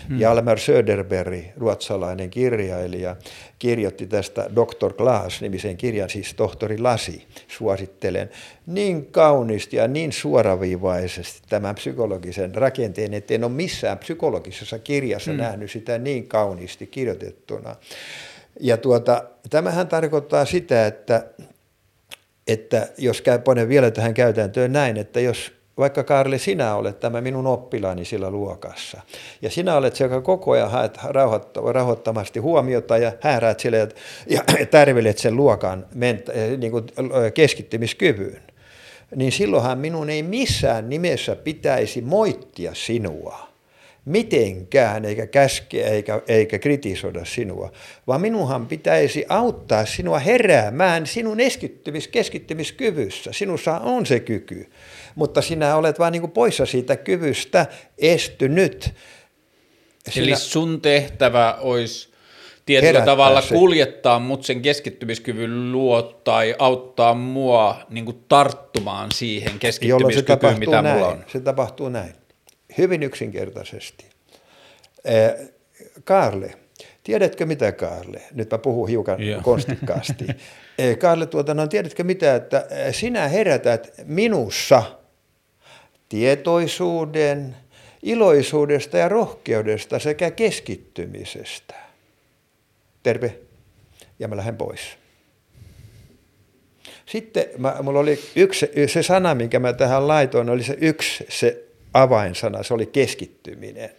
Hmm. 0.09 0.21
Jalmar 0.21 0.59
Söderberg, 0.59 1.45
ruotsalainen 1.57 2.31
kirjailija, 2.31 3.17
kirjoitti 3.59 4.07
tästä 4.07 4.51
Dr. 4.55 4.93
Glass-nimisen 4.93 5.77
kirjan, 5.77 6.11
siis 6.11 6.35
tohtori 6.35 6.79
Lasi, 6.79 7.27
suosittelen, 7.49 8.31
niin 8.67 9.07
kauniisti 9.07 9.77
ja 9.77 9.89
niin 9.89 10.13
suoraviivaisesti 10.13 11.43
tämän 11.49 11.75
psykologisen 11.75 12.55
rakenteen, 12.55 13.15
että 13.15 13.35
en 13.35 13.45
ole 13.45 13.53
missään 13.53 13.99
psykologisessa 13.99 14.79
kirjassa 14.79 15.31
hmm. 15.31 15.41
nähnyt 15.41 15.71
sitä 15.71 15.99
niin 15.99 16.29
kauniisti 16.29 16.87
kirjoitettuna. 16.87 17.77
Ja 18.61 18.77
tuota, 18.77 19.25
tämähän 19.51 19.89
tarkoittaa 19.89 20.45
sitä, 20.45 20.87
että, 20.87 21.27
että 22.47 22.89
jos 22.99 23.23
käy, 23.23 23.39
ponen 23.39 23.69
vielä 23.69 23.91
tähän 23.91 24.15
käytäntöön 24.15 24.73
näin, 24.73 24.97
että 24.97 25.21
jos 25.21 25.56
vaikka 25.79 26.05
Karli, 26.05 26.39
sinä 26.39 26.75
olet 26.75 27.01
tämä 27.01 27.21
minun 27.21 27.47
oppilaani 27.47 28.05
sillä 28.05 28.31
luokassa. 28.31 29.01
Ja 29.43 29.51
sinä 29.51 29.77
olet 29.77 29.97
se, 29.97 30.05
joka 30.05 30.21
koko 30.21 30.51
ajan 30.51 30.71
haet 30.71 30.99
rauhoittamasti 31.73 32.39
huomiota 32.39 32.99
ja 32.99 33.13
hääräät 33.21 33.61
sille 33.61 33.89
ja, 34.27 34.43
tärvelet 34.71 35.19
sen 35.19 35.37
luokan 35.37 35.87
eh, 36.33 36.59
niin 36.59 36.73
kuin 36.73 36.85
eh, 36.99 37.33
keskittymiskyvyn. 37.33 38.43
Niin 39.17 39.33
silloinhan 39.33 39.79
minun 39.79 40.11
ei 40.11 40.23
missään 40.23 40.89
nimessä 40.89 41.37
pitäisi 41.37 42.01
moittia 42.01 42.75
sinua 42.75 43.57
mitenkään, 44.07 45.05
eikä 45.05 45.27
käskeä, 45.27 45.89
eikä, 45.89 46.23
eikä 46.29 46.59
kritisoida 46.59 47.25
sinua, 47.25 47.73
vaan 48.07 48.21
minunhan 48.21 48.67
pitäisi 48.67 49.25
auttaa 49.29 49.87
sinua 49.87 50.19
heräämään 50.19 51.07
sinun 51.07 51.37
keskittymis, 51.37 52.09
keskittymiskyvyssä. 52.09 53.33
Sinussa 53.33 53.79
on 53.79 54.07
se 54.07 54.21
kyky 54.21 54.71
mutta 55.17 55.43
sinä 55.43 55.77
olet 55.77 55.99
vain 55.99 56.13
niin 56.13 56.31
poissa 56.31 56.67
siitä 56.67 56.97
kyvystä 56.97 57.67
estynyt. 57.99 58.95
Sinä... 60.11 60.27
Eli 60.27 60.37
sun 60.37 60.81
tehtävä 60.81 61.59
olisi 61.61 62.09
tietyllä 62.67 63.01
tavalla 63.05 63.41
se. 63.41 63.55
kuljettaa 63.55 64.19
mut 64.19 64.45
sen 64.45 64.63
keskittymiskyvyn 64.63 65.73
luo 65.73 66.03
tai 66.03 66.55
auttaa 66.59 67.15
mua 67.15 67.87
niin 67.91 68.05
kuin 68.05 68.25
tarttumaan 68.29 69.09
siihen 69.15 69.59
keskittymiskykyyn, 69.59 70.59
mitä 70.59 70.83
näin. 70.83 70.97
mulla 70.97 71.09
on. 71.09 71.25
Se 71.33 71.41
tapahtuu 71.41 71.89
näin, 71.89 72.13
hyvin 72.79 73.03
yksinkertaisesti. 73.03 74.05
Eh, 75.05 75.35
Karle, 76.05 76.55
tiedätkö 77.03 77.47
mitä 77.47 77.73
Karle? 77.73 78.23
Nyt 78.35 78.51
mä 78.51 78.59
puhun 78.59 78.89
hiukan 78.89 79.23
Joo. 79.23 79.41
konstikkaasti. 79.51 80.27
Eh, 80.79 80.99
Karle, 80.99 81.27
tuota, 81.27 81.55
no, 81.55 81.67
tiedätkö 81.67 82.05
mitä, 82.05 82.35
että 82.35 82.67
sinä 82.93 83.29
herätät 83.29 83.93
minussa– 84.05 84.83
tietoisuuden, 86.09 87.57
iloisuudesta 88.03 88.99
ja 88.99 89.09
rohkeudesta 89.09 89.99
sekä 89.99 90.31
keskittymisestä. 90.31 91.75
Terve. 93.03 93.39
Ja 94.19 94.29
mä 94.29 94.37
lähden 94.37 94.57
pois. 94.57 94.81
Sitten 97.07 97.45
mä, 97.59 97.77
mulla 97.83 97.99
oli 97.99 98.19
yksi, 98.37 98.71
se 98.87 99.03
sana, 99.03 99.35
minkä 99.35 99.59
mä 99.59 99.73
tähän 99.73 100.09
laitoin, 100.09 100.51
oli 100.51 100.63
se 100.63 100.77
yksi 100.81 101.27
se 101.29 101.65
avainsana, 101.95 102.63
se 102.63 102.75
oli 102.75 102.87
keskittyminen. 102.87 103.91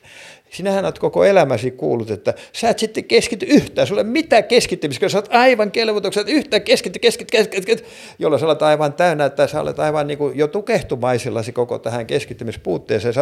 Sinähän 0.49 0.85
olet 0.85 0.99
koko 0.99 1.23
elämäsi 1.23 1.71
kuullut, 1.71 2.11
että 2.11 2.33
sä 2.53 2.69
et 2.69 2.79
sitten 2.79 3.03
keskity 3.03 3.45
yhtään, 3.49 3.87
sulle 3.87 4.03
mitään 4.03 4.43
keskittymistä, 4.43 4.99
kun 4.99 5.09
sä 5.09 5.17
olet 5.17 5.29
aivan 5.31 5.71
kelvotuksen, 5.71 6.21
että 6.21 6.33
yhtään 6.33 6.61
keskitty, 6.61 6.99
keskitty, 6.99 7.31
keskitty, 7.31 7.65
keskitty, 7.65 7.93
jolloin 8.19 8.39
sä 8.39 8.45
olet 8.45 8.61
aivan 8.61 8.93
täynnä, 8.93 9.25
että 9.25 9.47
sä 9.47 9.61
olet 9.61 9.79
aivan 9.79 10.07
niin 10.07 10.17
kuin 10.17 10.37
jo 10.37 10.47
tukehtumaisillasi 10.47 11.51
koko 11.51 11.79
tähän 11.79 12.05
keskittymispuutteeseen, 12.05 13.13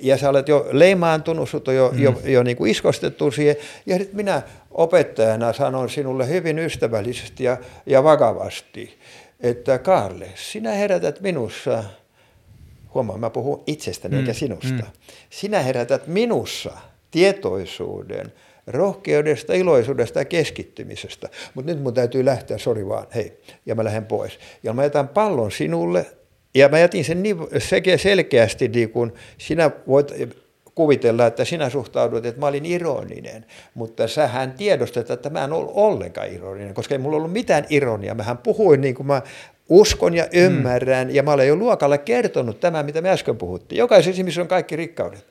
ja 0.00 0.16
sä 0.16 0.28
olet 0.28 0.48
jo 0.48 0.66
leimaantunut, 0.70 1.48
sut 1.48 1.68
on 1.68 1.76
jo, 1.76 1.90
mm. 1.92 2.02
jo, 2.02 2.20
jo 2.24 2.42
niin 2.42 2.56
kuin 2.56 2.70
iskostettu 2.70 3.30
siihen, 3.30 3.56
ja 3.86 3.98
nyt 3.98 4.12
minä 4.12 4.42
opettajana 4.70 5.52
sanon 5.52 5.90
sinulle 5.90 6.28
hyvin 6.28 6.58
ystävällisesti 6.58 7.44
ja, 7.44 7.56
ja 7.86 8.04
vakavasti, 8.04 8.98
että 9.40 9.78
Karle, 9.78 10.28
sinä 10.34 10.70
herätät 10.72 11.20
minussa– 11.20 11.84
Huomaa, 12.96 13.18
mä 13.18 13.30
puhun 13.30 13.62
itsestäni 13.66 14.14
mm. 14.14 14.20
eikä 14.20 14.32
sinusta. 14.32 14.82
Mm. 14.82 14.90
Sinä 15.30 15.62
herätät 15.62 16.06
minussa 16.06 16.72
tietoisuuden, 17.10 18.32
rohkeudesta, 18.66 19.54
iloisuudesta 19.54 20.18
ja 20.18 20.24
keskittymisestä. 20.24 21.28
Mutta 21.54 21.72
nyt 21.72 21.82
mun 21.82 21.94
täytyy 21.94 22.24
lähteä, 22.24 22.58
sori 22.58 22.88
vaan, 22.88 23.06
hei, 23.14 23.40
ja 23.66 23.74
mä 23.74 23.84
lähden 23.84 24.06
pois. 24.06 24.38
Ja 24.62 24.72
mä 24.72 24.82
jätän 24.82 25.08
pallon 25.08 25.52
sinulle, 25.52 26.06
ja 26.54 26.68
mä 26.68 26.78
jätin 26.78 27.04
sen 27.04 27.22
niin 27.22 27.36
selkeästi, 27.96 28.68
niin 28.68 28.90
kun 28.90 29.12
sinä 29.38 29.70
voit 29.86 30.12
kuvitella, 30.74 31.26
että 31.26 31.44
sinä 31.44 31.70
suhtaudut, 31.70 32.26
että 32.26 32.40
mä 32.40 32.46
olin 32.46 32.66
ironinen, 32.66 33.46
mutta 33.74 34.08
sähän 34.08 34.52
tiedostat, 34.52 35.10
että 35.10 35.30
mä 35.30 35.44
en 35.44 35.52
ollut 35.52 35.72
ollenkaan 35.74 36.28
ironinen, 36.32 36.74
koska 36.74 36.94
ei 36.94 36.98
mulla 36.98 37.16
ollut 37.16 37.32
mitään 37.32 37.64
ironia. 37.70 38.14
Mähän 38.14 38.38
puhuin 38.38 38.80
niin 38.80 38.94
kuin 38.94 39.06
mä 39.06 39.22
uskon 39.68 40.14
ja 40.14 40.26
ymmärrän, 40.32 41.08
mm. 41.08 41.14
ja 41.14 41.22
mä 41.22 41.32
olen 41.32 41.48
jo 41.48 41.56
luokalle 41.56 41.98
kertonut 41.98 42.60
tämä, 42.60 42.82
mitä 42.82 43.00
me 43.00 43.10
äsken 43.10 43.36
puhuttiin. 43.36 43.78
Jokaisessa 43.78 44.20
ihmisessä 44.20 44.42
on 44.42 44.48
kaikki 44.48 44.76
rikkaudet. 44.76 45.26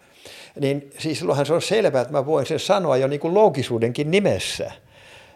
Niin 0.59 0.91
siis 0.97 1.19
silloinhan 1.19 1.45
se 1.45 1.53
on 1.53 1.61
selvää, 1.61 2.01
että 2.01 2.11
mä 2.11 2.25
voin 2.25 2.45
sen 2.45 2.59
sanoa 2.59 2.97
jo 2.97 3.07
niin 3.07 3.19
kuin 3.19 3.33
loogisuudenkin 3.33 4.11
nimessä. 4.11 4.71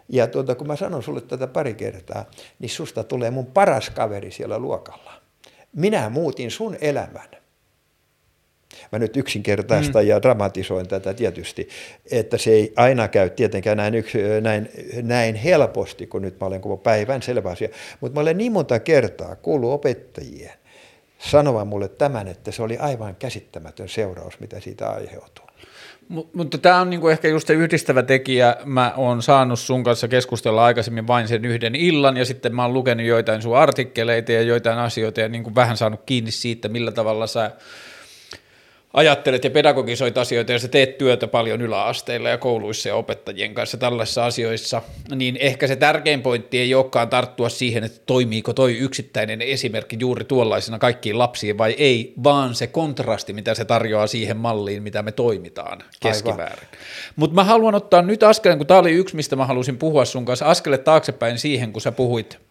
Ja 0.08 0.26
tuota, 0.26 0.54
kun 0.54 0.66
mä 0.66 0.76
sanon 0.76 1.02
sulle 1.02 1.20
tätä 1.20 1.46
pari 1.46 1.74
kertaa, 1.74 2.24
niin 2.58 2.70
susta 2.70 3.04
tulee 3.04 3.30
mun 3.30 3.46
paras 3.46 3.90
kaveri 3.90 4.30
siellä 4.30 4.58
luokalla. 4.58 5.12
Minä 5.72 6.08
muutin 6.08 6.50
sun 6.50 6.76
elämän. 6.80 7.39
Mä 8.92 8.98
nyt 8.98 9.16
yksinkertaista 9.16 10.00
mm. 10.00 10.06
ja 10.06 10.22
dramatisoin 10.22 10.88
tätä 10.88 11.14
tietysti, 11.14 11.68
että 12.10 12.38
se 12.38 12.50
ei 12.50 12.72
aina 12.76 13.08
käy 13.08 13.30
tietenkään 13.30 13.76
näin, 13.76 13.94
yksi, 13.94 14.18
näin, 14.40 14.70
näin 15.02 15.34
helposti, 15.34 16.06
kun 16.06 16.22
nyt 16.22 16.40
mä 16.40 16.46
olen 16.46 16.60
koko 16.60 16.76
päivän 16.76 17.22
selvä 17.22 17.50
asia. 17.50 17.68
Mutta 18.00 18.14
mä 18.14 18.20
olen 18.20 18.38
niin 18.38 18.52
monta 18.52 18.80
kertaa 18.80 19.36
kuullut 19.36 19.72
opettajien 19.72 20.52
sanovan 21.18 21.66
mulle 21.66 21.88
tämän, 21.88 22.28
että 22.28 22.50
se 22.50 22.62
oli 22.62 22.78
aivan 22.78 23.16
käsittämätön 23.16 23.88
seuraus, 23.88 24.40
mitä 24.40 24.60
siitä 24.60 24.90
aiheutuu. 24.90 25.44
Mutta 26.34 26.58
tämä 26.58 26.80
on 26.80 26.90
niinku 26.90 27.08
ehkä 27.08 27.28
just 27.28 27.46
se 27.46 27.52
yhdistävä 27.52 28.02
tekijä. 28.02 28.56
Mä 28.64 28.92
oon 28.96 29.22
saanut 29.22 29.58
sun 29.58 29.84
kanssa 29.84 30.08
keskustella 30.08 30.64
aikaisemmin 30.64 31.06
vain 31.06 31.28
sen 31.28 31.44
yhden 31.44 31.74
illan, 31.74 32.16
ja 32.16 32.24
sitten 32.24 32.54
mä 32.54 32.62
oon 32.62 32.74
lukenut 32.74 33.06
joitain 33.06 33.42
sun 33.42 33.56
artikkeleita 33.56 34.32
ja 34.32 34.42
joitain 34.42 34.78
asioita, 34.78 35.20
ja 35.20 35.28
niinku 35.28 35.54
vähän 35.54 35.76
saanut 35.76 36.00
kiinni 36.06 36.30
siitä, 36.30 36.68
millä 36.68 36.92
tavalla 36.92 37.26
sä 37.26 37.50
ajattelet 38.92 39.44
ja 39.44 39.50
pedagogisoit 39.50 40.18
asioita 40.18 40.52
ja 40.52 40.58
sä 40.58 40.68
teet 40.68 40.98
työtä 40.98 41.28
paljon 41.28 41.60
yläasteilla 41.60 42.28
ja 42.28 42.38
kouluissa 42.38 42.88
ja 42.88 42.94
opettajien 42.94 43.54
kanssa 43.54 43.76
tällaisissa 43.76 44.26
asioissa, 44.26 44.82
niin 45.14 45.36
ehkä 45.40 45.66
se 45.66 45.76
tärkein 45.76 46.22
pointti 46.22 46.58
ei 46.58 46.74
olekaan 46.74 47.08
tarttua 47.08 47.48
siihen, 47.48 47.84
että 47.84 48.00
toimiiko 48.06 48.52
toi 48.52 48.78
yksittäinen 48.78 49.42
esimerkki 49.42 49.96
juuri 50.00 50.24
tuollaisena 50.24 50.78
kaikkiin 50.78 51.18
lapsiin 51.18 51.58
vai 51.58 51.74
ei, 51.78 52.14
vaan 52.24 52.54
se 52.54 52.66
kontrasti, 52.66 53.32
mitä 53.32 53.54
se 53.54 53.64
tarjoaa 53.64 54.06
siihen 54.06 54.36
malliin, 54.36 54.82
mitä 54.82 55.02
me 55.02 55.12
toimitaan 55.12 55.82
keskimäärin. 56.00 56.68
Mutta 57.16 57.34
mä 57.34 57.44
haluan 57.44 57.74
ottaa 57.74 58.02
nyt 58.02 58.22
askeleen, 58.22 58.58
kun 58.58 58.66
tämä 58.66 58.80
oli 58.80 58.92
yksi, 58.92 59.16
mistä 59.16 59.36
mä 59.36 59.46
halusin 59.46 59.78
puhua 59.78 60.04
sun 60.04 60.24
kanssa, 60.24 60.46
askele 60.46 60.78
taaksepäin 60.78 61.38
siihen, 61.38 61.72
kun 61.72 61.82
sä 61.82 61.92
puhuit– 61.92 62.38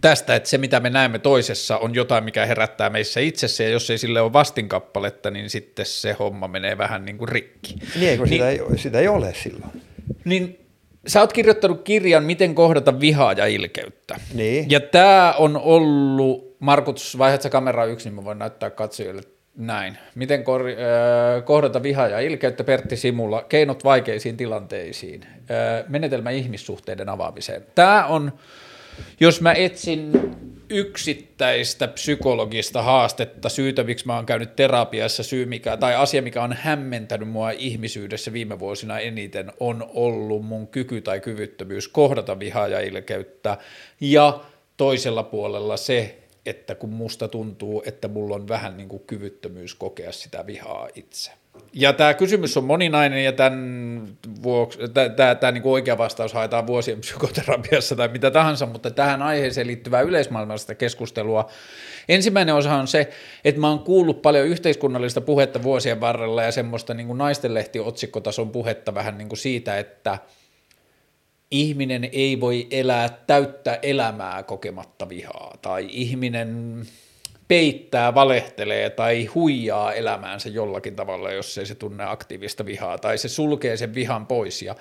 tästä, 0.00 0.34
että 0.34 0.48
se 0.48 0.58
mitä 0.58 0.80
me 0.80 0.90
näemme 0.90 1.18
toisessa 1.18 1.78
on 1.78 1.94
jotain, 1.94 2.24
mikä 2.24 2.46
herättää 2.46 2.90
meissä 2.90 3.20
itsessä, 3.20 3.64
ja 3.64 3.70
jos 3.70 3.90
ei 3.90 3.98
sille 3.98 4.20
ole 4.20 4.32
vastinkappaletta, 4.32 5.30
niin 5.30 5.50
sitten 5.50 5.86
se 5.86 6.12
homma 6.12 6.48
menee 6.48 6.78
vähän 6.78 7.04
niin 7.04 7.18
kuin 7.18 7.28
rikki. 7.28 7.74
Niin, 8.00 8.18
kun 8.18 8.28
niin, 8.28 8.34
sitä, 8.34 8.48
ei, 8.48 8.60
sitä 8.76 8.98
ei 8.98 9.08
ole 9.08 9.34
silloin. 9.34 9.82
Niin 10.24 10.68
sä 11.06 11.20
oot 11.20 11.32
kirjoittanut 11.32 11.82
kirjan 11.82 12.24
Miten 12.24 12.54
kohdata 12.54 13.00
vihaa 13.00 13.32
ja 13.32 13.46
ilkeyttä. 13.46 14.20
Niin. 14.34 14.70
Ja 14.70 14.80
tämä 14.80 15.34
on 15.38 15.56
ollut, 15.56 16.56
Markus, 16.60 17.18
vaihdat 17.18 17.42
sä 17.42 17.50
kameraa 17.50 17.84
yksin, 17.84 18.10
niin 18.10 18.16
mä 18.16 18.24
voin 18.24 18.38
näyttää 18.38 18.70
katsojille 18.70 19.22
näin. 19.56 19.98
Miten 20.14 20.44
kor, 20.44 20.68
äh, 20.68 21.44
kohdata 21.44 21.82
vihaa 21.82 22.08
ja 22.08 22.20
ilkeyttä 22.20 22.64
Pertti 22.64 22.96
Simula, 22.96 23.42
keinot 23.42 23.84
vaikeisiin 23.84 24.36
tilanteisiin, 24.36 25.22
äh, 25.24 25.84
menetelmä 25.88 26.30
ihmissuhteiden 26.30 27.08
avaamiseen. 27.08 27.66
Tämä 27.74 28.06
on 28.06 28.32
jos 29.20 29.40
mä 29.40 29.52
etsin 29.52 30.12
yksittäistä 30.70 31.88
psykologista 31.88 32.82
haastetta, 32.82 33.48
syytä, 33.48 33.84
miksi 33.84 34.06
mä 34.06 34.16
oon 34.16 34.26
käynyt 34.26 34.56
terapiassa, 34.56 35.22
syy 35.22 35.46
mikä, 35.46 35.76
tai 35.76 35.94
asia, 35.94 36.22
mikä 36.22 36.42
on 36.42 36.52
hämmentänyt 36.52 37.28
mua 37.28 37.50
ihmisyydessä 37.50 38.32
viime 38.32 38.58
vuosina 38.58 38.98
eniten, 38.98 39.52
on 39.60 39.90
ollut 39.94 40.44
mun 40.44 40.66
kyky 40.66 41.00
tai 41.00 41.20
kyvyttömyys 41.20 41.88
kohdata 41.88 42.38
vihaa 42.38 42.68
ja 42.68 42.80
ilkeyttä, 42.80 43.58
ja 44.00 44.40
toisella 44.76 45.22
puolella 45.22 45.76
se, 45.76 46.18
että 46.46 46.74
kun 46.74 46.90
musta 46.90 47.28
tuntuu, 47.28 47.82
että 47.86 48.08
mulla 48.08 48.34
on 48.34 48.48
vähän 48.48 48.76
niin 48.76 48.88
kuin 48.88 49.02
kyvyttömyys 49.06 49.74
kokea 49.74 50.12
sitä 50.12 50.46
vihaa 50.46 50.88
itse. 50.94 51.30
Ja 51.72 51.92
tämä 51.92 52.14
kysymys 52.14 52.56
on 52.56 52.64
moninainen 52.64 53.24
ja 53.24 53.32
tämän 53.32 54.08
vuoksi, 54.42 54.78
tämä, 55.16 55.34
tämä 55.34 55.52
niin 55.52 55.62
oikea 55.66 55.98
vastaus 55.98 56.32
haetaan 56.32 56.66
vuosien 56.66 57.00
psykoterapiassa 57.00 57.96
tai 57.96 58.08
mitä 58.08 58.30
tahansa, 58.30 58.66
mutta 58.66 58.90
tähän 58.90 59.22
aiheeseen 59.22 59.66
liittyvää 59.66 60.00
yleismaailmallista 60.00 60.74
keskustelua. 60.74 61.50
Ensimmäinen 62.08 62.54
osa 62.54 62.74
on 62.74 62.88
se, 62.88 63.10
että 63.44 63.60
mä 63.60 63.68
oon 63.68 63.78
kuullut 63.78 64.22
paljon 64.22 64.46
yhteiskunnallista 64.46 65.20
puhetta 65.20 65.62
vuosien 65.62 66.00
varrella 66.00 66.42
ja 66.42 66.52
semmoista 66.52 66.94
niin 66.94 67.06
kuin 67.06 67.18
naistenlehti 67.18 67.80
otsikkotason 67.80 68.50
puhetta 68.50 68.94
vähän 68.94 69.18
niin 69.18 69.28
kuin 69.28 69.38
siitä, 69.38 69.78
että 69.78 70.18
ihminen 71.50 72.08
ei 72.12 72.40
voi 72.40 72.66
elää 72.70 73.08
täyttä 73.26 73.78
elämää 73.82 74.42
kokematta 74.42 75.08
vihaa 75.08 75.58
tai 75.62 75.88
ihminen 75.90 76.82
peittää, 77.48 78.14
valehtelee 78.14 78.90
tai 78.90 79.24
huijaa 79.24 79.92
elämäänsä 79.92 80.48
jollakin 80.48 80.96
tavalla, 80.96 81.32
jos 81.32 81.58
ei 81.58 81.66
se 81.66 81.74
tunne 81.74 82.04
aktiivista 82.04 82.66
vihaa, 82.66 82.98
tai 82.98 83.18
se 83.18 83.28
sulkee 83.28 83.76
sen 83.76 83.94
vihan 83.94 84.26
pois. 84.26 84.62
Ja 84.62 84.74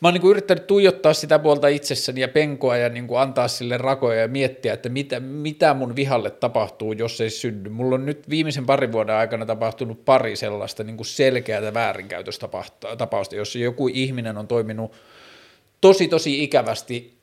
mä 0.00 0.08
oon 0.08 0.14
niin 0.14 0.20
kuin 0.20 0.30
yrittänyt 0.30 0.66
tuijottaa 0.66 1.14
sitä 1.14 1.38
puolta 1.38 1.68
itsessäni 1.68 2.20
ja 2.20 2.28
penkoa 2.28 2.76
ja 2.76 2.88
niin 2.88 3.06
kuin 3.06 3.20
antaa 3.20 3.48
sille 3.48 3.78
rakoja 3.78 4.20
ja 4.20 4.28
miettiä, 4.28 4.72
että 4.72 4.88
mitä, 4.88 5.20
mitä 5.20 5.74
mun 5.74 5.96
vihalle 5.96 6.30
tapahtuu, 6.30 6.92
jos 6.92 7.20
ei 7.20 7.30
synny. 7.30 7.70
Mulla 7.70 7.94
on 7.94 8.06
nyt 8.06 8.30
viimeisen 8.30 8.66
parin 8.66 8.92
vuoden 8.92 9.14
aikana 9.14 9.46
tapahtunut 9.46 10.04
pari 10.04 10.36
sellaista 10.36 10.84
niin 10.84 10.96
kuin 10.96 11.06
selkeää 11.06 11.74
väärinkäytöstapausta, 11.74 13.36
jossa 13.36 13.58
joku 13.58 13.88
ihminen 13.88 14.38
on 14.38 14.48
toiminut 14.48 14.92
tosi 15.80 16.08
tosi 16.08 16.42
ikävästi 16.42 17.19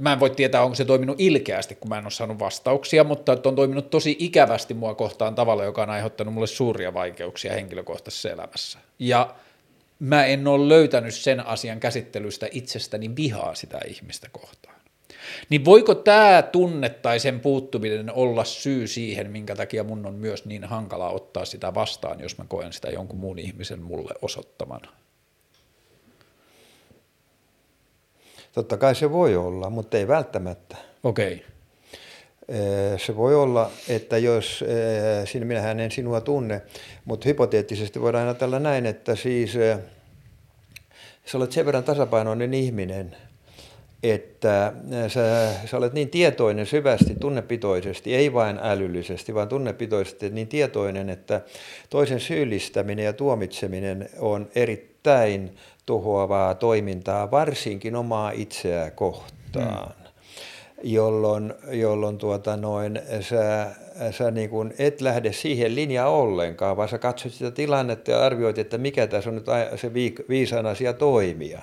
mä 0.00 0.12
en 0.12 0.20
voi 0.20 0.30
tietää, 0.30 0.62
onko 0.62 0.74
se 0.74 0.84
toiminut 0.84 1.20
ilkeästi, 1.20 1.74
kun 1.74 1.88
mä 1.88 1.98
en 1.98 2.04
ole 2.04 2.10
saanut 2.10 2.38
vastauksia, 2.38 3.04
mutta 3.04 3.36
on 3.44 3.56
toiminut 3.56 3.90
tosi 3.90 4.16
ikävästi 4.18 4.74
mua 4.74 4.94
kohtaan 4.94 5.34
tavalla, 5.34 5.64
joka 5.64 5.82
on 5.82 5.90
aiheuttanut 5.90 6.34
mulle 6.34 6.46
suuria 6.46 6.94
vaikeuksia 6.94 7.52
henkilökohtaisessa 7.52 8.30
elämässä. 8.30 8.78
Ja 8.98 9.34
mä 9.98 10.24
en 10.24 10.48
ole 10.48 10.68
löytänyt 10.68 11.14
sen 11.14 11.46
asian 11.46 11.80
käsittelystä 11.80 12.48
itsestäni 12.52 13.16
vihaa 13.16 13.54
sitä 13.54 13.80
ihmistä 13.86 14.28
kohtaan. 14.32 14.80
Niin 15.48 15.64
voiko 15.64 15.94
tämä 15.94 16.42
tunne 16.42 16.88
tai 16.88 17.20
sen 17.20 17.40
puuttuminen 17.40 18.12
olla 18.12 18.44
syy 18.44 18.86
siihen, 18.86 19.30
minkä 19.30 19.56
takia 19.56 19.84
mun 19.84 20.06
on 20.06 20.14
myös 20.14 20.44
niin 20.44 20.64
hankala 20.64 21.10
ottaa 21.10 21.44
sitä 21.44 21.74
vastaan, 21.74 22.20
jos 22.20 22.38
mä 22.38 22.44
koen 22.48 22.72
sitä 22.72 22.88
jonkun 22.88 23.18
muun 23.18 23.38
ihmisen 23.38 23.82
mulle 23.82 24.14
osoittamana? 24.22 24.99
Totta 28.52 28.76
kai 28.76 28.94
se 28.94 29.12
voi 29.12 29.36
olla, 29.36 29.70
mutta 29.70 29.96
ei 29.96 30.08
välttämättä. 30.08 30.76
Okei. 31.04 31.34
Okay. 31.34 31.46
Se 32.98 33.16
voi 33.16 33.34
olla, 33.34 33.70
että 33.88 34.18
jos, 34.18 34.64
siinä 35.24 35.46
minähän 35.46 35.80
en 35.80 35.90
sinua 35.90 36.20
tunne, 36.20 36.62
mutta 37.04 37.28
hypoteettisesti 37.28 38.00
voidaan 38.00 38.24
ajatella 38.24 38.58
näin, 38.58 38.86
että 38.86 39.16
siis 39.16 39.52
sä 41.24 41.38
olet 41.38 41.52
sen 41.52 41.66
verran 41.66 41.84
tasapainoinen 41.84 42.54
ihminen, 42.54 43.16
että 44.02 44.72
sä, 45.08 45.52
sä 45.66 45.76
olet 45.76 45.92
niin 45.92 46.10
tietoinen 46.10 46.66
syvästi, 46.66 47.14
tunnepitoisesti, 47.20 48.14
ei 48.14 48.32
vain 48.32 48.58
älyllisesti, 48.62 49.34
vaan 49.34 49.48
tunnepitoisesti 49.48 50.30
niin 50.30 50.48
tietoinen, 50.48 51.10
että 51.10 51.40
toisen 51.90 52.20
syyllistäminen 52.20 53.04
ja 53.04 53.12
tuomitseminen 53.12 54.08
on 54.18 54.48
erittäin 54.54 55.56
tuhoavaa 55.86 56.54
toimintaa, 56.54 57.30
varsinkin 57.30 57.96
omaa 57.96 58.30
itseä 58.30 58.90
kohtaan. 58.90 59.88
Mm. 59.88 60.00
Jolloin, 60.82 61.54
jolloin 61.70 62.18
tuota 62.18 62.56
noin, 62.56 63.00
sä, 63.20 63.66
sä 64.10 64.30
niin 64.30 64.50
kuin 64.50 64.74
et 64.78 65.00
lähde 65.00 65.32
siihen 65.32 65.74
linjaan 65.74 66.12
ollenkaan, 66.12 66.76
vaan 66.76 66.88
sä 66.88 66.98
katsot 66.98 67.32
sitä 67.32 67.50
tilannetta 67.50 68.10
ja 68.10 68.24
arvioit, 68.24 68.58
että 68.58 68.78
mikä 68.78 69.06
tässä 69.06 69.30
on 69.30 69.36
nyt 69.36 69.46
se 69.76 69.94
viisaan 70.28 70.66
asia 70.66 70.92
toimia. 70.92 71.62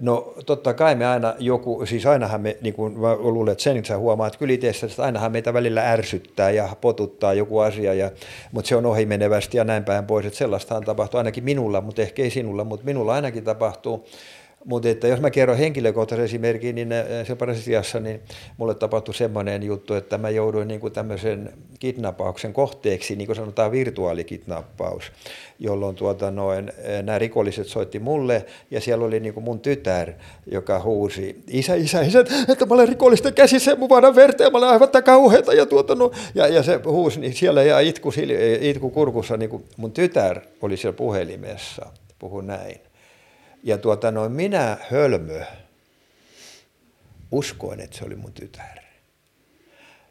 No 0.00 0.34
totta 0.46 0.74
kai 0.74 0.94
me 0.94 1.06
aina 1.06 1.34
joku, 1.38 1.86
siis 1.86 2.06
ainahan 2.06 2.40
me, 2.40 2.56
niin 2.60 2.74
kuin 2.74 3.00
mä 3.00 3.16
luulen, 3.16 3.52
että 3.52 3.64
sen 3.64 3.84
sä 3.84 3.98
huomaat 3.98 4.36
kyllä 4.36 4.54
itse, 4.54 4.68
että 4.68 5.02
ainahan 5.02 5.32
meitä 5.32 5.54
välillä 5.54 5.92
ärsyttää 5.92 6.50
ja 6.50 6.68
potuttaa 6.80 7.34
joku 7.34 7.58
asia, 7.58 7.94
ja, 7.94 8.10
mutta 8.52 8.68
se 8.68 8.76
on 8.76 8.86
ohimenevästi 8.86 9.56
ja 9.56 9.64
näin 9.64 9.84
päin 9.84 10.06
pois, 10.06 10.26
että 10.26 10.38
sellaistahan 10.38 10.84
tapahtuu 10.84 11.18
ainakin 11.18 11.44
minulla, 11.44 11.80
mutta 11.80 12.02
ehkä 12.02 12.22
ei 12.22 12.30
sinulla, 12.30 12.64
mutta 12.64 12.86
minulla 12.86 13.14
ainakin 13.14 13.44
tapahtuu. 13.44 14.06
Mutta 14.64 14.88
että 14.88 15.08
jos 15.08 15.20
mä 15.20 15.30
kerron 15.30 15.58
henkilökohtaisen 15.58 16.24
esimerkin, 16.24 16.74
niin 16.74 16.92
äh, 16.92 17.06
se 17.26 17.34
parasiassa, 17.34 18.00
niin 18.00 18.20
mulle 18.56 18.74
tapahtui 18.74 19.14
semmoinen 19.14 19.62
juttu, 19.62 19.94
että 19.94 20.18
mä 20.18 20.30
jouduin 20.30 20.68
niin 20.68 20.80
kuin 20.80 20.92
tämmöisen 20.92 21.52
kidnappauksen 21.78 22.52
kohteeksi, 22.52 23.16
niin 23.16 23.26
kuin 23.26 23.36
sanotaan 23.36 23.72
virtuaalikidnappaus, 23.72 25.12
jolloin 25.58 25.96
tuota 25.96 26.30
noin, 26.30 26.68
äh, 26.68 27.02
nämä 27.02 27.18
rikolliset 27.18 27.66
soitti 27.66 27.98
mulle 27.98 28.46
ja 28.70 28.80
siellä 28.80 29.04
oli 29.04 29.20
niin 29.20 29.34
kuin 29.34 29.44
mun 29.44 29.60
tytär, 29.60 30.12
joka 30.46 30.82
huusi, 30.82 31.42
isä, 31.48 31.74
isä, 31.74 32.00
isä, 32.00 32.24
että 32.48 32.66
mä 32.66 32.74
olen 32.74 32.88
rikollisten 32.88 33.34
käsissä, 33.34 33.76
mun 33.76 33.88
vaadaan 33.88 34.14
verta 34.14 34.42
ja 34.42 34.50
mä 34.50 34.58
olen 34.58 34.70
aivan 34.70 34.88
kauheata 35.04 35.54
ja, 35.54 35.66
tuota, 35.66 35.94
no, 35.94 36.10
ja, 36.34 36.46
ja 36.46 36.62
se 36.62 36.80
huusi, 36.84 37.20
niin 37.20 37.34
siellä 37.34 37.62
ja 37.62 37.80
itku, 37.80 38.12
itku 38.60 38.90
kurkussa, 38.90 39.36
niin 39.36 39.50
kuin 39.50 39.64
mun 39.76 39.92
tytär 39.92 40.40
oli 40.62 40.76
siellä 40.76 40.96
puhelimessa, 40.96 41.86
puhu 42.18 42.40
näin. 42.40 42.89
Ja 43.62 43.78
tuota 43.78 44.10
noin, 44.10 44.32
minä 44.32 44.76
hölmö 44.90 45.40
uskoin, 47.32 47.80
että 47.80 47.98
se 47.98 48.04
oli 48.04 48.16
mun 48.16 48.32
tytär. 48.32 48.80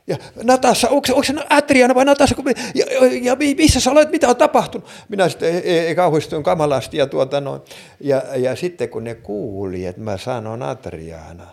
Ja 0.08 0.18
Natassa, 0.44 0.90
onko, 0.90 1.24
se 1.24 1.34
Adriana 1.50 1.96
vai 1.96 2.06
Natassa, 2.06 2.36
ja, 2.76 2.86
ja, 2.86 3.10
ja, 3.22 3.36
missä 3.58 3.80
sä 3.80 3.92
olet, 3.92 4.12
mitä 4.12 4.28
on 4.28 4.36
tapahtunut? 4.36 4.90
Minä 5.10 5.30
sitten 5.30 5.56
ei, 5.56 5.80
ei 5.80 5.96
kauhistuin 5.96 6.44
kamalasti 6.44 6.98
ja, 6.98 7.08
tuota 7.08 7.42
noin, 7.42 7.62
ja, 8.00 8.24
ja 8.36 8.56
sitten 8.56 8.90
kun 8.90 9.04
ne 9.04 9.16
kuuli, 9.16 9.86
että 9.86 10.02
mä 10.02 10.18
sanon 10.18 10.64
Adriana, 10.64 11.48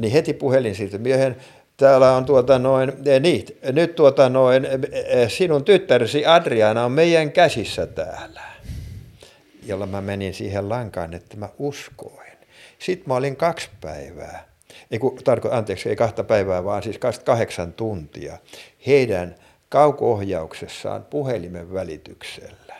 niin 0.00 0.12
heti 0.12 0.32
puhelin 0.32 0.74
siitä 0.74 0.98
miehen, 0.98 1.36
täällä 1.76 2.12
on 2.12 2.24
tuota 2.24 2.58
noin, 2.58 2.92
niin, 3.20 3.44
nyt 3.72 3.94
tuota 3.94 4.28
noin, 4.28 4.66
sinun 5.28 5.64
tyttäresi 5.64 6.26
Adriana 6.26 6.84
on 6.84 6.92
meidän 6.92 7.32
käsissä 7.32 7.86
täällä 7.86 8.51
jolla 9.66 9.86
mä 9.86 10.00
menin 10.00 10.34
siihen 10.34 10.68
lankaan, 10.68 11.14
että 11.14 11.36
mä 11.36 11.48
uskoin. 11.58 12.32
Sitten 12.78 13.08
mä 13.08 13.14
olin 13.14 13.36
kaksi 13.36 13.70
päivää, 13.80 14.52
ei 14.90 14.98
kun, 14.98 15.18
tarko, 15.24 15.48
anteeksi, 15.52 15.88
ei 15.88 15.96
kahta 15.96 16.24
päivää, 16.24 16.64
vaan 16.64 16.82
siis 16.82 16.98
kahdeksan 17.24 17.72
tuntia 17.72 18.38
heidän 18.86 19.34
kauko-ohjauksessaan 19.68 21.04
puhelimen 21.04 21.72
välityksellä. 21.72 22.74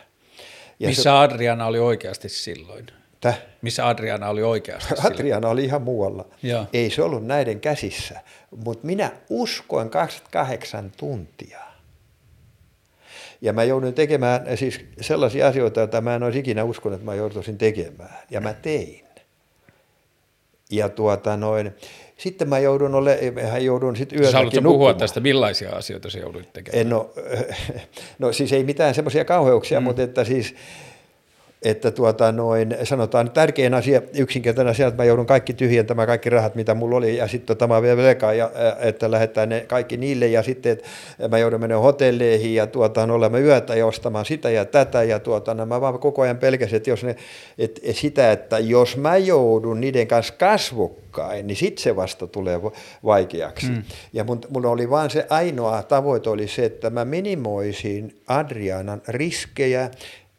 Ja 0.80 0.88
Missä 0.88 1.02
se, 1.02 1.10
Adriana 1.10 1.66
oli 1.66 1.78
oikeasti 1.78 2.28
silloin? 2.28 2.86
Täh? 3.20 3.42
Missä 3.62 3.88
Adriana 3.88 4.28
oli 4.28 4.42
oikeasti 4.42 4.94
Adriana 4.98 5.36
silloin? 5.36 5.52
oli 5.52 5.64
ihan 5.64 5.82
muualla. 5.82 6.28
Ja. 6.42 6.66
Ei 6.72 6.90
se 6.90 7.02
ollut 7.02 7.26
näiden 7.26 7.60
käsissä, 7.60 8.20
mutta 8.64 8.86
minä 8.86 9.10
uskoin 9.30 9.90
28 9.90 10.92
tuntia. 10.96 11.61
Ja 13.42 13.52
mä 13.52 13.64
joudun 13.64 13.94
tekemään 13.94 14.56
siis 14.56 14.80
sellaisia 15.00 15.46
asioita, 15.46 15.80
joita 15.80 16.00
mä 16.00 16.14
en 16.14 16.22
olisi 16.22 16.38
ikinä 16.38 16.64
uskonut, 16.64 16.94
että 16.94 17.10
mä 17.10 17.14
joutuisin 17.14 17.58
tekemään. 17.58 18.18
Ja 18.30 18.40
mä 18.40 18.52
tein. 18.52 19.04
Ja 20.70 20.88
tuota 20.88 21.36
noin, 21.36 21.72
sitten 22.16 22.48
mä 22.48 22.58
joudun, 22.58 22.94
ole, 22.94 23.18
joudun 23.60 23.96
sitten 23.96 24.18
yölläkin 24.18 24.36
Haluatko 24.36 24.62
puhua 24.62 24.94
tästä, 24.94 25.20
millaisia 25.20 25.70
asioita 25.70 26.10
sä 26.10 26.18
joudut 26.18 26.52
tekemään? 26.52 26.88
No, 26.88 27.10
no 28.18 28.32
siis 28.32 28.52
ei 28.52 28.64
mitään 28.64 28.94
semmoisia 28.94 29.24
kauheuksia, 29.24 29.80
mm. 29.80 29.84
mutta 29.84 30.02
että 30.02 30.24
siis 30.24 30.54
että 31.64 31.90
tuota 31.90 32.32
noin, 32.32 32.76
sanotaan 32.84 33.30
tärkein 33.30 33.74
asia, 33.74 34.02
yksinkertainen 34.18 34.70
asia, 34.70 34.86
että 34.86 35.02
mä 35.02 35.04
joudun 35.04 35.26
kaikki 35.26 35.52
tyhjentämään, 35.52 36.08
kaikki 36.08 36.30
rahat, 36.30 36.54
mitä 36.54 36.74
mulla 36.74 36.96
oli, 36.96 37.16
ja 37.16 37.28
sitten 37.28 37.46
tota, 37.46 37.66
mä 37.66 37.82
vielä 37.82 37.96
velkaa, 37.96 38.32
ja, 38.32 38.50
että 38.80 39.10
lähettää 39.10 39.46
ne 39.46 39.60
kaikki 39.60 39.96
niille, 39.96 40.26
ja 40.26 40.42
sitten 40.42 40.72
että 40.72 40.88
mä 41.28 41.38
joudun 41.38 41.60
menemään 41.60 41.82
hotelleihin, 41.82 42.54
ja 42.54 42.66
tuota, 42.66 43.02
olemaan 43.02 43.42
yötä 43.42 43.74
ja 43.74 43.86
ostamaan 43.86 44.24
sitä 44.24 44.50
ja 44.50 44.64
tätä, 44.64 45.02
ja 45.02 45.18
tuota, 45.18 45.54
no, 45.54 45.66
mä 45.66 45.80
vaan 45.80 45.98
koko 45.98 46.22
ajan 46.22 46.38
pelkäsin, 46.38 46.76
että, 46.76 46.90
jos 46.90 47.04
ne, 47.04 47.16
että 47.58 47.80
sitä, 47.92 48.32
että 48.32 48.58
jos 48.58 48.96
mä 48.96 49.16
joudun 49.16 49.80
niiden 49.80 50.06
kanssa 50.06 50.34
kasvokkain, 50.38 51.46
niin 51.46 51.56
sitten 51.56 51.82
se 51.82 51.96
vasta 51.96 52.26
tulee 52.26 52.60
vaikeaksi. 53.04 53.70
Mm. 53.70 53.82
Ja 54.12 54.24
mun, 54.24 54.40
mun 54.48 54.66
oli 54.66 54.90
vaan 54.90 55.10
se 55.10 55.26
ainoa 55.30 55.82
tavoite 55.82 56.30
oli 56.30 56.48
se, 56.48 56.64
että 56.64 56.90
mä 56.90 57.04
minimoisin 57.04 58.20
Adrianan 58.26 59.02
riskejä, 59.08 59.90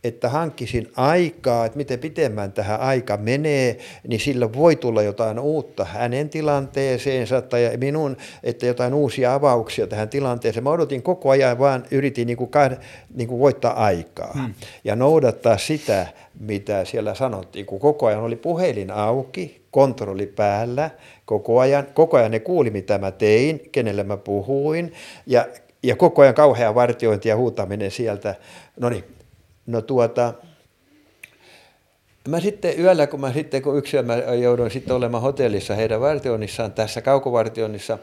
että 0.04 0.30
hankkisin 0.30 0.92
aikaa, 0.96 1.66
että 1.66 1.78
miten 1.78 2.00
pitemmän 2.00 2.52
tähän 2.52 2.80
aika 2.80 3.18
menee, 3.18 3.78
niin 4.08 4.20
sillä 4.20 4.54
voi 4.54 4.76
tulla 4.76 5.02
jotain 5.02 5.40
uutta 5.40 5.86
hänen 5.86 6.30
tilanteeseensa 6.30 7.42
tai 7.42 7.78
minun, 7.78 8.18
että 8.44 8.66
jotain 8.66 8.94
uusia 8.94 9.34
avauksia 9.34 9.88
tähän 9.88 10.10
tilanteeseen. 10.10 10.64
Mä 10.64 10.70
odotin 10.70 11.04
koko 11.04 11.30
ajan, 11.30 11.60
vaan 11.60 11.86
yritin 11.92 12.28
niin 12.28 12.38
kuin, 12.38 12.50
niin 13.14 13.28
kuin 13.28 13.40
voittaa 13.40 13.86
aikaa 13.86 14.32
hmm. 14.34 14.54
ja 14.84 14.96
noudattaa 14.96 15.58
sitä, 15.58 16.08
mitä 16.40 16.86
siellä 16.86 17.16
sanottiin, 17.16 17.66
kun 17.66 17.80
koko 17.80 18.06
ajan 18.06 18.22
oli 18.22 18.36
puhelin 18.36 18.92
auki, 18.92 19.66
kontrolli 19.72 20.28
päällä, 20.28 20.90
koko 21.26 21.60
ajan, 21.60 21.88
koko 21.94 22.18
ajan 22.18 22.32
ne 22.32 22.40
kuuli, 22.40 22.70
mitä 22.70 22.98
mä 22.98 23.12
tein, 23.12 23.70
kenelle 23.72 24.04
mä 24.04 24.18
puhuin, 24.18 24.94
ja, 25.26 25.46
ja 25.84 25.96
koko 25.96 26.22
ajan 26.22 26.34
kauhea 26.34 26.76
vartiointi 26.76 27.30
ja 27.30 27.36
huutaminen 27.36 27.92
sieltä. 27.92 28.36
No 28.80 28.90
niin, 28.90 29.04
No 29.66 29.82
tuota, 29.82 30.34
Mä 32.30 32.40
sitten 32.40 32.80
yöllä, 32.80 33.08
kun 33.08 33.22
mä 33.22 33.34
sitten, 33.34 33.62
kun 33.62 33.78
yksi 33.78 34.02
mä 34.02 34.16
jouduin 34.16 34.72
sitten 34.72 34.96
olemaan 34.96 35.24
hotellissa 35.24 35.76
heidän 35.76 36.02
vartioinnissaan, 36.02 36.72
tässä 36.72 37.02
kaukovartioinnissa, 37.02 37.98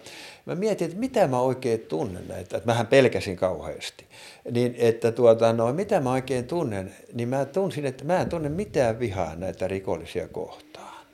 mä 0.46 0.54
mietin, 0.54 0.86
että 0.86 0.98
mitä 1.00 1.26
mä 1.26 1.40
oikein 1.40 1.80
tunnen 1.80 2.28
näitä, 2.28 2.56
että 2.56 2.66
mähän 2.66 2.86
pelkäsin 2.86 3.36
kauheasti. 3.36 4.04
Niin, 4.50 4.74
että 4.78 5.12
tuota, 5.12 5.52
no, 5.52 5.72
mitä 5.72 6.00
mä 6.00 6.12
oikein 6.12 6.46
tunnen, 6.46 6.94
niin 7.12 7.28
mä 7.28 7.44
tunsin, 7.44 7.86
että 7.86 8.04
mä 8.04 8.20
en 8.20 8.28
tunne 8.28 8.48
mitään 8.48 8.98
vihaa 8.98 9.36
näitä 9.36 9.68
rikollisia 9.68 10.28
kohtaan. 10.28 11.06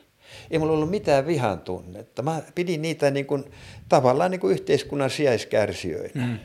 Ei 0.51 0.59
mulla 0.59 0.73
ollut 0.73 0.91
mitään 0.91 1.27
vihan 1.27 1.61
tunnetta. 1.61 2.23
Mä 2.23 2.43
pidin 2.55 2.83
niitä 2.83 3.11
niin 3.11 3.27
kuin, 3.27 3.45
tavallaan 3.89 4.31
niin 4.31 4.41
kuin 4.41 4.53
yhteiskunnan 4.53 5.11
sijaiskärsijöinä. 5.11 6.27
Mm. 6.27 6.39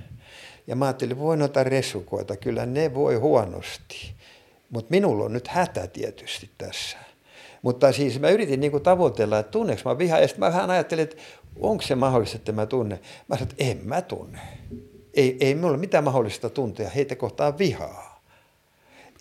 Ja 0.67 0.75
mä 0.75 0.85
ajattelin, 0.85 1.19
voi 1.19 1.37
noita 1.37 1.63
resukoita, 1.63 2.37
kyllä 2.37 2.65
ne 2.65 2.93
voi 2.93 3.15
huonosti. 3.15 4.15
Mutta 4.69 4.91
minulla 4.91 5.25
on 5.25 5.33
nyt 5.33 5.47
hätä 5.47 5.87
tietysti 5.87 6.49
tässä. 6.57 6.97
Mutta 7.61 7.91
siis 7.91 8.19
mä 8.19 8.29
yritin 8.29 8.59
niinku 8.59 8.79
tavoitella, 8.79 9.39
että 9.39 9.51
tunneeko 9.51 9.81
mä 9.85 9.97
vihaa. 9.97 10.19
Ja 10.19 10.27
sitten 10.27 10.39
mä 10.45 10.51
vähän 10.51 10.69
ajattelin, 10.69 11.03
että 11.03 11.17
onko 11.59 11.81
se 11.81 11.95
mahdollista, 11.95 12.37
että 12.37 12.51
mä 12.51 12.65
tunne. 12.65 12.99
Mä 13.27 13.35
sanoin, 13.35 13.51
että 13.51 13.63
en 13.63 13.79
mä 13.83 14.01
tunne. 14.01 14.39
Ei, 15.13 15.37
ei 15.39 15.55
minulla 15.55 15.73
ole 15.73 15.79
mitään 15.79 16.03
mahdollista 16.03 16.49
tuntea 16.49 16.89
heitä 16.89 17.15
kohtaan 17.15 17.57
vihaa. 17.57 18.23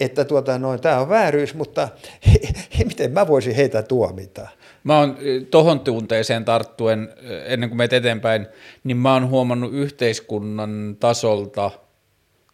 Että 0.01 0.25
tuota, 0.25 0.59
noin, 0.59 0.81
tämä 0.81 1.01
on 1.01 1.09
vääryys, 1.09 1.55
mutta 1.55 1.89
he, 2.27 2.41
he, 2.79 2.85
miten 2.85 3.13
mä 3.13 3.27
voisin 3.27 3.55
heitä 3.55 3.83
tuomita? 3.83 4.49
Mä 4.85 4.99
oon 4.99 5.17
tohon 5.51 5.81
tunteeseen 5.81 6.45
tarttuen, 6.45 7.09
ennen 7.45 7.69
kuin 7.71 7.77
meet 7.77 7.93
eteenpäin, 7.93 8.47
niin 8.85 8.97
mä 8.97 9.13
oon 9.13 9.29
huomannut 9.29 9.73
yhteiskunnan 9.75 10.97
tasolta– 11.01 11.71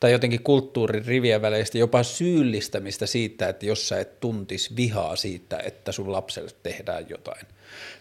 tai 0.01 0.13
jotenkin 0.13 0.43
kulttuurin 0.43 1.05
rivien 1.05 1.43
väleistä 1.43 1.79
jopa 1.79 2.03
syyllistämistä 2.03 3.07
siitä, 3.07 3.49
että 3.49 3.67
jos 3.67 3.89
sä 3.89 4.01
et 4.01 4.21
tuntis 4.21 4.77
vihaa 4.77 5.17
siitä, 5.17 5.59
että 5.59 5.93
sun 5.93 6.13
lapselle 6.13 6.51
tehdään 6.63 7.07
jotain 7.09 7.47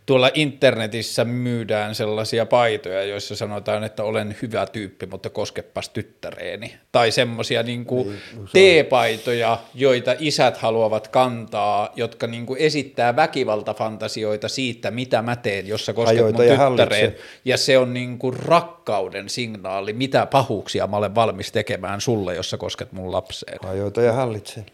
tuolla 0.06 0.32
internetissä 0.34 1.26
myydään 1.26 1.96
sellaisia 1.96 2.46
paitoja, 2.46 3.04
joissa 3.04 3.36
sanotaan, 3.36 3.84
että 3.84 4.04
olen 4.04 4.36
hyvä 4.42 4.66
tyyppi, 4.66 5.06
mutta 5.06 5.30
koskepas 5.30 5.90
tyttäreeni. 5.90 6.76
Tai 6.92 7.12
semmoisia 7.12 7.64
niin 7.64 7.86
kuin 7.86 8.18
teepaitoja, 8.54 9.58
joita 9.74 10.16
isät 10.20 10.58
haluavat 10.58 11.08
kantaa, 11.08 11.90
jotka 11.96 12.28
niin 12.28 12.46
kuin 12.46 12.62
esittää 12.62 13.16
väkivaltafantasioita 13.16 14.50
siitä, 14.50 14.92
mitä 14.92 15.22
mä 15.22 15.36
teen, 15.36 15.68
jos 15.68 15.86
sä 15.86 15.94
kosket 15.94 16.22
mun 16.22 16.36
tyttäreen. 16.36 17.16
Ja 17.46 17.58
se 17.58 17.78
on 17.78 17.94
niin 17.94 18.18
kuin 18.18 18.34
rakkauden 18.34 19.30
signaali, 19.30 19.94
mitä 19.94 20.26
pahuuksia 20.26 20.88
mä 20.88 20.98
olen 20.98 21.16
valmis 21.16 21.52
tekemään 21.52 22.02
sulle, 22.02 22.36
jos 22.36 22.50
sä 22.50 22.58
kosket 22.58 22.92
mun 22.92 23.12
lapseen. 23.12 23.58
Ajoita 23.66 24.02
ja 24.02 24.14
hallitse. 24.14 24.66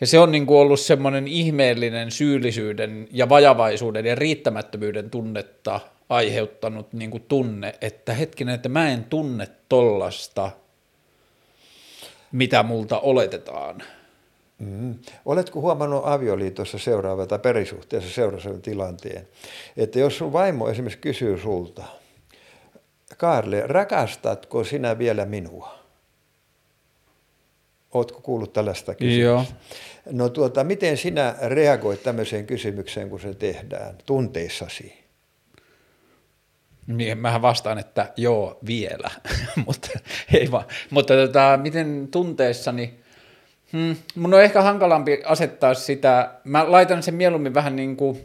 Ja 0.00 0.06
se 0.06 0.18
on 0.18 0.32
niin 0.32 0.46
kuin 0.46 0.58
ollut 0.58 0.80
semmoinen 0.80 1.28
ihmeellinen 1.28 2.10
syyllisyyden 2.10 3.08
ja 3.12 3.28
vajavaisuuden 3.28 4.06
ja 4.06 4.14
riittämättömyyden 4.14 5.10
tunnetta 5.10 5.80
aiheuttanut 6.08 6.92
niin 6.92 7.10
kuin 7.10 7.24
tunne, 7.28 7.74
että 7.80 8.14
hetkinen, 8.14 8.54
että 8.54 8.68
mä 8.68 8.88
en 8.88 9.04
tunne 9.04 9.48
tollasta, 9.68 10.50
mitä 12.32 12.62
multa 12.62 13.00
oletetaan. 13.00 13.82
Mm. 14.58 14.94
Oletko 15.24 15.60
huomannut 15.60 16.02
avioliitossa 16.04 16.78
seuraava 16.78 17.26
tai 17.26 17.38
perisuhteessa 17.38 18.14
seuraavaisen 18.14 18.62
tilanteen, 18.62 19.28
että 19.76 19.98
jos 19.98 20.18
sun 20.18 20.32
vaimo 20.32 20.68
esimerkiksi 20.68 20.98
kysyy 20.98 21.38
sulta, 21.38 21.82
Karle, 23.16 23.62
rakastatko 23.66 24.64
sinä 24.64 24.98
vielä 24.98 25.24
minua? 25.24 25.75
Oletko 27.96 28.20
kuullut 28.20 28.52
tällaista 28.52 28.94
kysymystä? 28.94 29.22
Joo. 29.22 29.44
No 30.10 30.28
tuota, 30.28 30.64
miten 30.64 30.96
sinä 30.96 31.34
reagoit 31.42 32.02
tämmöiseen 32.02 32.46
kysymykseen, 32.46 33.10
kun 33.10 33.20
se 33.20 33.34
tehdään 33.34 33.94
tunteissasi? 34.06 35.06
Niin, 36.86 37.18
mähän 37.18 37.42
vastaan, 37.42 37.78
että 37.78 38.12
joo, 38.16 38.58
vielä, 38.66 39.10
mutta 39.66 39.88
ei 40.32 40.50
vaan. 40.50 40.64
Mutta 40.90 41.14
tota, 41.14 41.58
miten 41.62 42.08
tunteissani, 42.10 42.94
hmm, 43.72 43.96
mun 44.14 44.34
on 44.34 44.42
ehkä 44.42 44.62
hankalampi 44.62 45.22
asettaa 45.24 45.74
sitä, 45.74 46.34
mä 46.44 46.72
laitan 46.72 47.02
sen 47.02 47.14
mieluummin 47.14 47.54
vähän 47.54 47.76
niin 47.76 47.96
kuin, 47.96 48.24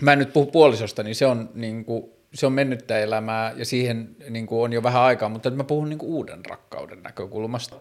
mä 0.00 0.12
en 0.12 0.18
nyt 0.18 0.32
puhu 0.32 0.46
puolisosta, 0.46 1.02
niin 1.02 1.14
se 1.14 1.26
on 1.26 1.50
niin 1.54 1.84
kuin, 1.84 2.04
se 2.34 2.46
on 2.46 2.52
mennyttä 2.52 2.98
elämää 2.98 3.52
ja 3.56 3.64
siihen 3.64 4.16
niin 4.30 4.46
kuin 4.46 4.62
on 4.62 4.72
jo 4.72 4.82
vähän 4.82 5.02
aikaa, 5.02 5.28
mutta 5.28 5.50
mä 5.50 5.64
puhun 5.64 5.88
niin 5.88 5.98
kuin 5.98 6.12
uuden 6.12 6.44
rakkauden 6.44 7.02
näkökulmasta 7.02 7.76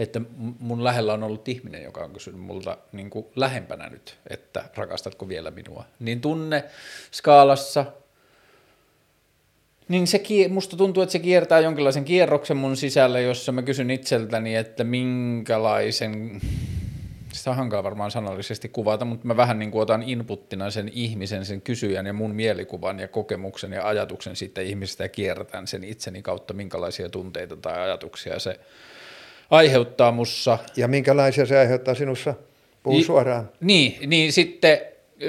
että 0.00 0.20
mun 0.58 0.84
lähellä 0.84 1.12
on 1.12 1.22
ollut 1.22 1.48
ihminen, 1.48 1.82
joka 1.82 2.04
on 2.04 2.12
kysynyt 2.12 2.40
multa 2.40 2.78
niin 2.92 3.10
kuin 3.10 3.26
lähempänä 3.36 3.88
nyt, 3.88 4.18
että 4.30 4.64
rakastatko 4.76 5.28
vielä 5.28 5.50
minua. 5.50 5.84
Niin 5.98 6.20
tunne 6.20 6.64
skaalassa, 7.10 7.86
niin 9.88 10.06
se, 10.06 10.22
musta 10.48 10.76
tuntuu, 10.76 11.02
että 11.02 11.12
se 11.12 11.18
kiertää 11.18 11.60
jonkinlaisen 11.60 12.04
kierroksen 12.04 12.56
mun 12.56 12.76
sisällä, 12.76 13.20
jossa 13.20 13.52
mä 13.52 13.62
kysyn 13.62 13.90
itseltäni, 13.90 14.56
että 14.56 14.84
minkälaisen, 14.84 16.40
sitä 17.32 17.50
on 17.50 17.56
hankala 17.56 17.84
varmaan 17.84 18.10
sanallisesti 18.10 18.68
kuvata, 18.68 19.04
mutta 19.04 19.26
mä 19.26 19.36
vähän 19.36 19.58
niin 19.58 19.70
kuin 19.70 19.82
otan 19.82 20.02
inputtina 20.02 20.70
sen 20.70 20.90
ihmisen, 20.94 21.44
sen 21.44 21.60
kysyjän 21.60 22.06
ja 22.06 22.12
mun 22.12 22.34
mielikuvan 22.34 22.98
ja 22.98 23.08
kokemuksen 23.08 23.72
ja 23.72 23.88
ajatuksen 23.88 24.36
siitä 24.36 24.60
ihmisestä 24.60 25.04
ja 25.04 25.08
kierrätän 25.08 25.66
sen 25.66 25.84
itseni 25.84 26.22
kautta, 26.22 26.54
minkälaisia 26.54 27.08
tunteita 27.08 27.56
tai 27.56 27.80
ajatuksia 27.80 28.38
se 28.38 28.60
aiheuttaa 29.50 30.12
mussa. 30.12 30.58
Ja 30.76 30.88
minkälaisia 30.88 31.46
se 31.46 31.58
aiheuttaa 31.58 31.94
sinussa? 31.94 32.34
Puhu 32.82 32.98
I, 32.98 33.02
suoraan. 33.04 33.50
Niin, 33.60 34.10
niin 34.10 34.32
sitten 34.32 34.80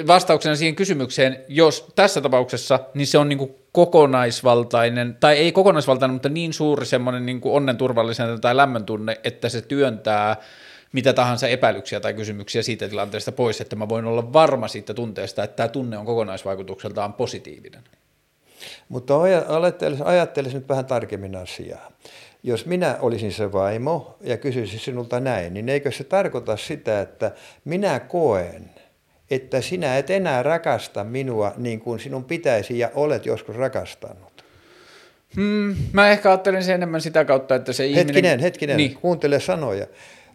vastauksena 0.08 0.56
siihen 0.56 0.76
kysymykseen, 0.76 1.46
jos 1.48 1.88
tässä 1.96 2.22
tapauksessa, 2.22 2.80
niin 2.94 3.08
se 3.08 3.18
on 3.18 3.30
niin 3.30 3.38
kuin 3.38 3.56
kokonaisvaltainen, 3.72 5.18
tai 5.20 5.38
ei 5.38 5.52
kokonaisvaltainen, 5.52 6.14
mutta 6.14 6.30
niin 6.30 6.54
suuri 6.54 6.86
semmoinen 6.86 7.26
niin 7.26 7.42
kuin 7.42 7.56
onnen 7.56 7.78
turvallisen 7.78 8.42
tai 8.42 8.58
lämmön 8.58 8.86
tunne, 8.86 9.20
että 9.24 9.50
se 9.50 9.62
työntää 9.62 10.38
mitä 10.92 11.14
tahansa 11.14 11.48
epäilyksiä 11.48 12.00
tai 12.00 12.14
kysymyksiä 12.14 12.62
siitä 12.64 12.90
tilanteesta 12.90 13.32
pois, 13.32 13.62
että 13.62 13.76
mä 13.76 13.90
voin 13.90 14.06
olla 14.06 14.34
varma 14.34 14.68
siitä 14.68 14.94
tunteesta, 14.94 15.44
että 15.44 15.56
tämä 15.56 15.68
tunne 15.70 15.98
on 15.98 16.06
kokonaisvaikutukseltaan 16.06 17.14
positiivinen. 17.14 17.84
Mutta 18.90 19.14
ajattelisin 20.04 20.60
nyt 20.60 20.70
vähän 20.70 20.86
tarkemmin 20.86 21.36
asiaa 21.36 21.92
jos 22.44 22.66
minä 22.66 22.98
olisin 23.02 23.32
se 23.32 23.52
vaimo 23.52 24.18
ja 24.22 24.38
kysyisin 24.38 24.80
sinulta 24.80 25.20
näin, 25.20 25.54
niin 25.54 25.70
eikö 25.70 25.92
se 25.92 26.04
tarkoita 26.04 26.58
sitä, 26.58 27.02
että 27.02 27.32
minä 27.66 28.00
koen, 28.00 28.70
että 29.32 29.62
sinä 29.62 29.98
et 29.98 30.10
enää 30.10 30.44
rakasta 30.44 31.04
minua 31.04 31.54
niin 31.58 31.80
kuin 31.80 32.00
sinun 32.00 32.24
pitäisi 32.24 32.80
ja 32.80 32.92
olet 32.96 33.26
joskus 33.26 33.56
rakastanut? 33.56 34.46
Hmm, 35.36 35.76
mä 35.94 36.10
ehkä 36.10 36.30
ajattelen 36.30 36.64
sen 36.64 36.76
enemmän 36.76 37.02
sitä 37.02 37.26
kautta, 37.26 37.56
että 37.56 37.74
se 37.74 37.84
hetkinen, 37.84 38.00
ihminen... 38.00 38.16
Hetkinen, 38.16 38.40
hetkinen, 38.40 38.78
niin. 38.78 38.96
kuuntele 38.96 39.40
sanoja. 39.40 39.88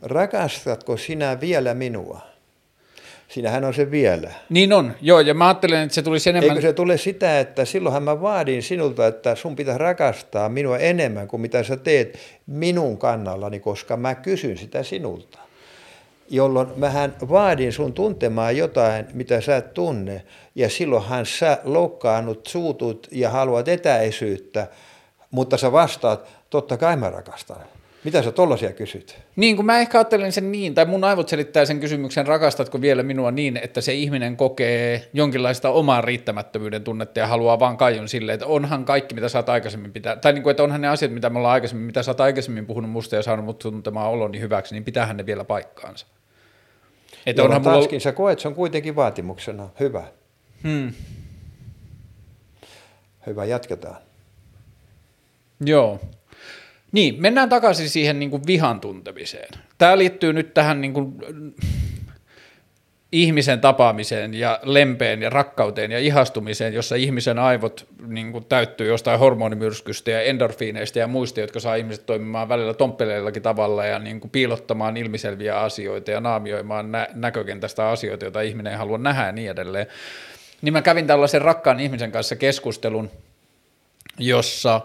Rakastatko 0.03 0.97
sinä 0.97 1.41
vielä 1.41 1.75
minua? 1.75 2.36
Siinähän 3.29 3.65
on 3.65 3.75
se 3.75 3.91
vielä. 3.91 4.31
Niin 4.49 4.73
on, 4.73 4.93
joo, 5.01 5.21
ja 5.21 5.35
mä 5.35 5.47
ajattelen, 5.47 5.83
että 5.83 5.95
se 5.95 6.03
tulisi 6.03 6.31
enemmän... 6.31 6.51
Eikö 6.51 6.69
se 6.69 6.73
tule 6.73 6.97
sitä, 6.97 7.41
että 7.41 7.65
silloinhan 7.65 8.03
mä 8.03 8.21
vaadin 8.21 8.63
sinulta, 8.63 9.07
että 9.07 9.35
sun 9.35 9.57
pitää 9.57 9.79
rakastaa 9.79 10.49
minua 10.49 10.79
enemmän 10.79 11.29
kuin 11.29 11.41
mitä 11.41 11.63
sä 11.63 11.77
teet 11.77 12.19
minun 12.47 12.99
kannallani, 12.99 13.61
koska 13.61 13.97
mä 13.97 14.15
kysyn 14.15 14.59
sitä 14.59 14.83
sinulta. 14.83 15.39
Jolloin 16.31 16.69
mähän 16.77 17.15
vaadin 17.29 17.73
sun 17.73 17.93
tuntemaan 17.93 18.57
jotain, 18.57 19.07
mitä 19.13 19.41
sä 19.41 19.57
et 19.57 19.75
tunne, 19.75 20.23
ja 20.55 20.71
silloinhan 20.71 21.27
sä 21.27 21.59
loukkaannut, 21.65 22.47
suutut 22.47 23.09
ja 23.11 23.31
haluat 23.31 23.69
etäisyyttä, 23.69 24.67
mutta 25.31 25.57
sä 25.57 25.73
vastaat, 25.73 26.29
totta 26.51 26.77
kai 26.77 26.97
mä 26.97 27.11
rakastan. 27.11 27.57
Mitä 28.07 28.23
sä 28.23 28.33
tollasia 28.33 28.73
kysyt? 28.73 29.19
Niin, 29.37 29.57
kun 29.57 29.67
mä 29.67 29.79
ehkä 29.79 29.99
ajattelen 29.99 30.33
sen 30.33 30.53
niin, 30.53 30.75
tai 30.75 30.85
mun 30.85 31.05
aivot 31.05 31.29
selittää 31.29 31.65
sen 31.65 31.81
kysymyksen, 31.81 32.27
rakastatko 32.27 32.81
vielä 32.81 33.03
minua 33.03 33.31
niin, 33.31 33.57
että 33.57 33.81
se 33.81 33.95
ihminen 33.95 34.37
kokee 34.37 35.09
jonkinlaista 35.13 35.71
omaa 35.71 36.01
riittämättömyyden 36.01 36.85
tunnetta 36.85 37.19
ja 37.19 37.27
haluaa 37.27 37.59
vaan 37.59 37.77
kaiun 37.77 38.09
sille, 38.09 38.33
että 38.33 38.47
onhan 38.47 38.85
kaikki, 38.85 39.15
mitä 39.15 39.29
sä 39.29 39.39
oot 39.39 39.49
aikaisemmin 39.49 39.93
pitää, 39.93 40.17
tai 40.17 40.33
niin 40.33 40.43
kuin, 40.43 40.51
että 40.51 40.63
onhan 40.63 40.81
ne 40.81 40.89
asiat, 40.89 41.13
mitä 41.13 41.31
me 41.31 41.39
ollaan 41.39 41.53
aikaisemmin, 41.53 41.87
mitä 41.87 42.03
sä 42.03 42.11
oot 42.11 42.21
aikaisemmin 42.21 42.67
puhunut 42.67 42.91
musta 42.91 43.17
ja 43.17 43.23
saanut 43.23 43.45
mut 43.45 43.59
tuntemaan 43.59 44.11
oloni 44.11 44.41
hyväksi, 44.41 44.75
niin 44.75 44.85
pitäähän 44.85 45.17
ne 45.17 45.27
vielä 45.27 45.45
paikkaansa. 45.45 46.07
Että 47.27 47.43
onhan 47.43 47.63
taaskin 47.63 47.95
mulla... 47.95 48.01
sä 48.01 48.13
koet, 48.13 48.41
se 48.41 48.49
on 48.49 48.55
kuitenkin 48.55 48.97
vaatimuksena. 48.97 49.69
Hyvä. 49.81 50.05
Hmm. 50.63 50.93
Hyvä, 53.27 53.45
jatketaan. 53.45 53.97
Joo. 55.61 56.01
Niin, 56.97 57.17
mennään 57.19 57.49
takaisin 57.49 57.91
siihen 57.91 58.19
niin 58.19 58.31
kuin 58.31 58.43
vihan 58.47 58.81
tuntemiseen. 58.81 59.49
Tämä 59.79 59.99
liittyy 59.99 60.33
nyt 60.33 60.55
tähän 60.55 60.81
niin 60.81 60.93
kuin 60.93 61.13
ihmisen 63.13 63.61
tapaamiseen 63.61 64.35
ja 64.35 64.61
lempeen 64.63 65.23
ja 65.23 65.31
rakkauteen 65.31 65.93
ja 65.93 65.99
ihastumiseen, 65.99 66.75
jossa 66.75 66.95
ihmisen 66.95 67.39
aivot 67.39 67.87
niin 68.07 68.33
kuin, 68.33 68.45
täyttyy 68.45 68.89
jostain 68.89 69.19
hormonimyrskystä 69.19 70.11
ja 70.11 70.23
endorfiineista 70.23 70.99
ja 70.99 71.07
muista, 71.07 71.41
jotka 71.41 71.61
saa 71.61 71.75
ihmiset 71.75 72.07
toimimaan 72.07 72.49
välillä 72.49 72.75
tomppeleillakin 72.75 73.43
tavalla 73.43 73.85
ja 73.85 73.99
niin 73.99 74.21
kuin, 74.21 74.31
piilottamaan 74.31 74.97
ilmiselviä 74.97 75.61
asioita 75.61 76.11
ja 76.11 76.21
naamioimaan 76.21 76.93
nä- 76.93 77.09
näkökentästä 77.15 77.89
asioita, 77.89 78.25
joita 78.25 78.41
ihminen 78.41 78.73
ei 78.73 78.79
halua 78.79 78.99
nähdä 78.99 79.27
ja 79.27 79.33
niin 79.33 79.51
edelleen. 79.51 79.87
Niin 80.63 80.73
mä 80.73 80.83
kävin 80.83 81.07
tällaisen 81.07 81.43
rakkaan 81.43 81.81
ihmisen 81.81 82.13
kanssa 82.13 82.37
keskustelun, 82.37 83.11
jossa 84.19 84.81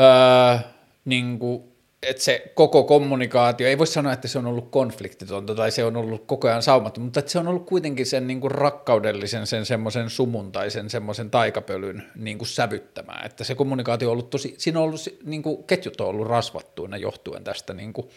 öö, 0.00 0.58
niin 1.04 1.38
kuin, 1.38 1.62
että 2.02 2.22
se 2.22 2.52
koko 2.54 2.84
kommunikaatio, 2.84 3.68
ei 3.68 3.78
voi 3.78 3.86
sanoa, 3.86 4.12
että 4.12 4.28
se 4.28 4.38
on 4.38 4.46
ollut 4.46 4.70
konfliktitonta 4.70 5.54
tai 5.54 5.70
se 5.70 5.84
on 5.84 5.96
ollut 5.96 6.26
koko 6.26 6.48
ajan 6.48 6.62
saumaton, 6.62 7.04
mutta 7.04 7.20
että 7.20 7.32
se 7.32 7.38
on 7.38 7.48
ollut 7.48 7.66
kuitenkin 7.66 8.06
sen 8.06 8.26
niin 8.26 8.40
kuin 8.40 8.50
rakkaudellisen, 8.50 9.46
sen 9.46 9.66
semmoisen 9.66 10.10
sumun 10.10 10.52
tai 10.52 10.70
sen 10.70 10.90
semmoisen 10.90 11.30
taikapölyn 11.30 12.02
niin 12.16 12.38
kuin 12.38 12.48
sävyttämää, 12.48 13.22
että 13.24 13.44
se 13.44 13.54
kommunikaatio 13.54 14.08
on 14.08 14.12
ollut 14.12 14.30
tosi, 14.30 14.54
siinä 14.58 14.78
on 14.78 14.84
ollut, 14.84 15.00
niin 15.24 15.42
kuin, 15.42 15.64
ketjut 15.64 16.00
on 16.00 16.08
ollut 16.08 16.26
rasvattuina 16.26 16.96
johtuen 16.96 17.44
tästä 17.44 17.74
niin 17.74 17.92
kuin 17.92 18.08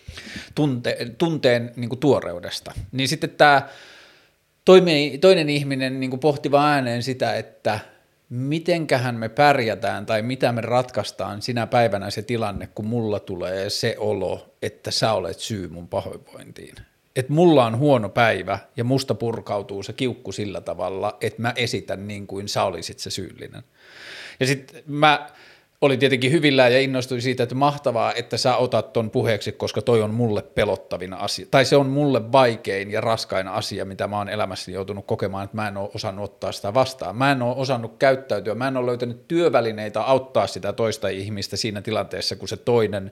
tunte, 0.56 0.98
tunteen 1.18 1.72
niin 1.76 1.90
kuin 1.90 2.00
tuoreudesta. 2.00 2.74
Niin 2.92 3.08
sitten 3.08 3.30
tämä 3.30 3.70
toinen, 4.66 5.20
toinen 5.20 5.50
ihminen 5.50 6.00
niin 6.00 6.10
kuin 6.10 6.20
pohti 6.20 6.52
vaan 6.52 6.70
ääneen 6.74 7.04
sitä, 7.04 7.36
että– 7.36 7.80
mitenkähän 8.32 9.16
me 9.16 9.30
pärjätään 9.30 10.06
tai 10.06 10.22
mitä 10.22 10.52
me 10.52 10.62
ratkaistaan 10.62 11.42
sinä 11.42 11.68
päivänä 11.68 12.10
se 12.10 12.22
tilanne, 12.22 12.68
kun 12.76 12.86
mulla 12.86 13.20
tulee 13.20 13.70
se 13.70 13.96
olo, 13.98 14.56
että 14.62 14.92
sä 14.92 15.14
olet 15.14 15.40
syy 15.40 15.68
mun 15.68 15.88
pahoinvointiin. 15.88 16.76
Että 17.16 17.34
mulla 17.34 17.66
on 17.66 17.78
huono 17.78 18.10
päivä 18.10 18.60
ja 18.78 18.84
musta 18.84 19.16
purkautuu 19.16 19.84
se 19.84 19.94
kiukku 19.94 20.32
sillä 20.32 20.62
tavalla, 20.62 21.18
että 21.22 21.42
mä 21.42 21.54
esitän 21.56 22.08
niin 22.08 22.28
kuin 22.28 22.48
sä 22.48 22.64
olisit 22.64 23.00
se 23.00 23.10
syyllinen. 23.10 23.64
Ja 24.40 24.48
sitten 24.48 24.84
mä 24.88 25.30
oli 25.82 25.98
tietenkin 25.98 26.32
hyvillään 26.32 26.74
ja 26.74 26.80
innostui 26.80 27.22
siitä, 27.22 27.44
että 27.44 27.56
mahtavaa, 27.56 28.14
että 28.14 28.38
sä 28.38 28.56
otat 28.56 28.94
ton 28.94 29.10
puheeksi, 29.10 29.52
koska 29.52 29.82
toi 29.82 30.02
on 30.02 30.14
mulle 30.14 30.42
pelottavin 30.42 31.14
asia, 31.14 31.46
tai 31.52 31.66
se 31.66 31.76
on 31.76 31.90
mulle 31.90 32.32
vaikein 32.32 32.92
ja 32.92 33.02
raskain 33.02 33.48
asia, 33.48 33.86
mitä 33.86 34.08
mä 34.08 34.18
oon 34.18 34.30
elämässäni 34.30 34.76
joutunut 34.76 35.06
kokemaan, 35.06 35.44
että 35.44 35.58
mä 35.58 35.68
en 35.68 35.78
ole 35.78 35.90
osannut 35.96 36.26
ottaa 36.26 36.52
sitä 36.52 36.74
vastaan. 36.74 37.16
Mä 37.16 37.32
en 37.32 37.42
ole 37.42 37.56
osannut 37.56 37.98
käyttäytyä, 38.00 38.56
mä 38.56 38.68
en 38.68 38.78
ole 38.78 38.86
löytänyt 38.86 39.28
työvälineitä 39.28 40.02
auttaa 40.02 40.48
sitä 40.48 40.74
toista 40.74 41.08
ihmistä 41.08 41.58
siinä 41.58 41.82
tilanteessa, 41.82 42.36
kun 42.36 42.48
se 42.48 42.58
toinen 42.58 43.12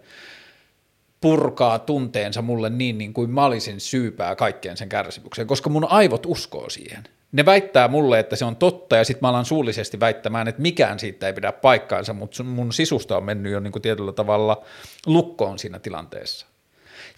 purkaa 1.22 1.80
tunteensa 1.80 2.42
mulle 2.42 2.70
niin, 2.70 2.98
niin 2.98 3.14
kuin 3.14 3.30
mä 3.30 3.46
olisin 3.46 3.80
syypää 3.80 4.36
kaikkeen 4.36 4.78
sen 4.78 4.90
kärsimykseen, 4.90 5.48
koska 5.48 5.70
mun 5.70 5.92
aivot 5.92 6.26
uskoo 6.26 6.70
siihen– 6.70 7.04
ne 7.32 7.46
väittää 7.46 7.88
mulle, 7.88 8.20
että 8.20 8.36
se 8.36 8.46
on 8.46 8.56
totta, 8.56 8.96
ja 8.96 9.04
sitten 9.04 9.20
mä 9.22 9.30
alan 9.30 9.46
suullisesti 9.46 10.00
väittämään, 10.00 10.48
että 10.48 10.62
mikään 10.62 11.00
siitä 11.00 11.28
ei 11.28 11.34
pidä 11.34 11.52
paikkaansa, 11.52 12.14
mutta 12.14 12.44
mun 12.44 12.74
sisusta 12.74 13.18
on 13.18 13.24
mennyt 13.24 13.52
jo 13.52 13.60
niin 13.60 13.72
kuin 13.72 13.82
tietyllä 13.82 14.12
tavalla 14.12 14.66
lukkoon 15.06 15.60
siinä 15.60 15.80
tilanteessa. 15.80 16.46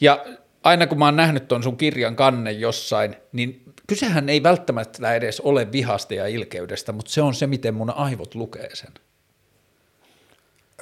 Ja 0.02 0.26
aina 0.64 0.88
kun 0.88 1.00
mä 1.00 1.06
oon 1.06 1.16
nähnyt 1.16 1.48
ton 1.48 1.64
sun 1.64 1.78
kirjan 1.78 2.16
kanne 2.16 2.52
jossain, 2.52 3.16
niin 3.32 3.64
kysehän 3.88 4.30
ei 4.30 4.44
välttämättä 4.44 5.16
edes 5.16 5.42
ole 5.42 5.72
vihasta 5.72 6.14
ja 6.14 6.28
ilkeydestä, 6.28 6.92
mutta 6.92 7.12
se 7.12 7.22
on 7.22 7.34
se, 7.34 7.48
miten 7.48 7.74
mun 7.74 7.90
aivot 7.90 8.36
lukee 8.36 8.70
sen. 8.76 8.92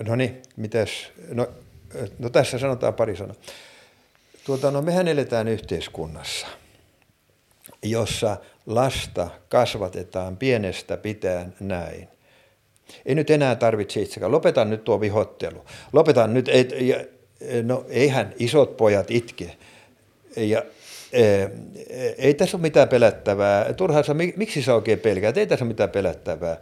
No 0.07 0.15
niin, 0.15 0.41
mites? 0.55 1.11
No, 1.31 1.47
no 2.19 2.29
tässä 2.29 2.59
sanotaan 2.59 2.93
pari 2.93 3.15
sanaa. 3.15 3.35
Tuota, 4.45 4.71
no 4.71 4.81
mehän 4.81 5.07
eletään 5.07 5.47
yhteiskunnassa, 5.47 6.47
jossa 7.83 8.37
lasta 8.65 9.29
kasvatetaan 9.49 10.37
pienestä 10.37 10.97
pitäen 10.97 11.53
näin. 11.59 12.07
Ei 13.05 13.15
nyt 13.15 13.29
enää 13.29 13.55
tarvitse 13.55 14.01
itsekään. 14.01 14.31
Lopetan 14.31 14.69
nyt 14.69 14.83
tuo 14.83 15.01
vihottelu. 15.01 15.65
Lopetan 15.93 16.33
nyt, 16.33 16.49
et, 16.49 16.73
ja, 16.81 16.97
no 17.63 17.85
eihän 17.89 18.33
isot 18.39 18.77
pojat 18.77 19.11
itke. 19.11 19.57
Ja, 20.35 20.63
e, 21.13 21.23
ei 22.17 22.33
tässä 22.33 22.57
ole 22.57 22.61
mitään 22.61 22.89
pelättävää. 22.89 23.73
Turhaan 23.73 24.03
sä, 24.03 24.13
miksi 24.13 24.61
sä 24.61 24.75
oikein 24.75 24.99
pelkäät? 24.99 25.37
Ei 25.37 25.47
tässä 25.47 25.65
ole 25.65 25.71
mitään 25.71 25.89
pelättävää. 25.89 26.57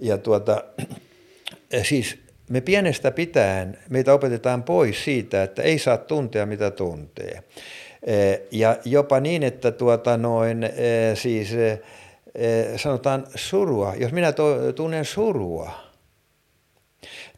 Ja 0.00 0.18
tuota, 0.18 0.64
siis 1.82 2.18
me 2.50 2.60
pienestä 2.60 3.10
pitäen, 3.10 3.78
meitä 3.88 4.14
opetetaan 4.14 4.62
pois 4.62 5.04
siitä, 5.04 5.42
että 5.42 5.62
ei 5.62 5.78
saa 5.78 5.96
tuntea 5.96 6.46
mitä 6.46 6.70
tuntee. 6.70 7.42
Eh, 8.02 8.40
ja 8.50 8.76
jopa 8.84 9.20
niin, 9.20 9.42
että 9.42 9.70
tuota 9.70 10.16
noin, 10.16 10.64
eh, 10.64 10.70
siis 11.14 11.54
eh, 11.54 11.80
sanotaan 12.76 13.26
surua, 13.34 13.94
jos 13.94 14.12
minä 14.12 14.32
tunnen 14.76 15.04
surua, 15.04 15.72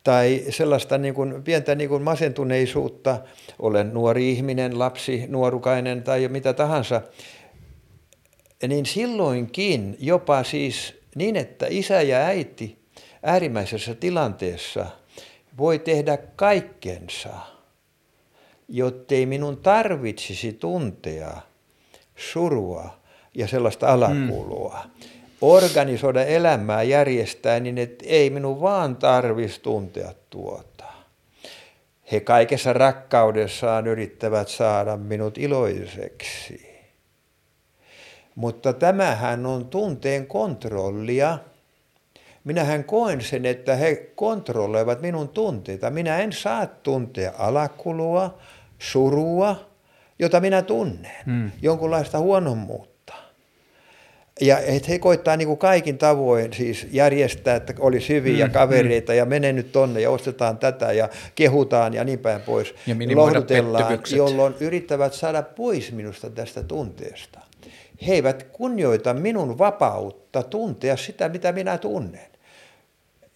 tai 0.04 0.44
sellaista 0.50 0.98
niin 0.98 1.14
kuin, 1.14 1.42
pientä 1.42 1.74
niin 1.74 1.88
kuin 1.88 2.02
masentuneisuutta, 2.02 3.18
olen 3.58 3.94
nuori 3.94 4.30
ihminen, 4.30 4.78
lapsi, 4.78 5.24
nuorukainen 5.28 6.02
tai 6.02 6.28
mitä 6.28 6.52
tahansa, 6.52 7.02
niin 8.68 8.86
silloinkin 8.86 9.96
jopa 10.00 10.44
siis 10.44 11.00
niin, 11.14 11.36
että 11.36 11.66
isä 11.70 12.02
ja 12.02 12.18
äiti 12.18 12.78
äärimmäisessä 13.22 13.94
tilanteessa 13.94 14.86
voi 15.58 15.78
tehdä 15.78 16.16
kaikkensa– 16.16 17.30
jottei 18.72 19.26
minun 19.26 19.56
tarvitsisi 19.56 20.52
tuntea 20.52 21.40
surua 22.16 22.98
ja 23.34 23.48
sellaista 23.48 23.92
alakulua. 23.92 24.80
Mm. 24.84 24.90
Organisoida 25.40 26.24
elämää 26.24 26.82
järjestää 26.82 27.60
niin, 27.60 27.78
että 27.78 28.04
ei 28.08 28.30
minun 28.30 28.60
vaan 28.60 28.96
tarvitsisi 28.96 29.60
tuntea 29.60 30.12
tuota. 30.30 30.84
He 32.12 32.20
kaikessa 32.20 32.72
rakkaudessaan 32.72 33.86
yrittävät 33.86 34.48
saada 34.48 34.96
minut 34.96 35.38
iloiseksi. 35.38 36.72
Mutta 38.34 38.72
tämähän 38.72 39.46
on 39.46 39.68
tunteen 39.68 40.26
kontrollia. 40.26 41.38
Minähän 42.44 42.84
koen 42.84 43.20
sen, 43.20 43.46
että 43.46 43.76
he 43.76 43.94
kontrolloivat 44.14 45.00
minun 45.00 45.28
tunteita. 45.28 45.90
Minä 45.90 46.18
en 46.18 46.32
saa 46.32 46.66
tuntea 46.66 47.32
alakulua, 47.38 48.38
surua, 48.82 49.70
jota 50.18 50.40
minä 50.40 50.62
tunnen, 50.62 51.12
mm. 51.26 51.50
jonkunlaista 51.62 52.18
huonommuutta. 52.18 52.92
Ja 54.40 54.58
että 54.58 54.88
he 54.88 54.98
koittaa 54.98 55.36
niin 55.36 55.48
kuin 55.48 55.58
kaikin 55.58 55.98
tavoin 55.98 56.52
siis 56.52 56.86
järjestää, 56.90 57.56
että 57.56 57.74
olisi 57.78 58.08
hyviä 58.08 58.46
mm, 58.46 58.52
kavereita 58.52 59.12
mm. 59.12 59.18
ja 59.18 59.24
mene 59.24 59.52
nyt 59.52 59.72
tonne 59.72 60.00
ja 60.00 60.10
ostetaan 60.10 60.58
tätä 60.58 60.92
ja 60.92 61.08
kehutaan 61.34 61.94
ja 61.94 62.04
niin 62.04 62.18
päin 62.18 62.40
pois. 62.40 62.74
Ja 62.86 62.94
Lohdutellaan, 63.14 63.98
jolloin 64.16 64.54
yrittävät 64.60 65.12
saada 65.12 65.42
pois 65.42 65.92
minusta 65.92 66.30
tästä 66.30 66.62
tunteesta. 66.62 67.40
He 68.06 68.12
eivät 68.12 68.42
kunnioita 68.42 69.14
minun 69.14 69.58
vapautta 69.58 70.42
tuntea 70.42 70.96
sitä, 70.96 71.28
mitä 71.28 71.52
minä 71.52 71.78
tunnen. 71.78 72.26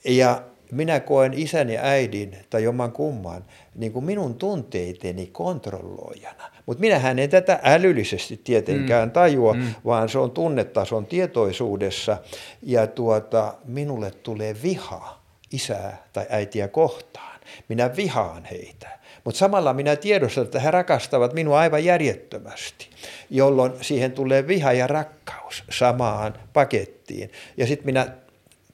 Ja 0.05 0.43
minä 0.73 1.01
koen 1.01 1.35
isän 1.35 1.71
ja 1.71 1.81
äidin 1.83 2.37
tai 2.51 2.63
joman 2.63 2.93
kumman 2.93 3.45
niin 3.75 3.93
kuin 3.93 4.05
minun 4.05 4.35
tunteiteni 4.35 5.27
kontrolloijana. 5.27 6.51
Mutta 6.67 6.81
minähän 6.81 7.19
en 7.19 7.31
tätä 7.31 7.61
älyllisesti 7.63 8.41
tietenkään 8.45 9.09
mm. 9.09 9.13
tajua, 9.13 9.55
mm. 9.55 9.75
vaan 9.85 10.09
se 10.09 10.19
on 10.19 10.31
tunnetason 10.31 11.07
tietoisuudessa. 11.07 12.19
Ja 12.63 12.87
tuota, 12.87 13.55
minulle 13.65 14.11
tulee 14.11 14.57
viha 14.63 15.21
isää 15.53 16.05
tai 16.13 16.27
äitiä 16.31 16.69
kohtaan. 16.69 17.41
Minä 17.69 17.97
vihaan 17.97 18.45
heitä. 18.45 18.97
Mutta 19.25 19.39
samalla 19.39 19.73
minä 19.73 19.97
tiedostan, 19.97 20.45
että 20.45 20.61
he 20.61 20.71
rakastavat 20.71 21.33
minua 21.33 21.59
aivan 21.59 21.85
järjettömästi, 21.85 22.91
jolloin 23.31 23.73
siihen 23.81 24.13
tulee 24.13 24.47
viha 24.47 24.73
ja 24.73 24.87
rakkaus 24.87 25.65
samaan 25.71 26.35
pakettiin. 26.53 27.31
Ja 27.57 27.67
sitten 27.67 27.87
minä 27.87 28.07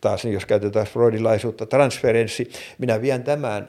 taas, 0.02 0.24
jos 0.24 0.46
käytetään 0.46 0.86
freudilaisuutta, 0.86 1.66
transferenssi, 1.66 2.50
minä 2.78 3.02
vien 3.02 3.24
tämän 3.24 3.68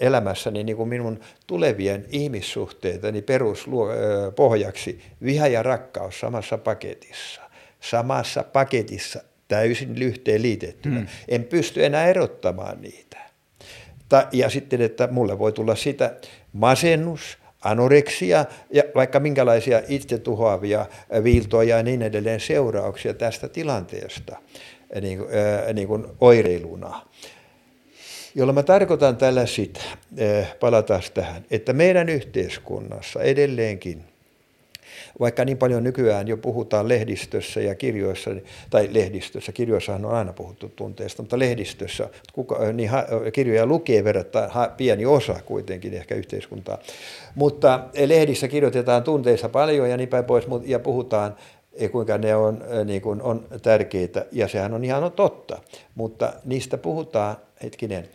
elämässäni 0.00 0.64
niin 0.64 0.76
kuin 0.76 0.88
minun 0.88 1.20
tulevien 1.46 2.04
ihmissuhteitani 2.08 3.22
peruspohjaksi 3.22 5.00
viha 5.24 5.48
ja 5.48 5.62
rakkaus 5.62 6.20
samassa 6.20 6.58
paketissa. 6.58 7.40
Samassa 7.80 8.42
paketissa 8.42 9.22
täysin 9.48 9.98
lyhteen 9.98 10.42
liitettynä. 10.42 10.98
Hmm. 10.98 11.08
En 11.28 11.44
pysty 11.44 11.84
enää 11.84 12.06
erottamaan 12.06 12.80
niitä. 12.80 13.18
Ta, 14.08 14.28
ja 14.32 14.50
sitten, 14.50 14.80
että 14.80 15.08
mulle 15.10 15.38
voi 15.38 15.52
tulla 15.52 15.74
sitä 15.74 16.14
masennus, 16.52 17.38
anoreksia 17.64 18.44
ja 18.70 18.82
vaikka 18.94 19.20
minkälaisia 19.20 19.82
itsetuhoavia 19.88 20.86
viiltoja 21.24 21.76
ja 21.76 21.82
niin 21.82 22.02
edelleen 22.02 22.40
seurauksia 22.40 23.14
tästä 23.14 23.48
tilanteesta 23.48 24.36
niin, 25.00 25.20
niin 25.72 25.88
kuin 25.88 26.06
oireiluna. 26.20 27.02
Jolla 28.34 28.52
mä 28.52 28.62
tarkoitan 28.62 29.16
tällä 29.16 29.46
sitä, 29.46 29.80
palataan 30.60 31.02
tähän, 31.14 31.44
että 31.50 31.72
meidän 31.72 32.08
yhteiskunnassa 32.08 33.22
edelleenkin 33.22 34.04
Vaikka 35.20 35.44
niin 35.44 35.58
paljon 35.58 35.84
nykyään 35.84 36.28
jo 36.28 36.36
puhutaan 36.36 36.88
lehdistössä 36.88 37.60
ja 37.60 37.74
kirjoissa, 37.74 38.30
tai 38.70 38.88
lehdistössä, 38.92 39.52
kirjoissahan 39.52 40.04
on 40.04 40.14
aina 40.14 40.32
puhuttu 40.32 40.68
tunteista, 40.68 41.22
mutta 41.22 41.38
lehdistössä 41.38 42.08
kuka, 42.32 42.72
niin 42.72 42.88
ha, 42.88 43.04
kirjoja 43.32 43.66
lukee 43.66 44.04
verrattuna 44.04 44.48
pieni 44.76 45.06
osa 45.06 45.34
kuitenkin 45.46 45.94
ehkä 45.94 46.14
yhteiskuntaa. 46.14 46.78
Mutta 47.34 47.84
lehdissä 48.06 48.48
kirjoitetaan 48.48 49.02
tunteissa 49.02 49.48
paljon 49.48 49.90
ja 49.90 49.96
niin 49.96 50.08
päin 50.08 50.24
pois, 50.24 50.44
ja 50.64 50.78
puhutaan 50.78 51.36
kuinka 51.92 52.18
ne 52.18 52.36
on, 52.36 52.64
niin 52.84 53.02
kuin 53.02 53.22
on 53.22 53.46
tärkeitä, 53.62 54.26
ja 54.32 54.48
sehän 54.48 54.74
on 54.74 54.84
ihan 54.84 55.12
totta, 55.12 55.58
mutta 55.94 56.32
niistä 56.44 56.78
puhutaan, 56.78 57.36
hetkinen, 57.62 58.08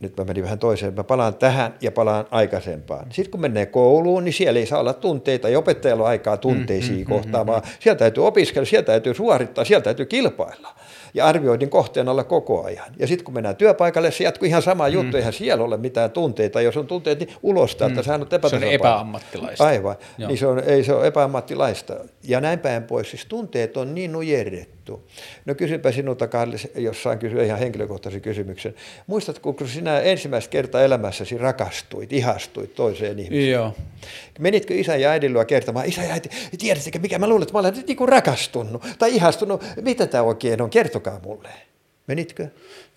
nyt 0.00 0.16
mä 0.16 0.24
menin 0.24 0.44
vähän 0.44 0.58
toiseen, 0.58 0.94
mä 0.94 1.04
palaan 1.04 1.34
tähän 1.34 1.74
ja 1.80 1.92
palaan 1.92 2.26
aikaisempaan. 2.30 3.06
Sitten 3.12 3.30
kun 3.30 3.40
menee 3.40 3.66
kouluun, 3.66 4.24
niin 4.24 4.32
siellä 4.32 4.60
ei 4.60 4.66
saa 4.66 4.80
olla 4.80 4.94
tunteita, 4.94 5.48
ja 5.48 5.58
opettajalla 5.58 6.02
on 6.02 6.08
aikaa 6.08 6.36
tunteisiin 6.36 6.98
mm, 6.98 7.00
mm, 7.00 7.08
kohtaamaan. 7.08 7.62
Mm, 7.62 7.68
mm, 7.68 7.74
Sieltä 7.80 7.98
täytyy 7.98 8.26
opiskella, 8.26 8.66
sieltä 8.66 8.86
täytyy 8.86 9.14
suorittaa, 9.14 9.64
sieltä 9.64 9.84
täytyy 9.84 10.06
kilpailla 10.06 10.74
ja 11.14 11.26
arvioidin 11.26 11.70
kohteena 11.70 12.10
olla 12.10 12.24
koko 12.24 12.64
ajan. 12.64 12.86
Ja 12.98 13.06
sitten 13.06 13.24
kun 13.24 13.34
mennään 13.34 13.56
työpaikalle, 13.56 14.10
se 14.10 14.24
jatkuu 14.24 14.46
ihan 14.46 14.62
sama 14.62 14.88
juttu, 14.88 15.12
mm. 15.12 15.16
eihän 15.16 15.32
siellä 15.32 15.64
ole 15.64 15.76
mitään 15.76 16.10
tunteita. 16.10 16.60
Jos 16.60 16.76
on 16.76 16.86
tunteet, 16.86 17.18
niin 17.18 17.30
ulosta, 17.42 17.84
mm. 17.84 17.90
että 17.90 18.02
sä 18.02 18.14
oot 18.14 18.50
Se 18.50 18.56
on 18.56 18.62
epäammattilaista. 18.62 19.64
Aivan, 19.64 19.96
Joo. 20.18 20.28
niin 20.28 20.38
se 20.38 20.46
on, 20.46 20.62
ei 20.64 20.84
se 20.84 20.92
ole 20.94 21.06
epäammattilaista. 21.06 21.96
Ja 22.24 22.40
näin 22.40 22.58
päin 22.58 22.82
pois, 22.82 23.10
siis 23.10 23.26
tunteet 23.26 23.76
on 23.76 23.94
niin 23.94 24.12
nujerrettu. 24.12 24.79
No 25.44 25.54
kysypä 25.54 25.92
sinulta, 25.92 26.28
Karli, 26.28 26.56
jossain 26.74 27.18
kysyä 27.18 27.44
ihan 27.44 27.58
henkilökohtaisen 27.58 28.20
kysymyksen. 28.20 28.74
Muistatko, 29.06 29.52
kun 29.52 29.68
sinä 29.68 30.00
ensimmäistä 30.00 30.50
kertaa 30.50 30.82
elämässäsi 30.82 31.38
rakastuit, 31.38 32.12
ihastuit 32.12 32.74
toiseen 32.74 33.18
ihmiseen? 33.18 33.50
Joo. 33.50 33.74
Menitkö 34.38 34.74
isä 34.74 34.96
ja 34.96 35.10
äidin 35.10 35.32
luo 35.32 35.44
kertomaan, 35.44 35.86
isä 35.86 36.02
ja 36.02 36.12
äiti, 36.12 36.30
tiedättekö 36.58 36.98
mikä 36.98 37.18
mä 37.18 37.28
luulen, 37.28 37.42
että 37.42 37.52
mä 37.52 37.58
olen 37.58 37.74
nyt 37.74 37.86
niin 37.86 38.08
rakastunut 38.08 38.82
tai 38.98 39.14
ihastunut, 39.14 39.64
mitä 39.80 40.06
tämä 40.06 40.22
oikein 40.22 40.62
on, 40.62 40.70
kertokaa 40.70 41.20
mulle. 41.24 41.48
Menitkö? 42.10 42.48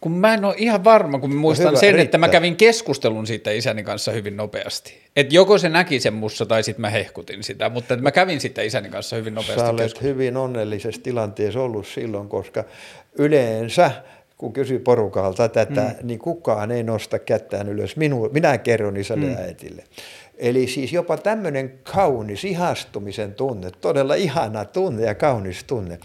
Kun 0.02 0.12
mä 0.12 0.34
en 0.34 0.46
ole 0.46 0.56
ihan 0.58 0.84
varma, 0.84 1.20
kun 1.20 1.36
muistan 1.36 1.66
no 1.66 1.70
hyvä, 1.70 1.80
sen, 1.80 1.94
riittää. 1.94 2.04
että 2.04 2.18
mä 2.18 2.30
kävin 2.30 2.56
keskustelun 2.56 3.28
siitä 3.28 3.52
isäni 3.52 3.84
kanssa 3.84 4.12
hyvin 4.12 4.38
nopeasti. 4.38 4.98
Et 5.16 5.34
joko 5.34 5.58
se 5.58 5.70
näki 5.70 6.00
sen 6.00 6.14
mussa 6.14 6.46
tai 6.46 6.64
sitten 6.64 6.82
mä 6.82 6.90
hehkutin 6.90 7.44
sitä, 7.44 7.70
mutta 7.70 7.98
mä 7.98 8.12
kävin 8.12 8.40
sitten 8.40 8.66
isäni 8.66 8.90
kanssa 8.90 9.16
hyvin 9.16 9.34
nopeasti 9.34 9.62
Sä 9.62 9.70
olet 9.70 10.02
hyvin 10.02 10.38
onnellisessa 10.38 11.02
tilanteessa 11.02 11.62
ollut 11.62 11.88
silloin, 11.88 12.30
koska 12.30 12.64
yleensä 13.18 13.92
kun 14.38 14.54
kysyy 14.54 14.80
porukalta 14.80 15.50
tätä, 15.50 15.82
mm. 15.82 16.08
niin 16.08 16.20
kukaan 16.20 16.72
ei 16.72 16.84
nosta 16.84 17.20
kättään 17.20 17.70
ylös. 17.70 17.96
Minu, 17.96 18.30
minä 18.34 18.58
kerron 18.58 18.98
isälle 18.98 19.26
mm. 19.26 19.36
äitille. 19.38 19.84
Eli 20.38 20.68
siis 20.68 20.94
jopa 20.94 21.18
tämmöinen 21.18 21.74
kaunis 21.84 22.46
ihastumisen 22.46 23.34
tunne, 23.34 23.72
todella 23.82 24.16
ihana 24.16 24.66
tunne 24.66 25.06
ja 25.06 25.16
kaunis 25.16 25.64
tunne, 25.64 26.00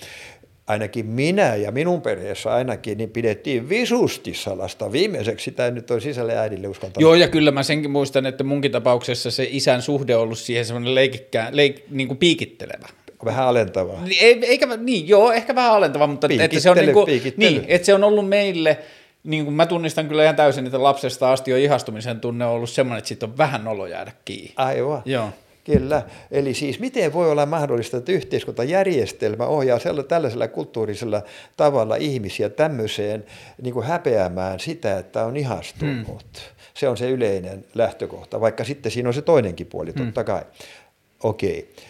ainakin 0.69 1.07
minä 1.07 1.57
ja 1.57 1.73
minun 1.73 2.03
perheessä 2.03 2.55
ainakin, 2.55 2.99
niin 2.99 3.11
pidettiin 3.11 3.69
visusti 3.69 4.35
salasta. 4.35 4.93
Viimeiseksi 4.93 5.45
sitä 5.45 5.71
nyt 5.71 5.91
on 5.91 6.01
sisälle 6.01 6.39
äidille 6.39 6.69
uskaltanut. 6.69 7.03
Joo, 7.03 7.15
ja 7.15 7.29
kyllä 7.29 7.51
mä 7.51 7.63
senkin 7.63 7.91
muistan, 7.91 8.27
että 8.27 8.45
munkin 8.45 8.73
tapauksessa 8.73 9.31
se 9.31 9.47
isän 9.51 9.83
suhde 9.83 10.17
on 10.17 10.23
ollut 10.23 10.39
siihen 10.39 10.65
semmoinen 10.65 10.95
leikikkään, 10.95 11.57
leik, 11.57 11.85
niin 11.91 12.09
kuin 12.09 12.19
piikittelevä. 12.19 12.89
Vähän 13.25 13.47
alentavaa. 13.47 14.03
Ei, 14.21 14.39
eikä, 14.47 14.67
niin, 14.77 15.09
joo, 15.09 15.33
ehkä 15.33 15.55
vähän 15.55 15.73
alentavaa, 15.73 16.07
mutta 16.07 16.29
että 16.41 16.61
se 16.61 16.71
on, 16.71 16.77
niin 16.77 16.93
kuin, 16.93 17.07
niin, 17.37 17.65
että 17.69 17.87
se 17.87 17.95
on 17.95 18.05
ollut 18.05 18.29
meille– 18.29 18.79
niin 19.25 19.45
kuin 19.45 19.55
mä 19.55 19.67
tunnistan 19.67 20.09
kyllä 20.09 20.23
ihan 20.23 20.37
täysin, 20.37 20.67
että 20.67 20.83
lapsesta 20.83 21.33
asti 21.33 21.51
jo 21.51 21.57
ihastumisen 21.57 22.21
tunne 22.21 22.47
on 22.47 22.53
ollut 22.53 22.71
semmoinen, 22.71 22.99
että 22.99 23.09
siitä 23.09 23.27
on 23.27 23.39
vähän 23.39 23.69
olo 23.69 23.87
jäädä 23.87 24.13
kiinni. 24.25 24.53
Aivan. 24.57 25.03
Joo. 25.05 25.29
Kyllä. 25.73 26.03
Eli 26.31 26.55
siis 26.55 26.81
miten 26.81 27.13
voi 27.13 27.31
olla 27.31 27.47
mahdollista, 27.47 27.97
että 27.97 28.13
yhteiskuntajärjestelmä 28.13 29.47
ohjaa 29.47 29.79
tällaisella 30.09 30.49
kulttuurisella 30.49 31.23
tavalla 31.57 31.97
ihmisiä 31.97 32.49
tämmöiseen 32.49 33.25
niin 33.63 33.75
kuin 33.75 33.87
häpeämään 33.87 34.61
sitä, 34.61 34.99
että 34.99 35.25
on 35.25 35.37
ihastunut. 35.37 36.07
Hmm. 36.07 36.69
Se 36.75 36.89
on 36.89 36.97
se 36.97 37.11
yleinen 37.11 37.65
lähtökohta, 37.75 38.41
vaikka 38.41 38.65
sitten 38.65 38.93
siinä 38.93 39.09
on 39.09 39.15
se 39.15 39.23
toinenkin 39.23 39.67
puoli, 39.67 39.93
totta 39.93 40.21
hmm. 40.21 40.27
kai. 40.27 40.43
Okei. 41.23 41.59
Okay. 41.59 41.85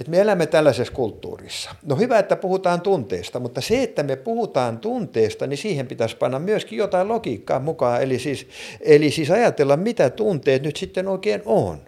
Et 0.00 0.08
me 0.08 0.20
elämme 0.20 0.46
tällaisessa 0.46 0.92
kulttuurissa. 0.92 1.74
No 1.82 1.96
hyvä, 1.96 2.18
että 2.18 2.36
puhutaan 2.36 2.80
tunteista, 2.80 3.40
mutta 3.40 3.60
se, 3.60 3.82
että 3.82 4.02
me 4.02 4.16
puhutaan 4.16 4.78
tunteista, 4.78 5.46
niin 5.46 5.58
siihen 5.58 5.86
pitäisi 5.86 6.16
panna 6.16 6.38
myöskin 6.38 6.78
jotain 6.78 7.08
logiikkaa 7.08 7.60
mukaan. 7.60 8.02
Eli 8.02 8.18
siis, 8.18 8.46
eli 8.80 9.10
siis 9.10 9.30
ajatella, 9.30 9.76
mitä 9.76 10.10
tunteet 10.10 10.62
nyt 10.62 10.76
sitten 10.76 11.08
oikein 11.08 11.42
on. 11.44 11.78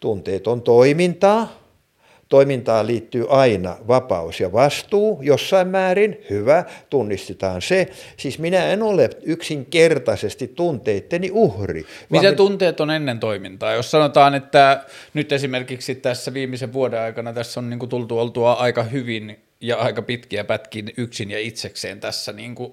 Tunteet 0.00 0.46
on 0.46 0.62
toimintaa, 0.62 1.68
Toimintaan 2.28 2.86
liittyy 2.86 3.26
aina 3.28 3.76
vapaus 3.88 4.40
ja 4.40 4.52
vastuu 4.52 5.18
jossain 5.22 5.68
määrin. 5.68 6.24
Hyvä, 6.30 6.64
tunnistetaan 6.90 7.62
se. 7.62 7.88
Siis 8.16 8.38
minä 8.38 8.66
en 8.66 8.82
ole 8.82 9.10
yksinkertaisesti 9.22 10.48
tunteitteni 10.48 11.30
uhri. 11.32 11.84
Mitä 12.08 12.32
tunteet 12.32 12.80
on 12.80 12.90
ennen 12.90 13.20
toimintaa? 13.20 13.72
Jos 13.72 13.90
sanotaan, 13.90 14.34
että 14.34 14.84
nyt 15.14 15.32
esimerkiksi 15.32 15.94
tässä 15.94 16.34
viimeisen 16.34 16.72
vuoden 16.72 17.00
aikana 17.00 17.32
tässä 17.32 17.60
on 17.60 17.70
niin 17.70 17.78
kuin 17.78 17.88
tultu 17.88 18.18
oltua 18.18 18.52
aika 18.52 18.82
hyvin 18.82 19.38
ja 19.60 19.76
aika 19.76 20.02
pitkiä 20.02 20.44
pätkin 20.44 20.92
yksin 20.96 21.30
ja 21.30 21.38
itsekseen 21.38 22.00
tässä 22.00 22.32
niin 22.32 22.54
kuin 22.54 22.72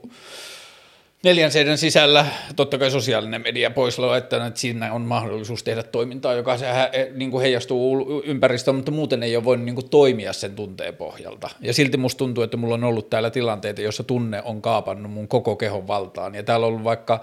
neljän 1.25 1.51
seinän 1.51 1.77
sisällä 1.77 2.25
totta 2.55 2.77
kai 2.77 2.91
sosiaalinen 2.91 3.41
media 3.41 3.71
pois 3.71 3.97
että 4.17 4.51
siinä 4.53 4.93
on 4.93 5.01
mahdollisuus 5.01 5.63
tehdä 5.63 5.83
toimintaa, 5.83 6.33
joka 6.33 6.57
se 6.57 6.67
niin 7.15 7.31
kuin 7.31 7.41
heijastuu 7.41 8.21
ympäristöön, 8.25 8.75
mutta 8.75 8.91
muuten 8.91 9.23
ei 9.23 9.35
ole 9.35 9.43
voinut 9.43 9.65
niin 9.65 9.75
kuin 9.75 9.89
toimia 9.89 10.33
sen 10.33 10.55
tunteen 10.55 10.95
pohjalta. 10.95 11.49
Ja 11.61 11.73
silti 11.73 11.97
musta 11.97 12.17
tuntuu, 12.17 12.43
että 12.43 12.57
mulla 12.57 12.73
on 12.73 12.83
ollut 12.83 13.09
täällä 13.09 13.29
tilanteita, 13.29 13.81
jossa 13.81 14.03
tunne 14.03 14.41
on 14.45 14.61
kaapannut 14.61 15.11
mun 15.11 15.27
koko 15.27 15.55
kehon 15.55 15.87
valtaan. 15.87 16.35
Ja 16.35 16.43
täällä 16.43 16.65
on 16.65 16.69
ollut 16.69 16.83
vaikka 16.83 17.21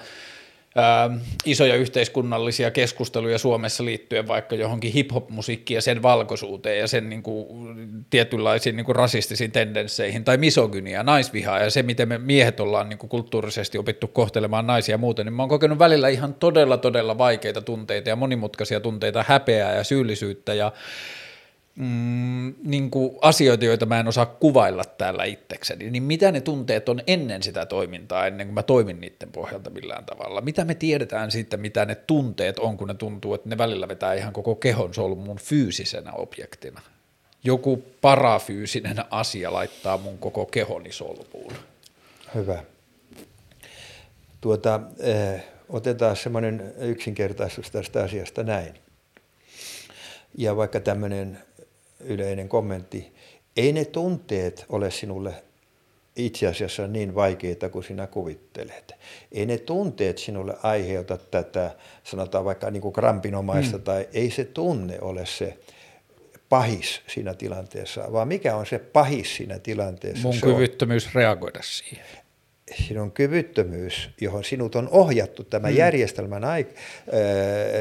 ää, 0.77 1.11
isoja 1.45 1.75
yhteiskunnallisia 1.75 2.71
keskusteluja 2.71 3.39
Suomessa 3.39 3.85
liittyen 3.85 4.29
vaikka 4.29 4.55
johonkin 4.55 4.93
hip-hop-musiikkiin 4.93 5.75
ja 5.75 5.83
sen 5.83 6.03
valkoisuuteen 6.03 6.79
ja 6.79 6.89
sen 6.89 7.09
niin 7.09 7.23
kuin, 7.23 7.47
tietynlaisiin 8.11 8.77
niin 8.77 8.87
kuin 8.87 8.97
rasistisiin 8.97 9.53
tendensseihin 9.53 10.25
tai 10.25 10.37
misogynia, 10.37 11.03
naisvihaa 11.03 11.59
ja 11.59 11.71
se, 11.71 11.83
miten 11.83 12.09
me 12.09 12.19
miehet 12.19 12.61
ollaan 12.61 12.89
niin 12.89 12.99
kuin 12.99 13.11
kulttuurisesti 13.11 13.79
opittu 13.79 14.09
kohtelemaan 14.09 14.67
naisia 14.67 14.93
ja 14.93 14.99
muuten, 14.99 15.27
niin 15.27 15.35
mä 15.35 15.43
oon 15.43 15.49
kokenut 15.49 15.79
välillä 15.79 16.09
ihan 16.09 16.35
todella, 16.35 16.77
todella 16.77 17.19
vaikeita 17.19 17.63
tunteita 17.63 18.09
ja 18.09 18.17
monimutkaisia 18.17 18.81
tunteita, 18.81 19.25
häpeää 19.29 19.75
ja 19.75 19.85
syyllisyyttä 19.85 20.55
ja 20.55 20.73
mm, 21.77 22.55
niin 22.65 22.91
kuin 22.91 23.19
asioita, 23.21 23.65
joita 23.65 23.87
mä 23.87 24.01
en 24.01 24.09
osaa 24.09 24.27
kuvailla 24.27 24.85
täällä 24.85 25.25
itsekseni, 25.25 25.91
niin 25.91 26.03
mitä 26.03 26.33
ne 26.33 26.41
tunteet 26.41 26.89
on 26.89 27.03
ennen 27.07 27.43
sitä 27.43 27.67
toimintaa, 27.67 28.27
ennen 28.27 28.47
kuin 28.47 28.55
mä 28.55 28.63
toimin 28.63 29.01
niiden 29.01 29.33
pohjalta 29.33 29.71
millään 29.71 30.05
tavalla? 30.05 30.41
Mitä 30.41 30.65
me 30.65 30.75
tiedetään 30.75 31.31
siitä, 31.31 31.57
mitä 31.57 31.85
ne 31.85 31.95
tunteet 31.95 32.59
on, 32.59 32.77
kun 32.77 32.89
ne 32.89 32.95
tuntuu, 32.95 33.35
että 33.35 33.49
ne 33.49 33.59
välillä 33.59 33.89
vetää 33.89 34.15
ihan 34.15 34.33
koko 34.33 34.55
kehon 34.55 34.95
solmun 34.95 35.37
fyysisenä 35.37 36.13
objektina? 36.13 36.81
Joku 37.45 37.85
parafyysinen 38.01 39.05
asia 39.11 39.53
laittaa 39.53 39.99
mun 39.99 40.19
koko 40.19 40.47
kehoni 40.47 40.93
solmuun. 40.93 41.53
Hyvä. 42.35 42.65
Tuota, 44.41 44.81
eh, 44.99 45.45
otetaan 45.69 46.17
semmoinen 46.17 46.75
yksinkertaisuus 46.79 47.71
tästä 47.71 48.03
asiasta 48.03 48.43
näin. 48.43 48.75
Ja 50.39 50.57
vaikka 50.57 50.81
tämmöinen 50.81 51.39
yleinen 52.05 52.49
kommentti. 52.49 53.13
Ei 53.57 53.73
ne 53.73 53.85
tunteet 53.85 54.67
ole 54.69 54.91
sinulle 54.91 55.35
itse 56.17 56.47
asiassa 56.47 56.87
niin 56.87 57.15
vaikeita 57.15 57.69
kuin 57.69 57.85
sinä 57.85 58.07
kuvittelet. 58.07 58.95
Ei 59.33 59.47
ne 59.47 59.59
tunteet 59.59 60.19
sinulle 60.19 60.57
aiheuta 60.63 61.19
tätä, 61.19 61.77
sanotaan 62.05 62.45
vaikka 62.45 62.71
niin 62.71 62.81
kuin 62.83 62.93
krampinomaista, 62.93 63.77
mm. 63.79 63.83
tai 63.83 64.09
ei 64.13 64.31
se 64.31 64.45
tunne 64.45 64.99
ole 65.01 65.27
se 65.27 65.59
pahis 66.49 67.01
siinä 67.07 67.35
tilanteessa, 67.35 68.13
vaan 68.13 68.29
mikä 68.29 68.57
on 68.57 68.67
se 68.67 68.79
pahis 68.79 69.37
siinä 69.37 69.59
tilanteessa? 69.59 70.23
Mun 70.23 70.41
kyvyttömyys 70.41 71.07
on, 71.07 71.13
reagoida 71.15 71.61
siihen 71.63 72.22
sinun 72.75 73.13
kyvyttömyys, 73.13 74.11
johon 74.21 74.45
sinut 74.45 74.75
on 74.75 74.89
ohjattu 74.91 75.45
tämän 75.45 75.73
mm. 75.73 75.77
järjestelmän, 75.77 76.45
äh, 76.45 76.61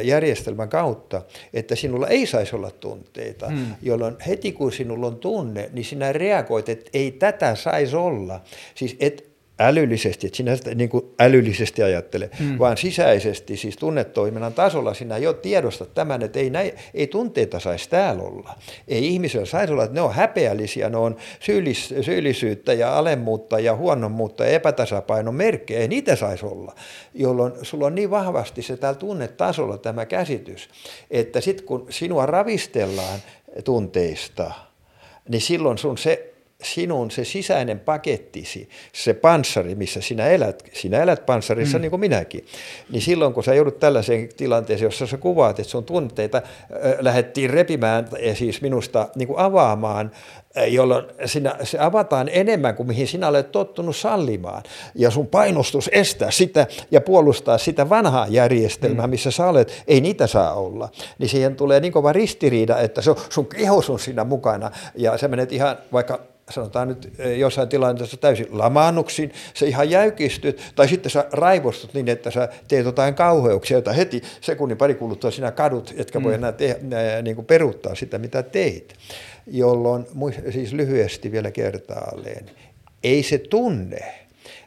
järjestelmän 0.04 0.70
kautta, 0.70 1.22
että 1.54 1.76
sinulla 1.76 2.08
ei 2.08 2.26
saisi 2.26 2.56
olla 2.56 2.72
tunteita, 2.72 3.50
mm. 3.50 3.66
jolloin 3.82 4.16
heti 4.28 4.52
kun 4.52 4.72
sinulla 4.72 5.08
on 5.08 5.18
tunne, 5.18 5.70
niin 5.74 5.86
sinä 5.86 6.14
reagoit, 6.14 6.70
että 6.70 6.90
ei 6.94 7.12
tätä 7.12 7.56
saisi 7.56 7.96
olla. 7.96 8.42
Siis 8.76 8.96
et 9.00 9.31
älyllisesti, 9.68 10.28
että 10.28 10.38
sinä 10.38 10.56
sitä 10.56 10.76
niin 10.76 10.90
kuin 10.90 11.06
älyllisesti 11.20 11.84
ajattele, 11.84 12.30
hmm. 12.40 12.60
vaan 12.60 12.78
sisäisesti, 12.78 13.58
siis 13.58 13.78
tunnetoiminnan 13.78 14.54
tasolla 14.54 14.94
sinä 14.94 15.18
jo 15.18 15.34
tiedostat 15.34 15.94
tämän, 15.94 16.22
että 16.22 16.40
ei, 16.40 16.50
näin, 16.50 16.72
ei 16.94 17.08
tunteita 17.08 17.60
saisi 17.60 17.90
täällä 17.90 18.24
olla. 18.24 18.56
Ei 18.88 19.08
ihmisillä 19.08 19.46
saisi 19.46 19.74
olla, 19.74 19.84
että 19.84 19.96
ne 19.96 20.02
on 20.02 20.14
häpeällisiä, 20.14 20.90
ne 20.90 20.98
on 20.98 21.16
syyllis, 21.40 21.94
syyllisyyttä 22.02 22.74
ja 22.74 22.98
alemmuutta 22.98 23.60
ja 23.60 23.76
huonommuutta 23.76 24.46
ja 24.46 24.52
epätasapainon 24.52 25.36
merkkejä, 25.36 25.80
ei 25.80 25.88
niitä 25.88 26.16
saisi 26.16 26.46
olla, 26.46 26.76
jolloin 27.14 27.54
sulla 27.62 27.86
on 27.86 27.96
niin 27.96 28.12
vahvasti 28.12 28.62
se 28.62 28.78
täällä 28.78 29.00
tunnetasolla 29.00 29.78
tämä 29.78 30.06
käsitys, 30.06 30.70
että 31.12 31.42
sitten 31.42 31.66
kun 31.66 31.86
sinua 31.90 32.26
ravistellaan 32.26 33.20
tunteista, 33.64 34.52
niin 35.30 35.42
silloin 35.42 35.78
sun 35.78 35.98
se 35.98 36.31
sinun 36.64 37.12
se 37.12 37.26
sisäinen 37.26 37.80
pakettisi, 37.80 38.70
se 38.94 39.14
panssari, 39.14 39.76
missä 39.76 40.02
sinä 40.02 40.28
elät, 40.28 40.64
sinä 40.74 41.04
elät 41.04 41.26
panssarissa 41.26 41.78
mm. 41.78 41.82
niin 41.82 41.90
kuin 41.90 42.00
minäkin, 42.00 42.46
niin 42.92 43.02
silloin 43.02 43.34
kun 43.34 43.44
sä 43.44 43.54
joudut 43.54 43.80
tällaiseen 43.80 44.30
tilanteeseen, 44.38 44.88
jossa 44.88 45.08
sä 45.08 45.18
kuvaat, 45.18 45.60
että 45.60 45.72
sun 45.72 45.84
tunteita 45.84 46.38
äh, 46.38 46.44
lähdettiin 47.00 47.50
repimään, 47.50 48.08
ja 48.20 48.36
siis 48.36 48.62
minusta 48.62 49.10
niin 49.16 49.28
kuin 49.28 49.40
avaamaan, 49.40 50.12
jolloin 50.68 51.06
sinä, 51.26 51.56
se 51.64 51.80
avataan 51.80 52.30
enemmän 52.32 52.76
kuin 52.76 52.88
mihin 52.88 53.08
sinä 53.08 53.28
olet 53.28 53.52
tottunut 53.52 53.96
sallimaan. 53.96 54.64
Ja 54.96 55.12
sun 55.12 55.28
painostus 55.28 55.90
estää 55.94 56.32
sitä 56.32 56.68
ja 56.92 57.02
puolustaa 57.02 57.58
sitä 57.58 57.90
vanhaa 57.90 58.28
järjestelmää, 58.30 59.08
mm. 59.08 59.12
missä 59.12 59.32
sä 59.32 59.48
olet, 59.48 59.84
ei 59.88 60.02
niitä 60.02 60.28
saa 60.28 60.54
olla. 60.54 60.90
Niin 61.20 61.30
siihen 61.30 61.56
tulee 61.56 61.80
niin 61.80 61.94
kova 61.94 62.14
ristiriida, 62.14 62.78
että 62.78 63.02
sun 63.30 63.46
keho 63.46 63.84
on 63.90 64.00
siinä 64.00 64.24
mukana 64.24 64.72
ja 64.96 65.18
sä 65.18 65.28
menet 65.28 65.52
ihan 65.52 65.78
vaikka 65.92 66.20
sanotaan 66.52 66.88
nyt 66.88 67.14
eh, 67.20 67.38
jossain 67.38 67.70
tilanteessa 67.70 68.18
täysin 68.18 68.48
lamaannuksiin, 68.52 69.32
sä 69.54 69.66
ihan 69.66 69.90
jäykistyt, 69.90 70.62
tai 70.76 70.88
sitten 70.88 71.10
sä 71.10 71.26
raivostut 71.32 71.94
niin, 71.94 72.10
että 72.10 72.32
sä 72.32 72.50
teet 72.68 72.86
jotain 72.86 73.16
kauheuksia, 73.16 73.76
joita 73.76 73.94
heti 73.94 74.22
sekunnin 74.42 74.78
pari 74.78 74.96
kuluttua 74.96 75.32
sinä 75.32 75.52
kadut, 75.52 75.94
etkä 75.98 76.20
mm. 76.20 76.24
voi 76.24 76.34
enää 76.34 76.52
te, 76.52 76.80
niin 77.22 77.36
kuin 77.36 77.46
peruuttaa 77.46 77.96
sitä, 77.96 78.18
mitä 78.18 78.44
teit. 78.44 78.94
Jolloin, 79.48 80.06
siis 80.52 80.74
lyhyesti 80.74 81.32
vielä 81.32 81.52
kertaalleen, 81.52 82.46
ei 83.04 83.24
se 83.24 83.38
tunne, 83.38 84.14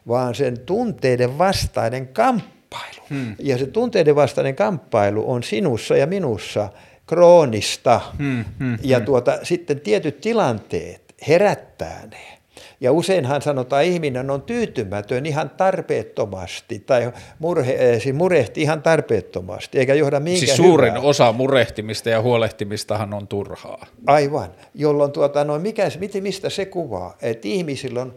vaan 0.09 0.35
sen 0.35 0.61
tunteiden 0.61 1.39
vastainen 1.39 2.09
kamppailu. 2.09 3.02
Hmm. 3.11 3.36
Ja 3.39 3.59
se 3.59 3.66
tunteiden 3.66 4.16
vastainen 4.16 4.56
kamppailu 4.56 5.31
on 5.31 5.43
sinussa 5.43 5.97
ja 5.97 6.06
minussa 6.06 6.69
kroonista. 7.06 8.01
Hmm, 8.19 8.44
hmm, 8.59 8.78
ja 8.82 8.98
hmm. 8.98 9.06
tuota, 9.06 9.39
sitten 9.43 9.81
tietyt 9.81 10.20
tilanteet, 10.20 11.03
herättää 11.28 12.06
ne. 12.10 12.38
Ja 12.80 12.92
useinhan 12.92 13.42
sanotaan, 13.42 13.82
että 13.82 13.92
ihminen 13.92 14.30
on 14.30 14.42
tyytymätön 14.42 15.26
ihan 15.26 15.51
tarpeettomasti 15.51 16.78
tai 16.78 17.12
murhe, 17.38 17.72
eh, 17.72 18.02
siis 18.02 18.14
murehti 18.14 18.62
ihan 18.62 18.82
tarpeettomasti, 18.82 19.78
eikä 19.78 19.94
johda 19.94 20.20
mihinkään 20.20 20.46
Siis 20.46 20.56
suurin 20.56 20.92
hyvää. 20.92 21.02
osa 21.09 21.32
murehtimista 21.32 22.10
ja 22.10 22.22
huolehtimistahan 22.22 23.14
on 23.14 23.28
turhaa. 23.28 23.86
Aivan, 24.06 24.48
jolloin 24.74 25.12
tuota, 25.12 25.44
no 25.44 25.59
mikä, 25.59 25.88
mistä 26.20 26.51
se 26.51 26.66
kuvaa, 26.66 27.16
että 27.22 27.48
ihmisillä 27.48 28.02
on 28.02 28.14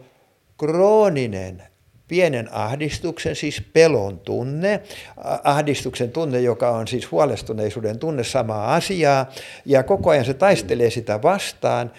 krooninen 0.58 1.62
pienen 2.08 2.48
ahdistuksen, 2.52 3.36
siis 3.36 3.62
pelon 3.72 4.18
tunne, 4.18 4.80
ahdistuksen 5.44 6.10
tunne, 6.10 6.40
joka 6.40 6.70
on 6.70 6.88
siis 6.88 7.10
huolestuneisuuden 7.10 7.98
tunne 7.98 8.24
samaa 8.24 8.74
asiaa, 8.74 9.26
ja 9.64 9.82
koko 9.82 10.10
ajan 10.10 10.24
se 10.24 10.34
taistelee 10.34 10.90
sitä 10.90 11.22
vastaan, 11.22 11.90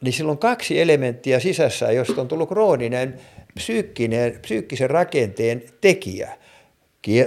niin 0.00 0.12
sillä 0.12 0.30
on 0.30 0.38
kaksi 0.38 0.80
elementtiä 0.80 1.40
sisässä, 1.40 1.92
josta 1.92 2.20
on 2.20 2.28
tullut 2.28 2.48
krooninen 2.48 3.20
psyykkinen, 3.54 4.38
psyykkisen 4.40 4.90
rakenteen 4.90 5.62
tekijä 5.80 6.36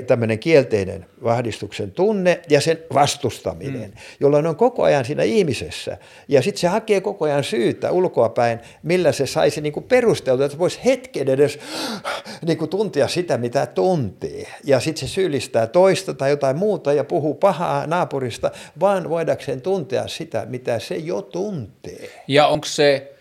tämmöinen 0.07 0.39
kielteinen 0.39 1.05
vahdistuksen 1.23 1.91
tunne 1.91 2.41
ja 2.49 2.61
sen 2.61 2.77
vastustaminen, 2.93 3.89
mm. 3.89 3.97
jolloin 4.19 4.47
on 4.47 4.55
koko 4.55 4.83
ajan 4.83 5.05
siinä 5.05 5.23
ihmisessä. 5.23 5.97
Ja 6.27 6.41
sitten 6.41 6.61
se 6.61 6.67
hakee 6.67 7.01
koko 7.01 7.25
ajan 7.25 7.43
syytä 7.43 7.91
ulkoapäin, 7.91 8.59
millä 8.83 9.11
se 9.11 9.25
saisi 9.25 9.61
niinku 9.61 9.81
perusteltua, 9.81 10.45
että 10.45 10.57
voisi 10.57 10.79
hetken 10.85 11.29
edes 11.29 11.59
niinku 12.47 12.67
tuntea 12.67 13.07
sitä, 13.07 13.37
mitä 13.37 13.65
tuntee. 13.65 14.47
Ja 14.63 14.79
sitten 14.79 15.07
se 15.07 15.13
syyllistää 15.13 15.67
toista 15.67 16.13
tai 16.13 16.29
jotain 16.29 16.57
muuta 16.57 16.93
ja 16.93 17.03
puhuu 17.03 17.33
pahaa 17.33 17.87
naapurista, 17.87 18.51
vaan 18.79 19.09
voidakseen 19.09 19.61
tuntea 19.61 20.07
sitä, 20.07 20.45
mitä 20.49 20.79
se 20.79 20.95
jo 20.95 21.21
tuntee. 21.21 22.09
Ja 22.27 22.47
onko 22.47 22.65
se 22.65 23.11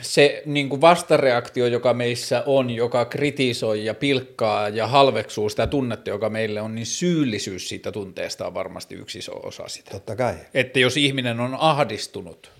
se 0.00 0.42
niin 0.46 0.68
kuin 0.68 0.80
vastareaktio, 0.80 1.66
joka 1.66 1.94
meissä 1.94 2.42
on, 2.46 2.70
joka 2.70 3.04
kritisoi 3.04 3.84
ja 3.84 3.94
pilkkaa 3.94 4.68
ja 4.68 4.86
halveksuu 4.86 5.48
sitä 5.48 5.66
tunnetta, 5.66 6.10
joka 6.10 6.30
meille 6.30 6.60
on, 6.60 6.74
niin 6.74 6.86
syyllisyys 6.86 7.68
siitä 7.68 7.92
tunteesta 7.92 8.46
on 8.46 8.54
varmasti 8.54 8.94
yksi 8.94 9.18
iso 9.18 9.32
osa 9.42 9.68
sitä. 9.68 9.90
Totta 9.90 10.16
kai. 10.16 10.34
Että 10.54 10.78
jos 10.78 10.96
ihminen 10.96 11.40
on 11.40 11.56
ahdistunut, 11.60 12.50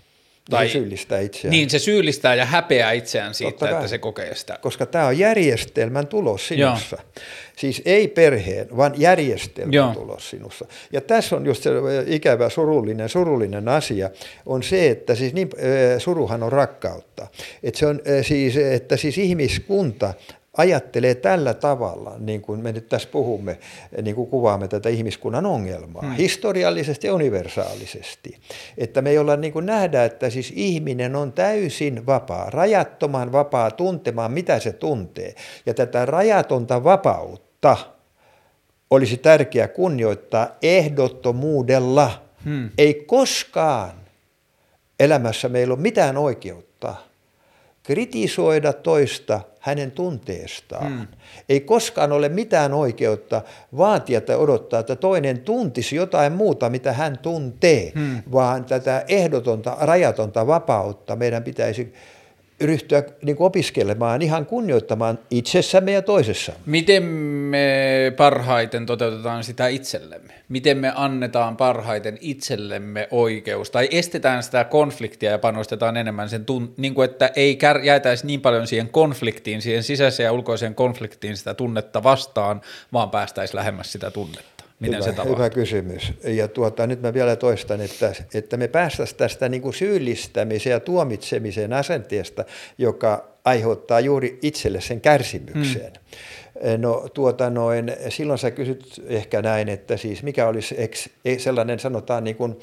tai, 0.49 0.67
se 0.67 0.71
syyllistää 0.71 1.19
itseään. 1.19 1.51
Niin, 1.51 1.69
se 1.69 1.79
syyllistää 1.79 2.35
ja 2.35 2.45
häpeää 2.45 2.91
itseään 2.91 3.33
siitä, 3.33 3.69
että 3.69 3.87
se 3.87 3.97
kokee 3.97 4.35
sitä. 4.35 4.57
Koska 4.61 4.85
tämä 4.85 5.07
on 5.07 5.19
järjestelmän 5.19 6.07
tulos 6.07 6.47
sinussa. 6.47 6.97
Joo. 6.99 7.23
Siis 7.57 7.81
ei 7.85 8.07
perheen, 8.07 8.77
vaan 8.77 8.93
järjestelmän 8.97 9.73
Joo. 9.73 9.93
tulos 9.93 10.29
sinussa. 10.29 10.65
Ja 10.91 11.01
tässä 11.01 11.35
on 11.35 11.45
just 11.45 11.63
se 11.63 11.69
ikävä, 12.07 12.49
surullinen, 12.49 13.09
surullinen 13.09 13.67
asia, 13.67 14.09
on 14.45 14.63
se, 14.63 14.89
että 14.89 15.15
siis 15.15 15.33
niin, 15.33 15.49
suruhan 15.97 16.43
on 16.43 16.51
rakkautta. 16.51 17.27
Että 17.63 17.79
se 17.79 17.85
on 17.85 18.01
siis, 18.21 18.57
että 18.57 18.97
siis 18.97 19.17
ihmiskunta 19.17 20.13
ajattelee 20.57 21.15
tällä 21.15 21.53
tavalla, 21.53 22.15
niin 22.19 22.41
kuin 22.41 22.59
me 22.59 22.71
nyt 22.71 22.89
tässä 22.89 23.09
puhumme, 23.11 23.59
niin 24.01 24.15
kuin 24.15 24.29
kuvaamme 24.29 24.67
tätä 24.67 24.89
ihmiskunnan 24.89 25.45
ongelmaa, 25.45 26.01
hmm. 26.01 26.11
historiallisesti 26.11 27.07
ja 27.07 27.13
universaalisesti. 27.13 28.37
Että 28.77 29.01
me 29.01 29.09
ei 29.09 29.17
olla 29.17 29.35
niin 29.35 29.53
kuin 29.53 29.65
nähdä, 29.65 30.03
että 30.03 30.29
siis 30.29 30.53
ihminen 30.55 31.15
on 31.15 31.33
täysin 31.33 32.05
vapaa, 32.05 32.49
rajattoman 32.49 33.31
vapaa 33.31 33.71
tuntemaan, 33.71 34.31
mitä 34.31 34.59
se 34.59 34.73
tuntee. 34.73 35.35
Ja 35.65 35.73
tätä 35.73 36.05
rajatonta 36.05 36.83
vapautta 36.83 37.77
olisi 38.89 39.17
tärkeää 39.17 39.67
kunnioittaa 39.67 40.47
ehdottomuudella. 40.61 42.23
Hmm. 42.45 42.69
Ei 42.77 42.93
koskaan 42.93 43.91
elämässä 44.99 45.49
meillä 45.49 45.73
ole 45.73 45.81
mitään 45.81 46.17
oikeutta 46.17 46.95
kritisoida 47.83 48.73
toista 48.73 49.41
hänen 49.59 49.91
tunteestaan. 49.91 50.87
Hmm. 50.87 51.07
Ei 51.49 51.59
koskaan 51.59 52.11
ole 52.11 52.29
mitään 52.29 52.73
oikeutta 52.73 53.41
vaatia 53.77 54.21
tai 54.21 54.35
odottaa, 54.35 54.79
että 54.79 54.95
toinen 54.95 55.39
tuntisi 55.39 55.95
jotain 55.95 56.33
muuta, 56.33 56.69
mitä 56.69 56.93
hän 56.93 57.17
tuntee, 57.17 57.91
hmm. 57.95 58.23
vaan 58.31 58.65
tätä 58.65 59.05
ehdotonta, 59.07 59.77
rajatonta 59.79 60.47
vapautta 60.47 61.15
meidän 61.15 61.43
pitäisi 61.43 61.93
ryhtyä 62.61 63.03
niin 63.21 63.35
kuin 63.35 63.47
opiskelemaan, 63.47 64.21
ihan 64.21 64.45
kunnioittamaan 64.45 65.19
itsessämme 65.31 65.91
ja 65.91 66.01
toisessamme. 66.01 66.59
Miten 66.65 67.03
me 67.03 68.13
parhaiten 68.17 68.85
toteutetaan 68.85 69.43
sitä 69.43 69.67
itsellemme? 69.67 70.33
Miten 70.49 70.77
me 70.77 70.91
annetaan 70.95 71.57
parhaiten 71.57 72.17
itsellemme 72.21 73.07
oikeus 73.11 73.71
tai 73.71 73.87
estetään 73.91 74.43
sitä 74.43 74.63
konfliktia 74.63 75.31
ja 75.31 75.39
panostetaan 75.39 75.97
enemmän 75.97 76.29
sen, 76.29 76.45
tun- 76.51 76.73
niin 76.77 76.93
kuin 76.93 77.09
että 77.09 77.31
ei 77.35 77.57
kär- 77.63 77.83
jäätäisi 77.83 78.27
niin 78.27 78.41
paljon 78.41 78.67
siihen 78.67 78.89
konfliktiin, 78.89 79.61
siihen 79.61 79.83
sisäiseen 79.83 80.25
ja 80.25 80.31
ulkoiseen 80.31 80.75
konfliktiin 80.75 81.37
sitä 81.37 81.53
tunnetta 81.53 82.03
vastaan, 82.03 82.61
vaan 82.93 83.09
päästäisiin 83.09 83.57
lähemmäs 83.57 83.91
sitä 83.91 84.11
tunnetta. 84.11 84.52
Miten 84.83 84.95
hyvä, 84.95 85.05
se 85.05 85.11
tapahtuu? 85.11 85.35
Hyvä 85.35 85.49
kysymys. 85.49 86.13
Ja 86.23 86.47
tuota, 86.47 86.87
nyt 86.87 87.01
mä 87.01 87.13
vielä 87.13 87.35
toistan, 87.35 87.81
että, 87.81 88.13
että 88.33 88.57
me 88.57 88.67
päästäisiin 88.67 89.17
tästä 89.17 89.49
niin 89.49 89.61
kuin 89.61 89.73
syyllistämisen 89.73 90.71
ja 90.71 90.79
tuomitsemisen 90.79 91.73
asenteesta, 91.73 92.45
joka 92.77 93.27
aiheuttaa 93.45 93.99
juuri 93.99 94.39
itselle 94.41 94.81
sen 94.81 95.01
kärsimyksen. 95.01 95.91
Hmm. 95.91 96.81
No 96.81 97.09
tuota 97.13 97.49
noin, 97.49 97.91
silloin 98.09 98.39
sä 98.39 98.51
kysyt 98.51 99.03
ehkä 99.07 99.41
näin, 99.41 99.69
että 99.69 99.97
siis 99.97 100.23
mikä 100.23 100.47
olisi 100.47 100.75
e, 101.25 101.39
sellainen 101.39 101.79
sanotaan 101.79 102.23
niin 102.23 102.35
kuin 102.35 102.55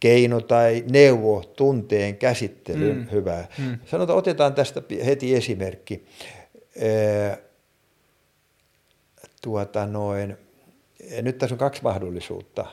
keino 0.00 0.40
tai 0.40 0.84
neuvo 0.90 1.42
tunteen 1.56 2.16
käsittelyyn 2.16 2.96
hmm. 2.96 3.10
hyvä. 3.10 3.44
Hmm. 3.58 3.78
Sanotaan, 3.86 4.18
otetaan 4.18 4.54
tästä 4.54 4.82
heti 5.06 5.34
esimerkki. 5.34 6.04
Tuota 9.42 9.86
noin, 9.86 10.36
nyt 11.22 11.38
tässä 11.38 11.54
on 11.54 11.58
kaksi 11.58 11.82
mahdollisuutta. 11.82 12.66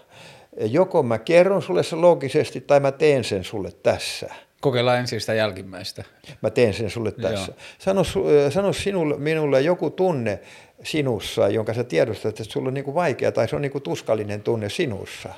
Joko 0.59 1.03
mä 1.03 1.17
kerron 1.17 1.61
sulle 1.61 1.83
sen 1.83 2.01
loogisesti 2.01 2.61
tai 2.61 2.79
mä 2.79 2.91
teen 2.91 3.23
sen 3.23 3.43
sulle 3.43 3.71
tässä. 3.83 4.33
Kokeillaan 4.61 4.99
ensin 4.99 5.21
sitä 5.21 5.33
jälkimmäistä. 5.33 6.03
Mä 6.41 6.49
teen 6.49 6.73
sen 6.73 6.89
sulle 6.89 7.11
tässä. 7.11 7.53
Sano, 7.79 8.03
sano 8.49 8.73
sinulle, 8.73 9.17
minulle 9.17 9.61
joku 9.61 9.89
tunne 9.89 10.39
sinussa, 10.83 11.49
jonka 11.49 11.73
sä 11.73 11.83
tiedostat, 11.83 12.39
että 12.39 12.53
sulla 12.53 12.67
on 12.67 12.73
niinku 12.73 12.95
vaikea 12.95 13.31
tai 13.31 13.47
se 13.47 13.55
on 13.55 13.61
niinku 13.61 13.79
tuskallinen 13.79 14.41
tunne 14.41 14.69
sinussa. 14.69 15.29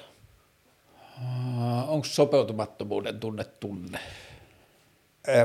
Onko 1.88 2.06
sopeutumattomuuden 2.06 3.19
tunne 3.19 3.44
tunne? 3.44 3.99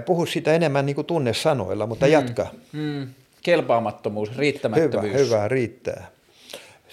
puhu 0.07 0.27
sitä 0.27 0.53
enemmän 0.53 0.87
niin 0.87 0.97
kuin 0.97 1.07
tunnesanoilla, 1.07 1.87
mutta 1.87 2.07
mm. 2.07 2.13
jatka. 2.13 2.47
Mm. 2.73 3.09
Kelpaamattomuus, 3.43 4.37
riittämättömyys. 4.37 5.13
Hyvä, 5.13 5.25
hyvä, 5.25 5.49
riittää. 5.49 6.16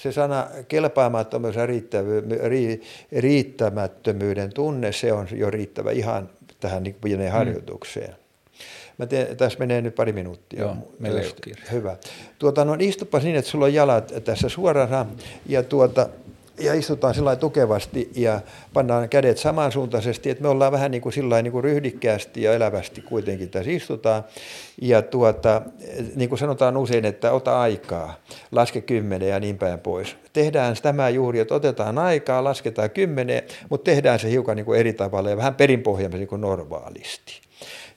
Se 0.03 0.11
sana 0.11 0.47
kelpaamattomuus 0.67 1.55
ja 1.55 1.67
riittämättömyyden 3.11 4.53
tunne, 4.53 4.91
se 4.91 5.13
on 5.13 5.27
jo 5.31 5.49
riittävä 5.49 5.91
ihan 5.91 6.29
tähän 6.59 6.83
niin 6.83 6.95
pieneen 7.01 7.31
mm. 7.31 7.37
harjoitukseen. 7.37 8.15
Mä 8.97 9.05
teen, 9.05 9.37
tässä 9.37 9.59
menee 9.59 9.81
nyt 9.81 9.95
pari 9.95 10.13
minuuttia. 10.13 10.59
Joo, 10.59 10.75
meillä 10.99 11.21
ei 11.21 11.33
Hyvä. 11.71 11.97
Tuota, 12.39 12.65
no 12.65 12.75
istupa 12.79 13.19
niin, 13.19 13.35
että 13.35 13.51
sulla 13.51 13.65
on 13.65 13.73
jalat 13.73 14.13
tässä 14.23 14.49
suorana 14.49 15.05
ja 15.45 15.63
tuota, 15.63 16.09
ja 16.59 16.73
istutaan 16.73 17.13
sillä 17.13 17.35
tukevasti 17.35 18.11
ja 18.15 18.41
pannaan 18.73 19.09
kädet 19.09 19.37
samansuuntaisesti, 19.37 20.29
että 20.29 20.41
me 20.41 20.47
ollaan 20.47 20.71
vähän 20.71 20.91
niin 20.91 21.01
kuin, 21.01 21.13
sillä 21.13 21.41
niin 21.41 21.51
kuin 21.51 21.63
ryhdikkäästi 21.63 22.41
ja 22.41 22.53
elävästi 22.53 23.01
kuitenkin 23.01 23.49
tässä 23.49 23.71
istutaan. 23.71 24.23
Ja 24.81 25.01
tuota, 25.01 25.61
niin 26.15 26.29
kuin 26.29 26.39
sanotaan 26.39 26.77
usein, 26.77 27.05
että 27.05 27.31
ota 27.31 27.61
aikaa, 27.61 28.15
laske 28.51 28.81
kymmenen 28.81 29.29
ja 29.29 29.39
niin 29.39 29.57
päin 29.57 29.79
pois. 29.79 30.15
Tehdään 30.33 30.75
tämä 30.81 31.09
juuri, 31.09 31.39
että 31.39 31.55
otetaan 31.55 31.97
aikaa, 31.97 32.43
lasketaan 32.43 32.89
kymmenen, 32.89 33.43
mutta 33.69 33.91
tehdään 33.91 34.19
se 34.19 34.29
hiukan 34.29 34.55
niin 34.55 34.65
kuin 34.65 34.79
eri 34.79 34.93
tavalla 34.93 35.29
ja 35.29 35.37
vähän 35.37 35.55
perinpohjaisemmin 35.55 36.19
niin 36.19 36.27
kuin 36.27 36.41
normaalisti. 36.41 37.41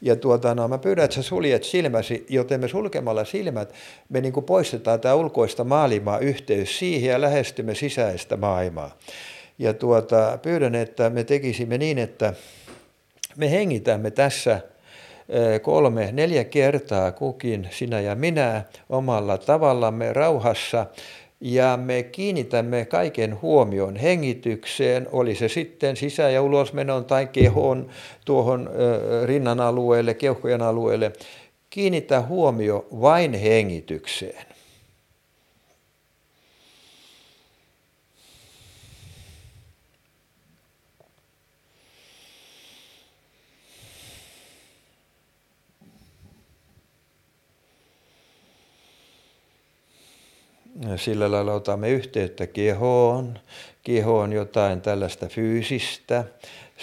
Ja 0.06 0.16
tuota, 0.16 0.54
no, 0.54 0.68
mä 0.68 0.78
pyydän, 0.78 1.04
että 1.04 1.14
sä 1.14 1.22
suljet 1.22 1.64
silmäsi, 1.64 2.26
joten 2.28 2.60
me 2.60 2.68
sulkemalla 2.68 3.24
silmät 3.24 3.74
me 4.08 4.20
niin 4.20 4.32
kuin 4.32 4.46
poistetaan 4.46 5.00
tämä 5.00 5.14
ulkoista 5.14 5.64
maailmaa 5.64 6.18
yhteys 6.18 6.78
siihen 6.78 7.10
ja 7.10 7.20
lähestymme 7.20 7.74
sisäistä 7.74 8.36
maailmaa. 8.36 8.98
Ja 9.58 9.74
tuota, 9.74 10.38
pyydän, 10.42 10.74
että 10.74 11.10
me 11.10 11.24
tekisimme 11.24 11.78
niin, 11.78 11.98
että 11.98 12.34
me 13.36 13.50
hengitämme 13.50 14.10
tässä 14.10 14.60
kolme, 15.62 16.08
neljä 16.12 16.44
kertaa 16.44 17.12
kukin, 17.12 17.68
sinä 17.70 18.00
ja 18.00 18.14
minä, 18.14 18.62
omalla 18.88 19.38
tavallamme 19.38 20.12
rauhassa 20.12 20.86
ja 21.40 21.76
me 21.76 22.02
kiinnitämme 22.02 22.84
kaiken 22.84 23.42
huomion 23.42 23.96
hengitykseen, 23.96 25.08
oli 25.12 25.34
se 25.34 25.48
sitten 25.48 25.96
sisä- 25.96 26.30
ja 26.30 26.42
ulosmenon 26.42 27.04
tai 27.04 27.26
kehon 27.26 27.88
tuohon 28.24 28.70
rinnan 29.24 29.60
alueelle, 29.60 30.14
keuhkojen 30.14 30.62
alueelle. 30.62 31.12
Kiinnitä 31.70 32.20
huomio 32.20 32.86
vain 33.00 33.34
hengitykseen. 33.34 34.55
Sillä 50.96 51.30
lailla 51.30 51.52
otamme 51.52 51.90
yhteyttä 51.90 52.46
kehoon. 52.46 53.38
Keho 53.82 54.18
on 54.18 54.32
jotain 54.32 54.80
tällaista 54.80 55.26
fyysistä. 55.26 56.24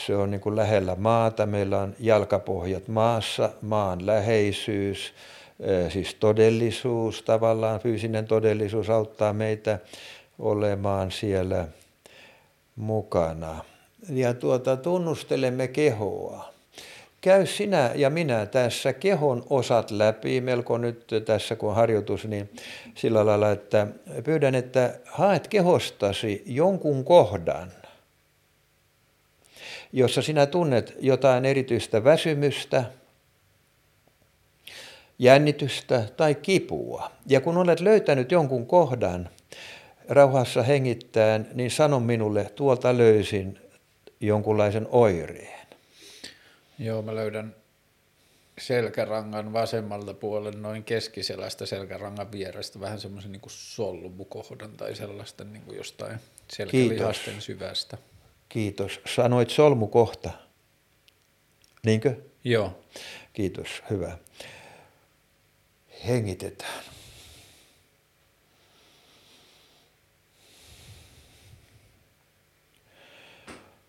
Se 0.06 0.16
on 0.16 0.32
niin 0.32 0.42
kuin 0.42 0.56
lähellä 0.56 0.96
maata. 0.96 1.46
Meillä 1.46 1.80
on 1.80 1.96
jalkapohjat 2.00 2.88
maassa, 2.88 3.50
maan 3.62 4.06
läheisyys, 4.06 5.14
siis 5.90 6.16
todellisuus 6.20 7.22
tavallaan, 7.22 7.80
fyysinen 7.80 8.28
todellisuus 8.28 8.90
auttaa 8.90 9.34
meitä 9.34 9.80
olemaan 10.40 11.12
siellä 11.12 11.68
mukana. 12.76 13.64
Ja 14.10 14.34
tuota, 14.34 14.78
tunnustelemme 14.78 15.68
kehoa 15.68 16.53
käy 17.24 17.46
sinä 17.46 17.92
ja 17.96 18.10
minä 18.10 18.46
tässä 18.46 18.94
kehon 18.94 19.44
osat 19.50 19.92
läpi, 19.92 20.42
melko 20.42 20.78
nyt 20.78 21.08
tässä 21.26 21.56
kun 21.56 21.76
harjoitus, 21.76 22.26
niin 22.26 22.50
sillä 22.96 23.26
lailla, 23.26 23.52
että 23.52 23.88
pyydän, 24.24 24.56
että 24.56 25.00
haet 25.06 25.48
kehostasi 25.48 26.44
jonkun 26.46 27.06
kohdan, 27.06 27.72
jossa 29.94 30.22
sinä 30.22 30.46
tunnet 30.46 30.98
jotain 31.00 31.46
erityistä 31.46 32.04
väsymystä, 32.04 32.84
jännitystä 35.20 36.04
tai 36.18 36.36
kipua. 36.36 37.12
Ja 37.28 37.42
kun 37.42 37.58
olet 37.58 37.80
löytänyt 37.80 38.32
jonkun 38.32 38.66
kohdan 38.66 39.30
rauhassa 40.10 40.64
hengittäen, 40.64 41.48
niin 41.54 41.72
sano 41.72 42.00
minulle, 42.00 42.52
tuolta 42.56 42.98
löysin 42.98 43.60
jonkunlaisen 44.20 44.88
oireen. 44.92 45.63
Joo, 46.80 47.02
mä 47.02 47.16
löydän 47.16 47.56
selkärangan 48.58 49.54
vasemmalta 49.54 50.14
puolen 50.14 50.62
noin 50.62 50.84
keskiselästä 50.84 51.66
selkärangan 51.66 52.32
vierestä 52.32 52.80
vähän 52.80 53.00
semmoisen 53.00 53.32
niin 53.32 53.42
kuin 53.42 53.52
solmukohdan 53.52 54.72
tai 54.72 54.96
sellaista 54.96 55.44
niin 55.44 55.64
kuin 55.64 55.78
jostain 55.78 56.20
selkälihasten 56.48 57.42
syvästä. 57.42 57.98
Kiitos. 58.50 59.02
Sanoit 59.16 59.50
solmukohta. 59.50 60.32
Niinkö? 61.86 62.16
Joo. 62.44 62.84
Kiitos, 63.34 63.84
hyvä. 63.90 64.18
Hengitetään. 66.08 66.84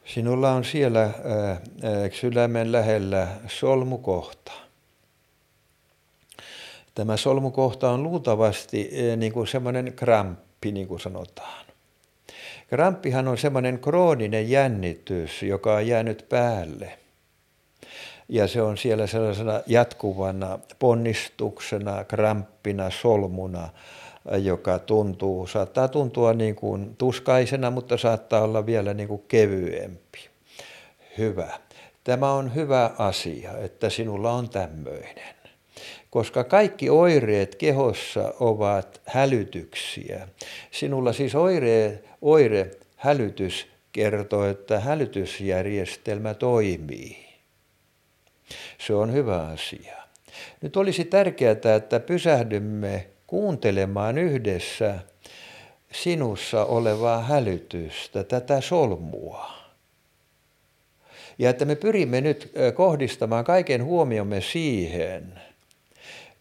Sinulla 0.05 0.53
on 0.53 0.65
siellä 0.65 1.01
ää, 1.01 1.61
sydämen 2.13 2.73
lähellä 2.73 3.29
solmukohta. 3.47 4.53
Tämä 6.95 7.17
solmukohta 7.17 7.91
on 7.91 8.03
luultavasti 8.03 8.91
niin 9.17 9.33
kuin 9.33 9.47
semmoinen 9.47 9.93
kramppi, 9.93 10.73
niin 10.73 10.89
kuin 10.89 11.01
sanotaan. 11.01 11.65
Kramppihan 12.69 13.29
on 13.29 13.39
semmoinen 13.39 13.79
krooninen 13.79 14.51
jännitys, 14.51 15.43
joka 15.43 15.75
on 15.75 15.87
jäänyt 15.87 16.27
päälle. 16.29 16.99
Ja 18.29 18.49
se 18.49 18.63
on 18.63 18.79
siellä 18.79 19.07
sellaisena 19.07 19.61
jatkuvana 19.67 20.59
ponnistuksena, 20.79 22.05
kramppina, 22.05 22.91
solmuna, 22.91 23.69
joka 24.43 24.79
tuntuu, 24.79 25.47
saattaa 25.47 25.89
tuntua 25.89 26.33
niin 26.33 26.55
kuin 26.55 26.97
tuskaisena, 26.97 27.71
mutta 27.71 27.97
saattaa 27.97 28.43
olla 28.43 28.67
vielä 28.67 28.95
niin 28.95 29.09
kuin 29.09 29.23
kevyempi. 29.29 30.19
Hyvä. 31.19 31.59
Tämä 32.05 32.33
on 32.33 32.55
hyvä 32.55 32.91
asia, 32.99 33.59
että 33.59 33.91
sinulla 33.91 34.33
on 34.33 34.49
tämmöinen. 34.49 35.35
Koska 36.11 36.45
kaikki 36.45 36.91
oireet 36.91 37.55
kehossa 37.55 38.35
ovat 38.41 39.01
hälytyksiä. 39.05 40.29
Sinulla 40.71 41.13
siis 41.13 41.35
oire, 41.35 42.03
oire 42.23 42.71
hälytys 42.97 43.67
kertoo, 43.93 44.47
että 44.47 44.81
hälytysjärjestelmä 44.81 46.35
toimii. 46.35 47.27
Se 48.79 48.95
on 48.95 49.13
hyvä 49.13 49.47
asia. 49.47 49.97
Nyt 50.61 50.77
olisi 50.77 51.05
tärkeää, 51.05 51.57
että 51.77 52.01
pysähdymme 52.01 53.07
kuuntelemaan 53.35 54.19
yhdessä 54.19 54.99
sinussa 55.93 56.65
olevaa 56.65 57.23
hälytystä, 57.23 58.25
tätä 58.25 58.61
solmua. 58.61 59.53
Ja 61.39 61.51
että 61.51 61.65
me 61.65 61.75
pyrimme 61.75 62.21
nyt 62.21 62.53
kohdistamaan 62.75 63.45
kaiken 63.45 63.85
huomiomme 63.85 64.41
siihen, 64.41 65.41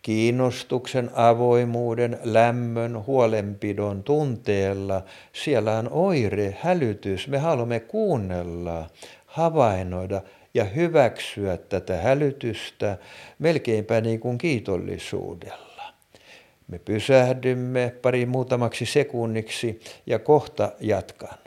kiinnostuksen, 0.01 1.09
avoimuuden, 1.13 2.19
lämmön, 2.23 3.05
huolenpidon 3.05 4.03
tunteella. 4.03 5.03
Siellä 5.33 5.77
on 5.77 5.89
oire, 5.91 6.57
hälytys. 6.61 7.27
Me 7.27 7.37
haluamme 7.37 7.79
kuunnella, 7.79 8.89
havainnoida 9.25 10.21
ja 10.53 10.63
hyväksyä 10.63 11.57
tätä 11.57 11.97
hälytystä 11.97 12.97
melkeinpä 13.39 14.01
niin 14.01 14.19
kuin 14.19 14.37
kiitollisuudella. 14.37 15.62
Me 16.67 16.79
pysähdymme 16.79 17.93
pari 18.01 18.25
muutamaksi 18.25 18.85
sekunniksi 18.85 19.81
ja 20.05 20.19
kohta 20.19 20.71
jatkan. 20.79 21.37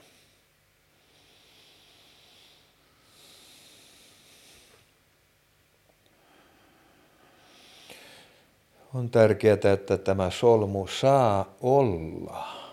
On 8.95 9.11
tärkeää, 9.11 9.73
että 9.73 9.99
tämä 9.99 10.31
solmu 10.31 10.87
saa 10.87 11.55
olla. 11.61 12.67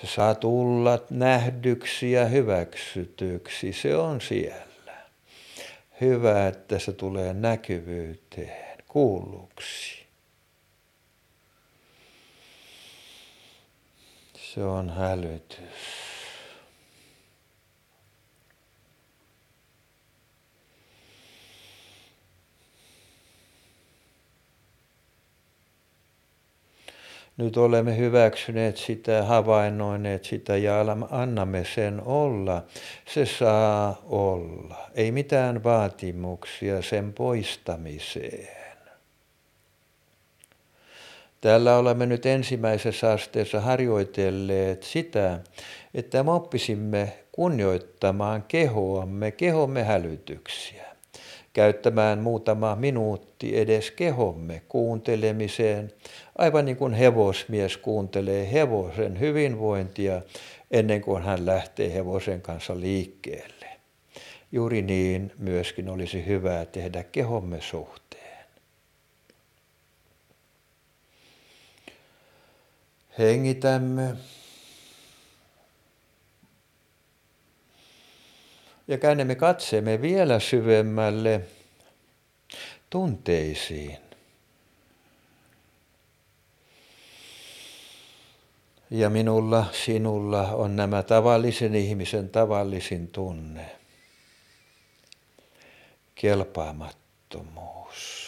Se 0.00 0.06
saa 0.06 0.34
tulla 0.34 0.98
nähdyksi 1.10 2.12
ja 2.12 2.24
hyväksytyksi. 2.24 3.72
Se 3.72 3.96
on 3.96 4.20
siellä. 4.20 4.96
Hyvä, 6.00 6.48
että 6.48 6.78
se 6.78 6.92
tulee 6.92 7.34
näkyvyyteen, 7.34 8.78
kuulluksi. 8.88 10.05
Se 14.56 14.64
on 14.64 14.90
hälytys. 14.90 15.58
Nyt 27.36 27.56
olemme 27.56 27.96
hyväksyneet 27.96 28.76
sitä, 28.76 29.22
havainnoineet 29.22 30.24
sitä 30.24 30.56
ja 30.56 30.80
annamme 31.10 31.64
sen 31.74 32.02
olla. 32.04 32.64
Se 33.08 33.26
saa 33.26 34.02
olla. 34.04 34.90
Ei 34.94 35.12
mitään 35.12 35.64
vaatimuksia 35.64 36.82
sen 36.82 37.12
poistamiseen. 37.12 38.65
Täällä 41.46 41.76
olemme 41.76 42.06
nyt 42.06 42.26
ensimmäisessä 42.26 43.12
asteessa 43.12 43.60
harjoitelleet 43.60 44.82
sitä, 44.82 45.40
että 45.94 46.22
me 46.22 46.32
oppisimme 46.32 47.12
kunnioittamaan 47.32 48.44
kehoamme, 48.48 49.30
kehomme 49.30 49.82
hälytyksiä, 49.82 50.84
käyttämään 51.52 52.18
muutama 52.18 52.76
minuutti 52.76 53.58
edes 53.58 53.90
kehomme 53.90 54.62
kuuntelemiseen, 54.68 55.92
aivan 56.38 56.64
niin 56.64 56.76
kuin 56.76 56.94
hevosmies 56.94 57.76
kuuntelee 57.76 58.52
hevosen 58.52 59.20
hyvinvointia 59.20 60.22
ennen 60.70 61.00
kuin 61.00 61.22
hän 61.22 61.46
lähtee 61.46 61.94
hevosen 61.94 62.40
kanssa 62.40 62.80
liikkeelle. 62.80 63.66
Juuri 64.52 64.82
niin 64.82 65.32
myöskin 65.38 65.88
olisi 65.88 66.26
hyvä 66.26 66.64
tehdä 66.64 67.04
kehomme 67.04 67.60
suhteen. 67.60 68.05
Hengitämme. 73.18 74.16
Ja 78.88 78.98
käännämme 78.98 79.34
katseemme 79.34 80.02
vielä 80.02 80.40
syvemmälle 80.40 81.40
tunteisiin. 82.90 83.98
Ja 88.90 89.10
minulla, 89.10 89.66
sinulla 89.72 90.42
on 90.42 90.76
nämä 90.76 91.02
tavallisen 91.02 91.74
ihmisen 91.74 92.28
tavallisin 92.28 93.08
tunne. 93.08 93.76
Kelpaamattomuus. 96.14 98.26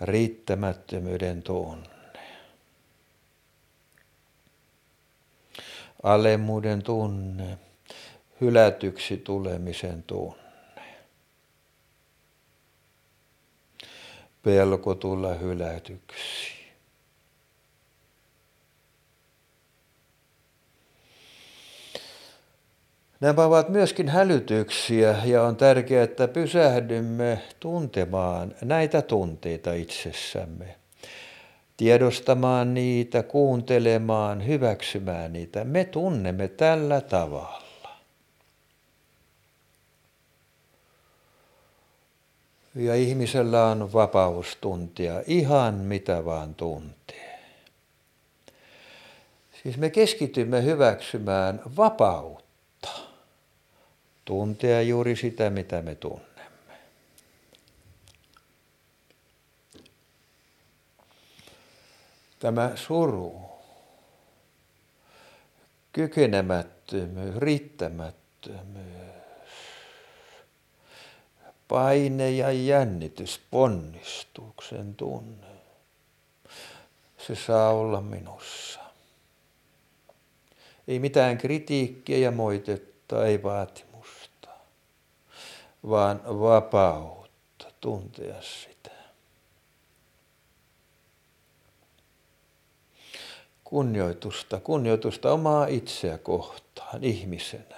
Riittämättömyyden 0.00 1.42
tunne. 1.42 1.93
Alemmuuden 6.04 6.82
tunne, 6.82 7.58
hylätyksi 8.40 9.16
tulemisen 9.16 10.02
tunne. 10.02 10.84
Pelko 14.42 14.94
tulla 14.94 15.34
hylätyksi. 15.34 16.54
Nämä 23.20 23.44
ovat 23.44 23.68
myöskin 23.68 24.08
hälytyksiä 24.08 25.16
ja 25.24 25.42
on 25.42 25.56
tärkeää, 25.56 26.04
että 26.04 26.28
pysähdymme 26.28 27.42
tuntemaan 27.60 28.54
näitä 28.62 29.02
tunteita 29.02 29.72
itsessämme 29.72 30.83
tiedostamaan 31.76 32.74
niitä, 32.74 33.22
kuuntelemaan, 33.22 34.46
hyväksymään 34.46 35.32
niitä. 35.32 35.64
Me 35.64 35.84
tunnemme 35.84 36.48
tällä 36.48 37.00
tavalla. 37.00 37.64
Ja 42.74 42.94
ihmisellä 42.94 43.66
on 43.66 43.92
vapaus 43.92 44.56
tuntia 44.60 45.22
ihan 45.26 45.74
mitä 45.74 46.24
vaan 46.24 46.54
tuntee. 46.54 47.40
Siis 49.62 49.76
me 49.76 49.90
keskitymme 49.90 50.64
hyväksymään 50.64 51.60
vapautta, 51.76 52.88
tuntea 54.24 54.82
juuri 54.82 55.16
sitä, 55.16 55.50
mitä 55.50 55.82
me 55.82 55.94
tunnemme. 55.94 56.33
Tämä 62.44 62.72
suru, 62.74 63.42
kykenemättömyys, 65.92 67.36
riittämättömyys, 67.36 69.14
paine 71.68 72.30
ja 72.30 72.52
jännitys, 72.52 73.40
ponnistuksen 73.50 74.94
tunne, 74.94 75.46
se 77.18 77.34
saa 77.34 77.70
olla 77.70 78.00
minussa. 78.00 78.80
Ei 80.88 80.98
mitään 80.98 81.38
kritiikkiä 81.38 82.18
ja 82.18 82.30
moitetta, 82.30 83.26
ei 83.26 83.42
vaatimusta, 83.42 84.48
vaan 85.88 86.20
vapautta 86.24 87.66
tuntea 87.80 88.42
sitä. 88.42 88.73
Kunnioitusta, 93.74 94.60
kunnioitusta 94.60 95.32
omaa 95.32 95.66
itseä 95.66 96.18
kohtaan 96.18 97.04
ihmisenä. 97.04 97.76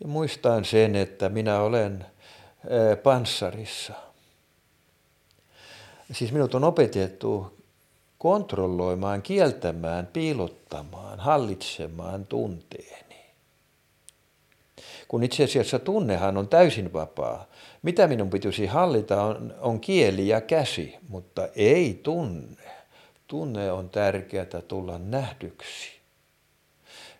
Ja 0.00 0.08
muistan 0.08 0.64
sen, 0.64 0.96
että 0.96 1.28
minä 1.28 1.60
olen 1.60 2.06
panssarissa. 3.02 3.92
Siis 6.12 6.32
minut 6.32 6.54
on 6.54 6.64
opetettu 6.64 7.58
kontrolloimaan, 8.18 9.22
kieltämään, 9.22 10.06
piilottamaan, 10.06 11.20
hallitsemaan 11.20 12.26
tunteeni 12.26 13.10
kun 15.10 15.22
itse 15.22 15.44
asiassa 15.44 15.78
tunnehan 15.78 16.36
on 16.36 16.48
täysin 16.48 16.92
vapaa. 16.92 17.46
Mitä 17.82 18.06
minun 18.06 18.30
pitäisi 18.30 18.66
hallita 18.66 19.22
on, 19.22 19.54
on 19.60 19.80
kieli 19.80 20.28
ja 20.28 20.40
käsi, 20.40 20.96
mutta 21.08 21.48
ei 21.56 22.00
tunne. 22.02 22.62
Tunne 23.26 23.72
on 23.72 23.90
tärkeää 23.90 24.62
tulla 24.68 24.98
nähdyksi. 24.98 26.00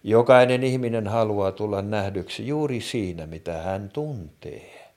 Jokainen 0.05 0.65
ihminen 0.65 1.07
haluaa 1.07 1.53
tulla 1.53 1.83
nähdyksi 1.83 2.47
juuri 2.47 2.81
siinä, 2.81 3.27
mitä 3.27 3.63
hän 3.63 3.91
tuntee. 3.93 4.91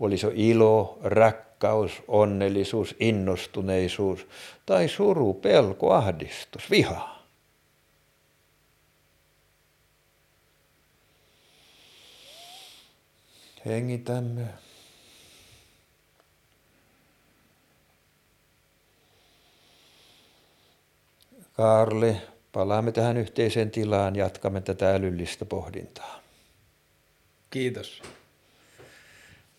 Oli 0.00 0.18
se 0.18 0.30
ilo, 0.34 0.98
rakkaus, 1.02 1.92
onnellisuus, 2.08 2.96
innostuneisuus 3.00 4.26
tai 4.66 4.88
suru, 4.88 5.34
pelko, 5.34 5.92
ahdistus, 5.92 6.70
viha. 6.70 7.18
Hengitämme. 13.66 14.67
Karli, 21.58 22.16
palaamme 22.52 22.92
tähän 22.92 23.16
yhteiseen 23.16 23.70
tilaan, 23.70 24.16
jatkamme 24.16 24.60
tätä 24.60 24.94
älyllistä 24.94 25.44
pohdintaa. 25.44 26.20
Kiitos. 27.50 28.02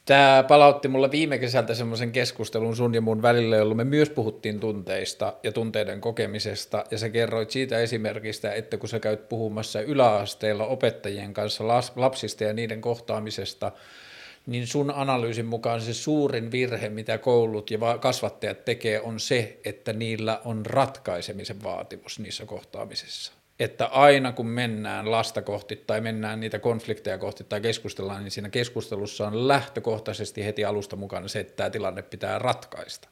Tämä 0.05 0.45
palautti 0.47 0.87
mulle 0.87 1.11
viime 1.11 1.37
kesältä 1.37 1.73
semmoisen 1.75 2.11
keskustelun 2.11 2.75
sun 2.75 2.93
ja 2.93 3.01
mun 3.01 3.21
välillä, 3.21 3.55
jolloin 3.55 3.77
me 3.77 3.83
myös 3.83 4.09
puhuttiin 4.09 4.59
tunteista 4.59 5.33
ja 5.43 5.51
tunteiden 5.51 6.01
kokemisesta, 6.01 6.85
ja 6.91 6.97
sä 6.97 7.09
kerroit 7.09 7.51
siitä 7.51 7.79
esimerkistä, 7.79 8.53
että 8.53 8.77
kun 8.77 8.89
sä 8.89 8.99
käyt 8.99 9.29
puhumassa 9.29 9.81
yläasteella 9.81 10.65
opettajien 10.65 11.33
kanssa 11.33 11.67
lapsista 11.95 12.43
ja 12.43 12.53
niiden 12.53 12.81
kohtaamisesta, 12.81 13.71
niin 14.45 14.67
sun 14.67 14.91
analyysin 14.91 15.45
mukaan 15.45 15.81
se 15.81 15.93
suurin 15.93 16.51
virhe, 16.51 16.89
mitä 16.89 17.17
koulut 17.17 17.71
ja 17.71 17.97
kasvattajat 17.99 18.65
tekee, 18.65 19.01
on 19.01 19.19
se, 19.19 19.59
että 19.65 19.93
niillä 19.93 20.41
on 20.45 20.65
ratkaisemisen 20.65 21.63
vaatimus 21.63 22.19
niissä 22.19 22.45
kohtaamisissa 22.45 23.39
että 23.59 23.85
aina 23.85 24.31
kun 24.31 24.47
mennään 24.47 25.11
lasta 25.11 25.41
kohti 25.41 25.83
tai 25.87 26.01
mennään 26.01 26.39
niitä 26.39 26.59
konflikteja 26.59 27.17
kohti 27.17 27.43
tai 27.43 27.61
keskustellaan, 27.61 28.23
niin 28.23 28.31
siinä 28.31 28.49
keskustelussa 28.49 29.27
on 29.27 29.47
lähtökohtaisesti 29.47 30.45
heti 30.45 30.65
alusta 30.65 30.95
mukana 30.95 31.27
se, 31.27 31.39
että 31.39 31.53
tämä 31.55 31.69
tilanne 31.69 32.01
pitää 32.01 32.39
ratkaista. 32.39 33.07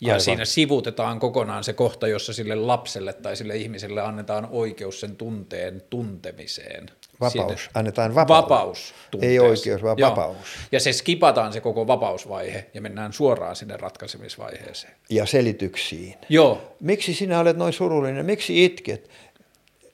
Ja 0.00 0.12
Aivan. 0.12 0.20
siinä 0.20 0.44
sivutetaan 0.44 1.20
kokonaan 1.20 1.64
se 1.64 1.72
kohta, 1.72 2.08
jossa 2.08 2.32
sille 2.32 2.54
lapselle 2.54 3.12
tai 3.12 3.36
sille 3.36 3.56
ihmiselle 3.56 4.00
annetaan 4.00 4.48
oikeus 4.50 5.00
sen 5.00 5.16
tunteen 5.16 5.82
tuntemiseen. 5.90 6.86
Vapaus, 7.20 7.32
Sinne. 7.32 7.70
annetaan 7.74 8.14
vapaus. 8.14 8.42
Vapaus. 8.42 8.94
Ei 9.22 9.38
oikeus, 9.38 9.82
vaan 9.82 9.98
Joo. 9.98 10.10
vapaus. 10.10 10.36
Ja 10.72 10.80
se 10.80 10.92
skipataan 10.92 11.52
se 11.52 11.60
koko 11.60 11.86
vapausvaihe 11.86 12.66
ja 12.74 12.80
mennään 12.80 13.12
suoraan 13.12 13.56
sinne 13.56 13.76
ratkaisemisvaiheeseen. 13.76 14.92
Ja 15.10 15.26
selityksiin. 15.26 16.14
Joo. 16.28 16.74
Miksi 16.80 17.14
sinä 17.14 17.40
olet 17.40 17.56
noin 17.56 17.72
surullinen? 17.72 18.26
Miksi 18.26 18.64
itket? 18.64 19.10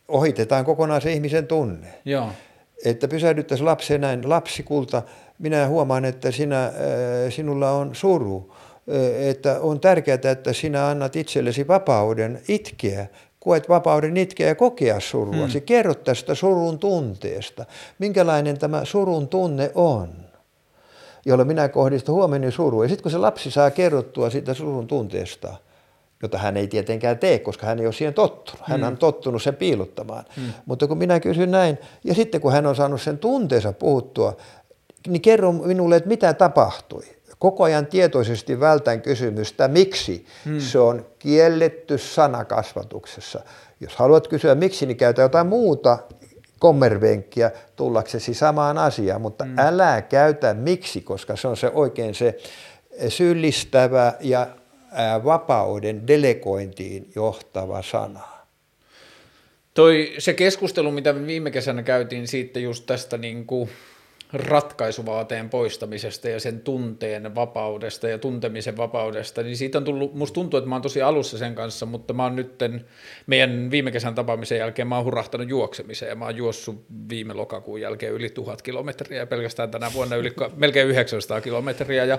ohitetaan 0.09 0.65
kokonaan 0.65 1.03
se 1.03 1.13
ihmisen 1.13 1.47
tunne. 1.47 1.89
Joo. 2.05 2.29
että 2.85 3.09
pysähdyttäisiin 3.09 3.67
lapseen 3.67 4.01
näin, 4.01 4.29
lapsikulta, 4.29 5.03
minä 5.39 5.67
huomaan, 5.67 6.05
että 6.05 6.31
sinä, 6.31 6.73
sinulla 7.31 7.71
on 7.71 7.95
suru, 7.95 8.56
että 9.29 9.61
on 9.61 9.81
tärkeää, 9.81 10.19
että 10.33 10.53
sinä 10.53 10.89
annat 10.89 11.17
itsellesi 11.17 11.69
vapauden 11.69 12.43
itkeä, 12.49 13.07
koet 13.41 13.69
vapauden 13.69 14.17
itkeä 14.17 14.49
ja 14.49 14.55
kokea 14.55 15.01
surua. 15.01 15.47
Hmm. 15.47 15.61
Kerrot 15.67 16.05
tästä 16.05 16.35
surun 16.35 16.79
tunteesta. 16.79 17.65
Minkälainen 17.99 18.59
tämä 18.59 18.85
surun 18.85 19.29
tunne 19.29 19.71
on, 19.75 20.09
jolla 21.25 21.45
minä 21.45 21.69
kohdistan 21.69 22.15
huomenna 22.15 22.51
surua. 22.51 22.85
Ja 22.85 22.89
sitten 22.89 23.03
kun 23.03 23.13
se 23.13 23.19
lapsi 23.19 23.51
saa 23.51 23.71
kerrottua 23.71 24.31
siitä 24.31 24.55
surun 24.55 24.87
tunteesta, 24.87 25.55
jota 26.23 26.39
hän 26.39 26.57
ei 26.57 26.69
tietenkään 26.69 27.19
tee, 27.19 27.39
koska 27.39 27.67
hän 27.67 27.79
ei 27.79 27.87
ole 27.87 27.93
siihen 27.93 28.15
tottunut. 28.15 28.69
Hän 28.69 28.81
hmm. 28.81 28.87
on 28.87 28.97
tottunut 28.97 29.43
sen 29.43 29.57
piilottamaan. 29.57 30.25
Hmm. 30.37 30.53
Mutta 30.67 30.87
kun 30.87 30.99
minä 30.99 31.21
kysyn 31.21 31.51
näin, 31.51 31.79
ja 32.05 32.15
sitten 32.15 32.41
kun 32.41 32.53
hän 32.53 32.67
on 32.67 32.77
saanut 32.77 33.03
sen 33.03 33.19
tunteensa 33.19 33.73
puhuttua, 33.73 34.37
niin 35.09 35.23
kerro 35.23 35.53
minulle, 35.53 35.97
että 35.97 36.09
mitä 36.09 36.35
tapahtui. 36.35 37.16
Koko 37.39 37.65
ajan 37.65 37.87
tietoisesti 37.87 38.61
vältän 38.61 39.03
kysymystä, 39.03 39.69
miksi. 39.69 40.27
Hmm. 40.45 40.61
Se 40.61 40.79
on 40.79 41.07
kielletty 41.19 41.99
sana 41.99 42.45
kasvatuksessa. 42.45 43.41
Jos 43.81 43.97
haluat 43.97 44.29
kysyä 44.29 44.55
miksi, 44.55 44.87
niin 44.87 44.97
käytä 44.97 45.23
jotain 45.23 45.47
muuta 45.47 45.99
kommervenkkiä 46.59 47.51
tullaksesi 47.77 48.35
samaan 48.35 48.79
asiaan, 48.79 49.21
mutta 49.21 49.45
hmm. 49.45 49.59
älä 49.59 50.03
käytä 50.03 50.55
miksi, 50.55 51.01
koska 51.01 51.37
se 51.37 51.49
on 51.49 51.57
se 51.57 51.71
oikein 51.75 52.15
se 52.15 52.39
syyllistävä 53.09 54.13
ja 54.21 54.47
vapauden 55.25 56.07
delegointiin 56.07 57.11
johtava 57.15 57.83
sana. 57.83 58.21
Toi, 59.75 60.15
se 60.19 60.33
keskustelu, 60.35 60.91
mitä 60.91 61.27
viime 61.27 61.51
kesänä 61.51 61.83
käytiin 61.83 62.29
siitä 62.29 62.61
just 62.61 62.87
tästä 62.87 63.19
niin 63.19 63.47
kuin 63.47 63.71
ratkaisuvaateen 64.41 65.51
poistamisesta 65.51 66.29
ja 66.29 66.41
sen 66.41 66.61
tunteen 66.61 67.35
vapaudesta 67.35 68.09
ja 68.09 68.19
tuntemisen 68.19 68.77
vapaudesta, 68.77 69.43
niin 69.43 69.57
siitä 69.57 69.79
on 69.79 69.85
tullut, 69.85 70.15
musta 70.15 70.35
tuntuu, 70.35 70.59
että 70.59 70.69
mä 70.69 70.75
oon 70.75 70.83
tosi 70.83 71.03
alussa 71.03 71.39
sen 71.39 71.55
kanssa, 71.55 71.87
mutta 71.87 72.13
mä 72.13 72.23
oon 72.23 72.37
nytten 72.37 72.85
meidän 73.27 73.71
viime 73.71 73.91
kesän 73.91 74.15
tapaamisen 74.15 74.59
jälkeen 74.59 74.89
mä 74.89 74.97
oon 74.97 75.05
hurahtanut 75.05 75.49
juoksemiseen 75.49 76.09
ja 76.09 76.17
mä 76.17 76.25
oon 76.25 76.37
juossut 76.37 76.85
viime 77.09 77.35
lokakuun 77.35 77.81
jälkeen 77.81 78.13
yli 78.13 78.31
tuhat 78.31 78.63
kilometriä 78.63 79.19
ja 79.19 79.27
pelkästään 79.27 79.71
tänä 79.71 79.91
vuonna 79.95 80.17
yli 80.17 80.33
melkein 80.57 80.89
900 80.89 81.41
kilometriä. 81.41 82.05
Ja 82.05 82.19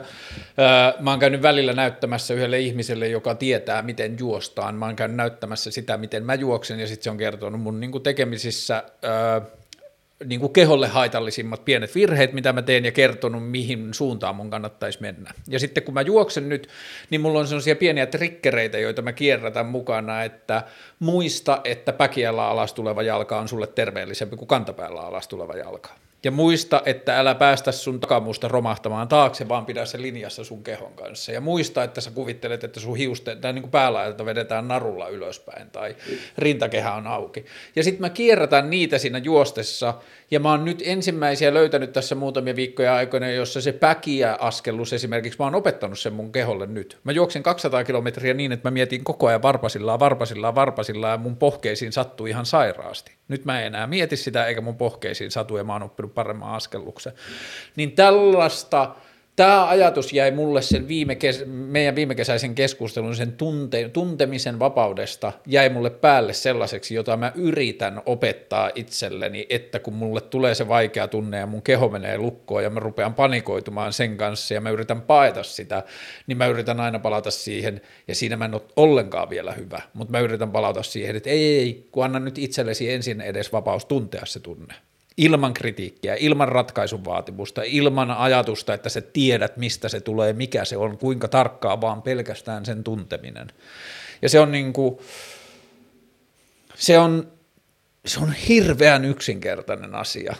ää, 0.57 0.94
mä 0.99 1.10
oon 1.10 1.19
käynyt 1.19 1.41
välillä 1.41 1.73
näyttämässä 1.73 2.34
yhdelle 2.34 2.60
ihmiselle, 2.60 3.07
joka 3.07 3.35
tietää, 3.35 3.81
miten 3.81 4.15
juostaan, 4.19 4.76
mä 4.76 4.85
oon 4.85 4.95
käynyt 4.95 5.18
näyttämässä 5.18 5.72
sitä, 5.72 5.98
miten 5.98 6.26
mä 6.26 6.34
juoksen 6.34 6.80
ja 6.80 6.88
sitten 6.88 7.03
se 7.03 7.10
on 7.10 7.18
kertonut 7.18 7.61
mun 7.61 7.80
niin 7.80 8.03
tekemisissä 8.03 8.84
ää, 9.02 9.41
niin 10.26 10.39
kuin 10.39 10.53
keholle 10.53 10.88
haitallisimmat 10.88 11.65
pienet 11.65 11.95
virheet, 11.95 12.34
mitä 12.34 12.53
mä 12.53 12.61
teen 12.61 12.85
ja 12.85 12.91
kertonut, 12.91 13.49
mihin 13.49 13.94
suuntaan 13.94 14.35
mun 14.35 14.49
kannattaisi 14.49 15.02
mennä. 15.02 15.34
Ja 15.48 15.60
sitten 15.60 15.84
kun 15.84 15.94
mä 15.94 16.02
juoksen 16.02 16.49
nyt, 16.49 16.69
niin 17.10 17.22
mulla 17.22 17.39
on 17.39 17.48
sellaisia 17.48 17.76
pieniä 17.76 18.06
trikkereitä, 18.06 18.77
joita 18.77 19.02
mä 19.02 19.14
kierrätän 19.14 19.65
mukana, 19.65 20.23
että 20.23 20.64
muista, 20.99 21.61
että 21.64 21.94
päkiällä 21.94 22.48
alas 22.48 22.73
tuleva 22.73 23.03
jalka 23.03 23.39
on 23.39 23.48
sulle 23.48 23.68
terveellisempi 23.68 24.35
kuin 24.35 24.48
kantapäällä 24.48 25.02
alas 25.02 25.27
tuleva 25.27 25.53
jalka. 25.53 25.89
Ja 26.23 26.31
muista, 26.31 26.81
että 26.85 27.19
älä 27.19 27.35
päästä 27.35 27.72
sun 27.72 27.99
takamusta 27.99 28.48
romahtamaan 28.48 29.07
taakse, 29.07 29.49
vaan 29.49 29.65
pidä 29.65 29.85
se 29.85 30.02
linjassa 30.02 30.44
sun 30.44 30.64
kehon 30.64 30.94
kanssa. 30.94 31.31
Ja 31.31 31.41
muista, 31.41 31.84
että 31.84 32.02
sä 32.02 32.11
kuvittelet, 32.11 32.64
että 32.64 32.80
sun 32.80 32.98
hiusten, 32.98 33.41
tai 33.41 33.53
niin 33.53 33.72
päälaajalta 33.72 34.26
vedetään 34.26 34.68
narulla 34.68 35.07
ylöspäin, 35.07 35.69
tai 35.69 35.95
rintakehä 36.38 36.94
on 36.94 37.07
auki. 37.07 37.45
Ja 37.76 37.84
sitten 37.84 38.02
mä 38.02 38.10
kierrätän 38.10 38.69
niitä 38.69 38.98
siinä 38.98 39.18
juostessa, 39.18 39.94
ja 40.32 40.40
mä 40.40 40.52
oon 40.52 40.66
nyt 40.66 40.84
ensimmäisiä 40.86 41.54
löytänyt 41.54 41.94
tässä 41.94 42.16
muutamia 42.16 42.56
viikkoja 42.56 42.95
aikoina, 42.95 43.30
jossa 43.30 43.62
se 43.62 43.72
päkiä 43.72 44.38
askellus 44.40 44.94
esimerkiksi, 44.94 45.40
mä 45.40 45.45
oon 45.45 45.56
opettanut 45.56 45.99
sen 45.99 46.14
mun 46.14 46.32
keholle 46.32 46.66
nyt. 46.66 46.98
Mä 47.04 47.12
juoksen 47.12 47.44
200 47.44 47.84
kilometriä 47.84 48.34
niin, 48.34 48.52
että 48.52 48.70
mä 48.70 48.74
mietin 48.74 49.04
koko 49.04 49.28
ajan 49.28 49.41
varpasillaan, 49.41 49.99
varpasillaan, 49.99 50.56
varpasillaan, 50.56 51.12
ja 51.12 51.18
mun 51.18 51.38
pohkeisiin 51.38 51.94
sattui 51.94 52.30
ihan 52.30 52.45
sairaasti. 52.45 53.12
Nyt 53.28 53.45
mä 53.45 53.60
en 53.60 53.68
enää 53.68 53.88
mieti 53.88 54.18
sitä, 54.18 54.45
eikä 54.45 54.62
mun 54.62 54.78
pohkeisiin 54.78 55.32
satu, 55.32 55.58
ja 55.58 55.64
mä 55.64 55.74
oon 55.74 55.84
oppinut 55.84 56.14
paremman 56.14 56.54
askelluksen. 56.54 57.14
Niin 57.76 57.91
tällaista 57.91 58.95
tämä 59.38 59.68
ajatus 59.68 60.14
jäi 60.14 60.31
mulle 60.31 60.61
sen 60.61 60.88
viime 60.88 61.15
kes- 61.15 61.43
meidän 61.47 61.95
viimekesäisen 61.95 62.55
keskustelun, 62.55 63.15
sen 63.15 63.31
tunte- 63.31 63.89
tuntemisen 63.93 64.59
vapaudesta, 64.59 65.34
jäi 65.45 65.69
mulle 65.69 65.89
päälle 65.89 66.34
sellaiseksi, 66.34 66.95
jota 66.95 67.18
mä 67.18 67.31
yritän 67.35 68.01
opettaa 68.05 68.72
itselleni, 68.76 69.45
että 69.49 69.80
kun 69.80 69.93
mulle 69.93 70.22
tulee 70.22 70.55
se 70.55 70.68
vaikea 70.68 71.07
tunne 71.07 71.38
ja 71.38 71.47
mun 71.47 71.61
keho 71.61 71.89
menee 71.89 72.18
lukkoon 72.18 72.64
ja 72.64 72.69
mä 72.69 72.80
rupean 72.80 73.14
panikoitumaan 73.14 73.93
sen 73.93 74.18
kanssa 74.18 74.53
ja 74.53 74.61
mä 74.61 74.69
yritän 74.69 75.01
paeta 75.01 75.43
sitä, 75.43 75.84
niin 76.27 76.38
mä 76.38 76.45
yritän 76.47 76.80
aina 76.80 76.99
palata 76.99 77.31
siihen, 77.31 77.81
ja 78.07 78.15
siinä 78.15 78.38
mä 78.38 78.45
en 78.45 78.53
ole 78.53 78.61
ollenkaan 78.76 79.30
vielä 79.30 79.51
hyvä, 79.51 79.81
mutta 79.93 80.11
mä 80.11 80.19
yritän 80.19 80.51
palata 80.51 80.84
siihen, 80.84 81.15
että 81.15 81.30
ei, 81.30 81.59
ei, 81.59 81.88
kun 81.91 82.05
anna 82.05 82.19
nyt 82.19 82.38
itsellesi 82.38 82.91
ensin 82.91 83.22
edes 83.22 83.53
vapaus 83.53 83.85
tuntea 83.85 84.26
se 84.26 84.39
tunne 84.39 84.73
ilman 85.18 85.53
kritiikkiä, 85.53 86.15
ilman 86.19 86.48
ratkaisun 86.48 87.06
vaatimusta, 87.06 87.61
ilman 87.65 88.11
ajatusta, 88.11 88.73
että 88.73 88.89
sä 88.89 89.02
tiedät, 89.02 89.57
mistä 89.57 89.89
se 89.89 89.99
tulee, 90.02 90.34
mikä 90.34 90.65
se 90.65 90.77
on, 90.77 90.98
kuinka 90.98 91.27
tarkkaa, 91.27 91.81
vaan 91.81 92.02
pelkästään 92.02 92.65
sen 92.65 92.84
tunteminen. 92.84 93.48
Ja 94.22 94.30
se 94.30 94.39
on 94.39 94.52
niin 94.52 94.73
kuin, 94.73 94.98
se 96.76 96.99
on, 96.99 97.31
se 98.06 98.19
on 98.19 98.34
hirveän 98.34 99.06
yksinkertainen 99.06 99.95
asia. 99.95 100.35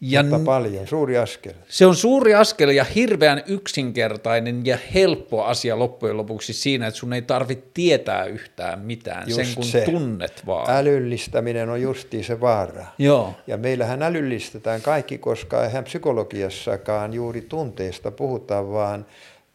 Ja 0.00 0.22
Mutta 0.22 0.44
paljon, 0.44 0.86
suuri 0.86 1.18
askel. 1.18 1.52
Se 1.68 1.86
on 1.86 1.96
suuri 1.96 2.34
askel 2.34 2.68
ja 2.68 2.84
hirveän 2.84 3.42
yksinkertainen 3.46 4.66
ja 4.66 4.78
helppo 4.94 5.44
asia 5.44 5.78
loppujen 5.78 6.16
lopuksi 6.16 6.52
siinä, 6.52 6.86
että 6.86 7.00
sun 7.00 7.12
ei 7.12 7.22
tarvitse 7.22 7.64
tietää 7.74 8.24
yhtään 8.24 8.78
mitään, 8.78 9.28
just 9.28 9.44
sen 9.44 9.54
kun 9.54 9.64
se. 9.64 9.80
tunnet 9.84 10.42
vaan. 10.46 10.70
Älyllistäminen 10.76 11.68
on 11.68 11.82
justiin 11.82 12.24
se 12.24 12.40
vaara. 12.40 12.86
Joo. 12.98 13.34
Ja 13.46 13.56
meillähän 13.56 14.02
älyllistetään 14.02 14.82
kaikki, 14.82 15.18
koska 15.18 15.64
eihän 15.64 15.84
psykologiassakaan 15.84 17.14
juuri 17.14 17.40
tunteista 17.40 18.10
puhuta, 18.10 18.70
vaan 18.70 19.06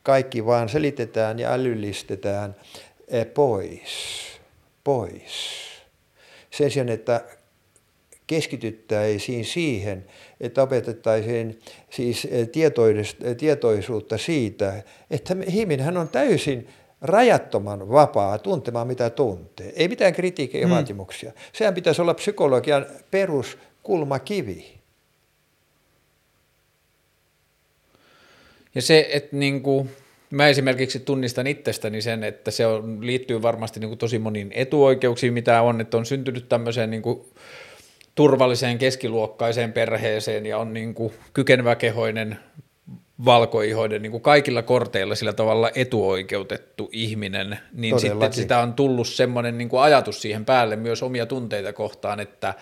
kaikki 0.03 0.45
vaan 0.45 0.69
selitetään 0.69 1.39
ja 1.39 1.53
älyllistetään 1.53 2.55
eh, 3.07 3.25
pois. 3.33 4.21
Pois. 4.83 5.61
Sen 6.51 6.71
sijaan, 6.71 6.89
että 6.89 7.21
keskityttäisiin 8.27 9.45
siihen, 9.45 10.05
että 10.41 10.63
opetettaisiin 10.63 11.59
siis 11.89 12.25
eh, 12.25 12.49
eh, 13.23 13.37
tietoisuutta 13.37 14.17
siitä, 14.17 14.83
että 15.11 15.35
ihminenhän 15.47 15.97
on 15.97 16.09
täysin 16.09 16.67
rajattoman 17.01 17.89
vapaa 17.89 18.37
tuntemaan 18.37 18.87
mitä 18.87 19.09
tuntee. 19.09 19.73
Ei 19.75 19.87
mitään 19.87 20.13
kritiikkiä 20.13 20.61
ja 20.61 20.67
hmm. 20.67 20.73
vaatimuksia. 20.73 21.31
Sehän 21.53 21.73
pitäisi 21.73 22.01
olla 22.01 22.13
psykologian 22.13 22.85
peruskulmakivi. 23.11 24.81
Ja 28.75 28.81
se, 28.81 29.09
että 29.11 29.35
niin 29.35 29.61
kuin, 29.61 29.89
mä 30.31 30.47
esimerkiksi 30.47 30.99
tunnistan 30.99 31.47
itsestäni 31.47 32.01
sen, 32.01 32.23
että 32.23 32.51
se 32.51 32.65
on, 32.65 33.05
liittyy 33.05 33.41
varmasti 33.41 33.79
niin 33.79 33.89
kuin 33.89 33.97
tosi 33.97 34.19
moniin 34.19 34.51
etuoikeuksiin, 34.55 35.33
mitä 35.33 35.61
on, 35.61 35.81
että 35.81 35.97
on 35.97 36.05
syntynyt 36.05 36.49
tämmöiseen 36.49 36.91
niin 36.91 37.01
kuin, 37.01 37.25
turvalliseen 38.15 38.77
keskiluokkaiseen 38.77 39.73
perheeseen 39.73 40.45
ja 40.45 40.57
on 40.57 40.73
niin 40.73 40.93
kuin 40.93 41.13
kykeneväkehoinen, 41.33 42.39
valkoihoinen, 43.25 44.01
niin 44.01 44.11
kuin 44.11 44.23
kaikilla 44.23 44.61
korteilla 44.61 45.15
sillä 45.15 45.33
tavalla 45.33 45.71
etuoikeutettu 45.75 46.89
ihminen, 46.91 47.59
niin 47.73 47.95
Todellakin. 47.95 48.01
sitten 48.01 48.33
sitä 48.33 48.59
on 48.59 48.73
tullut 48.73 49.07
semmoinen 49.07 49.57
niin 49.57 49.69
kuin 49.69 49.81
ajatus 49.81 50.21
siihen 50.21 50.45
päälle 50.45 50.75
myös 50.75 51.03
omia 51.03 51.25
tunteita 51.25 51.73
kohtaan, 51.73 52.19
että, 52.19 52.53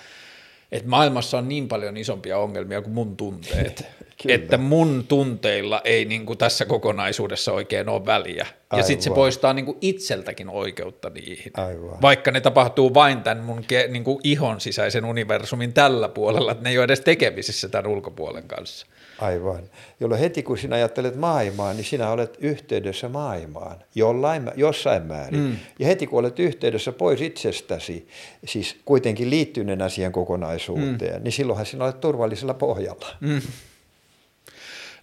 että 0.71 0.89
maailmassa 0.89 1.37
on 1.37 1.49
niin 1.49 1.67
paljon 1.67 1.97
isompia 1.97 2.37
ongelmia 2.37 2.81
kuin 2.81 2.93
mun 2.93 3.17
tunteet. 3.17 3.85
että 4.27 4.57
mun 4.57 5.05
tunteilla 5.07 5.81
ei 5.83 6.05
niin 6.05 6.25
kuin 6.25 6.37
tässä 6.37 6.65
kokonaisuudessa 6.65 7.51
oikein 7.51 7.89
ole 7.89 8.05
väliä. 8.05 8.43
Aivan. 8.43 8.79
Ja 8.79 8.83
sitten 8.83 9.03
se 9.03 9.09
poistaa 9.09 9.53
niin 9.53 9.65
kuin 9.65 9.77
itseltäkin 9.81 10.49
oikeutta 10.49 11.09
niihin. 11.09 11.51
Aivan. 11.53 12.01
Vaikka 12.01 12.31
ne 12.31 12.41
tapahtuu 12.41 12.93
vain 12.93 13.23
tämän 13.23 13.43
mun 13.43 13.63
ke, 13.67 13.87
niin 13.87 14.03
kuin 14.03 14.19
ihon 14.23 14.61
sisäisen 14.61 15.05
universumin 15.05 15.73
tällä 15.73 16.09
puolella, 16.09 16.51
että 16.51 16.63
ne 16.63 16.69
ei 16.69 16.77
ole 16.77 16.85
edes 16.85 16.99
tekemisissä 16.99 17.69
tämän 17.69 17.91
ulkopuolen 17.91 18.47
kanssa. 18.47 18.87
Aivan. 19.21 19.63
Jolloin 19.99 20.21
heti 20.21 20.43
kun 20.43 20.57
sinä 20.57 20.75
ajattelet 20.75 21.15
maailmaa, 21.15 21.73
niin 21.73 21.85
sinä 21.85 22.11
olet 22.11 22.37
yhteydessä 22.39 23.09
maailmaan 23.09 23.77
jollain, 23.95 24.51
jossain 24.55 25.03
määrin. 25.03 25.39
Mm. 25.39 25.55
Ja 25.79 25.87
heti 25.87 26.07
kun 26.07 26.19
olet 26.19 26.39
yhteydessä 26.39 26.91
pois 26.91 27.21
itsestäsi, 27.21 28.07
siis 28.45 28.75
kuitenkin 28.85 29.29
liittyneen 29.29 29.81
asian 29.81 30.11
kokonaisuuteen, 30.11 31.17
mm. 31.17 31.23
niin 31.23 31.31
silloinhan 31.31 31.65
sinä 31.65 31.83
olet 31.83 32.01
turvallisella 32.01 32.53
pohjalla. 32.53 33.07
Mm. 33.19 33.41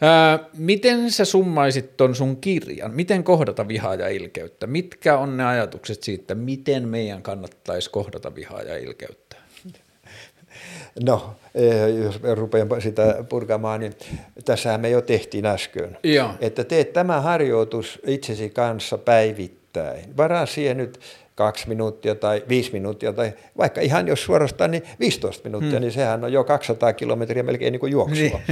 Ää, 0.01 0.39
miten 0.57 1.11
sä 1.11 1.25
summaisit 1.25 1.97
ton 1.97 2.15
sun 2.15 2.37
kirjan? 2.37 2.95
Miten 2.95 3.25
kohdata 3.25 3.69
vihaa 3.69 3.95
ja 3.95 4.09
ilkeyttä? 4.09 4.67
Mitkä 4.67 5.19
on 5.19 5.37
ne 5.37 5.47
ajatukset 5.47 6.03
siitä, 6.03 6.35
miten 6.35 6.89
meidän 6.89 7.23
kannattaisi 7.23 7.91
kohdata 7.91 8.35
vihaa 8.35 8.63
ja 8.63 8.77
ilkeyttä? 8.77 9.26
No, 11.05 11.35
eh, 11.55 12.05
jos 12.05 12.21
rupean 12.35 12.83
sitä 12.83 13.25
purkamaan, 13.29 13.81
niin 13.81 13.93
tässähän 14.45 14.81
me 14.81 14.91
jo 14.91 15.03
tehtiin 15.03 15.47
äsken. 15.47 15.99
Joo. 16.03 16.31
Että 16.41 16.65
teet 16.65 16.93
tämä 16.93 17.21
harjoitus 17.21 17.99
itsesi 18.07 18.51
kanssa 18.51 18.99
päivittäin. 18.99 20.17
Varaa 20.17 20.47
siihen 20.47 20.77
nyt 20.77 21.01
kaksi 21.37 21.69
minuuttia 21.69 22.15
tai 22.15 22.43
viisi 22.49 22.73
minuuttia 22.73 23.13
tai 23.13 23.33
vaikka 23.59 23.81
ihan 23.81 24.09
jos 24.09 24.25
suorastaan 24.25 24.71
niin 24.71 24.83
15 25.01 25.45
minuuttia, 25.45 25.71
hmm. 25.71 25.81
niin 25.81 25.93
sehän 25.93 26.25
on 26.25 26.33
jo 26.33 26.45
200 26.45 26.93
kilometriä 26.93 27.43
melkein 27.43 27.73
niin 27.73 27.81
kuin 27.81 27.93
juoksua. 27.93 28.17
Niin. 28.17 28.43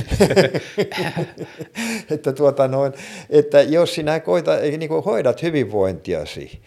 että, 2.10 2.32
tuota 2.32 2.68
noin, 2.68 2.92
että 3.30 3.62
jos 3.62 3.94
sinä 3.94 4.20
koita, 4.20 4.56
niin 4.56 4.88
kuin 4.88 5.04
hoidat 5.04 5.42
hyvinvointiasi, 5.42 6.60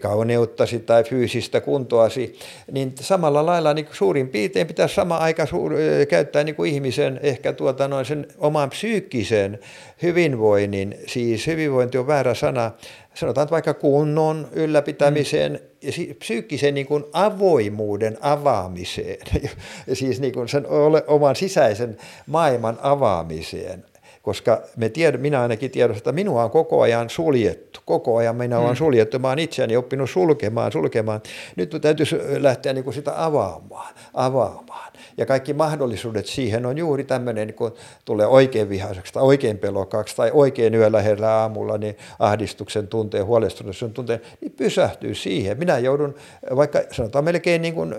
kauneuttasi 0.00 0.78
tai 0.78 1.04
fyysistä 1.04 1.60
kuntoasi, 1.60 2.38
niin 2.72 2.92
samalla 3.00 3.46
lailla 3.46 3.74
niin 3.74 3.86
suurin 3.92 4.28
piirtein 4.28 4.66
pitäisi 4.66 4.94
sama 4.94 5.16
aika 5.16 5.46
suur, 5.46 5.72
käyttää 6.08 6.44
niin 6.44 6.54
kuin 6.54 6.72
ihmisen 6.72 7.20
ehkä 7.22 7.52
tuota 7.52 7.88
noin 7.88 8.04
sen 8.04 8.26
oman 8.38 8.70
psyykkisen 8.70 9.58
hyvinvoinnin, 10.02 10.94
siis 11.06 11.46
hyvinvointi 11.46 11.98
on 11.98 12.06
väärä 12.06 12.34
sana, 12.34 12.70
sanotaan 13.14 13.50
vaikka 13.50 13.74
kunnon 13.74 14.48
ylläpitämiseen 14.52 15.52
mm. 15.52 15.58
ja 15.82 16.14
psyykkisen 16.18 16.74
niin 16.74 16.86
kuin 16.86 17.04
avoimuuden 17.12 18.18
avaamiseen, 18.20 19.18
siis 19.92 20.20
niin 20.20 20.32
kuin 20.32 20.48
sen 20.48 20.66
oman 21.06 21.36
sisäisen 21.36 21.96
maailman 22.26 22.78
avaamiseen 22.82 23.84
koska 24.26 24.62
me 24.76 24.88
tiedä, 24.88 25.18
minä 25.18 25.42
ainakin 25.42 25.70
tiedostan, 25.70 25.98
että 25.98 26.12
minua 26.12 26.44
on 26.44 26.50
koko 26.50 26.80
ajan 26.80 27.10
suljettu. 27.10 27.80
Koko 27.84 28.16
ajan 28.16 28.36
minä 28.36 28.58
olen 28.58 28.70
mm. 28.70 28.76
suljettu. 28.76 29.18
Mä 29.18 29.28
olen 29.28 29.38
itseäni 29.38 29.76
oppinut 29.76 30.10
sulkemaan, 30.10 30.72
sulkemaan. 30.72 31.20
Nyt 31.56 31.76
täytyisi 31.80 32.16
lähteä 32.38 32.72
niin 32.72 32.84
kuin 32.84 32.94
sitä 32.94 33.24
avaamaan, 33.24 33.94
avaamaan. 34.14 34.92
Ja 35.18 35.26
kaikki 35.26 35.54
mahdollisuudet 35.54 36.26
siihen 36.26 36.66
on 36.66 36.78
juuri 36.78 37.04
tämmöinen, 37.04 37.54
kun 37.54 37.74
tulee 38.04 38.26
oikein 38.26 38.68
vihaiseksi 38.68 39.12
tai 39.12 39.22
oikein 39.22 39.58
pelokkaaksi 39.58 40.16
tai 40.16 40.30
oikein 40.34 40.74
yöllä 40.74 41.02
herää 41.02 41.40
aamulla, 41.40 41.78
niin 41.78 41.96
ahdistuksen 42.18 42.88
tunteen, 42.88 43.26
huolestuneen 43.26 43.92
tunteen, 43.94 44.20
niin 44.40 44.52
pysähtyy 44.52 45.14
siihen. 45.14 45.58
Minä 45.58 45.78
joudun, 45.78 46.14
vaikka 46.56 46.82
sanotaan 46.90 47.24
melkein 47.24 47.62
niin 47.62 47.74
kuin, 47.74 47.94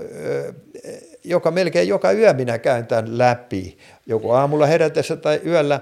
joka, 1.24 1.52
melkein 1.52 1.88
joka 1.88 2.12
yö 2.12 2.34
minä 2.34 2.58
käyn 2.58 2.88
tämän 2.88 3.18
läpi, 3.18 3.78
joko 4.06 4.34
aamulla 4.34 4.66
herätessä 4.66 5.16
tai 5.16 5.42
yöllä 5.46 5.80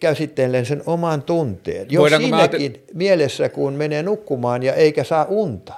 käsittelen 0.00 0.66
sen 0.66 0.82
oman 0.86 1.22
tunteen. 1.22 1.86
Jos 1.90 2.00
Voidaanko 2.00 2.26
siinäkin 2.26 2.72
te... 2.72 2.80
mielessä, 2.94 3.48
kun 3.48 3.72
menee 3.72 4.02
nukkumaan 4.02 4.62
ja 4.62 4.74
eikä 4.74 5.04
saa 5.04 5.24
unta, 5.24 5.74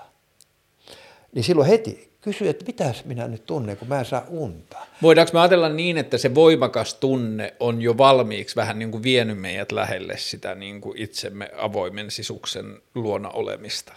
niin 1.32 1.45
silloin 1.45 1.69
heti 1.69 2.11
kysyy, 2.20 2.49
että 2.49 2.65
mitä 2.65 2.95
minä 3.05 3.28
nyt 3.28 3.47
tunnen, 3.47 3.77
kun 3.77 3.89
mä 3.89 3.99
en 3.99 4.05
saa 4.05 4.24
unta. 4.28 4.78
Voidaanko 5.03 5.31
me 5.32 5.41
ajatella 5.41 5.69
niin, 5.69 5.99
että 5.99 6.19
se 6.19 6.35
voimakas 6.35 6.95
tunne 6.95 7.55
on 7.61 7.82
jo 7.82 7.99
valmiiksi 7.99 8.57
vähän 8.57 8.78
niin 8.78 8.91
kuin 8.91 9.03
vienyt 9.03 9.39
meidät 9.39 9.73
lähelle 9.73 10.16
sitä 10.16 10.55
niin 10.55 10.81
kuin 10.81 10.99
itsemme 10.99 11.51
avoimen 11.57 12.11
sisuksen 12.11 12.78
luona 12.95 13.28
olemista? 13.28 13.93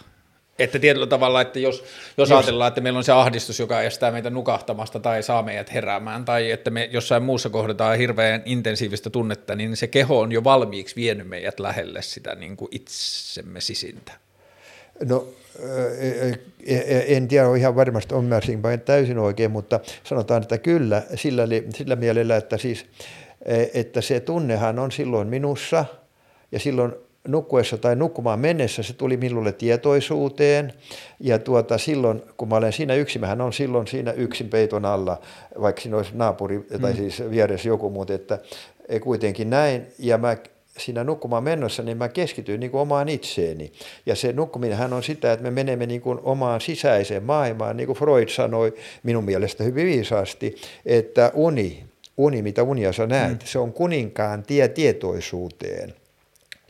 Että 0.58 0.78
tietyllä 0.78 1.06
tavalla, 1.06 1.40
että 1.40 1.58
jos, 1.58 1.84
jos, 2.16 2.32
ajatellaan, 2.32 2.68
että 2.68 2.80
meillä 2.80 2.96
on 2.96 3.04
se 3.04 3.12
ahdistus, 3.12 3.60
joka 3.60 3.82
estää 3.82 4.10
meitä 4.10 4.30
nukahtamasta 4.30 5.00
tai 5.00 5.22
saa 5.22 5.42
meidät 5.42 5.74
heräämään, 5.74 6.24
tai 6.24 6.50
että 6.50 6.70
me 6.70 6.88
jossain 6.92 7.22
muussa 7.22 7.48
kohdataan 7.48 7.98
hirveän 7.98 8.42
intensiivistä 8.44 9.10
tunnetta, 9.10 9.54
niin 9.54 9.76
se 9.76 9.86
keho 9.86 10.20
on 10.20 10.32
jo 10.32 10.44
valmiiksi 10.44 10.96
vienyt 10.96 11.28
meidät 11.28 11.60
lähelle 11.60 12.02
sitä 12.02 12.34
niin 12.34 12.56
kuin 12.56 12.68
itsemme 12.70 13.60
sisintä. 13.60 14.12
No 15.04 15.28
en 17.06 17.28
tiedä 17.28 17.56
ihan 17.56 17.76
varmasti 17.76 18.14
ymmärsin 18.14 18.62
vain 18.62 18.80
täysin 18.80 19.18
oikein, 19.18 19.50
mutta 19.50 19.80
sanotaan, 20.04 20.42
että 20.42 20.58
kyllä 20.58 21.02
sillä, 21.14 21.42
sillä 21.74 21.96
mielellä, 21.96 22.36
että, 22.36 22.58
siis, 22.58 22.86
että 23.74 24.00
se 24.00 24.20
tunnehan 24.20 24.78
on 24.78 24.92
silloin 24.92 25.28
minussa 25.28 25.84
ja 26.52 26.58
silloin 26.58 26.92
nukkuessa 27.28 27.78
tai 27.78 27.96
nukkumaan 27.96 28.40
mennessä 28.40 28.82
se 28.82 28.92
tuli 28.92 29.16
minulle 29.16 29.52
tietoisuuteen 29.52 30.72
ja 31.20 31.38
tuota, 31.38 31.78
silloin 31.78 32.22
kun 32.36 32.48
mä 32.48 32.56
olen 32.56 32.72
siinä 32.72 32.94
yksin, 32.94 33.20
mähän 33.20 33.40
on 33.40 33.52
silloin 33.52 33.86
siinä 33.86 34.12
yksin 34.12 34.48
peiton 34.48 34.84
alla, 34.84 35.20
vaikka 35.60 35.82
siinä 35.82 35.96
olisi 35.96 36.10
naapuri 36.14 36.66
tai 36.80 36.92
mm. 36.92 36.96
siis 36.96 37.30
vieressä 37.30 37.68
joku 37.68 37.90
muu, 37.90 38.06
että 38.08 38.38
kuitenkin 39.00 39.50
näin 39.50 39.86
ja 39.98 40.18
mä 40.18 40.36
siinä 40.78 41.04
nukkumaan 41.04 41.44
mennessä, 41.44 41.82
niin 41.82 41.96
mä 41.96 42.08
keskityin 42.08 42.60
niin 42.60 42.70
kuin 42.70 42.80
omaan 42.80 43.08
itseeni. 43.08 43.72
Ja 44.06 44.14
se 44.14 44.32
nukkuminenhan 44.32 44.92
on 44.92 45.02
sitä, 45.02 45.32
että 45.32 45.42
me 45.42 45.50
menemme 45.50 45.86
niin 45.86 46.00
kuin 46.00 46.18
omaan 46.22 46.60
sisäiseen 46.60 47.22
maailmaan, 47.22 47.76
niin 47.76 47.86
kuin 47.86 47.98
Freud 47.98 48.28
sanoi 48.28 48.74
minun 49.02 49.24
mielestä 49.24 49.64
hyvin 49.64 49.86
viisaasti, 49.86 50.56
että 50.86 51.30
uni, 51.34 51.84
uni 52.16 52.42
mitä 52.42 52.62
unia 52.62 52.92
sä 52.92 53.06
näet, 53.06 53.32
mm. 53.32 53.38
se 53.44 53.58
on 53.58 53.72
kuninkaan 53.72 54.42
tie 54.42 54.68
tietoisuuteen 54.68 55.94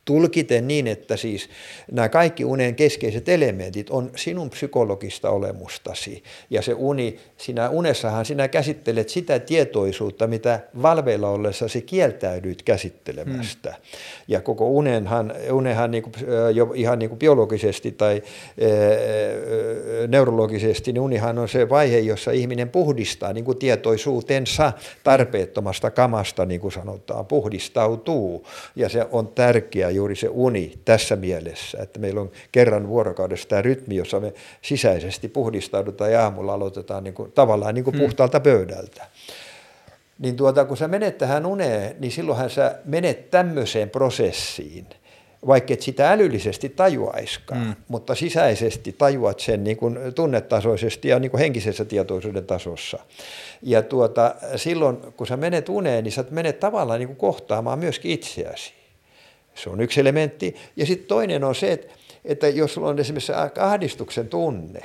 tulkiten 0.05 0.69
niin, 0.69 0.87
että 0.87 1.17
siis 1.17 1.49
nämä 1.93 2.09
kaikki 2.09 2.45
unen 2.45 2.75
keskeiset 2.75 3.29
elementit 3.29 3.91
on 3.91 4.11
sinun 4.17 4.51
psykologista 4.51 5.31
olemustasi. 5.31 6.23
Ja 6.51 6.63
se 6.63 6.75
uni, 6.75 7.19
sinä 7.37 7.69
unessahan 7.69 8.25
sinä 8.25 8.49
käsittelet 8.49 9.09
sitä 9.09 9.39
tietoisuutta, 9.39 10.27
mitä 10.27 10.61
valveilla 10.83 11.29
ollessasi 11.29 11.83
kieltäydyit 11.83 12.63
käsittelemästä. 12.63 13.71
Hmm. 13.71 13.99
Ja 14.29 14.41
koko 14.41 14.71
unenhan, 14.71 15.33
unenhan 15.53 15.91
niin 15.91 16.03
kuin, 16.03 16.15
jo 16.55 16.73
ihan 16.75 16.99
niin 16.99 17.09
kuin 17.09 17.19
biologisesti 17.19 17.93
tai 17.93 18.23
e, 18.59 18.69
neurologisesti, 20.09 20.93
niin 20.93 21.01
unihan 21.01 21.39
on 21.39 21.49
se 21.49 21.69
vaihe, 21.69 21.99
jossa 21.99 22.31
ihminen 22.31 22.69
puhdistaa 22.69 23.33
niin 23.33 23.45
kuin 23.45 23.59
tietoisuutensa 23.59 24.73
tarpeettomasta 25.05 25.91
kamasta, 25.91 26.47
niin 26.47 26.61
kuin 26.61 26.73
sanotaan, 26.73 27.27
puhdistautuu. 27.27 28.47
Ja 28.77 28.89
se 28.89 29.07
on 29.13 29.29
tärkeä 29.29 29.91
juuri 29.95 30.17
se 30.17 30.29
uni 30.31 30.79
tässä 30.85 31.17
mielessä, 31.17 31.79
että 31.83 31.99
meillä 31.99 32.21
on 32.21 32.31
kerran 32.53 32.89
vuorokaudessa 32.89 33.49
tämä 33.49 33.63
rytmi, 33.63 33.97
jossa 33.97 34.21
me 34.21 34.35
sisäisesti 34.63 35.29
puhdistaudutaan 35.29 36.13
ja 36.13 36.23
aamulla 36.23 36.55
aloitetaan 36.55 37.05
niin 37.05 37.15
kuin, 37.15 37.33
tavallaan 37.33 37.75
niin 37.75 37.85
kuin 37.85 37.95
hmm. 37.95 38.03
puhtaalta 38.03 38.41
pöydältä. 38.41 39.07
Niin 40.19 40.37
tuota, 40.37 40.65
kun 40.65 40.77
sä 40.77 40.89
menet 40.89 41.19
tähän 41.19 41.47
uneen, 41.47 41.97
niin 41.99 42.13
silloinhan 42.13 42.51
sä 42.51 42.79
menet 42.85 43.31
tämmöiseen 43.31 43.91
prosessiin, 43.91 44.87
vaikka 45.47 45.73
et 45.75 45.83
sitä 45.83 46.11
älyllisesti 46.11 46.69
tajuaiskaan, 46.69 47.67
mm. 47.67 47.75
mutta 47.89 48.15
sisäisesti 48.15 48.93
tajuat 48.93 49.41
sen 49.41 49.65
niin 49.65 49.77
kuin 49.77 49.99
tunnetasoisesti 50.15 51.09
ja 51.09 51.19
niin 51.19 51.31
kuin 51.31 51.39
henkisessä 51.39 51.85
tietoisuuden 51.85 52.47
tasossa. 52.47 52.99
Ja 53.63 53.83
tuota, 53.83 54.35
silloin, 54.57 54.97
kun 55.17 55.27
sä 55.27 55.37
menet 55.37 55.69
uneen, 55.69 56.05
niin 56.05 56.13
sä 56.13 56.25
menet 56.31 56.61
tavallaan 56.61 57.01
niin 57.01 57.09
kuin 57.09 57.17
kohtaamaan 57.17 57.79
myöskin 57.79 58.11
itseäsi. 58.11 58.73
Se 59.55 59.71
on 59.71 59.81
yksi 59.81 60.01
elementti. 60.01 60.57
Ja 60.77 60.87
sitten 60.87 61.09
toinen 61.09 61.45
on 61.45 61.55
se, 61.55 61.73
että, 61.73 61.95
että 62.25 62.49
jos 62.49 62.75
sulla 62.75 62.89
on 62.89 62.99
esimerkiksi 62.99 63.33
ahdistuksen 63.61 64.29
tunne, 64.29 64.81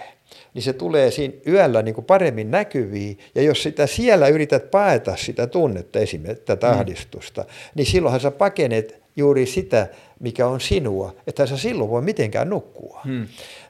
niin 0.54 0.64
se 0.64 0.74
tulee 0.74 1.12
siinä 1.12 1.34
yöllä 1.48 1.82
niin 1.82 1.96
kuin 1.96 2.06
paremmin 2.06 2.52
näkyviin. 2.52 3.20
Ja 3.36 3.42
jos 3.42 3.64
sitä 3.64 3.88
siellä 3.88 4.28
yrität 4.28 4.72
paeta 4.72 5.16
sitä 5.16 5.48
tunnetta, 5.48 6.00
esimerkiksi 6.00 6.46
tätä 6.46 6.68
mm. 6.68 6.74
ahdistusta, 6.74 7.46
niin 7.76 7.86
silloinhan 7.86 8.22
sä 8.22 8.32
pakenet 8.32 9.02
juuri 9.16 9.46
sitä, 9.46 9.88
mikä 10.20 10.48
on 10.48 10.62
sinua, 10.62 11.16
että 11.28 11.46
sä 11.46 11.58
silloin 11.58 11.90
voi 11.90 12.02
mitenkään 12.02 12.50
nukkua. 12.50 13.02
Hmm. 13.06 13.28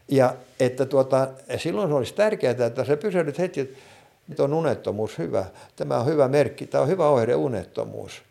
Ja 0.07 0.35
että 0.59 0.85
tuota, 0.85 1.27
silloin 1.57 1.93
olisi 1.93 2.13
tärkeää, 2.13 2.65
että 2.67 2.85
sä 2.85 2.97
pysähdyt 2.97 3.39
heti, 3.39 3.59
että 3.59 3.77
nyt 4.27 4.39
on 4.39 4.53
unettomuus 4.53 5.17
hyvä, 5.17 5.45
tämä 5.76 5.99
on 5.99 6.05
hyvä 6.05 6.27
merkki, 6.27 6.67
tämä 6.67 6.81
on 6.81 6.88
hyvä 6.88 7.09
oire 7.09 7.35
unettomuus. 7.35 8.21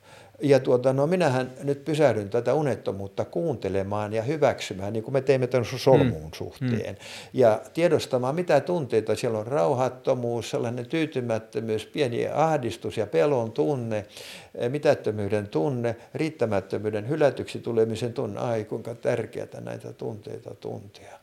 Ja 0.43 0.61
tuota, 0.61 0.93
no 0.93 1.07
minähän 1.07 1.53
nyt 1.63 1.85
pysähdyn 1.85 2.31
tätä 2.31 2.55
unettomuutta 2.55 3.25
kuuntelemaan 3.25 4.13
ja 4.13 4.23
hyväksymään, 4.23 4.93
niin 4.93 5.03
kuin 5.03 5.13
me 5.13 5.21
teemme 5.21 5.47
tämän 5.47 5.67
solmuun 5.77 6.25
mm. 6.25 6.33
suhteen. 6.35 6.95
Mm. 6.95 7.01
Ja 7.33 7.61
tiedostamaan, 7.75 8.35
mitä 8.35 8.61
tunteita 8.61 9.17
siellä 9.17 9.39
on, 9.39 9.47
rauhattomuus, 9.47 10.51
sellainen 10.51 10.87
tyytymättömyys, 10.87 11.87
pieni 11.87 12.29
ahdistus 12.29 12.97
ja 12.97 13.07
pelon 13.07 13.53
tunne, 13.53 14.07
eh, 14.55 14.71
mitättömyyden 14.71 15.49
tunne, 15.49 15.97
riittämättömyyden, 16.15 17.09
hylätyksi 17.09 17.59
tulemisen 17.59 18.13
tunne. 18.13 18.41
Ai, 18.41 18.65
kuinka 18.65 18.95
tärkeää 18.95 19.61
näitä 19.61 19.93
tunteita 19.93 20.55
tuntea. 20.55 21.19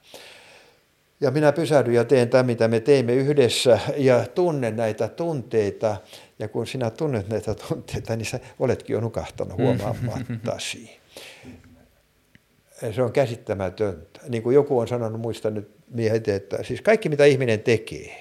Ja 1.22 1.32
minä 1.32 1.52
pysähdyn 1.52 1.94
ja 1.94 2.06
teen 2.06 2.30
tämän, 2.30 2.46
mitä 2.46 2.68
me 2.68 2.80
teimme 2.80 3.14
yhdessä 3.14 3.80
ja 3.98 4.26
tunnen 4.36 4.76
näitä 4.76 5.08
tunteita 5.08 5.98
ja 6.40 6.48
kun 6.48 6.68
sinä 6.68 6.90
tunnet 6.90 7.30
näitä 7.30 7.56
tunteita, 7.56 8.16
niin 8.16 8.26
sä 8.26 8.40
oletkin 8.60 8.94
jo 8.94 9.00
nukahtanut 9.00 9.58
huomaamattasi. 9.58 10.98
Se 12.96 13.04
on 13.04 13.12
käsittämätöntä. 13.12 14.20
Niin 14.30 14.44
kuin 14.44 14.54
joku 14.54 14.80
on 14.80 14.88
sanonut, 14.88 15.22
muista 15.22 15.50
nyt 15.50 15.70
miehet, 15.92 16.28
että 16.28 16.64
siis 16.64 16.82
kaikki 16.82 17.10
mitä 17.10 17.26
ihminen 17.26 17.60
tekee, 17.60 18.16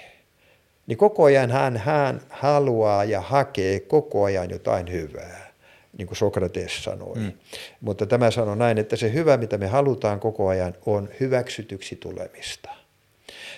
niin 0.86 0.98
koko 0.98 1.24
ajan 1.24 1.50
hän, 1.50 1.76
hän 1.76 2.20
haluaa 2.28 3.04
ja 3.04 3.20
hakee 3.20 3.80
koko 3.80 4.24
ajan 4.24 4.50
jotain 4.50 4.92
hyvää, 4.92 5.52
niin 5.98 6.06
kuin 6.06 6.16
Sokrates 6.16 6.84
sanoi. 6.84 7.16
Mm. 7.16 7.32
Mutta 7.80 8.06
tämä 8.06 8.30
sanoi 8.30 8.56
näin, 8.56 8.78
että 8.78 8.96
se 8.96 9.12
hyvä, 9.12 9.36
mitä 9.36 9.58
me 9.58 9.66
halutaan 9.66 10.20
koko 10.20 10.48
ajan, 10.48 10.74
on 10.86 11.08
hyväksytyksi 11.20 11.96
tulemista. 11.96 12.83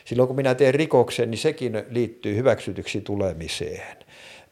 Silloin 0.06 0.26
kun 0.26 0.36
minä 0.36 0.54
teen 0.54 0.74
rikoksen, 0.74 1.30
niin 1.30 1.38
sekin 1.38 1.82
liittyy 1.90 2.36
hyväksytyksi 2.36 3.00
tulemiseen 3.00 3.96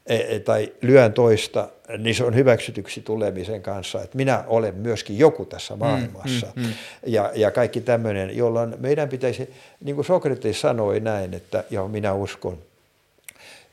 e, 0.06 0.16
e, 0.16 0.40
tai 0.40 0.72
lyön 0.82 1.12
toista, 1.12 1.68
niin 1.98 2.14
se 2.14 2.24
on 2.24 2.34
hyväksytyksi 2.34 3.00
tulemisen 3.00 3.62
kanssa, 3.62 4.02
että 4.02 4.16
minä 4.16 4.44
olen 4.46 4.74
myöskin 4.74 5.18
joku 5.18 5.44
tässä 5.44 5.74
mm, 5.74 5.78
maailmassa. 5.78 6.46
Mm, 6.56 6.62
mm, 6.62 6.68
mm. 6.68 6.74
Ja, 7.06 7.32
ja 7.34 7.50
kaikki 7.50 7.80
tämmöinen, 7.80 8.36
jolloin 8.36 8.74
meidän 8.78 9.08
pitäisi, 9.08 9.50
niin 9.84 9.94
kuin 9.94 10.04
Sokrates 10.04 10.60
sanoi 10.60 11.00
näin, 11.00 11.34
että, 11.34 11.64
ja 11.70 11.88
minä 11.88 12.12
uskon, 12.12 12.58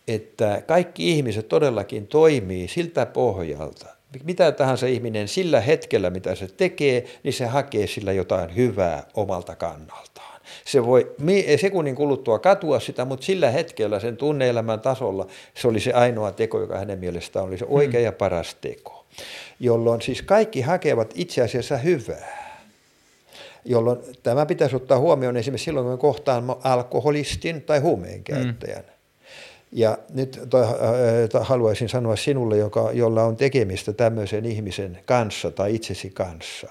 että 0.07 0.61
kaikki 0.67 1.11
ihmiset 1.11 1.47
todellakin 1.47 2.07
toimii 2.07 2.67
siltä 2.67 3.05
pohjalta, 3.05 3.85
mitä 4.23 4.51
tahansa 4.51 4.87
ihminen 4.87 5.27
sillä 5.27 5.61
hetkellä, 5.61 6.09
mitä 6.09 6.35
se 6.35 6.47
tekee, 6.47 7.05
niin 7.23 7.33
se 7.33 7.45
hakee 7.45 7.87
sillä 7.87 8.11
jotain 8.11 8.55
hyvää 8.55 9.03
omalta 9.13 9.55
kannaltaan. 9.55 10.10
Se 10.65 10.85
voi 10.85 11.11
sekunnin 11.61 11.95
kuluttua 11.95 12.39
katua 12.39 12.79
sitä, 12.79 13.05
mutta 13.05 13.25
sillä 13.25 13.49
hetkellä 13.49 13.99
sen 13.99 14.17
tunneelämän 14.17 14.79
tasolla 14.79 15.27
se 15.53 15.67
oli 15.67 15.79
se 15.79 15.93
ainoa 15.93 16.31
teko, 16.31 16.59
joka 16.61 16.77
hänen 16.77 16.99
mielestään 16.99 17.45
oli 17.45 17.57
se 17.57 17.65
oikea 17.67 17.99
mm. 17.99 18.05
ja 18.05 18.11
paras 18.11 18.55
teko. 18.61 19.05
Jolloin 19.59 20.01
siis 20.01 20.21
kaikki 20.21 20.61
hakevat 20.61 21.11
itse 21.15 21.41
asiassa 21.41 21.77
hyvää. 21.77 22.51
Jolloin 23.65 23.99
tämä 24.23 24.45
pitäisi 24.45 24.75
ottaa 24.75 24.99
huomioon 24.99 25.37
esimerkiksi 25.37 25.65
silloin, 25.65 25.87
kun 25.87 25.97
kohtaan 25.97 26.55
alkoholistin 26.63 27.61
tai 27.61 27.79
huumeen 27.79 28.23
käyttäjän. 28.23 28.83
Mm 28.83 28.91
ja 29.71 29.97
nyt 30.13 30.41
toi, 30.49 30.63
äh, 30.63 31.47
haluaisin 31.47 31.89
sanoa 31.89 32.15
sinulle, 32.15 32.57
joka, 32.57 32.89
jolla 32.93 33.23
on 33.23 33.37
tekemistä 33.37 33.93
tämmöisen 33.93 34.45
ihmisen 34.45 34.99
kanssa 35.05 35.51
tai 35.51 35.75
itsesi 35.75 36.09
kanssa. 36.09 36.67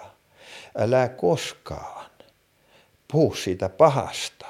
Älä 0.78 1.08
koskaan 1.08 1.99
puhu 3.12 3.34
siitä 3.34 3.68
pahasta, 3.68 4.46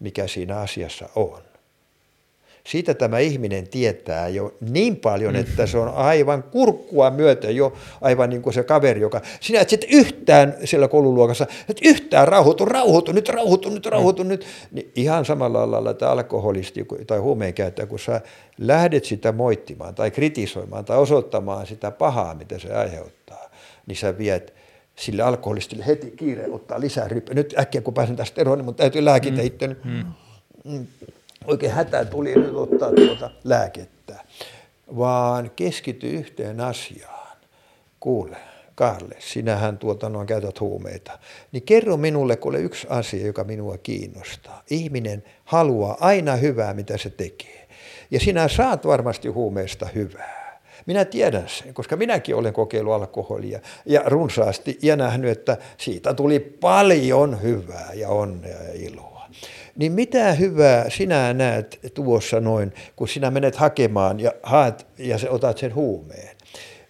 mikä 0.00 0.26
siinä 0.26 0.58
asiassa 0.58 1.08
on. 1.16 1.42
Siitä 2.66 2.94
tämä 2.94 3.18
ihminen 3.18 3.68
tietää 3.68 4.28
jo 4.28 4.54
niin 4.60 4.96
paljon, 4.96 5.36
että 5.36 5.66
se 5.66 5.78
on 5.78 5.88
aivan 5.88 6.42
kurkkua 6.42 7.10
myöten 7.10 7.56
jo 7.56 7.72
aivan 8.00 8.30
niin 8.30 8.42
kuin 8.42 8.54
se 8.54 8.62
kaveri, 8.62 9.00
joka, 9.00 9.20
sinä 9.40 9.60
et 9.60 9.68
sitten 9.68 9.90
yhtään 9.90 10.54
siellä 10.64 10.88
koululuokassa, 10.88 11.46
et 11.68 11.78
yhtään 11.82 12.28
rauhoitu, 12.28 12.64
rauhoitu, 12.64 13.12
nyt 13.12 13.28
rauhoitu, 13.28 13.70
nyt 13.70 13.86
rauhoitu, 13.86 14.22
nyt. 14.22 14.46
Niin 14.72 14.92
ihan 14.96 15.24
samalla 15.24 15.70
lailla 15.70 15.90
että 15.90 16.10
alkoholisti 16.10 16.86
tai 17.06 17.18
huumeenkäyttäjä, 17.18 17.86
kun 17.86 17.98
sä 17.98 18.20
lähdet 18.58 19.04
sitä 19.04 19.32
moittimaan 19.32 19.94
tai 19.94 20.10
kritisoimaan 20.10 20.84
tai 20.84 20.98
osoittamaan 20.98 21.66
sitä 21.66 21.90
pahaa, 21.90 22.34
mitä 22.34 22.58
se 22.58 22.74
aiheuttaa, 22.74 23.50
niin 23.86 23.96
sä 23.96 24.18
viet 24.18 24.54
sille 24.96 25.22
alkoholistille 25.22 25.86
heti 25.86 26.10
kiire 26.10 26.46
ottaa 26.50 26.80
lisää 26.80 27.08
ryppyä. 27.08 27.34
Nyt 27.34 27.54
äkkiä 27.58 27.80
kun 27.80 27.94
pääsen 27.94 28.16
tästä 28.16 28.40
eroon, 28.40 28.58
niin 28.58 28.64
mun 28.64 28.74
täytyy 28.74 29.04
lääkitä 29.04 29.40
mm. 29.40 29.46
itteni. 29.46 29.76
Mm. 29.84 30.04
mm 30.64 30.86
oikein 31.44 31.72
hätä 31.72 32.04
tuli 32.04 32.34
nyt 32.34 32.54
ottaa 32.54 32.92
tuota 32.92 33.30
lääkettä, 33.44 34.20
vaan 34.96 35.50
keskity 35.56 36.10
yhteen 36.10 36.60
asiaan. 36.60 37.36
Kuule, 38.00 38.36
Karle, 38.74 39.16
sinähän 39.18 39.78
tuota 39.78 40.08
noin 40.08 40.26
käytät 40.26 40.60
huumeita, 40.60 41.18
niin 41.52 41.62
kerro 41.62 41.96
minulle 41.96 42.36
kuule 42.36 42.60
yksi 42.60 42.86
asia, 42.90 43.26
joka 43.26 43.44
minua 43.44 43.78
kiinnostaa. 43.78 44.62
Ihminen 44.70 45.24
haluaa 45.44 45.96
aina 46.00 46.36
hyvää, 46.36 46.74
mitä 46.74 46.98
se 46.98 47.10
tekee. 47.10 47.68
Ja 48.10 48.20
sinä 48.20 48.48
saat 48.48 48.86
varmasti 48.86 49.28
huumeesta 49.28 49.88
hyvää. 49.94 50.43
Minä 50.86 51.04
tiedän 51.04 51.48
sen, 51.48 51.74
koska 51.74 51.96
minäkin 51.96 52.36
olen 52.36 52.52
kokeillut 52.52 52.94
alkoholia 52.94 53.60
ja 53.86 54.02
runsaasti 54.06 54.78
ja 54.82 54.96
nähnyt, 54.96 55.30
että 55.30 55.56
siitä 55.76 56.14
tuli 56.14 56.40
paljon 56.40 57.42
hyvää 57.42 57.90
ja 57.94 58.08
onnea 58.08 58.62
ja 58.62 58.72
iloa 58.74 59.14
niin 59.76 59.92
mitä 59.92 60.32
hyvää 60.32 60.90
sinä 60.90 61.32
näet 61.32 61.78
tuossa 61.94 62.40
noin, 62.40 62.72
kun 62.96 63.08
sinä 63.08 63.30
menet 63.30 63.56
hakemaan 63.56 64.20
ja 64.20 64.32
haet 64.42 64.86
ja 64.98 65.18
se 65.18 65.30
otat 65.30 65.58
sen 65.58 65.74
huumeen? 65.74 66.36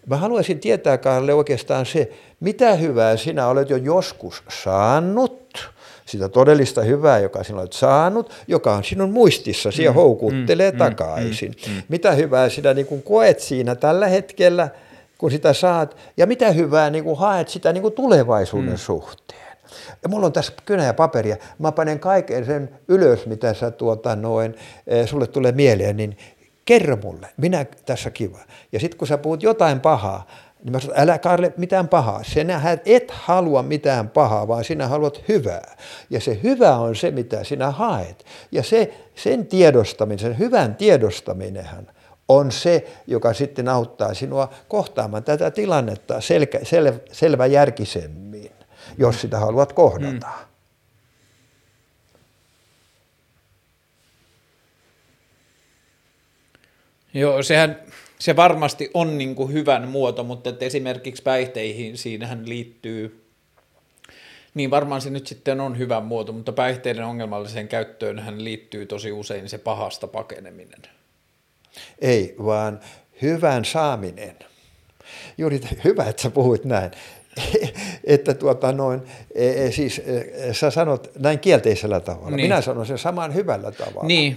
Mä 0.06 0.16
haluaisin 0.16 0.60
tietää, 0.60 0.98
Kaarle, 0.98 1.34
oikeastaan 1.34 1.86
se, 1.86 2.10
mitä 2.40 2.74
hyvää 2.74 3.16
sinä 3.16 3.48
olet 3.48 3.70
jo 3.70 3.76
joskus 3.76 4.42
saanut, 4.62 5.70
sitä 6.06 6.28
todellista 6.28 6.82
hyvää, 6.82 7.18
joka 7.18 7.44
sinä 7.44 7.58
olet 7.58 7.72
saanut, 7.72 8.32
joka 8.48 8.74
on 8.74 8.84
sinun 8.84 9.10
muistissasi 9.10 9.78
mm, 9.78 9.84
ja 9.84 9.92
houkuttelee 9.92 10.70
mm, 10.70 10.74
mm 10.74 10.78
takaisin. 10.78 11.54
Mm, 11.66 11.72
mm, 11.72 11.82
mitä 11.88 12.12
hyvää 12.12 12.48
sinä 12.48 12.74
niin 12.74 12.86
kuin 12.86 13.02
koet 13.02 13.40
siinä 13.40 13.74
tällä 13.74 14.08
hetkellä, 14.08 14.68
kun 15.18 15.30
sitä 15.30 15.52
saat, 15.52 15.96
ja 16.16 16.26
mitä 16.26 16.50
hyvää 16.50 16.90
niin 16.90 17.04
kuin 17.04 17.18
haet 17.18 17.48
sitä 17.48 17.72
niin 17.72 17.82
kuin 17.82 17.94
tulevaisuuden 17.94 18.70
mm. 18.70 18.76
suhteen. 18.76 19.44
Ja 20.02 20.08
mulla 20.08 20.26
on 20.26 20.32
tässä 20.32 20.52
kynä 20.64 20.84
ja 20.84 20.94
paperia. 20.94 21.36
Mä 21.58 21.72
panen 21.72 22.00
kaiken 22.00 22.46
sen 22.46 22.68
ylös, 22.88 23.26
mitä 23.26 23.54
sä 23.54 23.70
tuota 23.70 24.16
noin, 24.16 24.54
eh, 24.86 25.08
sulle 25.08 25.26
tulee 25.26 25.52
mieleen, 25.52 25.96
niin 25.96 26.16
kerro 26.64 26.96
mulle, 26.96 27.28
minä 27.36 27.66
tässä 27.86 28.10
kiva. 28.10 28.38
Ja 28.72 28.80
sitten 28.80 28.98
kun 28.98 29.08
sä 29.08 29.18
puhut 29.18 29.42
jotain 29.42 29.80
pahaa, 29.80 30.26
niin 30.64 30.72
mä 30.72 30.80
sanon, 30.80 30.98
älä 30.98 31.18
Karle 31.18 31.52
mitään 31.56 31.88
pahaa. 31.88 32.22
Sinä 32.22 32.78
et 32.86 33.10
halua 33.10 33.62
mitään 33.62 34.08
pahaa, 34.08 34.48
vaan 34.48 34.64
sinä 34.64 34.88
haluat 34.88 35.22
hyvää. 35.28 35.76
Ja 36.10 36.20
se 36.20 36.40
hyvä 36.42 36.76
on 36.76 36.96
se, 36.96 37.10
mitä 37.10 37.44
sinä 37.44 37.70
haet. 37.70 38.24
Ja 38.52 38.62
se, 38.62 38.94
sen 39.14 39.46
tiedostaminen, 39.46 40.18
sen 40.18 40.38
hyvän 40.38 40.74
tiedostaminenhan 40.74 41.86
on 42.28 42.52
se, 42.52 42.86
joka 43.06 43.32
sitten 43.32 43.68
auttaa 43.68 44.14
sinua 44.14 44.50
kohtaamaan 44.68 45.24
tätä 45.24 45.50
tilannetta 45.50 46.20
selkä, 46.20 46.60
sel, 46.62 46.92
selväjärkisemmin 47.12 48.24
jos 48.98 49.20
sitä 49.20 49.38
haluat 49.38 49.72
kohdata. 49.72 50.26
Mm. 50.26 50.46
Joo, 57.20 57.42
sehän 57.42 57.82
se 58.18 58.36
varmasti 58.36 58.90
on 58.94 59.18
niin 59.18 59.34
kuin 59.34 59.52
hyvän 59.52 59.88
muoto, 59.88 60.24
mutta 60.24 60.50
että 60.50 60.64
esimerkiksi 60.64 61.22
päihteihin 61.22 61.98
siinähän 61.98 62.48
liittyy, 62.48 63.24
niin 64.54 64.70
varmaan 64.70 65.00
se 65.00 65.10
nyt 65.10 65.26
sitten 65.26 65.60
on 65.60 65.78
hyvä 65.78 66.00
muoto, 66.00 66.32
mutta 66.32 66.52
päihteiden 66.52 67.04
ongelmalliseen 67.04 67.68
käyttöön 67.68 68.18
hän 68.18 68.44
liittyy 68.44 68.86
tosi 68.86 69.12
usein 69.12 69.48
se 69.48 69.58
pahasta 69.58 70.06
pakeneminen. 70.06 70.82
Ei, 71.98 72.34
vaan 72.44 72.80
hyvän 73.22 73.64
saaminen. 73.64 74.36
Juuri 75.38 75.60
hyvä, 75.84 76.04
että 76.04 76.22
sä 76.22 76.30
puhuit 76.30 76.64
näin. 76.64 76.90
että 78.04 78.34
tuota 78.34 78.72
noin, 78.72 79.02
e, 79.34 79.66
e, 79.66 79.70
siis 79.70 79.98
e, 79.98 80.54
sä 80.54 80.70
sanot 80.70 81.10
näin 81.18 81.38
kielteisellä 81.38 82.00
tavalla. 82.00 82.36
Niin. 82.36 82.44
Minä 82.44 82.60
sanon 82.60 82.86
sen 82.86 82.98
saman 82.98 83.34
hyvällä 83.34 83.72
tavalla. 83.72 84.08
Niin, 84.08 84.36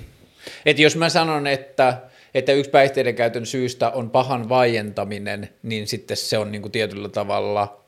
että 0.65 0.81
jos 0.81 0.95
mä 0.95 1.09
sanon, 1.09 1.47
että, 1.47 2.01
että 2.37 2.51
yksi 2.51 2.71
päihteiden 2.71 3.15
käytön 3.15 3.45
syystä 3.45 3.89
on 3.89 4.09
pahan 4.09 4.49
vaientaminen, 4.49 5.49
niin 5.63 5.87
sitten 5.87 6.17
se 6.17 6.37
on 6.37 6.51
niin 6.51 6.61
kuin 6.61 6.71
tietyllä 6.71 7.09
tavalla, 7.09 7.83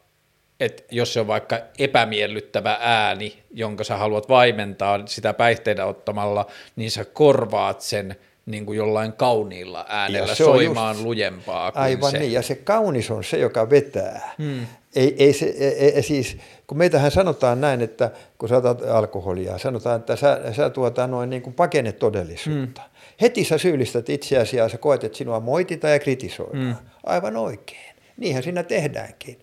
että 0.60 0.84
jos 0.92 1.14
se 1.14 1.20
on 1.20 1.28
vaikka 1.28 1.60
epämiellyttävä 1.80 2.78
ääni, 2.82 3.40
jonka 3.54 3.84
sä 3.84 3.98
haluat 3.98 4.30
vaimentaa 4.30 5.08
sitä 5.08 5.34
päihteiden 5.34 5.86
ottamalla, 5.86 6.46
niin 6.76 6.92
sä 6.92 7.06
korvaat 7.06 7.82
sen– 7.82 8.16
niin 8.50 8.66
kuin 8.66 8.78
jollain 8.78 9.14
kauniilla 9.14 9.86
äänellä 9.90 10.36
soimaan 10.36 10.96
just, 10.96 11.06
lujempaa 11.06 11.72
kuin 11.72 11.84
Aivan 11.84 12.12
se. 12.12 12.20
niin, 12.20 12.32
ja 12.32 12.42
se 12.42 12.56
kaunis 12.56 13.12
on 13.12 13.24
se, 13.24 13.38
joka 13.38 13.70
vetää. 13.70 14.34
Hmm. 14.38 14.66
Ei, 14.96 15.16
ei 15.20 15.34
se, 15.34 15.46
ei, 15.46 15.96
ei, 15.96 16.04
siis, 16.04 16.38
kun 16.68 16.78
meitähän 16.78 17.12
sanotaan 17.12 17.62
näin, 17.62 17.82
että 17.82 18.12
kun 18.38 18.50
sä 18.50 18.58
otat 18.58 18.82
alkoholia, 18.82 19.58
sanotaan, 19.58 20.00
että 20.00 20.16
sä, 20.16 20.40
sä 20.56 20.70
tuota 20.70 21.08
noin 21.08 21.30
niin 21.30 21.42
kuin 21.42 21.54
pakenet 21.54 22.00
todellisuutta. 22.00 22.82
Hmm. 22.82 22.89
Heti 23.22 23.44
sä 23.44 23.58
syyllistät 23.58 24.10
itseäsi 24.10 24.58
ja 24.58 24.70
sä 24.70 24.78
koet, 24.78 25.04
että 25.04 25.18
sinua 25.18 25.40
moititaan 25.40 25.94
ja 25.94 26.00
kritisoidaan. 26.00 26.64
Hmm. 26.64 26.76
Aivan 27.04 27.38
oikein. 27.38 27.96
Niinhän 28.18 28.44
siinä 28.44 28.64
tehdäänkin. 28.64 29.42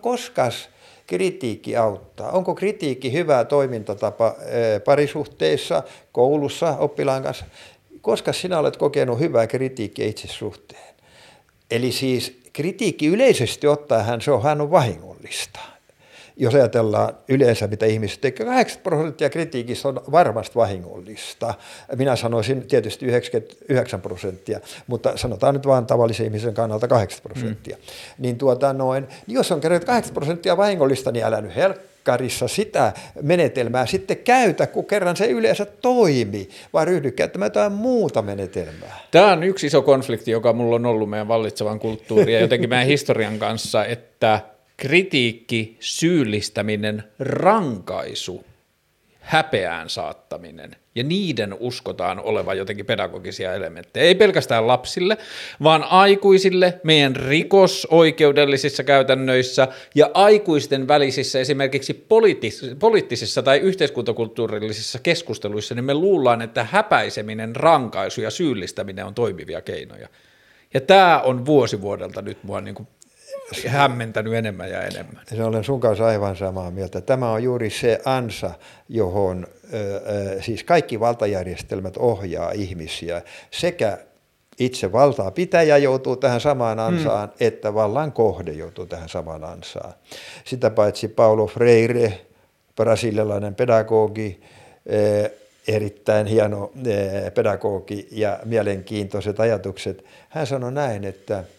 Koskas 0.00 0.68
kritiikki 1.06 1.76
auttaa? 1.76 2.30
Onko 2.30 2.54
kritiikki 2.54 3.12
hyvä 3.12 3.44
toimintatapa 3.44 4.34
parisuhteissa, 4.84 5.82
koulussa, 6.12 6.76
oppilaan 6.78 7.22
kanssa? 7.22 7.44
koska 8.00 8.32
sinä 8.32 8.58
olet 8.58 8.76
kokenut 8.76 9.18
hyvää 9.18 9.46
kritiikkiä 9.46 10.06
itse 10.06 10.28
suhteen. 10.28 10.94
Eli 11.70 11.92
siis 11.92 12.40
kritiikki 12.52 13.06
yleisesti 13.06 13.66
ottaen 13.66 14.20
se 14.20 14.30
on, 14.30 14.42
hän 14.42 14.60
on 14.60 14.70
vahingollista. 14.70 15.60
Jos 16.40 16.54
ajatellaan 16.54 17.14
yleensä, 17.28 17.66
mitä 17.66 17.86
ihmiset 17.86 18.20
tekevät, 18.20 18.52
80 18.52 18.82
prosenttia 18.82 19.30
kritiikistä 19.30 19.88
on 19.88 20.00
varmasti 20.12 20.54
vahingollista. 20.54 21.54
Minä 21.96 22.16
sanoisin 22.16 22.66
tietysti 22.66 23.06
99 23.06 24.00
prosenttia, 24.00 24.60
mutta 24.86 25.16
sanotaan 25.16 25.54
nyt 25.54 25.66
vain 25.66 25.86
tavallisen 25.86 26.26
ihmisen 26.26 26.54
kannalta 26.54 26.88
80 26.88 27.28
prosenttia. 27.28 27.76
Mm. 27.76 27.82
Niin, 28.18 28.38
tuota 28.38 28.72
noin, 28.72 29.08
niin 29.26 29.34
jos 29.34 29.52
on 29.52 29.60
kerran 29.60 29.80
80 29.80 30.14
prosenttia 30.14 30.56
vahingollista, 30.56 31.12
niin 31.12 31.24
älä 31.24 31.40
nyt 31.40 31.56
helppo 31.56 31.90
telkkarissa 32.04 32.48
sitä 32.48 32.92
menetelmää 33.22 33.86
sitten 33.86 34.16
käytä, 34.16 34.66
kun 34.66 34.86
kerran 34.86 35.16
se 35.16 35.26
yleensä 35.26 35.64
toimi, 35.64 36.48
vaan 36.72 36.86
ryhdy 36.86 37.10
käyttämään 37.10 37.46
jotain 37.46 37.72
muuta 37.72 38.22
menetelmää. 38.22 39.00
Tämä 39.10 39.32
on 39.32 39.42
yksi 39.42 39.66
iso 39.66 39.82
konflikti, 39.82 40.30
joka 40.30 40.52
mulla 40.52 40.76
on 40.76 40.86
ollut 40.86 41.10
meidän 41.10 41.28
vallitsevan 41.28 41.80
kulttuurin 41.80 42.34
ja 42.34 42.40
jotenkin 42.40 42.70
meidän 42.70 42.86
historian 42.94 43.38
kanssa, 43.38 43.84
että 43.84 44.40
kritiikki, 44.80 45.76
syyllistäminen, 45.80 47.04
rankaisu 47.18 48.44
häpeään 49.20 49.90
saattaminen, 49.90 50.76
ja 50.94 51.02
niiden 51.02 51.56
uskotaan 51.60 52.20
olevan 52.20 52.58
jotenkin 52.58 52.86
pedagogisia 52.86 53.54
elementtejä. 53.54 54.04
Ei 54.04 54.14
pelkästään 54.14 54.66
lapsille, 54.66 55.16
vaan 55.62 55.84
aikuisille, 55.84 56.80
meidän 56.82 57.16
rikosoikeudellisissa 57.16 58.84
käytännöissä 58.84 59.68
ja 59.94 60.10
aikuisten 60.14 60.88
välisissä 60.88 61.40
esimerkiksi 61.40 62.06
poliittis- 62.08 62.74
poliittisissa 62.78 63.42
tai 63.42 63.58
yhteiskuntakulttuurillisissa 63.58 64.98
keskusteluissa, 64.98 65.74
niin 65.74 65.84
me 65.84 65.94
luullaan, 65.94 66.42
että 66.42 66.64
häpäiseminen, 66.64 67.56
rankaisu 67.56 68.20
ja 68.20 68.30
syyllistäminen 68.30 69.06
on 69.06 69.14
toimivia 69.14 69.60
keinoja. 69.60 70.08
Ja 70.74 70.80
tämä 70.80 71.20
on 71.20 71.46
vuosi 71.46 71.80
vuodelta 71.80 72.22
nyt 72.22 72.44
mua 72.44 72.60
niin 72.60 72.74
kuin 72.74 72.88
hämmentänyt 73.66 74.34
enemmän 74.34 74.70
ja 74.70 74.82
enemmän. 74.82 75.22
Se 75.34 75.44
olen 75.44 75.64
sun 75.64 75.80
kanssa 75.80 76.06
aivan 76.06 76.36
samaa 76.36 76.70
mieltä. 76.70 77.00
Tämä 77.00 77.32
on 77.32 77.42
juuri 77.42 77.70
se 77.70 78.00
ansa, 78.04 78.50
johon 78.88 79.46
siis 80.40 80.64
kaikki 80.64 81.00
valtajärjestelmät 81.00 81.96
ohjaa 81.96 82.52
ihmisiä. 82.52 83.22
Sekä 83.50 83.98
itse 84.58 84.92
valtaa 84.92 85.30
pitäjä 85.30 85.76
joutuu 85.76 86.16
tähän 86.16 86.40
samaan 86.40 86.78
hmm. 86.78 86.86
ansaan, 86.86 87.28
mm. 87.28 87.34
että 87.40 87.74
vallan 87.74 88.12
kohde 88.12 88.52
joutuu 88.52 88.86
tähän 88.86 89.08
samaan 89.08 89.44
ansaan. 89.44 89.94
Sitä 90.44 90.70
paitsi 90.70 91.08
Paulo 91.08 91.46
Freire, 91.46 92.20
brasilialainen 92.76 93.54
pedagogi, 93.54 94.40
erittäin 95.68 96.26
hieno 96.26 96.72
pedagogi 97.34 98.08
ja 98.10 98.38
mielenkiintoiset 98.44 99.40
ajatukset. 99.40 100.04
Hän 100.28 100.46
sanoi 100.46 100.72
näin, 100.72 101.04
että– 101.04 101.44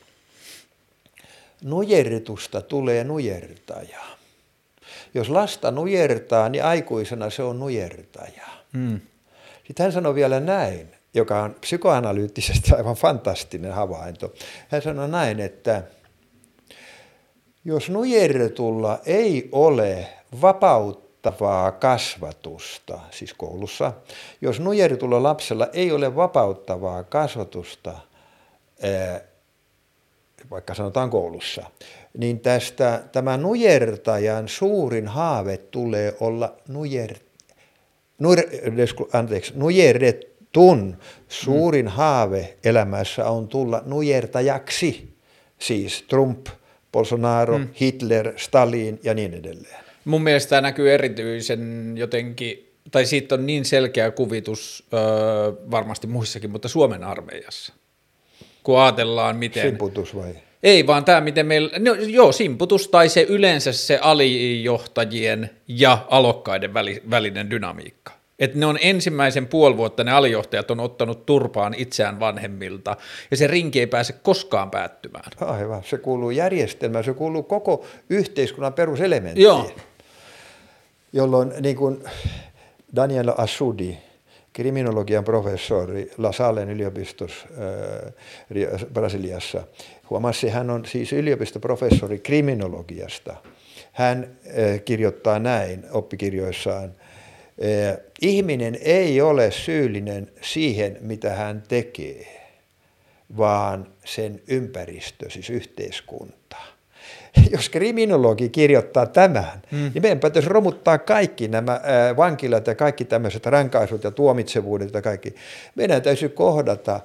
nujertusta 1.63 2.61
tulee 2.61 3.03
nujertaja. 3.03 3.99
Jos 5.13 5.29
lasta 5.29 5.71
nujertaa, 5.71 6.49
niin 6.49 6.63
aikuisena 6.63 7.29
se 7.29 7.43
on 7.43 7.59
nujertaja. 7.59 8.47
Hmm. 8.73 9.01
Sitten 9.67 9.83
hän 9.83 9.91
sanoi 9.91 10.15
vielä 10.15 10.39
näin, 10.39 10.87
joka 11.13 11.41
on 11.41 11.55
psykoanalyyttisesti 11.61 12.75
aivan 12.75 12.95
fantastinen 12.95 13.73
havainto. 13.73 14.33
Hän 14.69 14.81
sanoi 14.81 15.09
näin, 15.09 15.39
että 15.39 15.83
jos 17.65 17.89
nujertulla 17.89 18.99
ei 19.05 19.49
ole 19.51 20.07
vapauttavaa 20.41 21.71
kasvatusta, 21.71 22.99
siis 23.11 23.33
koulussa, 23.33 23.93
jos 24.41 24.59
nujertulla 24.59 25.23
lapsella 25.23 25.67
ei 25.73 25.91
ole 25.91 26.15
vapauttavaa 26.15 27.03
kasvatusta, 27.03 27.97
vaikka 30.51 30.73
sanotaan 30.73 31.09
koulussa, 31.09 31.63
niin 32.17 32.39
tästä 32.39 33.03
tämä 33.11 33.37
nujertajan 33.37 34.47
suurin 34.47 35.07
haave 35.07 35.57
tulee 35.57 36.15
olla 36.19 36.57
nujer, 36.67 37.13
nur, 38.19 38.37
anteeksi, 39.13 39.53
nujerretun 39.55 40.97
suurin 41.27 41.85
mm. 41.85 41.91
haave 41.91 42.57
elämässä 42.63 43.29
on 43.29 43.47
tulla 43.47 43.83
nujertajaksi, 43.85 45.13
siis 45.59 46.05
Trump, 46.09 46.47
Bolsonaro, 46.91 47.57
mm. 47.57 47.67
Hitler, 47.81 48.33
Stalin 48.37 48.99
ja 49.03 49.13
niin 49.13 49.33
edelleen. 49.33 49.83
Mun 50.05 50.21
mielestä 50.21 50.49
tämä 50.49 50.61
näkyy 50.61 50.93
erityisen 50.93 51.93
jotenkin, 51.97 52.71
tai 52.91 53.05
siitä 53.05 53.35
on 53.35 53.45
niin 53.45 53.65
selkeä 53.65 54.11
kuvitus 54.11 54.87
öö, 54.93 55.01
varmasti 55.71 56.07
muissakin, 56.07 56.49
mutta 56.49 56.67
Suomen 56.67 57.03
armeijassa 57.03 57.73
kun 58.63 58.79
ajatellaan 58.79 59.35
miten... 59.35 59.69
Simputus 59.69 60.15
vai? 60.15 60.35
Ei, 60.63 60.87
vaan 60.87 61.05
tämä, 61.05 61.21
miten 61.21 61.45
meillä, 61.45 61.79
no, 61.79 61.93
joo, 61.93 62.31
simputus 62.31 62.87
tai 62.87 63.09
se 63.09 63.21
yleensä 63.29 63.71
se 63.71 63.99
alijohtajien 64.01 65.49
ja 65.67 66.05
alokkaiden 66.09 66.73
väli, 66.73 67.03
välinen 67.09 67.49
dynamiikka. 67.49 68.11
Että 68.39 68.57
ne 68.57 68.65
on 68.65 68.77
ensimmäisen 68.81 69.47
puoli 69.47 69.77
vuotta, 69.77 70.03
ne 70.03 70.11
alijohtajat 70.11 70.71
on 70.71 70.79
ottanut 70.79 71.25
turpaan 71.25 71.73
itseään 71.77 72.19
vanhemmilta, 72.19 72.97
ja 73.31 73.37
se 73.37 73.47
rinki 73.47 73.79
ei 73.79 73.87
pääse 73.87 74.13
koskaan 74.13 74.71
päättymään. 74.71 75.31
Aivan, 75.41 75.83
se 75.83 75.97
kuuluu 75.97 76.31
järjestelmään, 76.31 77.03
se 77.03 77.13
kuuluu 77.13 77.43
koko 77.43 77.85
yhteiskunnan 78.09 78.73
peruselementtiin. 78.73 79.43
Joo. 79.43 79.71
Jolloin 81.13 81.53
niin 81.59 81.75
kuin 81.75 82.03
Daniel 82.95 83.33
Assudi, 83.37 83.97
kriminologian 84.53 85.23
professori 85.23 86.11
La 86.17 86.31
yliopistossa 86.71 87.47
äh, 87.51 88.85
Brasiliassa. 88.93 89.63
Huomasi, 90.09 90.49
hän 90.49 90.69
on 90.69 90.85
siis 90.85 91.13
yliopistoprofessori 91.13 92.19
kriminologiasta. 92.19 93.35
Hän 93.91 94.37
äh, 94.47 94.81
kirjoittaa 94.85 95.39
näin 95.39 95.85
oppikirjoissaan, 95.91 96.85
äh, 96.85 97.97
ihminen 98.21 98.77
ei 98.81 99.21
ole 99.21 99.51
syyllinen 99.51 100.31
siihen, 100.41 100.97
mitä 101.01 101.35
hän 101.35 101.63
tekee, 101.67 102.47
vaan 103.37 103.87
sen 104.05 104.41
ympäristö, 104.47 105.29
siis 105.29 105.49
yhteiskunta. 105.49 106.40
jos 107.51 107.69
kriminologi 107.69 108.49
kirjoittaa 108.49 109.05
tämän, 109.05 109.61
mm. 109.71 109.77
niin 109.77 110.01
meidän 110.01 110.19
pitäisi 110.19 110.49
romuttaa 110.49 110.97
kaikki 110.97 111.47
nämä 111.47 111.81
vankilat 112.17 112.67
ja 112.67 112.75
kaikki 112.75 113.05
tämmöiset 113.05 113.45
rankaisut 113.45 114.03
ja 114.03 114.11
tuomitsevuudet 114.11 114.93
ja 114.93 115.01
kaikki. 115.01 115.35
Meidän 115.75 116.01
täytyy 116.01 116.29
kohdata 116.29 116.99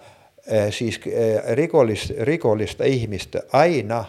siis 0.70 1.01
rikollista, 1.48 2.15
rikollista 2.20 2.85
ihmistä 2.85 3.43
aina 3.53 4.05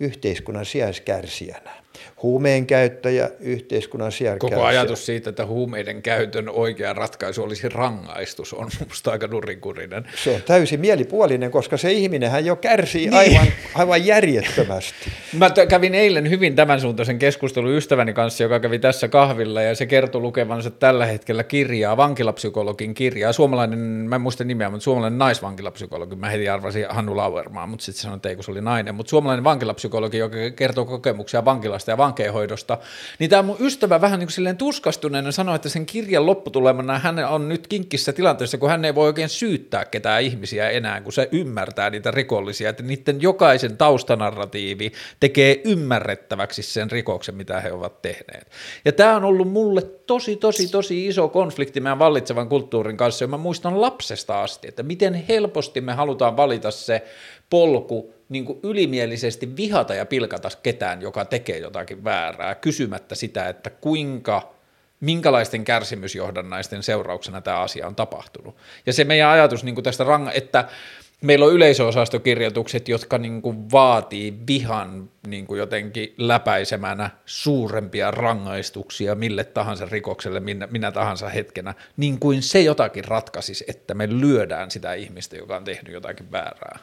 yhteiskunnan 0.00 0.64
sijaiskärsijänä 0.66 1.83
huumeen 2.22 2.66
käyttäjä, 2.66 3.30
yhteiskunnan 3.40 4.12
sijaiskärsijä. 4.12 4.56
Koko 4.56 4.66
ajatus 4.66 5.06
siitä, 5.06 5.30
että 5.30 5.46
huumeiden 5.46 6.02
käytön 6.02 6.48
oikea 6.48 6.92
ratkaisu 6.92 7.42
olisi 7.42 7.68
rangaistus, 7.68 8.54
on 8.54 8.68
minusta 8.80 9.10
aika 9.10 9.26
nurinkurinen. 9.26 10.04
Se 10.24 10.30
on 10.30 10.42
täysin 10.42 10.80
mielipuolinen, 10.80 11.50
koska 11.50 11.76
se 11.76 11.92
ihminenhän 11.92 12.44
jo 12.44 12.56
kärsii 12.56 13.10
niin. 13.10 13.14
aivan, 13.14 13.46
aivan 13.74 14.06
järjettömästi. 14.06 15.12
Mä 15.38 15.50
kävin 15.68 15.94
eilen 15.94 16.30
hyvin 16.30 16.56
tämän 16.56 16.80
suuntaisen 16.80 17.18
keskustelun 17.18 17.70
ystäväni 17.70 18.12
kanssa, 18.12 18.42
joka 18.42 18.60
kävi 18.60 18.78
tässä 18.78 19.08
kahvilla, 19.08 19.62
ja 19.62 19.74
se 19.74 19.86
kertoi 19.86 20.20
lukevansa 20.20 20.70
tällä 20.70 21.06
hetkellä 21.06 21.44
kirjaa, 21.44 21.96
vankilapsykologin 21.96 22.94
kirjaa. 22.94 23.32
Suomalainen, 23.32 23.78
mä 23.78 24.14
en 24.14 24.20
muista 24.20 24.44
nimeä, 24.44 24.70
mutta 24.70 24.84
suomalainen 24.84 25.18
naisvankilapsykologi, 25.18 26.16
mä 26.16 26.28
heti 26.28 26.48
arvasin 26.48 26.86
Hannu 26.88 27.16
Lauermaa, 27.16 27.66
mutta 27.66 27.84
sitten 27.84 28.02
sanoin, 28.02 28.16
että 28.16 28.28
ei 28.28 28.34
kun 28.34 28.44
se 28.44 28.50
oli 28.50 28.60
nainen, 28.60 28.94
mutta 28.94 29.10
suomalainen 29.10 29.44
vankilapsykologi, 29.44 30.18
joka 30.18 30.36
kertoo 30.56 30.84
kokemuksia 30.84 31.44
vankilasta 31.44 31.83
ja 31.90 31.96
vankeenhoidosta, 31.96 32.78
niin 33.18 33.30
tämä 33.30 33.42
mun 33.42 33.56
ystävä 33.60 34.00
vähän 34.00 34.18
niin 34.18 34.26
kuin 34.26 34.34
silleen 34.34 34.56
tuskastuneena 34.56 35.32
sanoi, 35.32 35.56
että 35.56 35.68
sen 35.68 35.86
kirjan 35.86 36.26
lopputulemana 36.26 36.98
hän 36.98 37.18
on 37.18 37.48
nyt 37.48 37.66
kinkkissä 37.66 38.12
tilanteessa, 38.12 38.58
kun 38.58 38.70
hän 38.70 38.84
ei 38.84 38.94
voi 38.94 39.06
oikein 39.06 39.28
syyttää 39.28 39.84
ketään 39.84 40.22
ihmisiä 40.22 40.70
enää, 40.70 41.00
kun 41.00 41.12
se 41.12 41.28
ymmärtää 41.32 41.90
niitä 41.90 42.10
rikollisia, 42.10 42.70
että 42.70 42.82
niiden 42.82 43.22
jokaisen 43.22 43.76
taustanarratiivi 43.76 44.92
tekee 45.20 45.60
ymmärrettäväksi 45.64 46.62
sen 46.62 46.90
rikoksen, 46.90 47.34
mitä 47.34 47.60
he 47.60 47.72
ovat 47.72 48.02
tehneet. 48.02 48.50
Ja 48.84 48.92
tämä 48.92 49.16
on 49.16 49.24
ollut 49.24 49.48
mulle 49.48 49.82
tosi, 49.82 50.36
tosi, 50.36 50.68
tosi 50.68 51.06
iso 51.06 51.28
konflikti 51.28 51.80
meidän 51.80 51.98
vallitsevan 51.98 52.48
kulttuurin 52.48 52.96
kanssa, 52.96 53.24
ja 53.24 53.28
mä 53.28 53.36
muistan 53.36 53.80
lapsesta 53.80 54.42
asti, 54.42 54.68
että 54.68 54.82
miten 54.82 55.14
helposti 55.14 55.80
me 55.80 55.92
halutaan 55.92 56.36
valita 56.36 56.70
se 56.70 57.02
polku, 57.50 58.13
niin 58.28 58.44
kuin 58.44 58.60
ylimielisesti 58.62 59.56
vihata 59.56 59.94
ja 59.94 60.06
pilkata 60.06 60.48
ketään, 60.62 61.02
joka 61.02 61.24
tekee 61.24 61.58
jotakin 61.58 62.04
väärää, 62.04 62.54
kysymättä 62.54 63.14
sitä, 63.14 63.48
että 63.48 63.70
kuinka, 63.70 64.54
minkälaisten 65.00 65.64
kärsimysjohdannaisten 65.64 66.82
seurauksena 66.82 67.40
tämä 67.40 67.60
asia 67.60 67.86
on 67.86 67.94
tapahtunut. 67.94 68.56
Ja 68.86 68.92
se 68.92 69.04
meidän 69.04 69.30
ajatus 69.30 69.64
niin 69.64 69.74
kuin 69.74 69.84
tästä 69.84 70.04
ranga, 70.04 70.32
että 70.32 70.68
meillä 71.20 71.44
on 71.44 71.52
yleisöosastokirjoitukset, 71.52 72.88
jotka 72.88 73.18
niin 73.18 73.42
kuin 73.42 73.70
vaatii 73.70 74.34
vihan 74.46 75.10
niin 75.26 75.46
kuin 75.46 75.58
jotenkin 75.58 76.14
läpäisemänä 76.18 77.10
suurempia 77.26 78.10
rangaistuksia 78.10 79.14
mille 79.14 79.44
tahansa 79.44 79.86
rikokselle, 79.86 80.40
minä, 80.40 80.68
minä 80.70 80.92
tahansa 80.92 81.28
hetkenä, 81.28 81.74
niin 81.96 82.18
kuin 82.18 82.42
se 82.42 82.60
jotakin 82.60 83.04
ratkaisisi, 83.04 83.64
että 83.68 83.94
me 83.94 84.08
lyödään 84.08 84.70
sitä 84.70 84.94
ihmistä, 84.94 85.36
joka 85.36 85.56
on 85.56 85.64
tehnyt 85.64 85.92
jotakin 85.92 86.32
väärää 86.32 86.78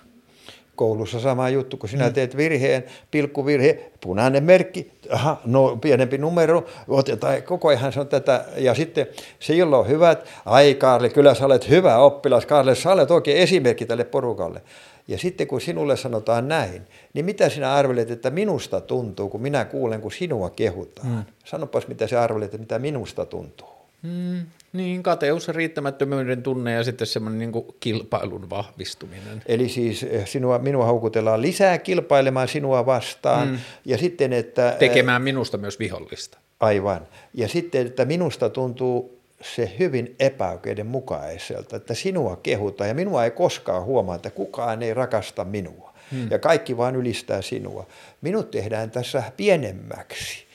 koulussa 0.82 1.20
sama 1.20 1.50
juttu, 1.50 1.78
kun 1.78 1.90
sinä 1.90 2.08
mm. 2.08 2.14
teet 2.14 2.38
virheen, 2.38 2.84
pilkkuvirhe, 3.12 3.92
punainen 4.02 4.44
merkki, 4.44 4.92
aha, 5.10 5.42
no 5.46 5.78
pienempi 5.82 6.18
numero, 6.18 6.66
otetaan, 6.88 7.44
koko 7.44 7.68
ajan 7.68 7.94
on 7.98 8.08
tätä, 8.08 8.46
ja 8.58 8.74
sitten 8.74 9.08
se, 9.40 9.54
jolla 9.54 9.78
on 9.78 9.88
hyvät, 9.88 10.28
ai 10.46 10.76
Karle, 10.76 11.10
kyllä 11.10 11.34
sä 11.34 11.46
olet 11.46 11.70
hyvä 11.70 11.98
oppilas, 11.98 12.46
Karle, 12.46 12.76
sä 12.76 12.92
olet 12.92 13.12
oikein 13.12 13.38
esimerkki 13.38 13.86
tälle 13.86 14.04
porukalle. 14.04 14.62
Ja 15.08 15.18
sitten 15.18 15.48
kun 15.48 15.62
sinulle 15.62 15.98
sanotaan 15.98 16.48
näin, 16.48 16.82
niin 17.14 17.26
mitä 17.26 17.50
sinä 17.50 17.74
arvelet, 17.74 18.12
että 18.12 18.30
minusta 18.30 18.82
tuntuu, 18.82 19.30
kun 19.30 19.42
minä 19.42 19.66
kuulen, 19.66 20.02
kun 20.02 20.12
sinua 20.12 20.50
kehutaan? 20.50 21.08
Mm. 21.08 21.24
Sanopas, 21.46 21.88
mitä 21.88 22.08
sä 22.08 22.24
arvelet, 22.24 22.46
että 22.46 22.58
mitä 22.58 22.80
minusta 22.80 23.26
tuntuu. 23.26 23.70
Mm, 24.04 24.46
niin, 24.74 25.04
kateus, 25.04 25.48
riittämättömyyden 25.48 26.44
tunne 26.44 26.72
ja 26.72 26.84
sitten 26.84 27.08
semmoinen 27.08 27.40
niin 27.40 27.66
kilpailun 27.80 28.50
vahvistuminen. 28.50 29.44
Eli 29.46 29.70
siis 29.70 30.04
eh, 30.04 30.28
sinua, 30.28 30.60
minua 30.60 30.86
houkutellaan 30.86 31.42
lisää 31.42 31.78
kilpailemaan 31.78 32.48
sinua 32.48 32.86
vastaan 32.86 33.48
mm. 33.48 33.58
ja 33.86 33.98
sitten, 33.98 34.34
että... 34.34 34.72
Eh, 34.72 34.78
Tekemään 34.78 35.22
minusta 35.22 35.58
myös 35.58 35.80
vihollista. 35.80 36.38
Aivan. 36.60 37.08
Ja 37.34 37.48
sitten, 37.48 37.88
että 37.88 38.06
minusta 38.06 38.50
tuntuu 38.50 39.22
se 39.42 39.76
hyvin 39.80 40.16
epäoikeudenmukaiselta, 40.20 41.76
että 41.76 41.94
sinua 41.94 42.36
kehutaan 42.44 42.88
ja 42.88 42.94
minua 42.94 43.26
ei 43.26 43.32
koskaan 43.32 43.84
huomaa, 43.84 44.16
että 44.16 44.30
kukaan 44.30 44.84
ei 44.84 44.94
rakasta 44.94 45.46
minua. 45.46 45.94
Hmm. 46.12 46.28
Ja 46.32 46.40
kaikki 46.40 46.78
vaan 46.78 46.96
ylistää 46.96 47.42
sinua. 47.42 47.88
Minut 48.22 48.52
tehdään 48.52 48.92
tässä 48.92 49.24
pienemmäksi. 49.38 50.46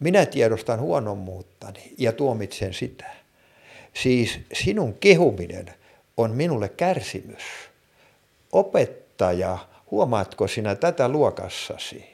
Minä 0.00 0.26
tiedostan 0.26 0.80
huonommuuttani 0.80 1.92
ja 1.98 2.12
tuomitsen 2.12 2.74
sitä. 2.74 3.23
Siis 3.94 4.40
sinun 4.52 4.94
kehuminen 4.94 5.66
on 6.16 6.30
minulle 6.30 6.68
kärsimys. 6.68 7.42
Opettaja, 8.52 9.58
huomaatko 9.90 10.48
sinä 10.48 10.74
tätä 10.74 11.08
luokassasi? 11.08 12.04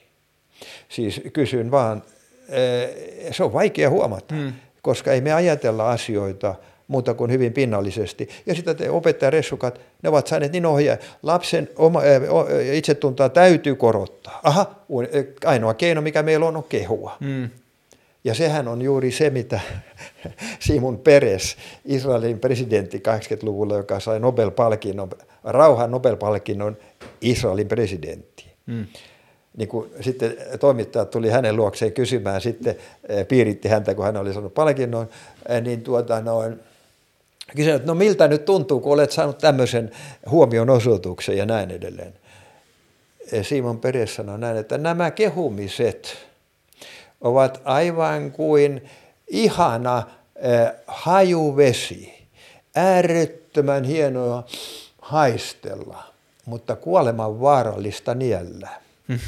Siis 0.88 1.20
kysyn 1.32 1.70
vaan, 1.70 2.02
eh, 2.48 3.34
se 3.34 3.44
on 3.44 3.52
vaikea 3.52 3.90
huomata. 3.90 4.34
Hmm 4.34 4.52
koska 4.82 5.12
ei 5.12 5.20
me 5.20 5.32
ajatella 5.32 5.90
asioita 5.90 6.54
muuta 6.88 7.14
kuin 7.14 7.30
hyvin 7.30 7.52
pinnallisesti. 7.52 8.28
Ja 8.46 8.54
sitten 8.54 8.76
te 8.76 8.90
opettajaressukat, 8.90 9.80
ne 10.02 10.08
ovat 10.08 10.26
saaneet 10.26 10.52
niin 10.52 10.66
ohjaa. 10.66 10.96
Lapsen 11.22 11.68
oma, 11.76 12.00
ä, 12.00 12.02
itsetuntoa 12.72 13.28
täytyy 13.28 13.74
korottaa. 13.74 14.40
Aha, 14.42 14.74
ainoa 15.44 15.74
keino, 15.74 16.00
mikä 16.00 16.22
meillä 16.22 16.46
on, 16.46 16.56
on 16.56 16.64
kehua. 16.64 17.16
Mm. 17.20 17.50
Ja 18.24 18.34
sehän 18.34 18.68
on 18.68 18.82
juuri 18.82 19.12
se, 19.12 19.30
mitä 19.30 19.60
Simon 20.66 20.98
Peres, 20.98 21.56
Israelin 21.84 22.38
presidentti 22.38 23.02
80-luvulla, 23.08 23.76
joka 23.76 24.00
sai 24.00 24.20
Nobel-palkinnon, 24.20 25.10
rauhan 25.44 25.90
Nobel-palkinnon 25.90 26.76
Israelin 27.20 27.68
presidentti. 27.68 28.46
Mm 28.66 28.86
niin 29.56 29.68
kuin 29.68 29.90
sitten 30.00 30.36
toimittajat 30.60 31.10
tuli 31.10 31.30
hänen 31.30 31.56
luokseen 31.56 31.92
kysymään, 31.92 32.40
sitten 32.40 32.76
eh, 33.08 33.28
piiritti 33.28 33.68
häntä, 33.68 33.94
kun 33.94 34.04
hän 34.04 34.16
oli 34.16 34.32
saanut 34.32 34.54
palkinnon, 34.54 35.08
eh, 35.48 35.62
niin 35.62 35.82
tuota 35.82 36.20
noin, 36.20 36.60
kysyin, 37.56 37.76
että 37.76 37.88
no 37.88 37.94
miltä 37.94 38.28
nyt 38.28 38.44
tuntuu, 38.44 38.80
kun 38.80 38.92
olet 38.92 39.10
saanut 39.10 39.38
tämmöisen 39.38 39.90
huomion 40.30 40.70
osoituksen 40.70 41.36
ja 41.36 41.46
näin 41.46 41.70
edelleen. 41.70 42.14
Eh, 43.32 43.46
Simon 43.46 43.78
Peres 43.78 44.14
sanoi 44.14 44.38
näin, 44.38 44.56
että 44.56 44.78
nämä 44.78 45.10
kehumiset 45.10 46.29
ovat 47.20 47.60
aivan 47.64 48.32
kuin 48.32 48.88
ihana 49.28 49.96
äh, 49.98 50.04
hajuvesi, 50.86 52.26
äärettömän 52.74 53.84
hienoa 53.84 54.44
haistella, 55.02 56.04
mutta 56.44 56.76
kuoleman 56.76 57.40
vaarallista 57.40 58.14
niellä. 58.14 58.68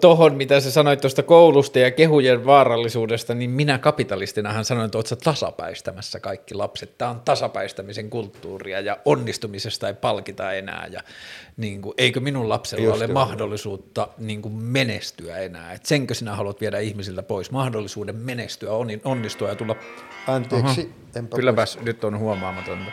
Tuohon, 0.00 0.34
mitä 0.34 0.60
sä 0.60 0.70
sanoit 0.70 1.00
tuosta 1.00 1.22
koulusta 1.22 1.78
ja 1.78 1.90
kehujen 1.90 2.46
vaarallisuudesta, 2.46 3.34
niin 3.34 3.50
minä 3.50 3.78
kapitalistinahan 3.78 4.64
sanoin, 4.64 4.84
että 4.84 4.98
oot 4.98 5.08
tasapäistämässä 5.24 6.20
kaikki 6.20 6.54
lapset. 6.54 6.98
Tämä 6.98 7.10
on 7.10 7.20
tasapäistämisen 7.20 8.10
kulttuuria 8.10 8.80
ja 8.80 8.98
onnistumisesta 9.04 9.88
ei 9.88 9.94
palkita 9.94 10.52
enää. 10.52 10.88
Ja 10.90 11.00
niin 11.56 11.82
kuin, 11.82 11.94
eikö 11.98 12.20
minun 12.20 12.48
lapsella 12.48 12.84
Just 12.84 12.96
ole 12.96 13.04
jo. 13.04 13.14
mahdollisuutta 13.14 14.08
niin 14.18 14.42
kuin 14.42 14.54
menestyä 14.54 15.36
enää? 15.36 15.72
Et 15.72 15.86
senkö 15.86 16.14
sinä 16.14 16.34
haluat 16.34 16.60
viedä 16.60 16.78
ihmisiltä 16.78 17.22
pois? 17.22 17.50
Mahdollisuuden 17.50 18.16
menestyä, 18.16 18.70
onnistua 19.04 19.48
ja 19.48 19.54
tulla... 19.54 19.76
Anteeksi. 20.26 20.92
Kylläpäs 21.34 21.78
nyt 21.80 22.04
on 22.04 22.18
huomaamatonta. 22.18 22.90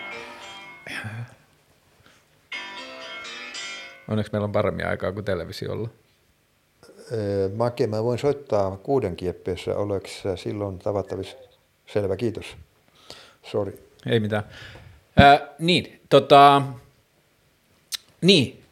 Onneksi 4.08 4.32
meillä 4.32 4.46
on 4.46 4.52
paremmin 4.52 4.88
aikaa 4.88 5.12
kuin 5.12 5.26
televisiolla. 5.26 5.90
Make, 7.56 7.88
mä 7.88 8.04
voin 8.04 8.20
soittaa 8.20 8.78
kuuden 8.78 9.16
kieppeessä, 9.16 9.76
oleks 9.76 10.24
silloin 10.36 10.80
tavattavissa? 10.80 11.38
Selvä, 11.94 12.16
kiitos. 12.16 12.46
Sorry. 13.52 13.80
Ei 14.06 14.20
mitään. 14.20 14.44
Äh, 15.20 15.42
niin, 15.60 16.02
tota, 16.10 16.62
niin, 18.22 18.64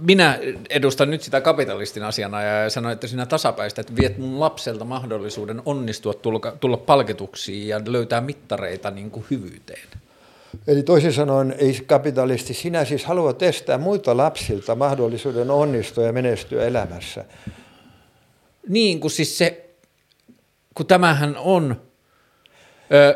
minä 0.00 0.38
edustan 0.70 1.10
nyt 1.10 1.22
sitä 1.22 1.40
kapitalistin 1.40 2.02
asiana 2.02 2.42
ja 2.42 2.70
sanoin, 2.70 2.92
että 2.92 3.06
sinä 3.06 3.26
tasapäistä, 3.26 3.80
että 3.80 3.96
viet 3.96 4.18
mun 4.18 4.40
lapselta 4.40 4.84
mahdollisuuden 4.84 5.62
onnistua 5.64 6.14
tulla, 6.14 6.40
tulla 6.60 6.76
palkituksiin 6.76 7.68
ja 7.68 7.80
löytää 7.86 8.20
mittareita 8.20 8.90
niin 8.90 9.10
kuin 9.10 9.26
hyvyyteen. 9.30 9.88
Eli 10.66 10.82
toisin 10.82 11.12
sanoen, 11.12 11.54
ei 11.58 11.78
kapitalisti, 11.86 12.54
sinä 12.54 12.84
siis 12.84 13.04
haluat 13.04 13.42
estää 13.42 13.78
muilta 13.78 14.16
lapsilta 14.16 14.74
mahdollisuuden 14.74 15.50
onnistua 15.50 16.04
ja 16.04 16.12
menestyä 16.12 16.64
elämässä. 16.64 17.24
Niin, 18.68 19.00
kun 19.00 19.10
siis 19.10 19.38
se, 19.38 19.70
kun 20.74 20.86
tämähän 20.86 21.36
on, 21.36 21.76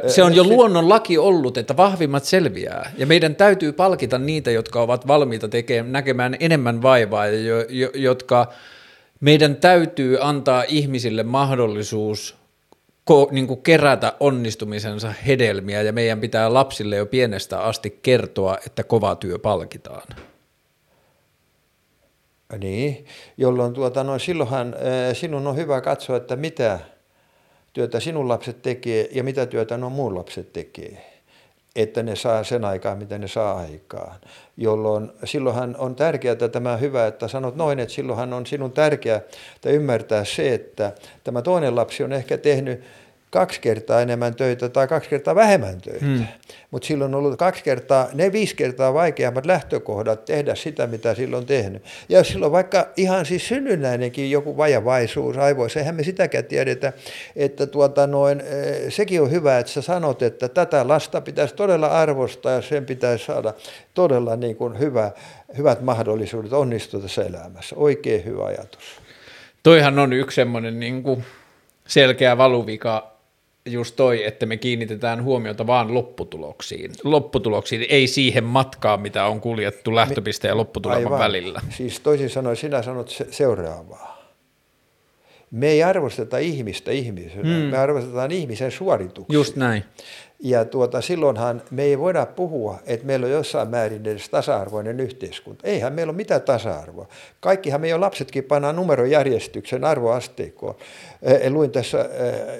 se 0.06 0.22
on 0.22 0.34
jo 0.34 0.44
luonnon 0.44 0.88
laki 0.88 1.18
ollut, 1.18 1.58
että 1.58 1.76
vahvimmat 1.76 2.24
selviää, 2.24 2.92
ja 2.98 3.06
meidän 3.06 3.34
täytyy 3.34 3.72
palkita 3.72 4.18
niitä, 4.18 4.50
jotka 4.50 4.82
ovat 4.82 5.06
valmiita 5.06 5.48
tekemään, 5.48 5.92
näkemään 5.92 6.36
enemmän 6.40 6.82
vaivaa, 6.82 7.26
ja 7.26 7.40
jo, 7.40 7.64
jo, 7.68 7.90
jotka 7.94 8.52
meidän 9.20 9.56
täytyy 9.56 10.18
antaa 10.20 10.64
ihmisille 10.68 11.22
mahdollisuus 11.22 12.41
ko, 13.04 13.28
niin 13.30 13.46
kuin 13.46 13.62
kerätä 13.62 14.12
onnistumisensa 14.20 15.14
hedelmiä 15.26 15.82
ja 15.82 15.92
meidän 15.92 16.20
pitää 16.20 16.54
lapsille 16.54 16.96
jo 16.96 17.06
pienestä 17.06 17.60
asti 17.60 17.98
kertoa, 18.02 18.58
että 18.66 18.82
kova 18.84 19.16
työ 19.16 19.38
palkitaan. 19.38 20.08
Niin, 22.58 23.06
jolloin 23.36 23.72
tuota, 23.72 24.04
no, 24.04 24.18
silloinhan 24.18 24.74
sinun 25.12 25.46
on 25.46 25.56
hyvä 25.56 25.80
katsoa, 25.80 26.16
että 26.16 26.36
mitä 26.36 26.78
työtä 27.72 28.00
sinun 28.00 28.28
lapset 28.28 28.62
tekee 28.62 29.08
ja 29.12 29.24
mitä 29.24 29.46
työtä 29.46 29.76
nuo 29.76 29.90
muun 29.90 30.14
lapset 30.14 30.52
tekee 30.52 31.11
että 31.76 32.02
ne 32.02 32.16
saa 32.16 32.44
sen 32.44 32.64
aikaa, 32.64 32.94
mitä 32.94 33.18
ne 33.18 33.28
saa 33.28 33.58
aikaan. 33.58 34.16
Jolloin 34.56 35.12
silloinhan 35.24 35.76
on 35.78 35.94
tärkeää 35.94 36.36
tämä 36.52 36.76
hyvä, 36.76 37.06
että 37.06 37.28
sanot 37.28 37.56
noin, 37.56 37.78
että 37.78 37.94
silloinhan 37.94 38.32
on 38.32 38.46
sinun 38.46 38.72
tärkeää 38.72 39.20
että 39.56 39.70
ymmärtää 39.70 40.24
se, 40.24 40.54
että 40.54 40.92
tämä 41.24 41.42
toinen 41.42 41.76
lapsi 41.76 42.04
on 42.04 42.12
ehkä 42.12 42.38
tehnyt 42.38 42.80
kaksi 43.32 43.60
kertaa 43.60 44.00
enemmän 44.00 44.34
töitä 44.34 44.68
tai 44.68 44.88
kaksi 44.88 45.10
kertaa 45.10 45.34
vähemmän 45.34 45.80
töitä. 45.80 46.04
Hmm. 46.04 46.26
Mutta 46.70 46.86
silloin 46.86 47.14
on 47.14 47.18
ollut 47.18 47.38
kaksi 47.38 47.64
kertaa, 47.64 48.08
ne 48.14 48.32
viisi 48.32 48.56
kertaa 48.56 48.94
vaikeammat 48.94 49.46
lähtökohdat 49.46 50.24
tehdä 50.24 50.54
sitä, 50.54 50.86
mitä 50.86 51.14
silloin 51.14 51.40
on 51.40 51.46
tehnyt. 51.46 51.82
Ja 52.08 52.18
jos 52.18 52.28
silloin 52.28 52.52
vaikka 52.52 52.88
ihan 52.96 53.26
siis 53.26 53.48
synnynnäinenkin 53.48 54.30
joku 54.30 54.56
vajavaisuus 54.56 55.36
aivoissa, 55.36 55.78
eihän 55.78 55.94
me 55.94 56.02
sitäkään 56.02 56.44
tiedetä, 56.44 56.92
että 57.36 57.66
tuota 57.66 58.06
noin, 58.06 58.40
eh, 58.40 58.46
sekin 58.88 59.22
on 59.22 59.30
hyvä, 59.30 59.58
että 59.58 59.72
sä 59.72 59.82
sanot, 59.82 60.22
että 60.22 60.48
tätä 60.48 60.88
lasta 60.88 61.20
pitäisi 61.20 61.54
todella 61.54 61.86
arvostaa 61.86 62.52
ja 62.52 62.62
sen 62.62 62.86
pitäisi 62.86 63.24
saada 63.24 63.54
todella 63.94 64.36
niin 64.36 64.56
kuin 64.56 64.78
hyvä, 64.78 65.10
hyvät 65.56 65.80
mahdollisuudet 65.80 66.52
onnistua 66.52 67.00
tässä 67.00 67.22
elämässä. 67.22 67.76
Oikein 67.76 68.24
hyvä 68.24 68.44
ajatus. 68.44 69.00
Toihan 69.62 69.98
on 69.98 70.12
yksi 70.12 70.34
semmoinen 70.34 70.80
niin 70.80 71.02
kuin 71.02 71.24
selkeä 71.86 72.38
valuvika 72.38 73.11
just 73.66 73.96
toi, 73.96 74.24
että 74.26 74.46
me 74.46 74.56
kiinnitetään 74.56 75.22
huomiota 75.22 75.66
vaan 75.66 75.94
lopputuloksiin. 75.94 76.92
Lopputuloksiin, 77.04 77.86
ei 77.88 78.06
siihen 78.06 78.44
matkaan, 78.44 79.00
mitä 79.00 79.26
on 79.26 79.40
kuljettu 79.40 79.94
lähtöpisteen 79.94 80.50
ja 80.50 80.56
lopputuleman 80.56 81.04
Aivan. 81.04 81.18
välillä. 81.18 81.60
Siis 81.70 82.00
toisin 82.00 82.30
sanoen 82.30 82.56
sinä 82.56 82.82
sanot 82.82 83.24
seuraavaa. 83.30 84.22
Me 85.50 85.68
ei 85.68 85.82
arvosteta 85.82 86.38
ihmistä 86.38 86.90
ihmisenä, 86.90 87.42
hmm. 87.42 87.70
me 87.70 87.78
arvostetaan 87.78 88.30
ihmisen 88.30 88.70
suorituksia. 88.70 89.34
Just 89.34 89.56
näin. 89.56 89.84
Ja 90.44 90.64
tuota, 90.64 91.00
silloinhan 91.00 91.62
me 91.70 91.82
ei 91.82 91.98
voida 91.98 92.26
puhua, 92.26 92.78
että 92.86 93.06
meillä 93.06 93.26
on 93.26 93.32
jossain 93.32 93.68
määrin 93.68 94.06
edes 94.06 94.28
tasa-arvoinen 94.28 95.00
yhteiskunta. 95.00 95.66
Eihän 95.66 95.92
meillä 95.92 96.10
ole 96.10 96.16
mitään 96.16 96.42
tasa-arvoa. 96.42 97.08
Kaikkihan 97.40 97.80
me 97.80 97.88
jo 97.88 98.00
lapsetkin 98.00 98.44
pannaan 98.44 98.76
numerojärjestyksen 98.76 99.84
arvoasteikkoon. 99.84 100.74
Luin 101.50 101.70
tässä 101.70 102.08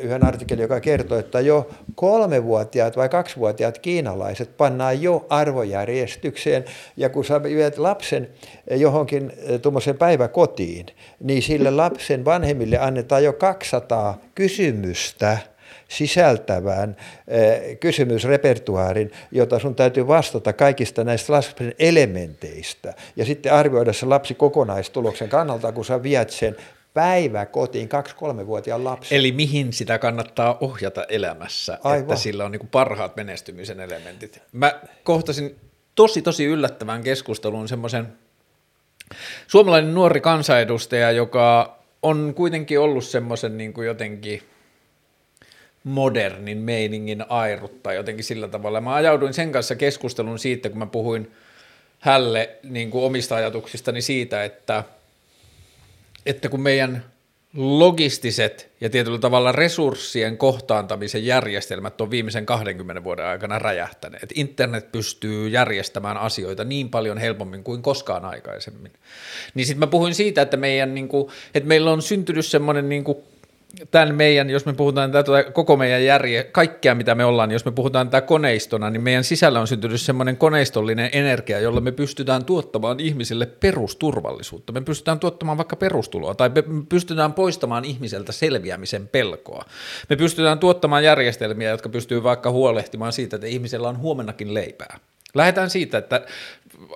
yhden 0.01 0.27
artikkelin, 0.27 0.63
joka 0.63 0.81
kertoo, 0.81 1.19
että 1.19 1.41
jo 1.41 1.69
kolmevuotiaat 1.95 2.97
vai 2.97 3.09
kaksivuotiaat 3.09 3.79
kiinalaiset 3.79 4.57
pannaan 4.57 5.03
jo 5.03 5.27
arvojärjestykseen. 5.29 6.65
Ja 6.97 7.09
kun 7.09 7.25
sä 7.25 7.43
viet 7.43 7.79
lapsen 7.79 8.29
johonkin 8.71 9.33
tuommoisen 9.63 9.99
päiväkotiin, 9.99 10.87
niin 11.21 11.43
sille 11.43 11.71
lapsen 11.71 12.25
vanhemmille 12.25 12.79
annetaan 12.79 13.25
jo 13.25 13.33
200 13.33 14.19
kysymystä– 14.35 15.39
sisältävän 15.93 16.97
eh, 17.29 17.79
kysymysrepertuaarin, 17.79 19.13
jota 19.31 19.59
sun 19.59 19.75
täytyy 19.75 20.07
vastata 20.07 20.53
kaikista 20.53 21.05
näistä 21.05 21.33
lapsen 21.33 21.75
elementeistä 21.79 22.95
ja 23.17 23.25
sitten 23.25 23.53
arvioida 23.53 23.93
se 23.93 24.07
lapsi 24.07 24.35
kokonaistuloksen 24.35 25.29
kannalta, 25.29 25.73
kun 25.73 25.85
sä 25.85 26.03
viet 26.03 26.31
sen 26.31 26.57
päivä 26.95 27.47
kotiin 27.47 27.89
kaksi-kolmevuotiaan 27.89 28.85
lapsen. 28.85 29.19
Eli 29.19 29.33
mihin 29.33 29.73
sitä 29.73 29.99
kannattaa 29.99 30.59
ohjata 30.61 31.05
elämässä, 31.09 31.79
Aivan. 31.85 32.01
että 32.01 32.17
sillä 32.17 32.45
on 32.45 32.53
niin 32.53 32.69
parhaat 32.71 33.17
menestymisen 33.17 33.81
elementit. 33.81 34.43
Mä 34.53 34.81
kohtasin 35.05 35.57
tosi 35.95 36.23
tosi 36.23 36.45
yllättävän 36.45 37.03
keskustelun 37.03 37.69
semmoisen 37.69 38.07
suomalainen 39.47 39.95
nuori 39.95 40.21
kansanedustaja, 40.21 41.11
joka 41.11 41.79
on 42.03 42.33
kuitenkin 42.37 42.81
ollut 42.81 43.05
semmoisen 43.05 43.59
niin 43.59 43.73
kuin 43.73 43.87
jotenkin 43.87 44.43
modernin 45.85 46.59
meiningin 46.59 47.25
airutta 47.29 47.93
jotenkin 47.93 48.25
sillä 48.25 48.49
tavalla. 48.49 48.81
Mä 48.81 48.95
ajauduin 48.95 49.35
sen 49.35 49.53
kanssa 49.53 49.77
keskustelun 49.77 50.39
siitä, 50.39 50.69
kun 50.69 50.79
mä 50.79 50.87
puhuin 50.87 51.33
hälle 51.99 52.51
niin 52.63 52.91
kuin 52.91 53.05
omista 53.05 53.37
ajatuksistani 53.37 54.01
siitä, 54.01 54.45
että, 54.45 54.85
että 56.27 56.49
kun 56.49 56.61
meidän 56.61 57.05
logistiset 57.57 58.71
ja 58.81 58.91
tietyllä 58.91 59.19
tavalla 59.19 59.53
resurssien 59.53 60.39
kohtaantamisen 60.39 61.27
järjestelmät 61.27 62.01
on 62.01 62.11
viimeisen 62.11 62.47
20 62.47 63.05
vuoden 63.05 63.27
aikana 63.27 63.59
räjähtäneet. 63.59 64.33
Internet 64.35 64.93
pystyy 64.93 65.49
järjestämään 65.49 66.17
asioita 66.17 66.65
niin 66.65 66.89
paljon 66.91 67.19
helpommin 67.19 67.65
kuin 67.65 67.83
koskaan 67.83 68.25
aikaisemmin. 68.25 68.93
Niin 69.55 69.67
sitten 69.67 69.81
mä 69.81 69.87
puhuin 69.87 70.15
siitä, 70.15 70.43
että, 70.43 70.57
meidän, 70.57 70.95
niin 70.95 71.09
kuin, 71.09 71.33
että 71.55 71.69
meillä 71.69 71.93
on 71.93 72.03
syntynyt 72.03 72.47
semmoinen 72.47 72.89
niin 72.89 73.05
kuin 73.05 73.19
tämän 73.91 74.15
meidän, 74.15 74.51
jos 74.51 74.67
me 74.67 74.73
puhutaan 74.73 75.13
tätä 75.13 75.45
koko 75.53 75.77
meidän 75.77 76.05
järje, 76.05 76.45
kaikkea 76.45 76.95
mitä 76.95 77.15
me 77.15 77.25
ollaan, 77.25 77.49
niin 77.49 77.55
jos 77.55 77.65
me 77.65 77.71
puhutaan 77.71 78.11
tätä 78.11 78.27
koneistona, 78.27 78.91
niin 78.91 79.03
meidän 79.03 79.25
sisällä 79.25 79.61
on 79.61 79.67
syntynyt 79.67 80.01
semmoinen 80.01 80.37
koneistollinen 80.37 81.11
energia, 81.13 81.61
jolla 81.61 81.81
me 81.81 81.93
pystytään 81.93 82.45
tuottamaan 82.45 83.01
ihmisille 83.01 83.47
perusturvallisuutta. 83.47 84.73
Me 84.73 84.81
pystytään 84.81 85.19
tuottamaan 85.19 85.59
vaikka 85.59 85.77
perustuloa 85.77 86.35
tai 86.35 86.49
me 86.49 86.65
pystytään 86.89 87.33
poistamaan 87.33 87.85
ihmiseltä 87.85 88.33
selviämisen 88.33 89.09
pelkoa. 89.09 89.65
Me 90.09 90.17
pystytään 90.17 90.59
tuottamaan 90.59 91.05
järjestelmiä, 91.05 91.71
jotka 91.71 91.89
pystyy 91.89 92.23
vaikka 92.23 92.51
huolehtimaan 92.51 93.13
siitä, 93.13 93.37
että 93.37 93.47
ihmisellä 93.47 93.89
on 93.89 93.99
huomennakin 93.99 94.55
leipää. 94.55 94.99
Lähdetään 95.35 95.71
siitä, 95.71 95.99
että 95.99 96.27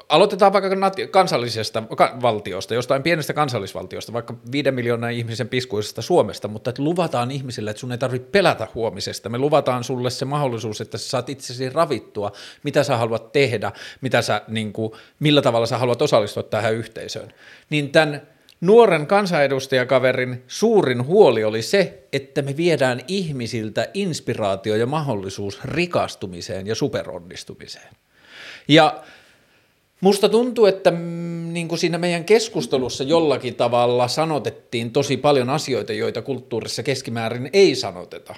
aloitetaan 0.08 0.52
vaikka 0.52 0.70
kansallisesta 1.10 1.82
valtiosta, 2.22 2.74
jostain 2.74 3.02
pienestä 3.02 3.32
kansallisvaltiosta, 3.32 4.12
vaikka 4.12 4.34
viiden 4.52 4.74
miljoonan 4.74 5.12
ihmisen 5.12 5.48
piskuisesta 5.48 6.02
Suomesta, 6.02 6.48
mutta 6.48 6.70
että 6.70 6.82
luvataan 6.82 7.30
ihmisille, 7.30 7.70
että 7.70 7.80
sun 7.80 7.92
ei 7.92 7.98
tarvitse 7.98 8.28
pelätä 8.32 8.68
huomisesta. 8.74 9.28
Me 9.28 9.38
luvataan 9.38 9.84
sulle 9.84 10.10
se 10.10 10.24
mahdollisuus, 10.24 10.80
että 10.80 10.98
sä 10.98 11.08
saat 11.08 11.28
itsesi 11.28 11.70
ravittua, 11.70 12.32
mitä 12.62 12.82
sä 12.82 12.96
haluat 12.96 13.32
tehdä, 13.32 13.72
mitä 14.00 14.22
sä, 14.22 14.42
niin 14.48 14.72
kuin, 14.72 14.92
millä 15.20 15.42
tavalla 15.42 15.66
sä 15.66 15.78
haluat 15.78 16.02
osallistua 16.02 16.42
tähän 16.42 16.74
yhteisöön. 16.74 17.32
Niin 17.70 17.92
tämän 17.92 18.22
nuoren 18.60 19.06
kansanedustajakaverin 19.06 20.44
suurin 20.46 21.06
huoli 21.06 21.44
oli 21.44 21.62
se, 21.62 22.08
että 22.12 22.42
me 22.42 22.56
viedään 22.56 23.00
ihmisiltä 23.08 23.88
inspiraatio 23.94 24.76
ja 24.76 24.86
mahdollisuus 24.86 25.64
rikastumiseen 25.64 26.66
ja 26.66 26.74
superonnistumiseen. 26.74 27.92
Ja 28.68 29.02
musta 30.00 30.28
tuntuu, 30.28 30.66
että 30.66 30.90
mm, 30.90 31.52
niin 31.52 31.68
kuin 31.68 31.78
siinä 31.78 31.98
meidän 31.98 32.24
keskustelussa 32.24 33.04
jollakin 33.04 33.54
tavalla 33.54 34.08
sanotettiin 34.08 34.90
tosi 34.90 35.16
paljon 35.16 35.50
asioita, 35.50 35.92
joita 35.92 36.22
kulttuurissa 36.22 36.82
keskimäärin 36.82 37.50
ei 37.52 37.74
sanoteta. 37.74 38.34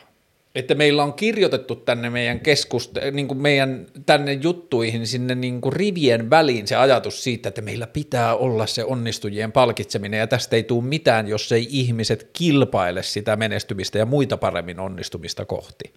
Että 0.55 0.75
meillä 0.75 1.03
on 1.03 1.13
kirjoitettu 1.13 1.77
tänne 1.77 2.11
meidän, 2.11 2.39
keskust- 2.39 3.11
niin 3.13 3.29
kuin 3.29 3.39
meidän 3.39 3.87
tänne 4.07 4.33
juttuihin 4.33 5.07
sinne 5.07 5.35
niin 5.35 5.61
kuin 5.61 5.73
rivien 5.73 6.31
väliin 6.31 6.67
se 6.67 6.77
ajatus 6.77 7.25
siitä, 7.25 7.49
että 7.49 7.63
meillä 7.63 7.87
pitää 7.87 8.37
olla 8.37 8.67
se 8.67 8.85
onnistujien 8.85 9.53
palkitseminen 9.53 10.19
ja 10.19 10.27
tästä 10.27 10.57
ei 10.57 10.63
tule 10.63 10.85
mitään, 10.85 11.29
jos 11.29 11.53
ei 11.53 11.67
ihmiset 11.71 12.31
kilpaile 12.33 13.03
sitä 13.03 13.37
menestymistä 13.37 13.99
ja 13.99 14.07
muita 14.07 14.37
paremmin 14.37 14.81
onnistumista 14.81 15.45
kohti. 15.45 15.93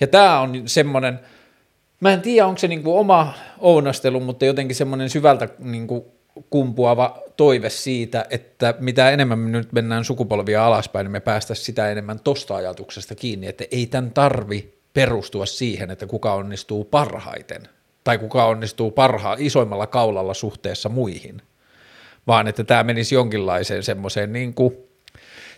Ja 0.00 0.06
tämä 0.06 0.40
on 0.40 0.62
semmoinen– 0.66 1.18
Mä 2.00 2.12
en 2.12 2.22
tiedä, 2.22 2.46
onko 2.46 2.58
se 2.58 2.68
niin 2.68 2.82
kuin 2.82 2.96
oma 2.98 3.34
ounastelu, 3.58 4.20
mutta 4.20 4.44
jotenkin 4.44 4.76
semmoinen 4.76 5.10
syvältä 5.10 5.48
niin 5.58 5.86
kuin 5.86 6.04
kumpuava 6.50 7.22
toive 7.36 7.70
siitä, 7.70 8.26
että 8.30 8.74
mitä 8.80 9.10
enemmän 9.10 9.38
me 9.38 9.50
nyt 9.50 9.72
mennään 9.72 10.04
sukupolvia 10.04 10.66
alaspäin, 10.66 11.04
niin 11.04 11.12
me 11.12 11.20
päästäisiin 11.20 11.66
sitä 11.66 11.90
enemmän 11.90 12.20
tosta 12.20 12.56
ajatuksesta 12.56 13.14
kiinni, 13.14 13.46
että 13.46 13.64
ei 13.70 13.86
tämän 13.86 14.10
tarvi 14.10 14.74
perustua 14.94 15.46
siihen, 15.46 15.90
että 15.90 16.06
kuka 16.06 16.34
onnistuu 16.34 16.84
parhaiten 16.84 17.62
tai 18.04 18.18
kuka 18.18 18.46
onnistuu 18.46 18.90
parhaa 18.90 19.36
isoimmalla 19.38 19.86
kaulalla 19.86 20.34
suhteessa 20.34 20.88
muihin, 20.88 21.42
vaan 22.26 22.48
että 22.48 22.64
tämä 22.64 22.84
menisi 22.84 23.14
jonkinlaiseen 23.14 23.82
semmoiseen 23.82 24.32
niin 24.32 24.54
kuin 24.54 24.87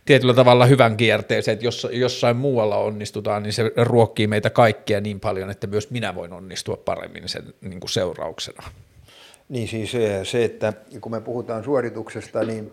tietyllä 0.04 0.34
tavalla 0.34 0.66
hyvän 0.66 0.96
kierteeseen, 0.96 1.52
että 1.52 1.64
jos 1.64 1.86
jossain 1.90 2.36
muualla 2.36 2.76
onnistutaan, 2.76 3.42
niin 3.42 3.52
se 3.52 3.72
ruokkii 3.76 4.26
meitä 4.26 4.50
kaikkia 4.50 5.00
niin 5.00 5.20
paljon, 5.20 5.50
että 5.50 5.66
myös 5.66 5.90
minä 5.90 6.14
voin 6.14 6.32
onnistua 6.32 6.76
paremmin 6.76 7.28
sen 7.28 7.54
niin 7.60 7.80
kuin 7.80 7.90
seurauksena. 7.90 8.62
Niin 9.48 9.68
siis 9.68 9.92
se, 10.22 10.44
että 10.44 10.72
kun 11.00 11.12
me 11.12 11.20
puhutaan 11.20 11.64
suorituksesta, 11.64 12.44
niin, 12.44 12.72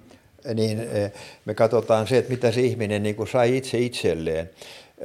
niin 0.53 0.79
eh, 0.79 1.11
me 1.45 1.53
katsotaan 1.53 2.07
se, 2.07 2.17
että 2.17 2.31
mitä 2.31 2.51
se 2.51 2.61
ihminen 2.61 3.03
niin 3.03 3.15
kuin 3.15 3.27
sai 3.27 3.57
itse 3.57 3.77
itselleen. 3.77 4.49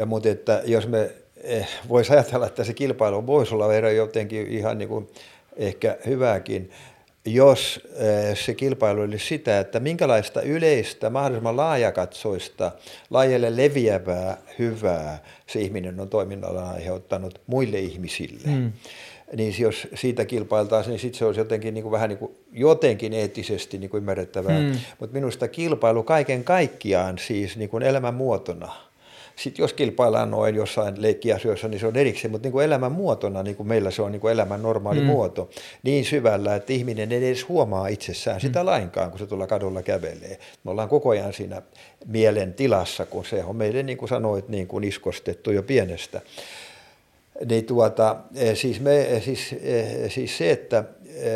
Mutta 0.06 0.28
että 0.28 0.62
jos 0.64 0.88
me 0.88 1.10
eh, 1.36 1.68
voisi 1.88 2.12
ajatella, 2.12 2.46
että 2.46 2.64
se 2.64 2.74
kilpailu 2.74 3.26
voisi 3.26 3.54
olla 3.54 3.74
jotenkin 3.74 4.46
ihan 4.46 4.78
niin 4.78 4.88
kuin 4.88 5.08
ehkä 5.56 5.96
hyvääkin, 6.06 6.70
jos 7.26 7.80
eh, 7.96 8.38
se 8.38 8.54
kilpailu 8.54 9.00
olisi 9.00 9.26
sitä, 9.26 9.60
että 9.60 9.80
minkälaista 9.80 10.42
yleistä, 10.42 11.10
mahdollisimman 11.10 11.56
laajakatsoista, 11.56 12.72
laajalle 13.10 13.56
leviävää 13.56 14.36
hyvää 14.58 15.18
se 15.46 15.60
ihminen 15.60 16.00
on 16.00 16.08
toiminnalla 16.08 16.70
aiheuttanut 16.70 17.40
muille 17.46 17.78
ihmisille. 17.78 18.48
Mm. 18.48 18.72
Niin 19.36 19.54
jos 19.58 19.88
siitä 19.94 20.24
kilpailtaisiin, 20.24 20.90
niin 20.90 21.00
sitten 21.00 21.18
se 21.18 21.24
olisi 21.24 21.40
jotenkin, 21.40 21.74
niin 21.74 21.82
kuin, 21.82 21.92
vähän 21.92 22.08
niin 22.08 22.18
kuin, 22.18 22.32
jotenkin 22.52 23.12
eettisesti 23.12 23.78
niin 23.78 23.90
kuin 23.90 23.98
ymmärrettävää. 23.98 24.60
Mm. 24.60 24.78
Mutta 25.00 25.14
minusta 25.14 25.48
kilpailu 25.48 26.02
kaiken 26.02 26.44
kaikkiaan 26.44 27.18
siis 27.18 27.56
niin 27.56 27.70
kuin 27.70 27.82
elämän 27.82 28.14
muotona– 28.14 28.72
sitten 29.36 29.62
jos 29.62 29.72
kilpaillaan 29.72 30.30
noin 30.30 30.54
jossain 30.54 31.02
leikkiasioissa, 31.02 31.68
niin 31.68 31.80
se 31.80 31.86
on 31.86 31.96
erikseen, 31.96 32.30
mutta 32.30 32.46
niin 32.46 32.52
kuin 32.52 32.64
elämän 32.64 32.92
muotona, 32.92 33.42
niin 33.42 33.56
kuin 33.56 33.68
meillä 33.68 33.90
se 33.90 34.02
on 34.02 34.12
niin 34.12 34.20
kuin 34.20 34.32
elämän 34.32 34.62
normaali 34.62 35.00
mm. 35.00 35.06
muoto, 35.06 35.50
niin 35.82 36.04
syvällä, 36.04 36.54
että 36.54 36.72
ihminen 36.72 37.12
ei 37.12 37.26
edes 37.26 37.48
huomaa 37.48 37.88
itsessään 37.88 38.40
sitä 38.40 38.60
mm. 38.60 38.66
lainkaan, 38.66 39.10
kun 39.10 39.18
se 39.18 39.26
tuolla 39.26 39.46
kadulla 39.46 39.82
kävelee. 39.82 40.38
Me 40.64 40.70
ollaan 40.70 40.88
koko 40.88 41.10
ajan 41.10 41.32
siinä 41.32 41.62
mielen 42.06 42.54
tilassa, 42.54 43.06
kun 43.06 43.24
se 43.24 43.44
on 43.44 43.56
meille, 43.56 43.82
niin 43.82 43.98
kuin 43.98 44.08
sanoit, 44.08 44.48
niin 44.48 44.66
kuin 44.66 44.84
iskostettu 44.84 45.50
jo 45.50 45.62
pienestä. 45.62 46.20
Niin 47.48 47.64
tuota, 47.64 48.16
eh, 48.34 48.56
siis, 48.56 48.80
me, 48.80 49.00
eh, 49.00 49.22
siis, 49.22 49.54
eh, 49.62 50.10
siis 50.10 50.38
se, 50.38 50.50
että 50.50 50.84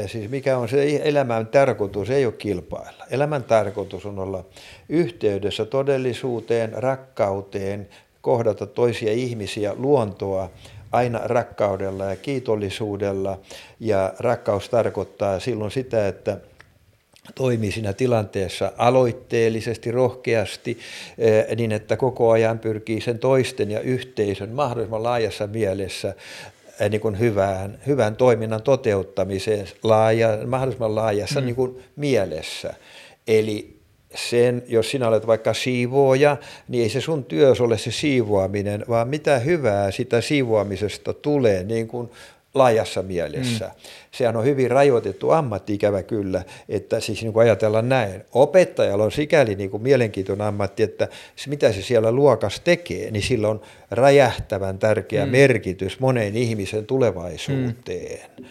siis 0.06 0.30
mikä 0.30 0.58
on 0.58 0.68
se 0.68 1.00
elämän 1.04 1.46
tarkoitus, 1.46 2.10
ei 2.10 2.26
ole 2.26 2.34
kilpailla. 2.34 3.04
Elämän 3.10 3.44
tarkoitus 3.44 4.06
on 4.06 4.18
olla 4.18 4.44
yhteydessä 4.88 5.64
todellisuuteen, 5.64 6.72
rakkauteen, 6.72 7.88
kohdata 8.20 8.66
toisia 8.66 9.12
ihmisiä, 9.12 9.74
luontoa 9.76 10.50
aina 10.92 11.20
rakkaudella 11.24 12.04
ja 12.04 12.16
kiitollisuudella. 12.16 13.38
Ja 13.80 14.14
rakkaus 14.18 14.68
tarkoittaa 14.68 15.40
silloin 15.40 15.70
sitä, 15.70 16.08
että 16.08 16.38
toimii 17.34 17.72
siinä 17.72 17.92
tilanteessa 17.92 18.72
aloitteellisesti, 18.78 19.90
rohkeasti, 19.90 20.78
niin 21.56 21.72
että 21.72 21.96
koko 21.96 22.30
ajan 22.30 22.58
pyrkii 22.58 23.00
sen 23.00 23.18
toisten 23.18 23.70
ja 23.70 23.80
yhteisön 23.80 24.50
mahdollisimman 24.50 25.02
laajassa 25.02 25.46
mielessä 25.46 26.14
niin 26.90 27.00
kuin 27.00 27.18
hyvään, 27.18 27.78
hyvän 27.86 28.16
toiminnan 28.16 28.62
toteuttamiseen 28.62 29.66
laaja, 29.82 30.38
mahdollisimman 30.46 30.94
laajassa 30.94 31.40
mm. 31.40 31.46
niin 31.46 31.56
kuin 31.56 31.78
mielessä. 31.96 32.74
Eli 33.26 33.76
sen, 34.14 34.62
jos 34.68 34.90
sinä 34.90 35.08
olet 35.08 35.26
vaikka 35.26 35.54
siivooja, 35.54 36.36
niin 36.68 36.82
ei 36.82 36.88
se 36.88 37.00
sun 37.00 37.24
työs 37.24 37.60
ole 37.60 37.78
se 37.78 37.90
siivoaminen, 37.90 38.84
vaan 38.88 39.08
mitä 39.08 39.38
hyvää 39.38 39.90
sitä 39.90 40.20
siivoamisesta 40.20 41.12
tulee, 41.12 41.64
niin 41.64 41.88
kuin 41.88 42.10
laajassa 42.58 43.02
mielessä. 43.02 43.64
Mm. 43.64 43.72
Sehän 44.10 44.36
on 44.36 44.44
hyvin 44.44 44.70
rajoitettu 44.70 45.30
ammatti 45.30 45.74
ikävä 45.74 46.02
kyllä, 46.02 46.42
että 46.68 47.00
siis 47.00 47.22
niin 47.22 47.32
kuin 47.32 47.42
ajatellaan 47.42 47.88
näin. 47.88 48.24
Opettajalla 48.32 49.04
on 49.04 49.12
sikäli 49.12 49.54
niin 49.54 49.70
kuin 49.70 49.82
mielenkiintoinen 49.82 50.46
ammatti, 50.46 50.82
että 50.82 51.08
se, 51.36 51.50
mitä 51.50 51.72
se 51.72 51.82
siellä 51.82 52.12
luokas 52.12 52.60
tekee, 52.60 53.10
niin 53.10 53.22
sillä 53.22 53.48
on 53.48 53.60
räjähtävän 53.90 54.78
tärkeä 54.78 55.26
mm. 55.26 55.32
merkitys 55.32 56.00
moneen 56.00 56.36
ihmisen 56.36 56.86
tulevaisuuteen. 56.86 58.30
Mm. 58.38 58.44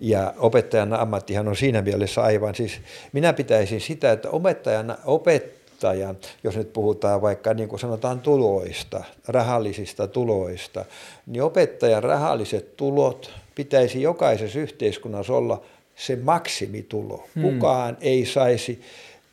Ja 0.00 0.34
opettajan 0.38 0.92
ammattihan 0.92 1.48
on 1.48 1.56
siinä 1.56 1.82
mielessä 1.82 2.22
aivan, 2.22 2.54
siis 2.54 2.72
minä 3.12 3.32
pitäisin 3.32 3.80
sitä, 3.80 4.12
että 4.12 4.30
opettajana 4.30 4.96
opettajan, 5.04 6.16
jos 6.44 6.56
nyt 6.56 6.72
puhutaan 6.72 7.22
vaikka 7.22 7.54
niin 7.54 7.68
kuin 7.68 7.80
sanotaan 7.80 8.20
tuloista, 8.20 9.04
rahallisista 9.28 10.08
tuloista, 10.08 10.84
niin 11.26 11.42
opettajan 11.42 12.02
rahalliset 12.02 12.76
tulot 12.76 13.39
pitäisi 13.54 14.02
jokaisessa 14.02 14.58
yhteiskunnassa 14.58 15.32
olla 15.32 15.62
se 15.96 16.16
maksimitulo. 16.16 17.24
Hmm. 17.34 17.42
Kukaan 17.42 17.96
ei 18.00 18.26
saisi 18.26 18.82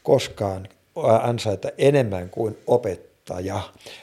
koskaan 0.04 0.68
ansaita 1.22 1.70
enemmän 1.78 2.30
kuin 2.30 2.58
opettaja. 2.68 3.62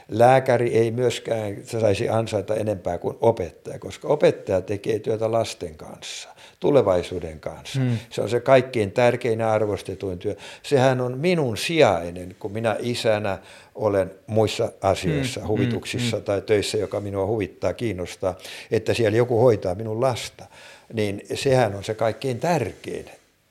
Lääkäri 0.09 0.74
ei 0.74 0.91
myöskään 0.91 1.57
saisi 1.81 2.09
ansaita 2.09 2.55
enempää 2.55 2.99
kuin 2.99 3.16
opettaja, 3.20 3.78
koska 3.78 4.09
opettaja 4.09 4.61
tekee 4.61 4.99
työtä 4.99 5.32
lasten 5.32 5.74
kanssa 5.74 6.34
tulevaisuuden 6.65 7.41
kanssa. 7.41 7.81
Hmm. 7.81 7.99
Se 8.11 8.20
on 8.20 8.28
se 8.28 8.41
kaikkein 8.41 8.93
tärkein 8.93 9.41
ja 9.41 9.53
arvostetuin 9.53 10.19
työ. 10.19 10.36
Sehän 10.62 11.01
on 11.01 11.19
minun 11.19 11.57
sijainen, 11.57 12.36
kun 12.39 12.53
minä 12.53 12.77
isänä 12.81 13.39
olen 13.74 14.11
muissa 14.27 14.73
asioissa, 14.81 15.41
hmm. 15.41 15.49
huvituksissa 15.49 16.16
hmm. 16.16 16.24
tai 16.24 16.43
töissä, 16.43 16.78
joka 16.78 17.01
minua 17.01 17.27
huvittaa, 17.27 17.73
kiinnostaa, 17.73 18.35
että 18.70 18.95
siellä 18.95 19.16
joku 19.19 19.41
hoitaa 19.41 19.74
minun 19.74 20.01
lasta. 20.01 20.45
Niin 20.93 21.23
sehän 21.35 21.74
on 21.74 21.85
se 21.85 21.95
kaikkein 21.95 22.41
tärkein 22.41 23.11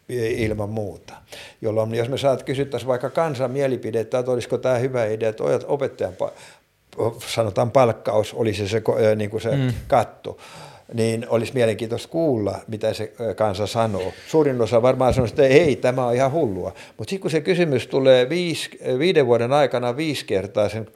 ilman 0.10 0.70
muuta. 0.70 1.14
Jolloin 1.62 1.96
jos 1.96 2.10
me 2.10 2.18
saat 2.18 2.44
kysyttäisiin 2.44 2.88
vaikka 2.88 3.10
kansan 3.10 3.52
mielipidettä, 3.52 4.20
että 4.20 4.32
olisiko 4.32 4.58
tämä 4.58 4.78
hyvä 4.78 5.06
idea, 5.06 5.30
että 5.30 5.44
opettajan 5.68 6.14
sanotaan 7.28 7.72
palkkaus 7.72 8.34
olisi 8.34 8.68
se, 8.68 8.82
niin 9.16 9.30
kuin 9.30 9.42
se 9.42 9.56
mm. 9.56 9.74
katto, 9.88 10.38
niin 10.94 11.26
olisi 11.30 11.54
mielenkiintoista 11.54 12.10
kuulla, 12.10 12.60
mitä 12.68 12.94
se 12.94 13.14
kansa 13.36 13.68
sanoo. 13.68 14.14
Suurin 14.28 14.62
osa 14.62 14.82
varmaan 14.82 15.14
sanoo, 15.14 15.28
että 15.28 15.44
ei, 15.44 15.76
tämä 15.76 16.08
on 16.08 16.16
ihan 16.16 16.32
hullua. 16.32 16.74
Mutta 16.98 17.10
sitten 17.10 17.22
kun 17.22 17.32
se 17.32 17.42
kysymys 17.42 17.88
tulee 17.88 18.30
viisi, 18.30 18.70
viiden 19.00 19.28
vuoden 19.28 19.54
aikana 19.54 19.98
viisi 19.98 20.26
kertaa 20.26 20.70
sen 20.70 20.88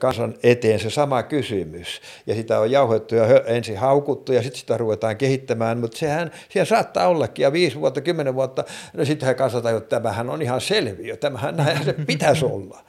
kansan 0.00 0.34
eteen 0.42 0.80
se 0.80 0.90
sama 0.90 1.22
kysymys, 1.22 2.00
ja 2.26 2.34
sitä 2.34 2.60
on 2.60 2.70
jauhettu 2.70 3.14
ja 3.14 3.26
ensin 3.46 3.76
haukuttu, 3.76 4.32
ja 4.32 4.42
sitten 4.42 4.60
sitä 4.60 4.76
ruvetaan 4.76 5.16
kehittämään, 5.16 5.78
mutta 5.78 5.98
sehän, 5.98 6.30
siellä 6.48 6.64
saattaa 6.64 7.08
ollakin, 7.08 7.42
ja 7.42 7.52
viisi 7.52 7.80
vuotta, 7.80 8.00
kymmenen 8.00 8.34
vuotta, 8.34 8.64
no 8.92 9.04
sittenhän 9.04 9.36
kansa 9.36 9.60
tajuu, 9.60 9.78
että 9.78 9.96
tämähän 9.96 10.30
on 10.30 10.42
ihan 10.42 10.60
selviö, 10.60 11.16
tämähän 11.16 11.56
näin 11.56 11.84
se 11.84 11.92
pitäisi 11.92 12.44
olla. 12.44 12.80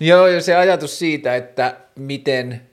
Joo, 0.00 0.26
ja 0.26 0.40
se 0.40 0.56
ajatus 0.56 0.98
siitä, 0.98 1.36
että 1.36 1.76
miten 1.94 2.67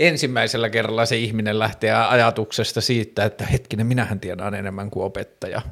ensimmäisellä 0.00 0.70
kerralla 0.70 1.06
se 1.06 1.16
ihminen 1.16 1.58
lähtee 1.58 1.92
ajatuksesta 1.92 2.80
siitä, 2.80 3.24
että 3.24 3.46
hetkinen, 3.46 3.86
minähän 3.86 4.20
tiedän 4.20 4.54
enemmän 4.54 4.90
kuin 4.90 5.04
opettaja. 5.04 5.62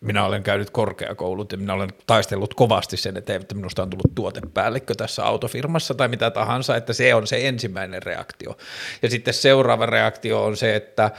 Minä 0.00 0.24
olen 0.24 0.42
käynyt 0.42 0.70
korkeakoulut 0.70 1.52
ja 1.52 1.58
minä 1.58 1.74
olen 1.74 1.90
taistellut 2.06 2.54
kovasti 2.54 2.96
sen 2.96 3.16
eteen, 3.16 3.40
että 3.40 3.54
minusta 3.54 3.82
on 3.82 3.90
tullut 3.90 4.14
tuotepäällikkö 4.14 4.94
tässä 4.94 5.24
autofirmassa 5.24 5.94
tai 5.94 6.08
mitä 6.08 6.30
tahansa, 6.30 6.76
että 6.76 6.92
se 6.92 7.14
on 7.14 7.26
se 7.26 7.48
ensimmäinen 7.48 8.02
reaktio. 8.02 8.56
Ja 9.02 9.10
sitten 9.10 9.34
seuraava 9.34 9.86
reaktio 9.86 10.44
on 10.44 10.56
se, 10.56 10.76
että 10.76 11.10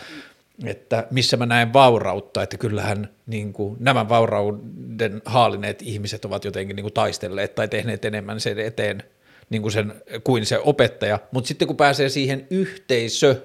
että 0.66 1.08
missä 1.12 1.38
mä 1.38 1.46
näen 1.46 1.74
vaurautta, 1.74 2.44
että 2.44 2.58
kyllähän 2.58 3.10
niin 3.26 3.54
kuin, 3.54 3.78
nämä 3.80 4.10
vaurauden 4.10 5.22
haalineet 5.26 5.82
ihmiset 5.82 6.26
ovat 6.26 6.46
jotenkin 6.46 6.76
niin 6.76 6.84
kuin, 6.84 6.94
taistelleet 6.94 7.56
tai 7.56 7.68
tehneet 7.68 8.06
enemmän 8.06 8.40
sen 8.40 8.60
eteen 8.60 9.04
niin 9.52 9.62
kuin, 9.62 9.72
sen, 9.72 9.94
kuin 10.24 10.46
se 10.46 10.60
opettaja, 10.60 11.20
mutta 11.32 11.48
sitten 11.48 11.68
kun 11.68 11.78
pääsee 11.78 12.10
siihen 12.10 12.48
yhteisö 12.50 13.36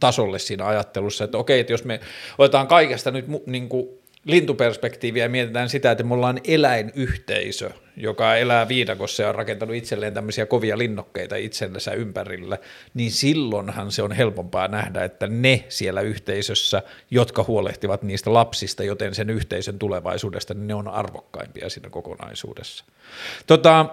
tasolle 0.00 0.38
siinä 0.38 0.66
ajattelussa, 0.66 1.24
että 1.24 1.38
okei, 1.38 1.60
että 1.60 1.72
jos 1.72 1.84
me 1.84 2.00
otetaan 2.38 2.66
kaikesta 2.66 3.10
nyt 3.10 3.26
niin 3.46 3.68
kuin 3.68 3.88
lintuperspektiiviä 4.24 5.24
ja 5.24 5.28
mietitään 5.28 5.68
sitä, 5.68 5.90
että 5.90 6.04
me 6.04 6.14
ollaan 6.14 6.40
eläinyhteisö, 6.44 7.70
joka 7.96 8.36
elää 8.36 8.68
viidakossa 8.68 9.22
ja 9.22 9.28
on 9.28 9.34
rakentanut 9.34 9.76
itselleen 9.76 10.14
tämmöisiä 10.14 10.46
kovia 10.46 10.78
linnokkeita 10.78 11.36
itsellensä 11.36 11.92
ympärillä, 11.92 12.58
niin 12.94 13.10
silloinhan 13.10 13.92
se 13.92 14.02
on 14.02 14.12
helpompaa 14.12 14.68
nähdä, 14.68 15.04
että 15.04 15.26
ne 15.26 15.64
siellä 15.68 16.00
yhteisössä, 16.00 16.82
jotka 17.10 17.44
huolehtivat 17.48 18.02
niistä 18.02 18.32
lapsista, 18.32 18.84
joten 18.84 19.14
sen 19.14 19.30
yhteisön 19.30 19.78
tulevaisuudesta, 19.78 20.54
niin 20.54 20.66
ne 20.66 20.74
on 20.74 20.88
arvokkaimpia 20.88 21.70
siinä 21.70 21.90
kokonaisuudessa. 21.90 22.84
Tota, 23.46 23.86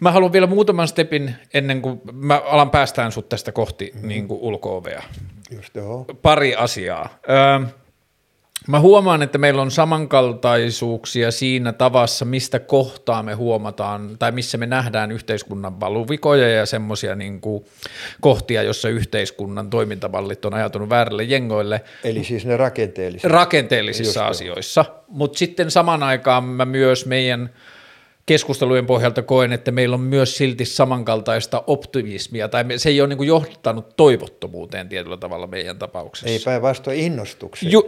Mä 0.00 0.12
haluan 0.12 0.32
vielä 0.32 0.46
muutaman 0.46 0.88
stepin 0.88 1.34
ennen 1.54 1.82
kuin 1.82 2.00
mä 2.12 2.42
alan 2.44 2.70
päästään 2.70 3.12
sut 3.12 3.28
tästä 3.28 3.52
kohti 3.52 3.90
mm-hmm. 3.94 4.08
niin 4.08 4.28
kuin 4.28 4.40
ulko-ovea. 4.40 5.02
Just 5.50 5.74
joo. 5.74 6.04
Pari 6.22 6.54
asiaa. 6.54 7.18
Öö, 7.30 7.66
Mä 8.68 8.80
huomaan, 8.80 9.22
että 9.22 9.38
meillä 9.38 9.62
on 9.62 9.70
samankaltaisuuksia 9.70 11.30
siinä 11.30 11.72
tavassa, 11.72 12.24
mistä 12.24 12.58
kohtaa 12.58 13.22
me 13.22 13.34
huomataan 13.34 14.18
tai 14.18 14.32
missä 14.32 14.58
me 14.58 14.66
nähdään 14.66 15.12
yhteiskunnan 15.12 15.80
valuvikoja 15.80 16.48
ja 16.48 16.66
semmoisia 16.66 17.14
niin 17.14 17.40
kohtia, 18.20 18.62
jossa 18.62 18.88
yhteiskunnan 18.88 19.70
toimintavallit 19.70 20.44
on 20.44 20.54
ajatunut 20.54 20.88
väärille 20.88 21.22
jengoille. 21.22 21.80
Eli 22.04 22.24
siis 22.24 22.46
ne 22.46 22.56
rakenteelliset. 22.56 23.30
Rakenteellisissa 23.30 24.20
Just 24.20 24.30
asioissa, 24.30 24.84
mutta 25.08 25.38
sitten 25.38 25.70
saman 25.70 26.02
aikaan 26.02 26.44
mä 26.44 26.64
myös 26.64 27.06
meidän– 27.06 27.50
keskustelujen 28.26 28.86
pohjalta 28.86 29.22
koen, 29.22 29.52
että 29.52 29.70
meillä 29.70 29.94
on 29.94 30.00
myös 30.00 30.36
silti 30.36 30.64
samankaltaista 30.64 31.64
optimismia, 31.66 32.48
tai 32.48 32.64
se 32.76 32.88
ei 32.88 33.00
ole 33.00 33.08
niin 33.08 33.16
kuin 33.16 33.26
johtanut 33.26 33.96
toivottomuuteen 33.96 34.88
tietyllä 34.88 35.16
tavalla 35.16 35.46
meidän 35.46 35.78
tapauksessa. 35.78 36.28
Ei 36.28 36.38
päinvastoin 36.44 37.00
innostukseen. 37.00 37.72
Ju, 37.72 37.86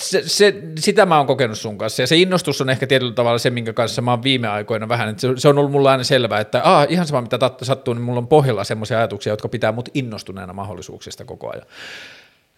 se, 0.00 0.22
se, 0.26 0.54
sitä 0.78 1.06
mä 1.06 1.16
oon 1.16 1.26
kokenut 1.26 1.58
sun 1.58 1.78
kanssa, 1.78 2.02
ja 2.02 2.06
se 2.06 2.16
innostus 2.16 2.60
on 2.60 2.70
ehkä 2.70 2.86
tietyllä 2.86 3.12
tavalla 3.12 3.38
se, 3.38 3.50
minkä 3.50 3.72
kanssa 3.72 4.02
mä 4.02 4.10
oon 4.10 4.22
viime 4.22 4.48
aikoina 4.48 4.88
vähän, 4.88 5.08
että 5.08 5.28
se, 5.36 5.48
on 5.48 5.58
ollut 5.58 5.72
mulla 5.72 5.90
aina 5.90 6.04
selvää, 6.04 6.40
että 6.40 6.60
ah, 6.64 6.86
ihan 6.88 7.06
sama 7.06 7.22
mitä 7.22 7.38
sattuu, 7.62 7.94
niin 7.94 8.02
mulla 8.02 8.18
on 8.18 8.28
pohjalla 8.28 8.64
semmoisia 8.64 8.98
ajatuksia, 8.98 9.32
jotka 9.32 9.48
pitää 9.48 9.72
mut 9.72 9.88
innostuneena 9.94 10.52
mahdollisuuksista 10.52 11.24
koko 11.24 11.52
ajan. 11.52 11.66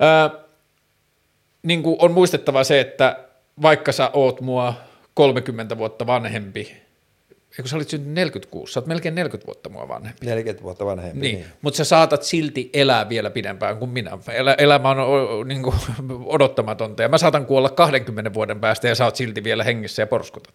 Öö, 0.02 0.40
niin 1.62 1.82
kuin 1.82 1.96
on 1.98 2.12
muistettava 2.12 2.64
se, 2.64 2.80
että 2.80 3.16
vaikka 3.62 3.92
sä 3.92 4.10
oot 4.12 4.40
mua 4.40 4.74
30 5.14 5.78
vuotta 5.78 6.06
vanhempi, 6.06 6.83
Eikö 7.58 7.68
sä 7.68 7.76
olit 7.76 7.88
syntynyt 7.88 8.14
46, 8.14 8.72
sä 8.72 8.80
oot 8.80 8.86
melkein 8.86 9.14
40 9.14 9.46
vuotta 9.46 9.68
mua 9.68 9.88
vanhempi. 9.88 10.26
40 10.26 10.62
vuotta 10.62 10.86
vanhempi, 10.86 11.20
niin. 11.20 11.36
niin. 11.36 11.46
Mutta 11.62 11.76
sä 11.76 11.84
saatat 11.84 12.22
silti 12.22 12.70
elää 12.72 13.08
vielä 13.08 13.30
pidempään 13.30 13.78
kuin 13.78 13.90
minä. 13.90 14.18
Elä, 14.32 14.54
elämä 14.58 14.90
on 14.90 15.48
niin 15.48 15.62
kuin, 15.62 15.76
odottamatonta 16.24 17.02
ja 17.02 17.08
mä 17.08 17.18
saatan 17.18 17.46
kuolla 17.46 17.70
20 17.70 18.34
vuoden 18.34 18.60
päästä 18.60 18.88
ja 18.88 18.94
sä 18.94 19.04
oot 19.04 19.16
silti 19.16 19.44
vielä 19.44 19.64
hengissä 19.64 20.02
ja 20.02 20.06
porskutat. 20.06 20.54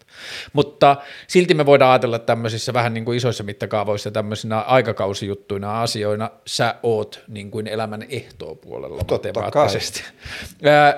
Mutta 0.54 0.98
silti 1.28 1.54
me 1.54 1.66
voidaan 1.66 1.92
ajatella 1.92 2.20
tämmöisissä 2.20 2.74
vähän 2.74 2.94
niin 2.94 3.06
kuin 3.06 3.18
isoissa 3.18 3.44
mittakaavoissa 3.44 4.12
tämmöisinä 4.12 4.60
aikakausijuttuina 4.60 5.82
asioina, 5.82 6.32
sä 6.46 6.76
oot 6.84 7.24
niin 7.28 7.52
kuin 7.52 7.68
elämän 7.68 8.06
ehtoopuolella 8.10 9.04
matemaattisesti. 9.12 10.04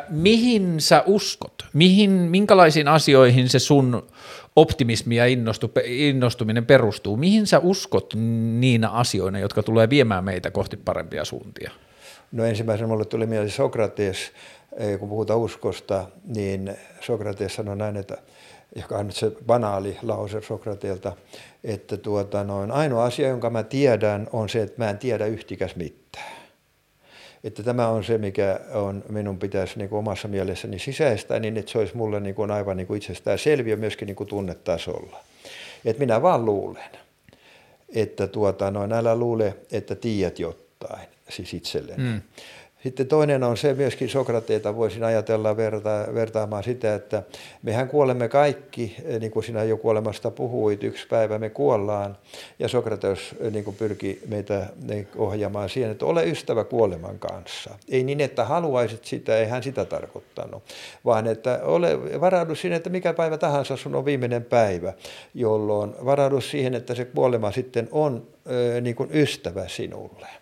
mihin 0.10 0.82
sä 0.82 1.04
uskot? 1.06 1.66
Mihin, 1.74 2.12
minkälaisiin 2.12 2.88
asioihin 2.88 3.50
se 3.50 3.60
sun 3.60 4.04
optimismi 4.56 5.16
ja 5.16 5.26
innostu, 5.26 5.72
innostuminen 5.86 6.66
perustuu. 6.66 7.18
Mihin 7.18 7.48
sä 7.48 7.60
uskot 7.60 8.14
niinä 8.60 8.90
asioina, 8.90 9.40
jotka 9.40 9.64
tulee 9.64 9.90
viemään 9.90 10.24
meitä 10.24 10.52
kohti 10.52 10.78
parempia 10.78 11.26
suuntia? 11.26 11.72
No 12.32 12.46
ensimmäisenä 12.46 12.88
mulle 12.88 13.06
tuli 13.06 13.26
mieleen 13.26 13.52
Sokrates, 13.52 14.32
kun 15.00 15.10
puhutaan 15.10 15.40
uskosta, 15.40 16.06
niin 16.26 16.76
Sokrates 17.02 17.56
sanoi 17.56 17.78
näin, 17.78 17.98
että 17.98 18.18
joka 18.76 18.98
on 18.98 19.08
nyt 19.08 19.16
se 19.16 19.32
banaali 19.46 19.98
lause 20.02 20.42
Sokrateelta, 20.42 21.16
että 21.64 21.98
tuota, 21.98 22.44
noin, 22.44 22.72
ainoa 22.72 23.06
asia, 23.06 23.28
jonka 23.28 23.50
mä 23.50 23.64
tiedän, 23.64 24.28
on 24.34 24.50
se, 24.50 24.62
että 24.62 24.84
mä 24.84 24.90
en 24.90 24.98
tiedä 24.98 25.26
yhtikäs 25.26 25.76
mitään 25.76 26.41
että 27.44 27.64
tämä 27.64 27.88
on 27.88 28.04
se, 28.04 28.18
mikä 28.18 28.60
on, 28.74 29.04
minun 29.10 29.40
pitäisi 29.40 29.78
niin 29.78 29.90
kuin 29.90 30.00
omassa 30.00 30.28
mielessäni 30.28 30.80
sisäistää 30.80 31.40
niin, 31.40 31.58
että 31.58 31.72
se 31.72 31.78
olisi 31.78 31.98
mulle 31.98 32.20
niin 32.20 32.36
kuin 32.36 32.52
aivan 32.52 32.78
niin 32.78 32.88
kuin 32.88 32.98
itsestään 32.98 33.40
selviö 33.40 33.76
myöskin 33.76 34.06
niin 34.06 34.16
kuin 34.16 34.28
tunnetasolla. 34.28 35.24
Että 35.86 36.00
minä 36.00 36.22
vaan 36.22 36.46
luulen, 36.46 36.90
että 37.96 38.28
tuota, 38.28 38.72
noin, 38.72 38.94
älä 38.94 39.16
luule, 39.16 39.56
että 39.72 39.96
tiedät 39.96 40.40
jotain, 40.40 41.08
siis 41.30 41.54
itselleni. 41.54 42.04
Mm. 42.04 42.22
Sitten 42.84 43.08
toinen 43.08 43.44
on 43.44 43.58
se, 43.58 43.74
myöskin 43.74 44.10
Sokrateita 44.10 44.76
voisin 44.76 45.04
ajatella 45.04 45.58
verta, 45.58 46.08
vertaamaan 46.14 46.64
sitä, 46.64 46.96
että 46.96 47.24
mehän 47.64 47.88
kuolemme 47.88 48.30
kaikki, 48.30 48.96
eh, 49.04 49.20
niin 49.20 49.32
kuin 49.32 49.44
sinä 49.44 49.64
jo 49.64 49.78
kuolemasta 49.78 50.32
puhuit, 50.32 50.84
yksi 50.84 51.08
päivä 51.08 51.40
me 51.40 51.50
kuollaan. 51.50 52.18
Ja 52.60 52.68
Sokrates 52.68 53.20
eh, 53.40 53.52
niin 53.52 53.64
kuin 53.64 53.76
pyrki 53.76 54.22
meitä 54.28 54.68
ohjaamaan 55.18 55.70
siihen, 55.70 55.92
että 55.92 56.06
ole 56.06 56.24
ystävä 56.24 56.64
kuoleman 56.64 57.20
kanssa. 57.20 57.76
Ei 57.90 58.04
niin, 58.04 58.22
että 58.22 58.46
haluaisit 58.46 59.06
sitä, 59.06 59.38
ei 59.38 59.46
hän 59.46 59.64
sitä 59.64 59.86
tarkoittanut, 59.86 60.64
vaan 61.06 61.28
että 61.28 61.60
ole, 61.64 62.22
varaudu 62.22 62.56
siihen, 62.56 62.78
että 62.78 62.90
mikä 62.90 63.14
päivä 63.14 63.38
tahansa 63.38 63.78
sun 63.78 63.96
on 63.96 64.06
viimeinen 64.06 64.44
päivä, 64.44 64.94
jolloin 65.34 65.94
varaudu 66.06 66.42
siihen, 66.42 66.74
että 66.74 66.96
se 66.96 67.06
kuolema 67.06 67.52
sitten 67.52 67.90
on 67.92 68.28
eh, 68.46 68.82
niin 68.82 68.96
kuin 68.96 69.10
ystävä 69.14 69.68
sinulle. 69.68 70.41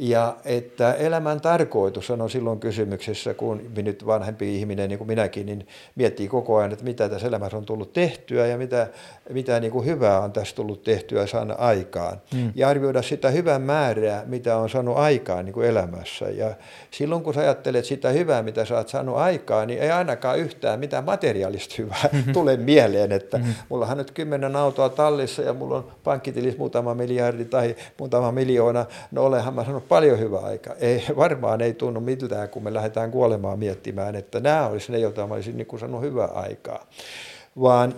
Ja 0.00 0.36
että 0.44 0.92
elämän 0.92 1.40
tarkoitus 1.40 2.10
on 2.10 2.30
silloin 2.30 2.60
kysymyksessä, 2.60 3.34
kun 3.34 3.62
nyt 3.82 4.06
vanhempi 4.06 4.56
ihminen, 4.56 4.88
niin 4.88 4.98
kuin 4.98 5.08
minäkin, 5.08 5.46
niin 5.46 5.66
miettii 5.94 6.28
koko 6.28 6.56
ajan, 6.56 6.72
että 6.72 6.84
mitä 6.84 7.08
tässä 7.08 7.26
elämässä 7.26 7.56
on 7.56 7.64
tullut 7.64 7.92
tehtyä 7.92 8.46
ja 8.46 8.58
mitä, 8.58 8.86
mitä 9.30 9.60
niin 9.60 9.72
kuin 9.72 9.86
hyvää 9.86 10.20
on 10.20 10.32
tässä 10.32 10.56
tullut 10.56 10.82
tehtyä 10.82 11.26
saanut 11.26 11.56
aikaan. 11.60 12.20
Mm. 12.34 12.52
Ja 12.54 12.68
arvioida 12.68 13.02
sitä 13.02 13.30
hyvän 13.30 13.62
määrää, 13.62 14.22
mitä 14.26 14.56
on 14.56 14.70
saanut 14.70 14.96
aikaan 14.96 15.44
niin 15.44 15.52
kuin 15.52 15.66
elämässä. 15.66 16.30
Ja 16.30 16.54
silloin 16.90 17.22
kun 17.22 17.34
sä 17.34 17.40
ajattelet 17.40 17.84
sitä 17.84 18.08
hyvää, 18.08 18.42
mitä 18.42 18.64
sä 18.64 18.76
oot 18.76 18.88
saanut 18.88 19.16
aikaan, 19.16 19.66
niin 19.66 19.82
ei 19.82 19.90
ainakaan 19.90 20.38
yhtään 20.38 20.80
mitään 20.80 21.04
materiaalista 21.04 21.74
hyvää 21.78 22.08
mm-hmm. 22.12 22.32
tule 22.32 22.56
mieleen, 22.56 23.12
että 23.12 23.38
mm-hmm. 23.38 23.54
mullahan 23.68 23.98
nyt 23.98 24.10
kymmenen 24.10 24.56
autoa 24.56 24.88
tallissa 24.88 25.42
ja 25.42 25.54
mulla 25.54 25.76
on 25.76 25.92
pankkitilis 26.04 26.58
muutama 26.58 26.94
miljardi 26.94 27.44
tai 27.44 27.76
muutama 27.98 28.32
miljoona, 28.32 28.86
no 29.10 29.24
olenhan 29.24 29.54
mä 29.54 29.62
sanonut 29.62 29.87
paljon 29.88 30.18
hyvää 30.18 30.40
aikaa. 30.40 30.74
Ei, 30.74 31.04
varmaan 31.16 31.60
ei 31.60 31.74
tunnu 31.74 32.00
miltään, 32.00 32.48
kun 32.48 32.62
me 32.62 32.74
lähdetään 32.74 33.10
kuolemaan 33.10 33.58
miettimään, 33.58 34.16
että 34.16 34.40
nämä 34.40 34.66
olisi 34.66 34.92
ne, 34.92 34.98
joita 34.98 35.26
mä 35.26 35.34
olisin 35.34 35.56
niin 35.56 35.66
kuin 35.66 35.80
sanonut 35.80 36.02
hyvää 36.02 36.26
aikaa. 36.26 36.86
Vaan 37.60 37.94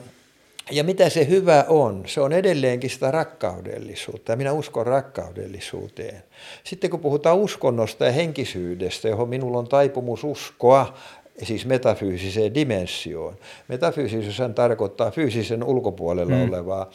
ja 0.71 0.85
mitä 0.85 1.09
se 1.09 1.29
hyvä 1.29 1.65
on? 1.69 2.03
Se 2.07 2.21
on 2.21 2.33
edelleenkin 2.33 2.91
sitä 2.91 3.11
rakkaudellisuutta 3.11 4.33
ja 4.33 4.37
minä 4.37 4.53
uskon 4.53 4.87
rakkaudellisuuteen. 4.87 6.23
Sitten 6.65 6.91
kun 6.91 7.01
puhutaan 7.01 7.37
uskonnosta 7.37 8.05
ja 8.05 8.13
henkisyydestä, 8.13 9.09
johon 9.09 9.29
minulla 9.29 9.59
on 9.59 9.69
taipumus 9.69 10.25
uskoa, 10.25 10.95
siis 11.43 11.67
metafyysiseen 11.67 12.55
dimensioon. 12.55 13.37
Metafyysisyys 13.69 14.39
tarkoittaa 14.55 15.11
fyysisen 15.11 15.65
ulkopuolella 15.65 16.35
mm. 16.35 16.49
olevaa 16.49 16.91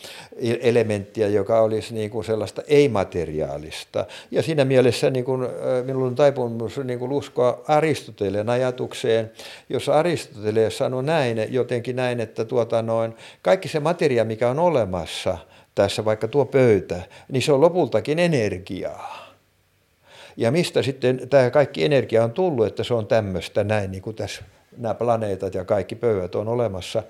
elementtiä, 0.62 1.28
joka 1.28 1.62
olisi 1.62 1.94
niin 1.94 2.10
kuin 2.10 2.26
sellaista 2.26 2.62
ei-materiaalista. 2.68 4.06
Ja 4.32 4.42
siinä 4.42 4.66
mielessä 4.66 5.10
niin 5.10 5.26
kuin, 5.26 5.42
minulla 5.86 6.08
on 6.08 6.16
taipumus 6.16 6.78
niin 6.78 7.00
kuin 7.00 7.12
uskoa 7.12 7.62
Aristoteleen 7.68 8.50
ajatukseen, 8.50 9.32
jossa 9.70 9.94
Aristoteles 9.94 10.78
sanoi 10.78 11.04
näin, 11.04 11.54
jotenkin 11.54 11.96
näin, 11.96 12.20
että 12.20 12.46
tuota 12.46 12.82
noin, 12.82 13.16
kaikki 13.42 13.68
se 13.68 13.80
materia, 13.80 14.26
mikä 14.26 14.50
on 14.50 14.60
olemassa 14.60 15.38
tässä, 15.76 16.06
vaikka 16.06 16.28
tuo 16.28 16.46
pöytä, 16.46 17.02
niin 17.32 17.42
se 17.42 17.52
on 17.52 17.62
lopultakin 17.62 18.20
energiaa. 18.20 19.25
Ja 20.38 20.52
mistä 20.52 20.82
sitten 20.82 21.30
tämä 21.30 21.50
kaikki 21.50 21.86
energia 21.86 22.24
on 22.24 22.32
tullut, 22.32 22.68
että 22.68 22.84
se 22.84 22.94
on 22.94 23.08
tämmöistä 23.08 23.64
näin, 23.64 23.92
niin 23.92 24.02
kuin 24.02 24.16
tässä 24.16 24.44
nämä 24.78 24.94
planeetat 24.94 25.54
ja 25.54 25.66
kaikki 25.66 25.96
pöydät 25.96 26.36
on 26.36 26.48
olemassa 26.48 27.04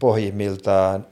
pohjimmiltaan. 0.00 1.06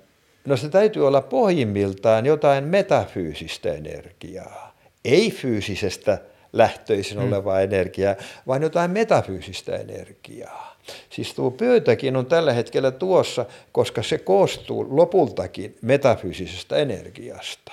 No 0.45 0.57
se 0.57 0.69
täytyy 0.69 1.07
olla 1.07 1.21
pohjimmiltaan 1.21 2.27
jotain 2.27 2.65
metafyysistä 2.65 3.73
energiaa, 3.73 4.77
ei 5.05 5.31
fyysisestä 5.31 6.19
lähtöisin 6.53 7.19
hmm. 7.19 7.29
olevaa 7.29 7.61
energiaa, 7.61 8.15
vaan 8.47 8.63
jotain 8.63 8.91
metafyysistä 8.91 9.77
energiaa. 9.77 10.77
Siis 11.11 11.35
tuo 11.35 11.51
pöytäkin 11.51 12.17
on 12.17 12.27
tällä 12.27 12.53
hetkellä 12.53 12.91
tuossa, 12.91 13.47
koska 13.73 14.03
se 14.03 14.19
koostuu 14.19 14.97
lopultakin 14.97 15.77
metafyysisestä 15.83 16.77
energiasta. 16.77 17.73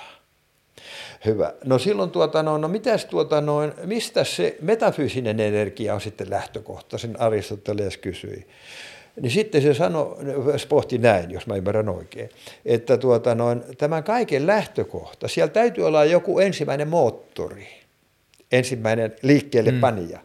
Hyvä. 1.24 1.52
No 1.64 1.78
silloin 1.78 2.10
tuota 2.10 2.42
noin, 2.42 2.60
no 2.60 2.68
mitäs 2.68 3.04
tuota 3.04 3.40
noin, 3.40 3.72
mistä 3.84 4.24
se 4.24 4.56
metafyysinen 4.62 5.40
energia 5.40 5.94
on 5.94 6.00
sitten 6.00 6.30
lähtökohta, 6.30 6.98
sen 6.98 7.20
Aristoteles 7.20 7.96
kysyi. 7.96 8.46
Niin 9.20 9.30
sitten 9.30 9.62
se 9.62 9.74
sanoi, 9.74 10.16
pohti 10.68 10.98
näin, 10.98 11.30
jos 11.30 11.46
mä 11.46 11.56
ymmärrän 11.56 11.88
oikein, 11.88 12.30
että 12.64 12.96
tuota 12.96 13.34
noin, 13.34 13.62
tämän 13.78 14.04
kaiken 14.04 14.46
lähtökohta, 14.46 15.28
siellä 15.28 15.52
täytyy 15.52 15.86
olla 15.86 16.04
joku 16.04 16.38
ensimmäinen 16.38 16.88
moottori, 16.88 17.68
ensimmäinen 18.52 19.16
liikkeelle 19.22 19.70
mm. 19.70 19.80
panija. 19.80 20.18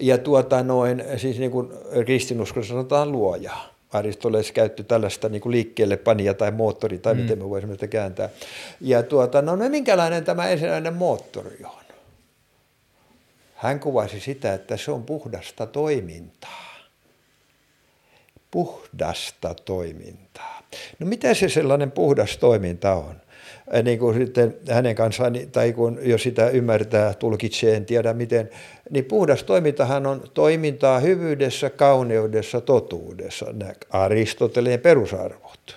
Ja 0.00 0.18
tuota 0.18 0.62
noin, 0.62 1.04
siis 1.16 1.38
niin 1.38 1.50
kuin 1.50 1.68
kristinuskossa 2.04 2.72
sanotaan 2.72 3.12
luoja 3.12 3.56
Aristoteles 3.92 4.52
käytti 4.52 4.84
tällaista 4.84 5.28
niin 5.28 5.42
liikkeelle 5.46 5.96
pania 5.96 6.34
tai 6.34 6.50
moottori, 6.50 6.98
tai 6.98 7.14
mm. 7.14 7.20
miten 7.20 7.38
me 7.38 7.48
voisimme 7.48 7.74
sitä 7.74 7.86
kääntää. 7.86 8.28
Ja 8.80 9.02
tuota, 9.02 9.42
no, 9.42 9.56
no 9.56 9.68
minkälainen 9.68 10.24
tämä 10.24 10.48
ensimmäinen 10.48 10.94
moottori 10.94 11.64
on? 11.64 11.86
Hän 13.54 13.80
kuvasi 13.80 14.20
sitä, 14.20 14.54
että 14.54 14.76
se 14.76 14.90
on 14.90 15.04
puhdasta 15.04 15.66
toimintaa. 15.66 16.76
Puhdasta 18.50 19.54
toimintaa. 19.54 20.62
No 20.98 21.06
mitä 21.06 21.34
se 21.34 21.48
sellainen 21.48 21.90
puhdas 21.90 22.36
toiminta 22.36 22.94
on? 22.94 23.20
Niin 23.82 23.98
kuin 23.98 24.18
sitten 24.18 24.56
hänen 24.70 24.94
kanssaan, 24.94 25.34
tai 25.52 25.72
kun 25.72 25.98
jos 26.02 26.22
sitä 26.22 26.48
ymmärtää, 26.48 27.14
tulkitsee, 27.14 27.76
en 27.76 27.86
tiedä 27.86 28.12
miten, 28.12 28.50
niin 28.90 29.04
puhdas 29.04 29.42
toimintahan 29.42 30.06
on 30.06 30.22
toimintaa 30.34 31.00
hyvyydessä, 31.00 31.70
kauneudessa, 31.70 32.60
totuudessa, 32.60 33.46
nämä 33.52 33.72
Aristoteleen 33.90 34.80
perusarvot. 34.80 35.76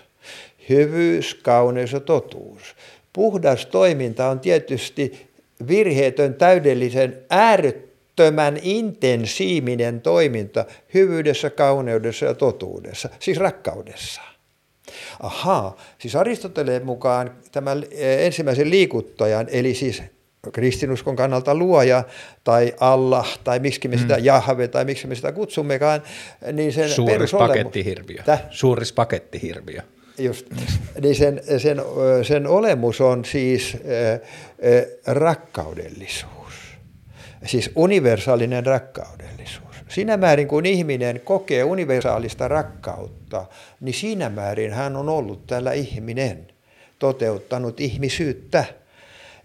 Hyvyys, 0.70 1.34
kauneus 1.34 1.92
ja 1.92 2.00
totuus. 2.00 2.76
Puhdas 3.14 3.66
toiminta 3.66 4.30
on 4.30 4.40
tietysti 4.40 5.30
virheetön, 5.68 6.34
täydellisen, 6.34 7.18
äärettömän 7.30 8.60
intensiivinen 8.62 10.02
toiminta 10.02 10.66
hyvyydessä, 10.94 11.50
kauneudessa 11.50 12.26
ja 12.26 12.34
totuudessa, 12.34 13.10
siis 13.20 13.38
rakkaudessa. 13.38 14.29
Ahaa, 15.20 15.78
siis 15.98 16.16
Aristoteleen 16.16 16.86
mukaan 16.86 17.32
tämän 17.52 17.84
ensimmäisen 17.98 18.70
liikuttajan, 18.70 19.48
eli 19.52 19.74
siis 19.74 20.04
kristinuskon 20.52 21.16
kannalta 21.16 21.56
luoja 21.56 22.04
tai 22.44 22.74
Allah 22.80 23.40
tai 23.44 23.60
miksi 23.60 23.88
me 23.88 23.98
sitä 23.98 24.18
mm. 24.18 24.26
Jahve 24.26 24.68
tai 24.68 24.86
miksi 24.86 25.08
me 25.08 25.16
sitä 25.16 25.32
kutsummekaan, 25.32 26.04
niin 26.54 26.74
sen 26.74 26.90
Suuris 26.90 27.32
pakettihirviö. 27.32 28.24
Suuris 28.50 28.94
pakettihirviö. 28.94 29.82
Just, 30.18 30.46
niin 31.02 31.16
sen, 31.16 31.42
sen, 31.58 31.82
sen 32.24 32.48
olemus 32.48 33.02
on 33.02 33.26
siis 33.26 33.74
äh, 33.76 34.14
äh, 34.14 34.20
rakkaudellisuus, 35.16 36.54
siis 37.46 37.72
universaalinen 37.76 38.66
rakkaudellisuus. 38.66 39.69
Siinä 39.90 40.18
määrin, 40.18 40.48
kun 40.48 40.66
ihminen 40.66 41.22
kokee 41.24 41.64
universaalista 41.64 42.48
rakkautta, 42.48 43.46
niin 43.82 43.94
siinä 43.94 44.30
määrin 44.30 44.74
hän 44.74 44.96
on 44.96 45.10
ollut 45.10 45.48
täällä 45.48 45.74
ihminen, 45.74 46.48
toteuttanut 47.00 47.80
ihmisyyttä. 47.80 48.66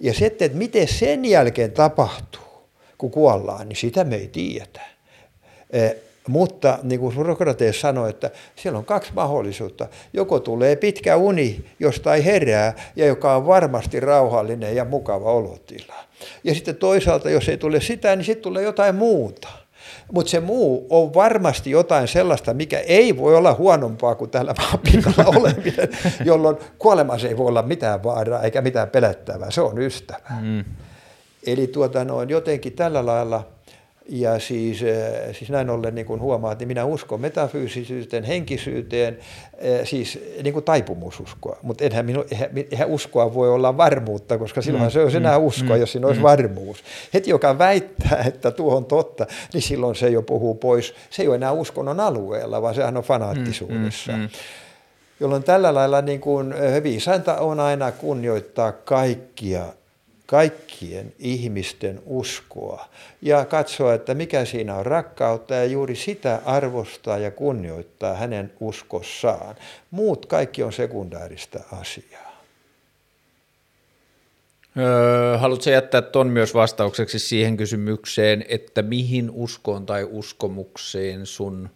Ja 0.00 0.14
sitten, 0.14 0.46
että 0.46 0.58
miten 0.58 0.88
sen 0.88 1.24
jälkeen 1.24 1.72
tapahtuu, 1.72 2.68
kun 2.98 3.10
kuollaan, 3.10 3.68
niin 3.68 3.76
sitä 3.76 4.04
me 4.04 4.16
ei 4.16 4.28
tiedetä. 4.28 4.80
E, 5.70 5.90
mutta 6.28 6.78
niin 6.82 7.00
kuin 7.00 7.14
Sokrates 7.14 7.80
sanoi, 7.80 8.10
että 8.10 8.30
siellä 8.56 8.78
on 8.78 8.84
kaksi 8.84 9.12
mahdollisuutta. 9.14 9.88
Joko 10.12 10.40
tulee 10.40 10.76
pitkä 10.76 11.16
uni, 11.16 11.64
josta 11.80 12.14
ei 12.14 12.24
herää 12.24 12.74
ja 12.96 13.06
joka 13.06 13.36
on 13.36 13.46
varmasti 13.46 14.00
rauhallinen 14.00 14.76
ja 14.76 14.84
mukava 14.84 15.32
olotila. 15.32 15.94
Ja 16.44 16.54
sitten 16.54 16.76
toisaalta, 16.76 17.30
jos 17.30 17.48
ei 17.48 17.56
tule 17.56 17.80
sitä, 17.80 18.16
niin 18.16 18.24
sitten 18.24 18.42
tulee 18.42 18.62
jotain 18.62 18.94
muuta. 18.94 19.63
Mutta 20.12 20.30
se 20.30 20.40
muu 20.40 20.86
on 20.90 21.14
varmasti 21.14 21.70
jotain 21.70 22.08
sellaista, 22.08 22.54
mikä 22.54 22.78
ei 22.78 23.16
voi 23.16 23.36
olla 23.36 23.54
huonompaa 23.54 24.14
kuin 24.14 24.30
täällä 24.30 24.54
maapinnolla 24.58 25.24
oleminen, 25.40 25.88
jolloin 26.24 26.56
kuolemassa 26.78 27.28
ei 27.28 27.36
voi 27.36 27.46
olla 27.46 27.62
mitään 27.62 28.02
vaaraa 28.02 28.42
eikä 28.42 28.62
mitään 28.62 28.90
pelättävää. 28.90 29.50
Se 29.50 29.60
on 29.60 29.78
ystävä. 29.78 30.32
Mm. 30.40 30.64
Eli 31.46 31.66
tuota 31.66 32.04
noin, 32.04 32.28
jotenkin 32.28 32.72
tällä 32.72 33.06
lailla 33.06 33.53
ja 34.08 34.38
siis, 34.38 34.82
eh, 34.82 35.34
siis 35.34 35.50
näin 35.50 35.70
ollen 35.70 35.94
niin 35.94 36.06
kuin 36.06 36.20
huomaat, 36.20 36.58
niin 36.58 36.68
minä 36.68 36.84
uskon 36.84 37.20
metafyysisyyteen, 37.20 38.24
henkisyyteen, 38.24 39.18
eh, 39.58 39.86
siis 39.86 40.18
niin 40.42 40.52
kuin 40.52 40.64
taipumususkoa. 40.64 41.58
Mutta 41.62 41.84
enhän, 41.84 42.06
minu, 42.06 42.24
eihän, 42.30 42.50
eihän 42.70 42.88
uskoa 42.88 43.34
voi 43.34 43.50
olla 43.50 43.76
varmuutta, 43.76 44.38
koska 44.38 44.62
silloin 44.62 44.84
mm, 44.84 44.90
se 44.90 45.02
olisi 45.02 45.16
enää 45.16 45.38
mm, 45.38 45.44
uskoa, 45.44 45.76
mm, 45.76 45.80
jos 45.80 45.92
siinä 45.92 46.06
olisi 46.06 46.20
mm. 46.20 46.24
varmuus. 46.24 46.84
Heti 47.14 47.30
joka 47.30 47.58
väittää, 47.58 48.24
että 48.26 48.50
tuo 48.50 48.76
on 48.76 48.84
totta, 48.84 49.26
niin 49.52 49.62
silloin 49.62 49.94
se 49.94 50.08
jo 50.08 50.22
puhuu 50.22 50.54
pois. 50.54 50.94
Se 51.10 51.22
ei 51.22 51.28
ole 51.28 51.36
enää 51.36 51.52
uskonnon 51.52 52.00
alueella, 52.00 52.62
vaan 52.62 52.74
sehän 52.74 52.96
on 52.96 53.02
fanaattisuudessa. 53.02 54.12
Mm, 54.12 54.18
mm, 54.18 54.24
mm. 54.24 54.28
Jolloin 55.20 55.42
tällä 55.42 55.74
lailla 55.74 56.02
niin 56.02 56.20
kuin 56.20 56.52
eh, 56.52 56.82
viisainta 56.82 57.36
on 57.36 57.60
aina 57.60 57.92
kunnioittaa 57.92 58.72
kaikkia 58.72 59.64
kaikkien 60.26 61.12
ihmisten 61.18 62.02
uskoa 62.06 62.88
ja 63.22 63.44
katsoa, 63.44 63.94
että 63.94 64.14
mikä 64.14 64.44
siinä 64.44 64.74
on 64.74 64.86
rakkautta 64.86 65.54
ja 65.54 65.64
juuri 65.64 65.96
sitä 65.96 66.40
arvostaa 66.44 67.18
ja 67.18 67.30
kunnioittaa 67.30 68.14
hänen 68.14 68.52
uskossaan. 68.60 69.54
Muut 69.90 70.26
kaikki 70.26 70.62
on 70.62 70.72
sekundaarista 70.72 71.60
asiaa. 71.72 72.34
Öö, 74.78 75.38
haluatko 75.38 75.70
jättää 75.70 76.02
tuon 76.02 76.26
myös 76.26 76.54
vastaukseksi 76.54 77.18
siihen 77.18 77.56
kysymykseen, 77.56 78.44
että 78.48 78.82
mihin 78.82 79.30
uskoon 79.30 79.86
tai 79.86 80.04
uskomukseen 80.10 81.26
sun 81.26 81.70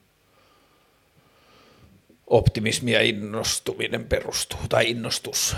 optimismi 2.27 2.93
ja 2.93 3.01
innostuminen 3.01 4.05
perustuu, 4.05 4.61
tai 4.69 4.91
innostus? 4.91 5.57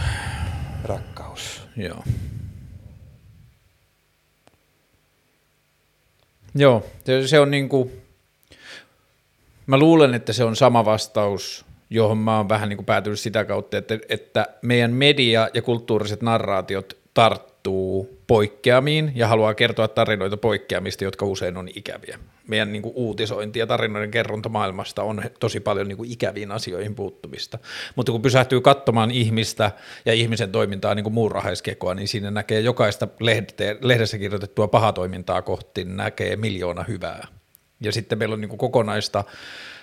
Rakkaus. 0.84 1.62
Joo. 1.76 2.04
Joo, 6.54 6.86
se, 7.26 7.40
on 7.40 7.50
niin 7.50 7.68
kuin, 7.68 7.92
mä 9.66 9.78
luulen, 9.78 10.14
että 10.14 10.32
se 10.32 10.44
on 10.44 10.56
sama 10.56 10.84
vastaus, 10.84 11.64
johon 11.90 12.18
mä 12.18 12.36
oon 12.36 12.48
vähän 12.48 12.68
niin 12.68 12.76
kuin 12.76 12.86
päätynyt 12.86 13.20
sitä 13.20 13.44
kautta, 13.44 13.78
että, 13.78 13.98
että 14.08 14.46
meidän 14.62 14.92
media 14.92 15.48
ja 15.54 15.62
kulttuuriset 15.62 16.22
narraatiot 16.22 16.96
tarttuu 17.14 18.19
poikkeamiin 18.30 19.12
ja 19.14 19.28
haluaa 19.28 19.54
kertoa 19.54 19.88
tarinoita 19.88 20.36
poikkeamista, 20.36 21.04
jotka 21.04 21.26
usein 21.26 21.56
on 21.56 21.68
ikäviä. 21.74 22.18
Meidän 22.48 22.72
niin 22.72 22.82
kuin 22.82 22.92
uutisointi 22.96 23.58
ja 23.58 23.66
tarinoiden 23.66 24.10
kerronta 24.10 24.48
maailmasta 24.48 25.02
on 25.02 25.22
tosi 25.40 25.60
paljon 25.60 25.88
niin 25.88 25.96
kuin 25.96 26.12
ikäviin 26.12 26.52
asioihin 26.52 26.94
puuttumista. 26.94 27.58
Mutta 27.96 28.12
kun 28.12 28.22
pysähtyy 28.22 28.60
katsomaan 28.60 29.10
ihmistä 29.10 29.70
ja 30.04 30.12
ihmisen 30.12 30.52
toimintaa 30.52 30.94
niin 30.94 31.02
kuin 31.02 31.12
muurahaiskekoa, 31.14 31.94
niin 31.94 32.08
siinä 32.08 32.30
näkee 32.30 32.60
jokaista 32.60 33.08
lehdessä 33.82 34.18
kirjoitettua 34.18 34.68
pahatoimintaa 34.68 35.42
kohti, 35.42 35.84
näkee 35.84 36.36
miljoona 36.36 36.84
hyvää. 36.88 37.26
Ja 37.80 37.92
sitten 37.92 38.18
meillä 38.18 38.32
on 38.32 38.40
niin 38.40 38.48
kuin 38.48 38.58
kokonaista 38.58 39.24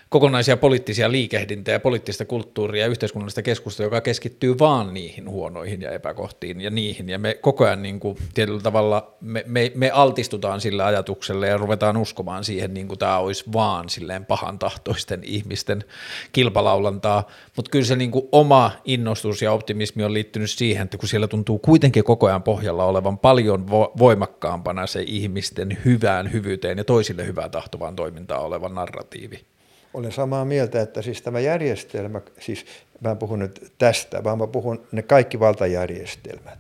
kokonaisia 0.09 0.57
poliittisia 0.57 1.11
liikehdintä 1.11 1.71
ja 1.71 1.79
poliittista 1.79 2.25
kulttuuria 2.25 2.83
ja 2.83 2.87
yhteiskunnallista 2.87 3.41
keskustelua, 3.41 3.87
joka 3.87 4.01
keskittyy 4.01 4.59
vaan 4.59 4.93
niihin 4.93 5.29
huonoihin 5.29 5.81
ja 5.81 5.91
epäkohtiin 5.91 6.61
ja 6.61 6.69
niihin. 6.69 7.09
Ja 7.09 7.19
me 7.19 7.33
koko 7.33 7.65
ajan 7.65 7.81
niin 7.81 7.99
kuin, 7.99 8.17
tietyllä 8.33 8.61
tavalla 8.61 9.13
me, 9.21 9.43
me, 9.47 9.71
me 9.75 9.91
altistutaan 9.91 10.61
sille 10.61 10.83
ajatukselle 10.83 11.47
ja 11.47 11.57
ruvetaan 11.57 11.97
uskomaan 11.97 12.43
siihen, 12.43 12.73
niin 12.73 12.87
kuin 12.87 12.99
tämä 12.99 13.17
olisi 13.17 13.43
vaan 13.53 13.89
silleen 13.89 14.25
pahan 14.25 14.59
tahtoisten 14.59 15.23
ihmisten 15.23 15.83
kilpalaulantaa. 16.31 17.27
Mutta 17.55 17.71
kyllä 17.71 17.85
se 17.85 17.95
niin 17.95 18.11
kuin 18.11 18.29
oma 18.31 18.71
innostus 18.85 19.41
ja 19.41 19.51
optimismi 19.51 20.03
on 20.03 20.13
liittynyt 20.13 20.51
siihen, 20.51 20.83
että 20.83 20.97
kun 20.97 21.09
siellä 21.09 21.27
tuntuu 21.27 21.59
kuitenkin 21.59 22.03
koko 22.03 22.27
ajan 22.27 22.43
pohjalla 22.43 22.85
olevan 22.85 23.17
paljon 23.17 23.65
vo- 23.69 23.99
voimakkaampana 23.99 24.87
se 24.87 25.03
ihmisten 25.07 25.77
hyvään 25.85 26.33
hyvyyteen 26.33 26.77
ja 26.77 26.83
toisille 26.83 27.25
hyvää 27.25 27.49
tahtovaan 27.49 27.95
toimintaan 27.95 28.41
oleva 28.41 28.69
narratiivi. 28.69 29.56
Olen 29.97 30.11
samaa 30.11 30.45
mieltä, 30.45 30.81
että 30.81 31.01
siis 31.01 31.21
tämä 31.21 31.39
järjestelmä, 31.39 32.21
siis 32.39 32.65
mä 33.01 33.11
en 33.11 33.17
puhu 33.17 33.35
nyt 33.35 33.73
tästä, 33.77 34.23
vaan 34.23 34.37
mä 34.37 34.47
puhun 34.47 34.87
ne 34.91 35.01
kaikki 35.01 35.39
valtajärjestelmät, 35.39 36.59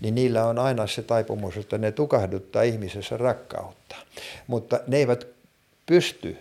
niin 0.00 0.14
niillä 0.14 0.46
on 0.46 0.58
aina 0.58 0.86
se 0.86 1.02
taipumus, 1.02 1.56
että 1.56 1.78
ne 1.78 1.92
tukahduttaa 1.92 2.62
ihmisessä 2.62 3.16
rakkautta. 3.16 3.96
Mutta 4.46 4.80
ne 4.86 4.96
eivät 4.96 5.26
pysty, 5.86 6.36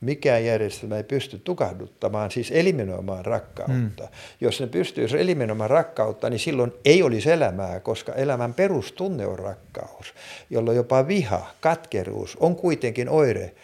mikään 0.00 0.44
järjestelmä 0.44 0.96
ei 0.96 1.04
pysty 1.04 1.38
tukahduttamaan, 1.38 2.30
siis 2.30 2.50
eliminoimaan 2.50 3.24
rakkautta. 3.24 4.06
Hmm. 4.06 4.16
Jos 4.40 4.60
ne 4.60 4.66
pystyisi 4.66 5.20
eliminoimaan 5.20 5.70
rakkautta, 5.70 6.30
niin 6.30 6.40
silloin 6.40 6.72
ei 6.84 7.02
olisi 7.02 7.30
elämää, 7.30 7.80
koska 7.80 8.12
elämän 8.12 8.54
perustunne 8.54 9.26
on 9.26 9.38
rakkaus, 9.38 10.14
jolloin 10.50 10.76
jopa 10.76 11.08
viha, 11.08 11.46
katkeruus 11.60 12.36
on 12.40 12.56
kuitenkin 12.56 13.08
oire 13.08 13.54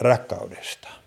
rakkaudesta. 0.00 0.97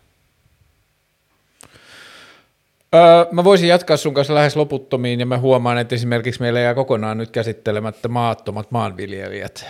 Öö, 2.96 3.26
mä 3.32 3.44
voisin 3.44 3.70
jatkaa 3.70 3.98
sun 3.98 4.14
kanssa 4.14 4.36
lähes 4.36 4.56
loputtomiin 4.56 5.20
ja 5.20 5.26
mä 5.26 5.38
huomaan, 5.38 5.78
että 5.78 5.96
esimerkiksi 5.96 6.42
meillä 6.42 6.60
jää 6.60 6.74
kokonaan 6.74 7.18
nyt 7.18 7.32
käsittelemättä 7.32 8.08
maattomat 8.08 8.72
maanviljelijät 8.72 9.66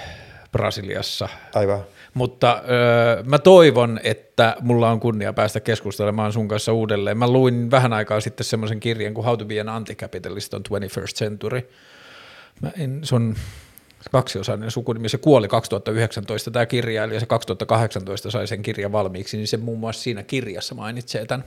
Brasiliassa. 0.52 1.30
Aivan. 1.56 1.80
Mutta 2.14 2.62
öö, 2.70 3.24
mä 3.24 3.40
toivon, 3.40 4.00
että 4.04 4.56
mulla 4.62 4.92
on 4.92 5.00
kunnia 5.00 5.34
päästä 5.34 5.60
keskustelemaan 5.60 6.34
sun 6.34 6.48
kanssa 6.48 6.74
uudelleen. 6.74 7.18
Mä 7.18 7.28
luin 7.28 7.72
vähän 7.72 7.94
aikaa 7.94 8.22
sitten 8.22 8.46
semmoisen 8.46 8.80
kirjan 8.80 9.14
kuin 9.14 9.26
How 9.26 9.38
to 9.38 9.46
be 9.46 9.60
an 9.60 9.70
Anti-Capitalist 9.70 10.54
on 10.54 10.62
21st 10.70 11.16
Century. 11.16 11.70
Mä 12.62 12.72
en, 12.78 13.00
se 13.04 13.16
on 13.16 13.36
kaksiosainen 14.12 14.72
sukunimi, 14.72 15.10
se 15.10 15.18
kuoli 15.18 15.48
2019 15.48 16.52
tämä 16.52 16.66
kirjailija, 16.66 17.20
se 17.20 17.26
2018 17.26 18.32
sai 18.32 18.48
sen 18.48 18.62
kirjan 18.62 18.92
valmiiksi, 18.92 19.38
niin 19.38 19.48
se 19.48 19.58
muun 19.58 19.80
muassa 19.80 20.02
siinä 20.02 20.24
kirjassa 20.24 20.76
mainitsee 20.76 21.26
tämän 21.26 21.46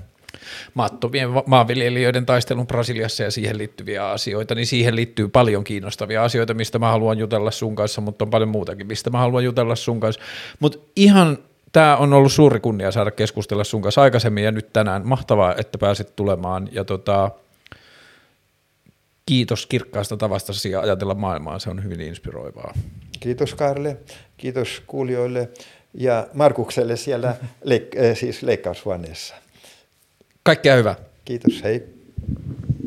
maattomien 0.75 1.29
maanviljelijöiden 1.47 2.27
taistelun 2.27 2.67
Brasiliassa 2.67 3.23
ja 3.23 3.31
siihen 3.31 3.59
liittyviä 3.59 4.11
asioita, 4.11 4.55
niin 4.55 4.67
siihen 4.67 4.97
liittyy 4.97 5.29
paljon 5.29 5.65
kiinnostavia 5.65 6.25
asioita, 6.25 6.55
mistä 6.55 6.79
mä 6.79 6.91
haluan 6.91 7.19
jutella 7.19 7.51
sun 7.51 7.77
kanssa, 7.77 8.01
mutta 8.01 8.25
on 8.25 8.31
paljon 8.31 8.49
muutakin, 8.49 8.87
mistä 8.87 9.11
mä 9.11 9.19
haluan 9.19 9.45
jutella 9.45 9.77
sun 9.77 10.01
kanssa. 10.01 10.23
Mutta 10.61 10.79
ihan 10.97 11.39
tämä 11.73 11.97
on 11.97 12.13
ollut 12.13 12.33
suuri 12.33 12.61
kunnia 12.61 12.93
saada 12.93 13.11
keskustella 13.11 13.65
sun 13.65 13.83
kanssa 13.83 14.03
aikaisemmin 14.03 14.45
ja 14.45 14.53
nyt 14.53 14.73
tänään. 14.73 15.07
Mahtavaa, 15.07 15.55
että 15.59 15.79
pääsit 15.79 16.17
tulemaan 16.17 16.69
ja 16.73 16.85
tota, 16.85 17.31
kiitos 19.27 19.67
kirkkaasta 19.67 20.17
tavastasi 20.17 20.75
ajatella 20.75 21.15
maailmaa, 21.15 21.59
se 21.59 21.71
on 21.71 21.85
hyvin 21.85 22.01
inspiroivaa. 22.01 22.75
Kiitos 23.21 23.55
Karle, 23.55 23.97
kiitos 24.37 24.83
kuulijoille 24.87 25.49
ja 25.95 26.27
Markukselle 26.35 26.97
siellä 26.97 27.37
leik- 27.65 28.15
siis 28.21 28.43
leikkaushuoneessa. 28.43 29.35
Kaikkea 30.45 30.77
hyvää. 30.77 30.97
Kiitos, 31.25 31.63
hei. 31.65 31.83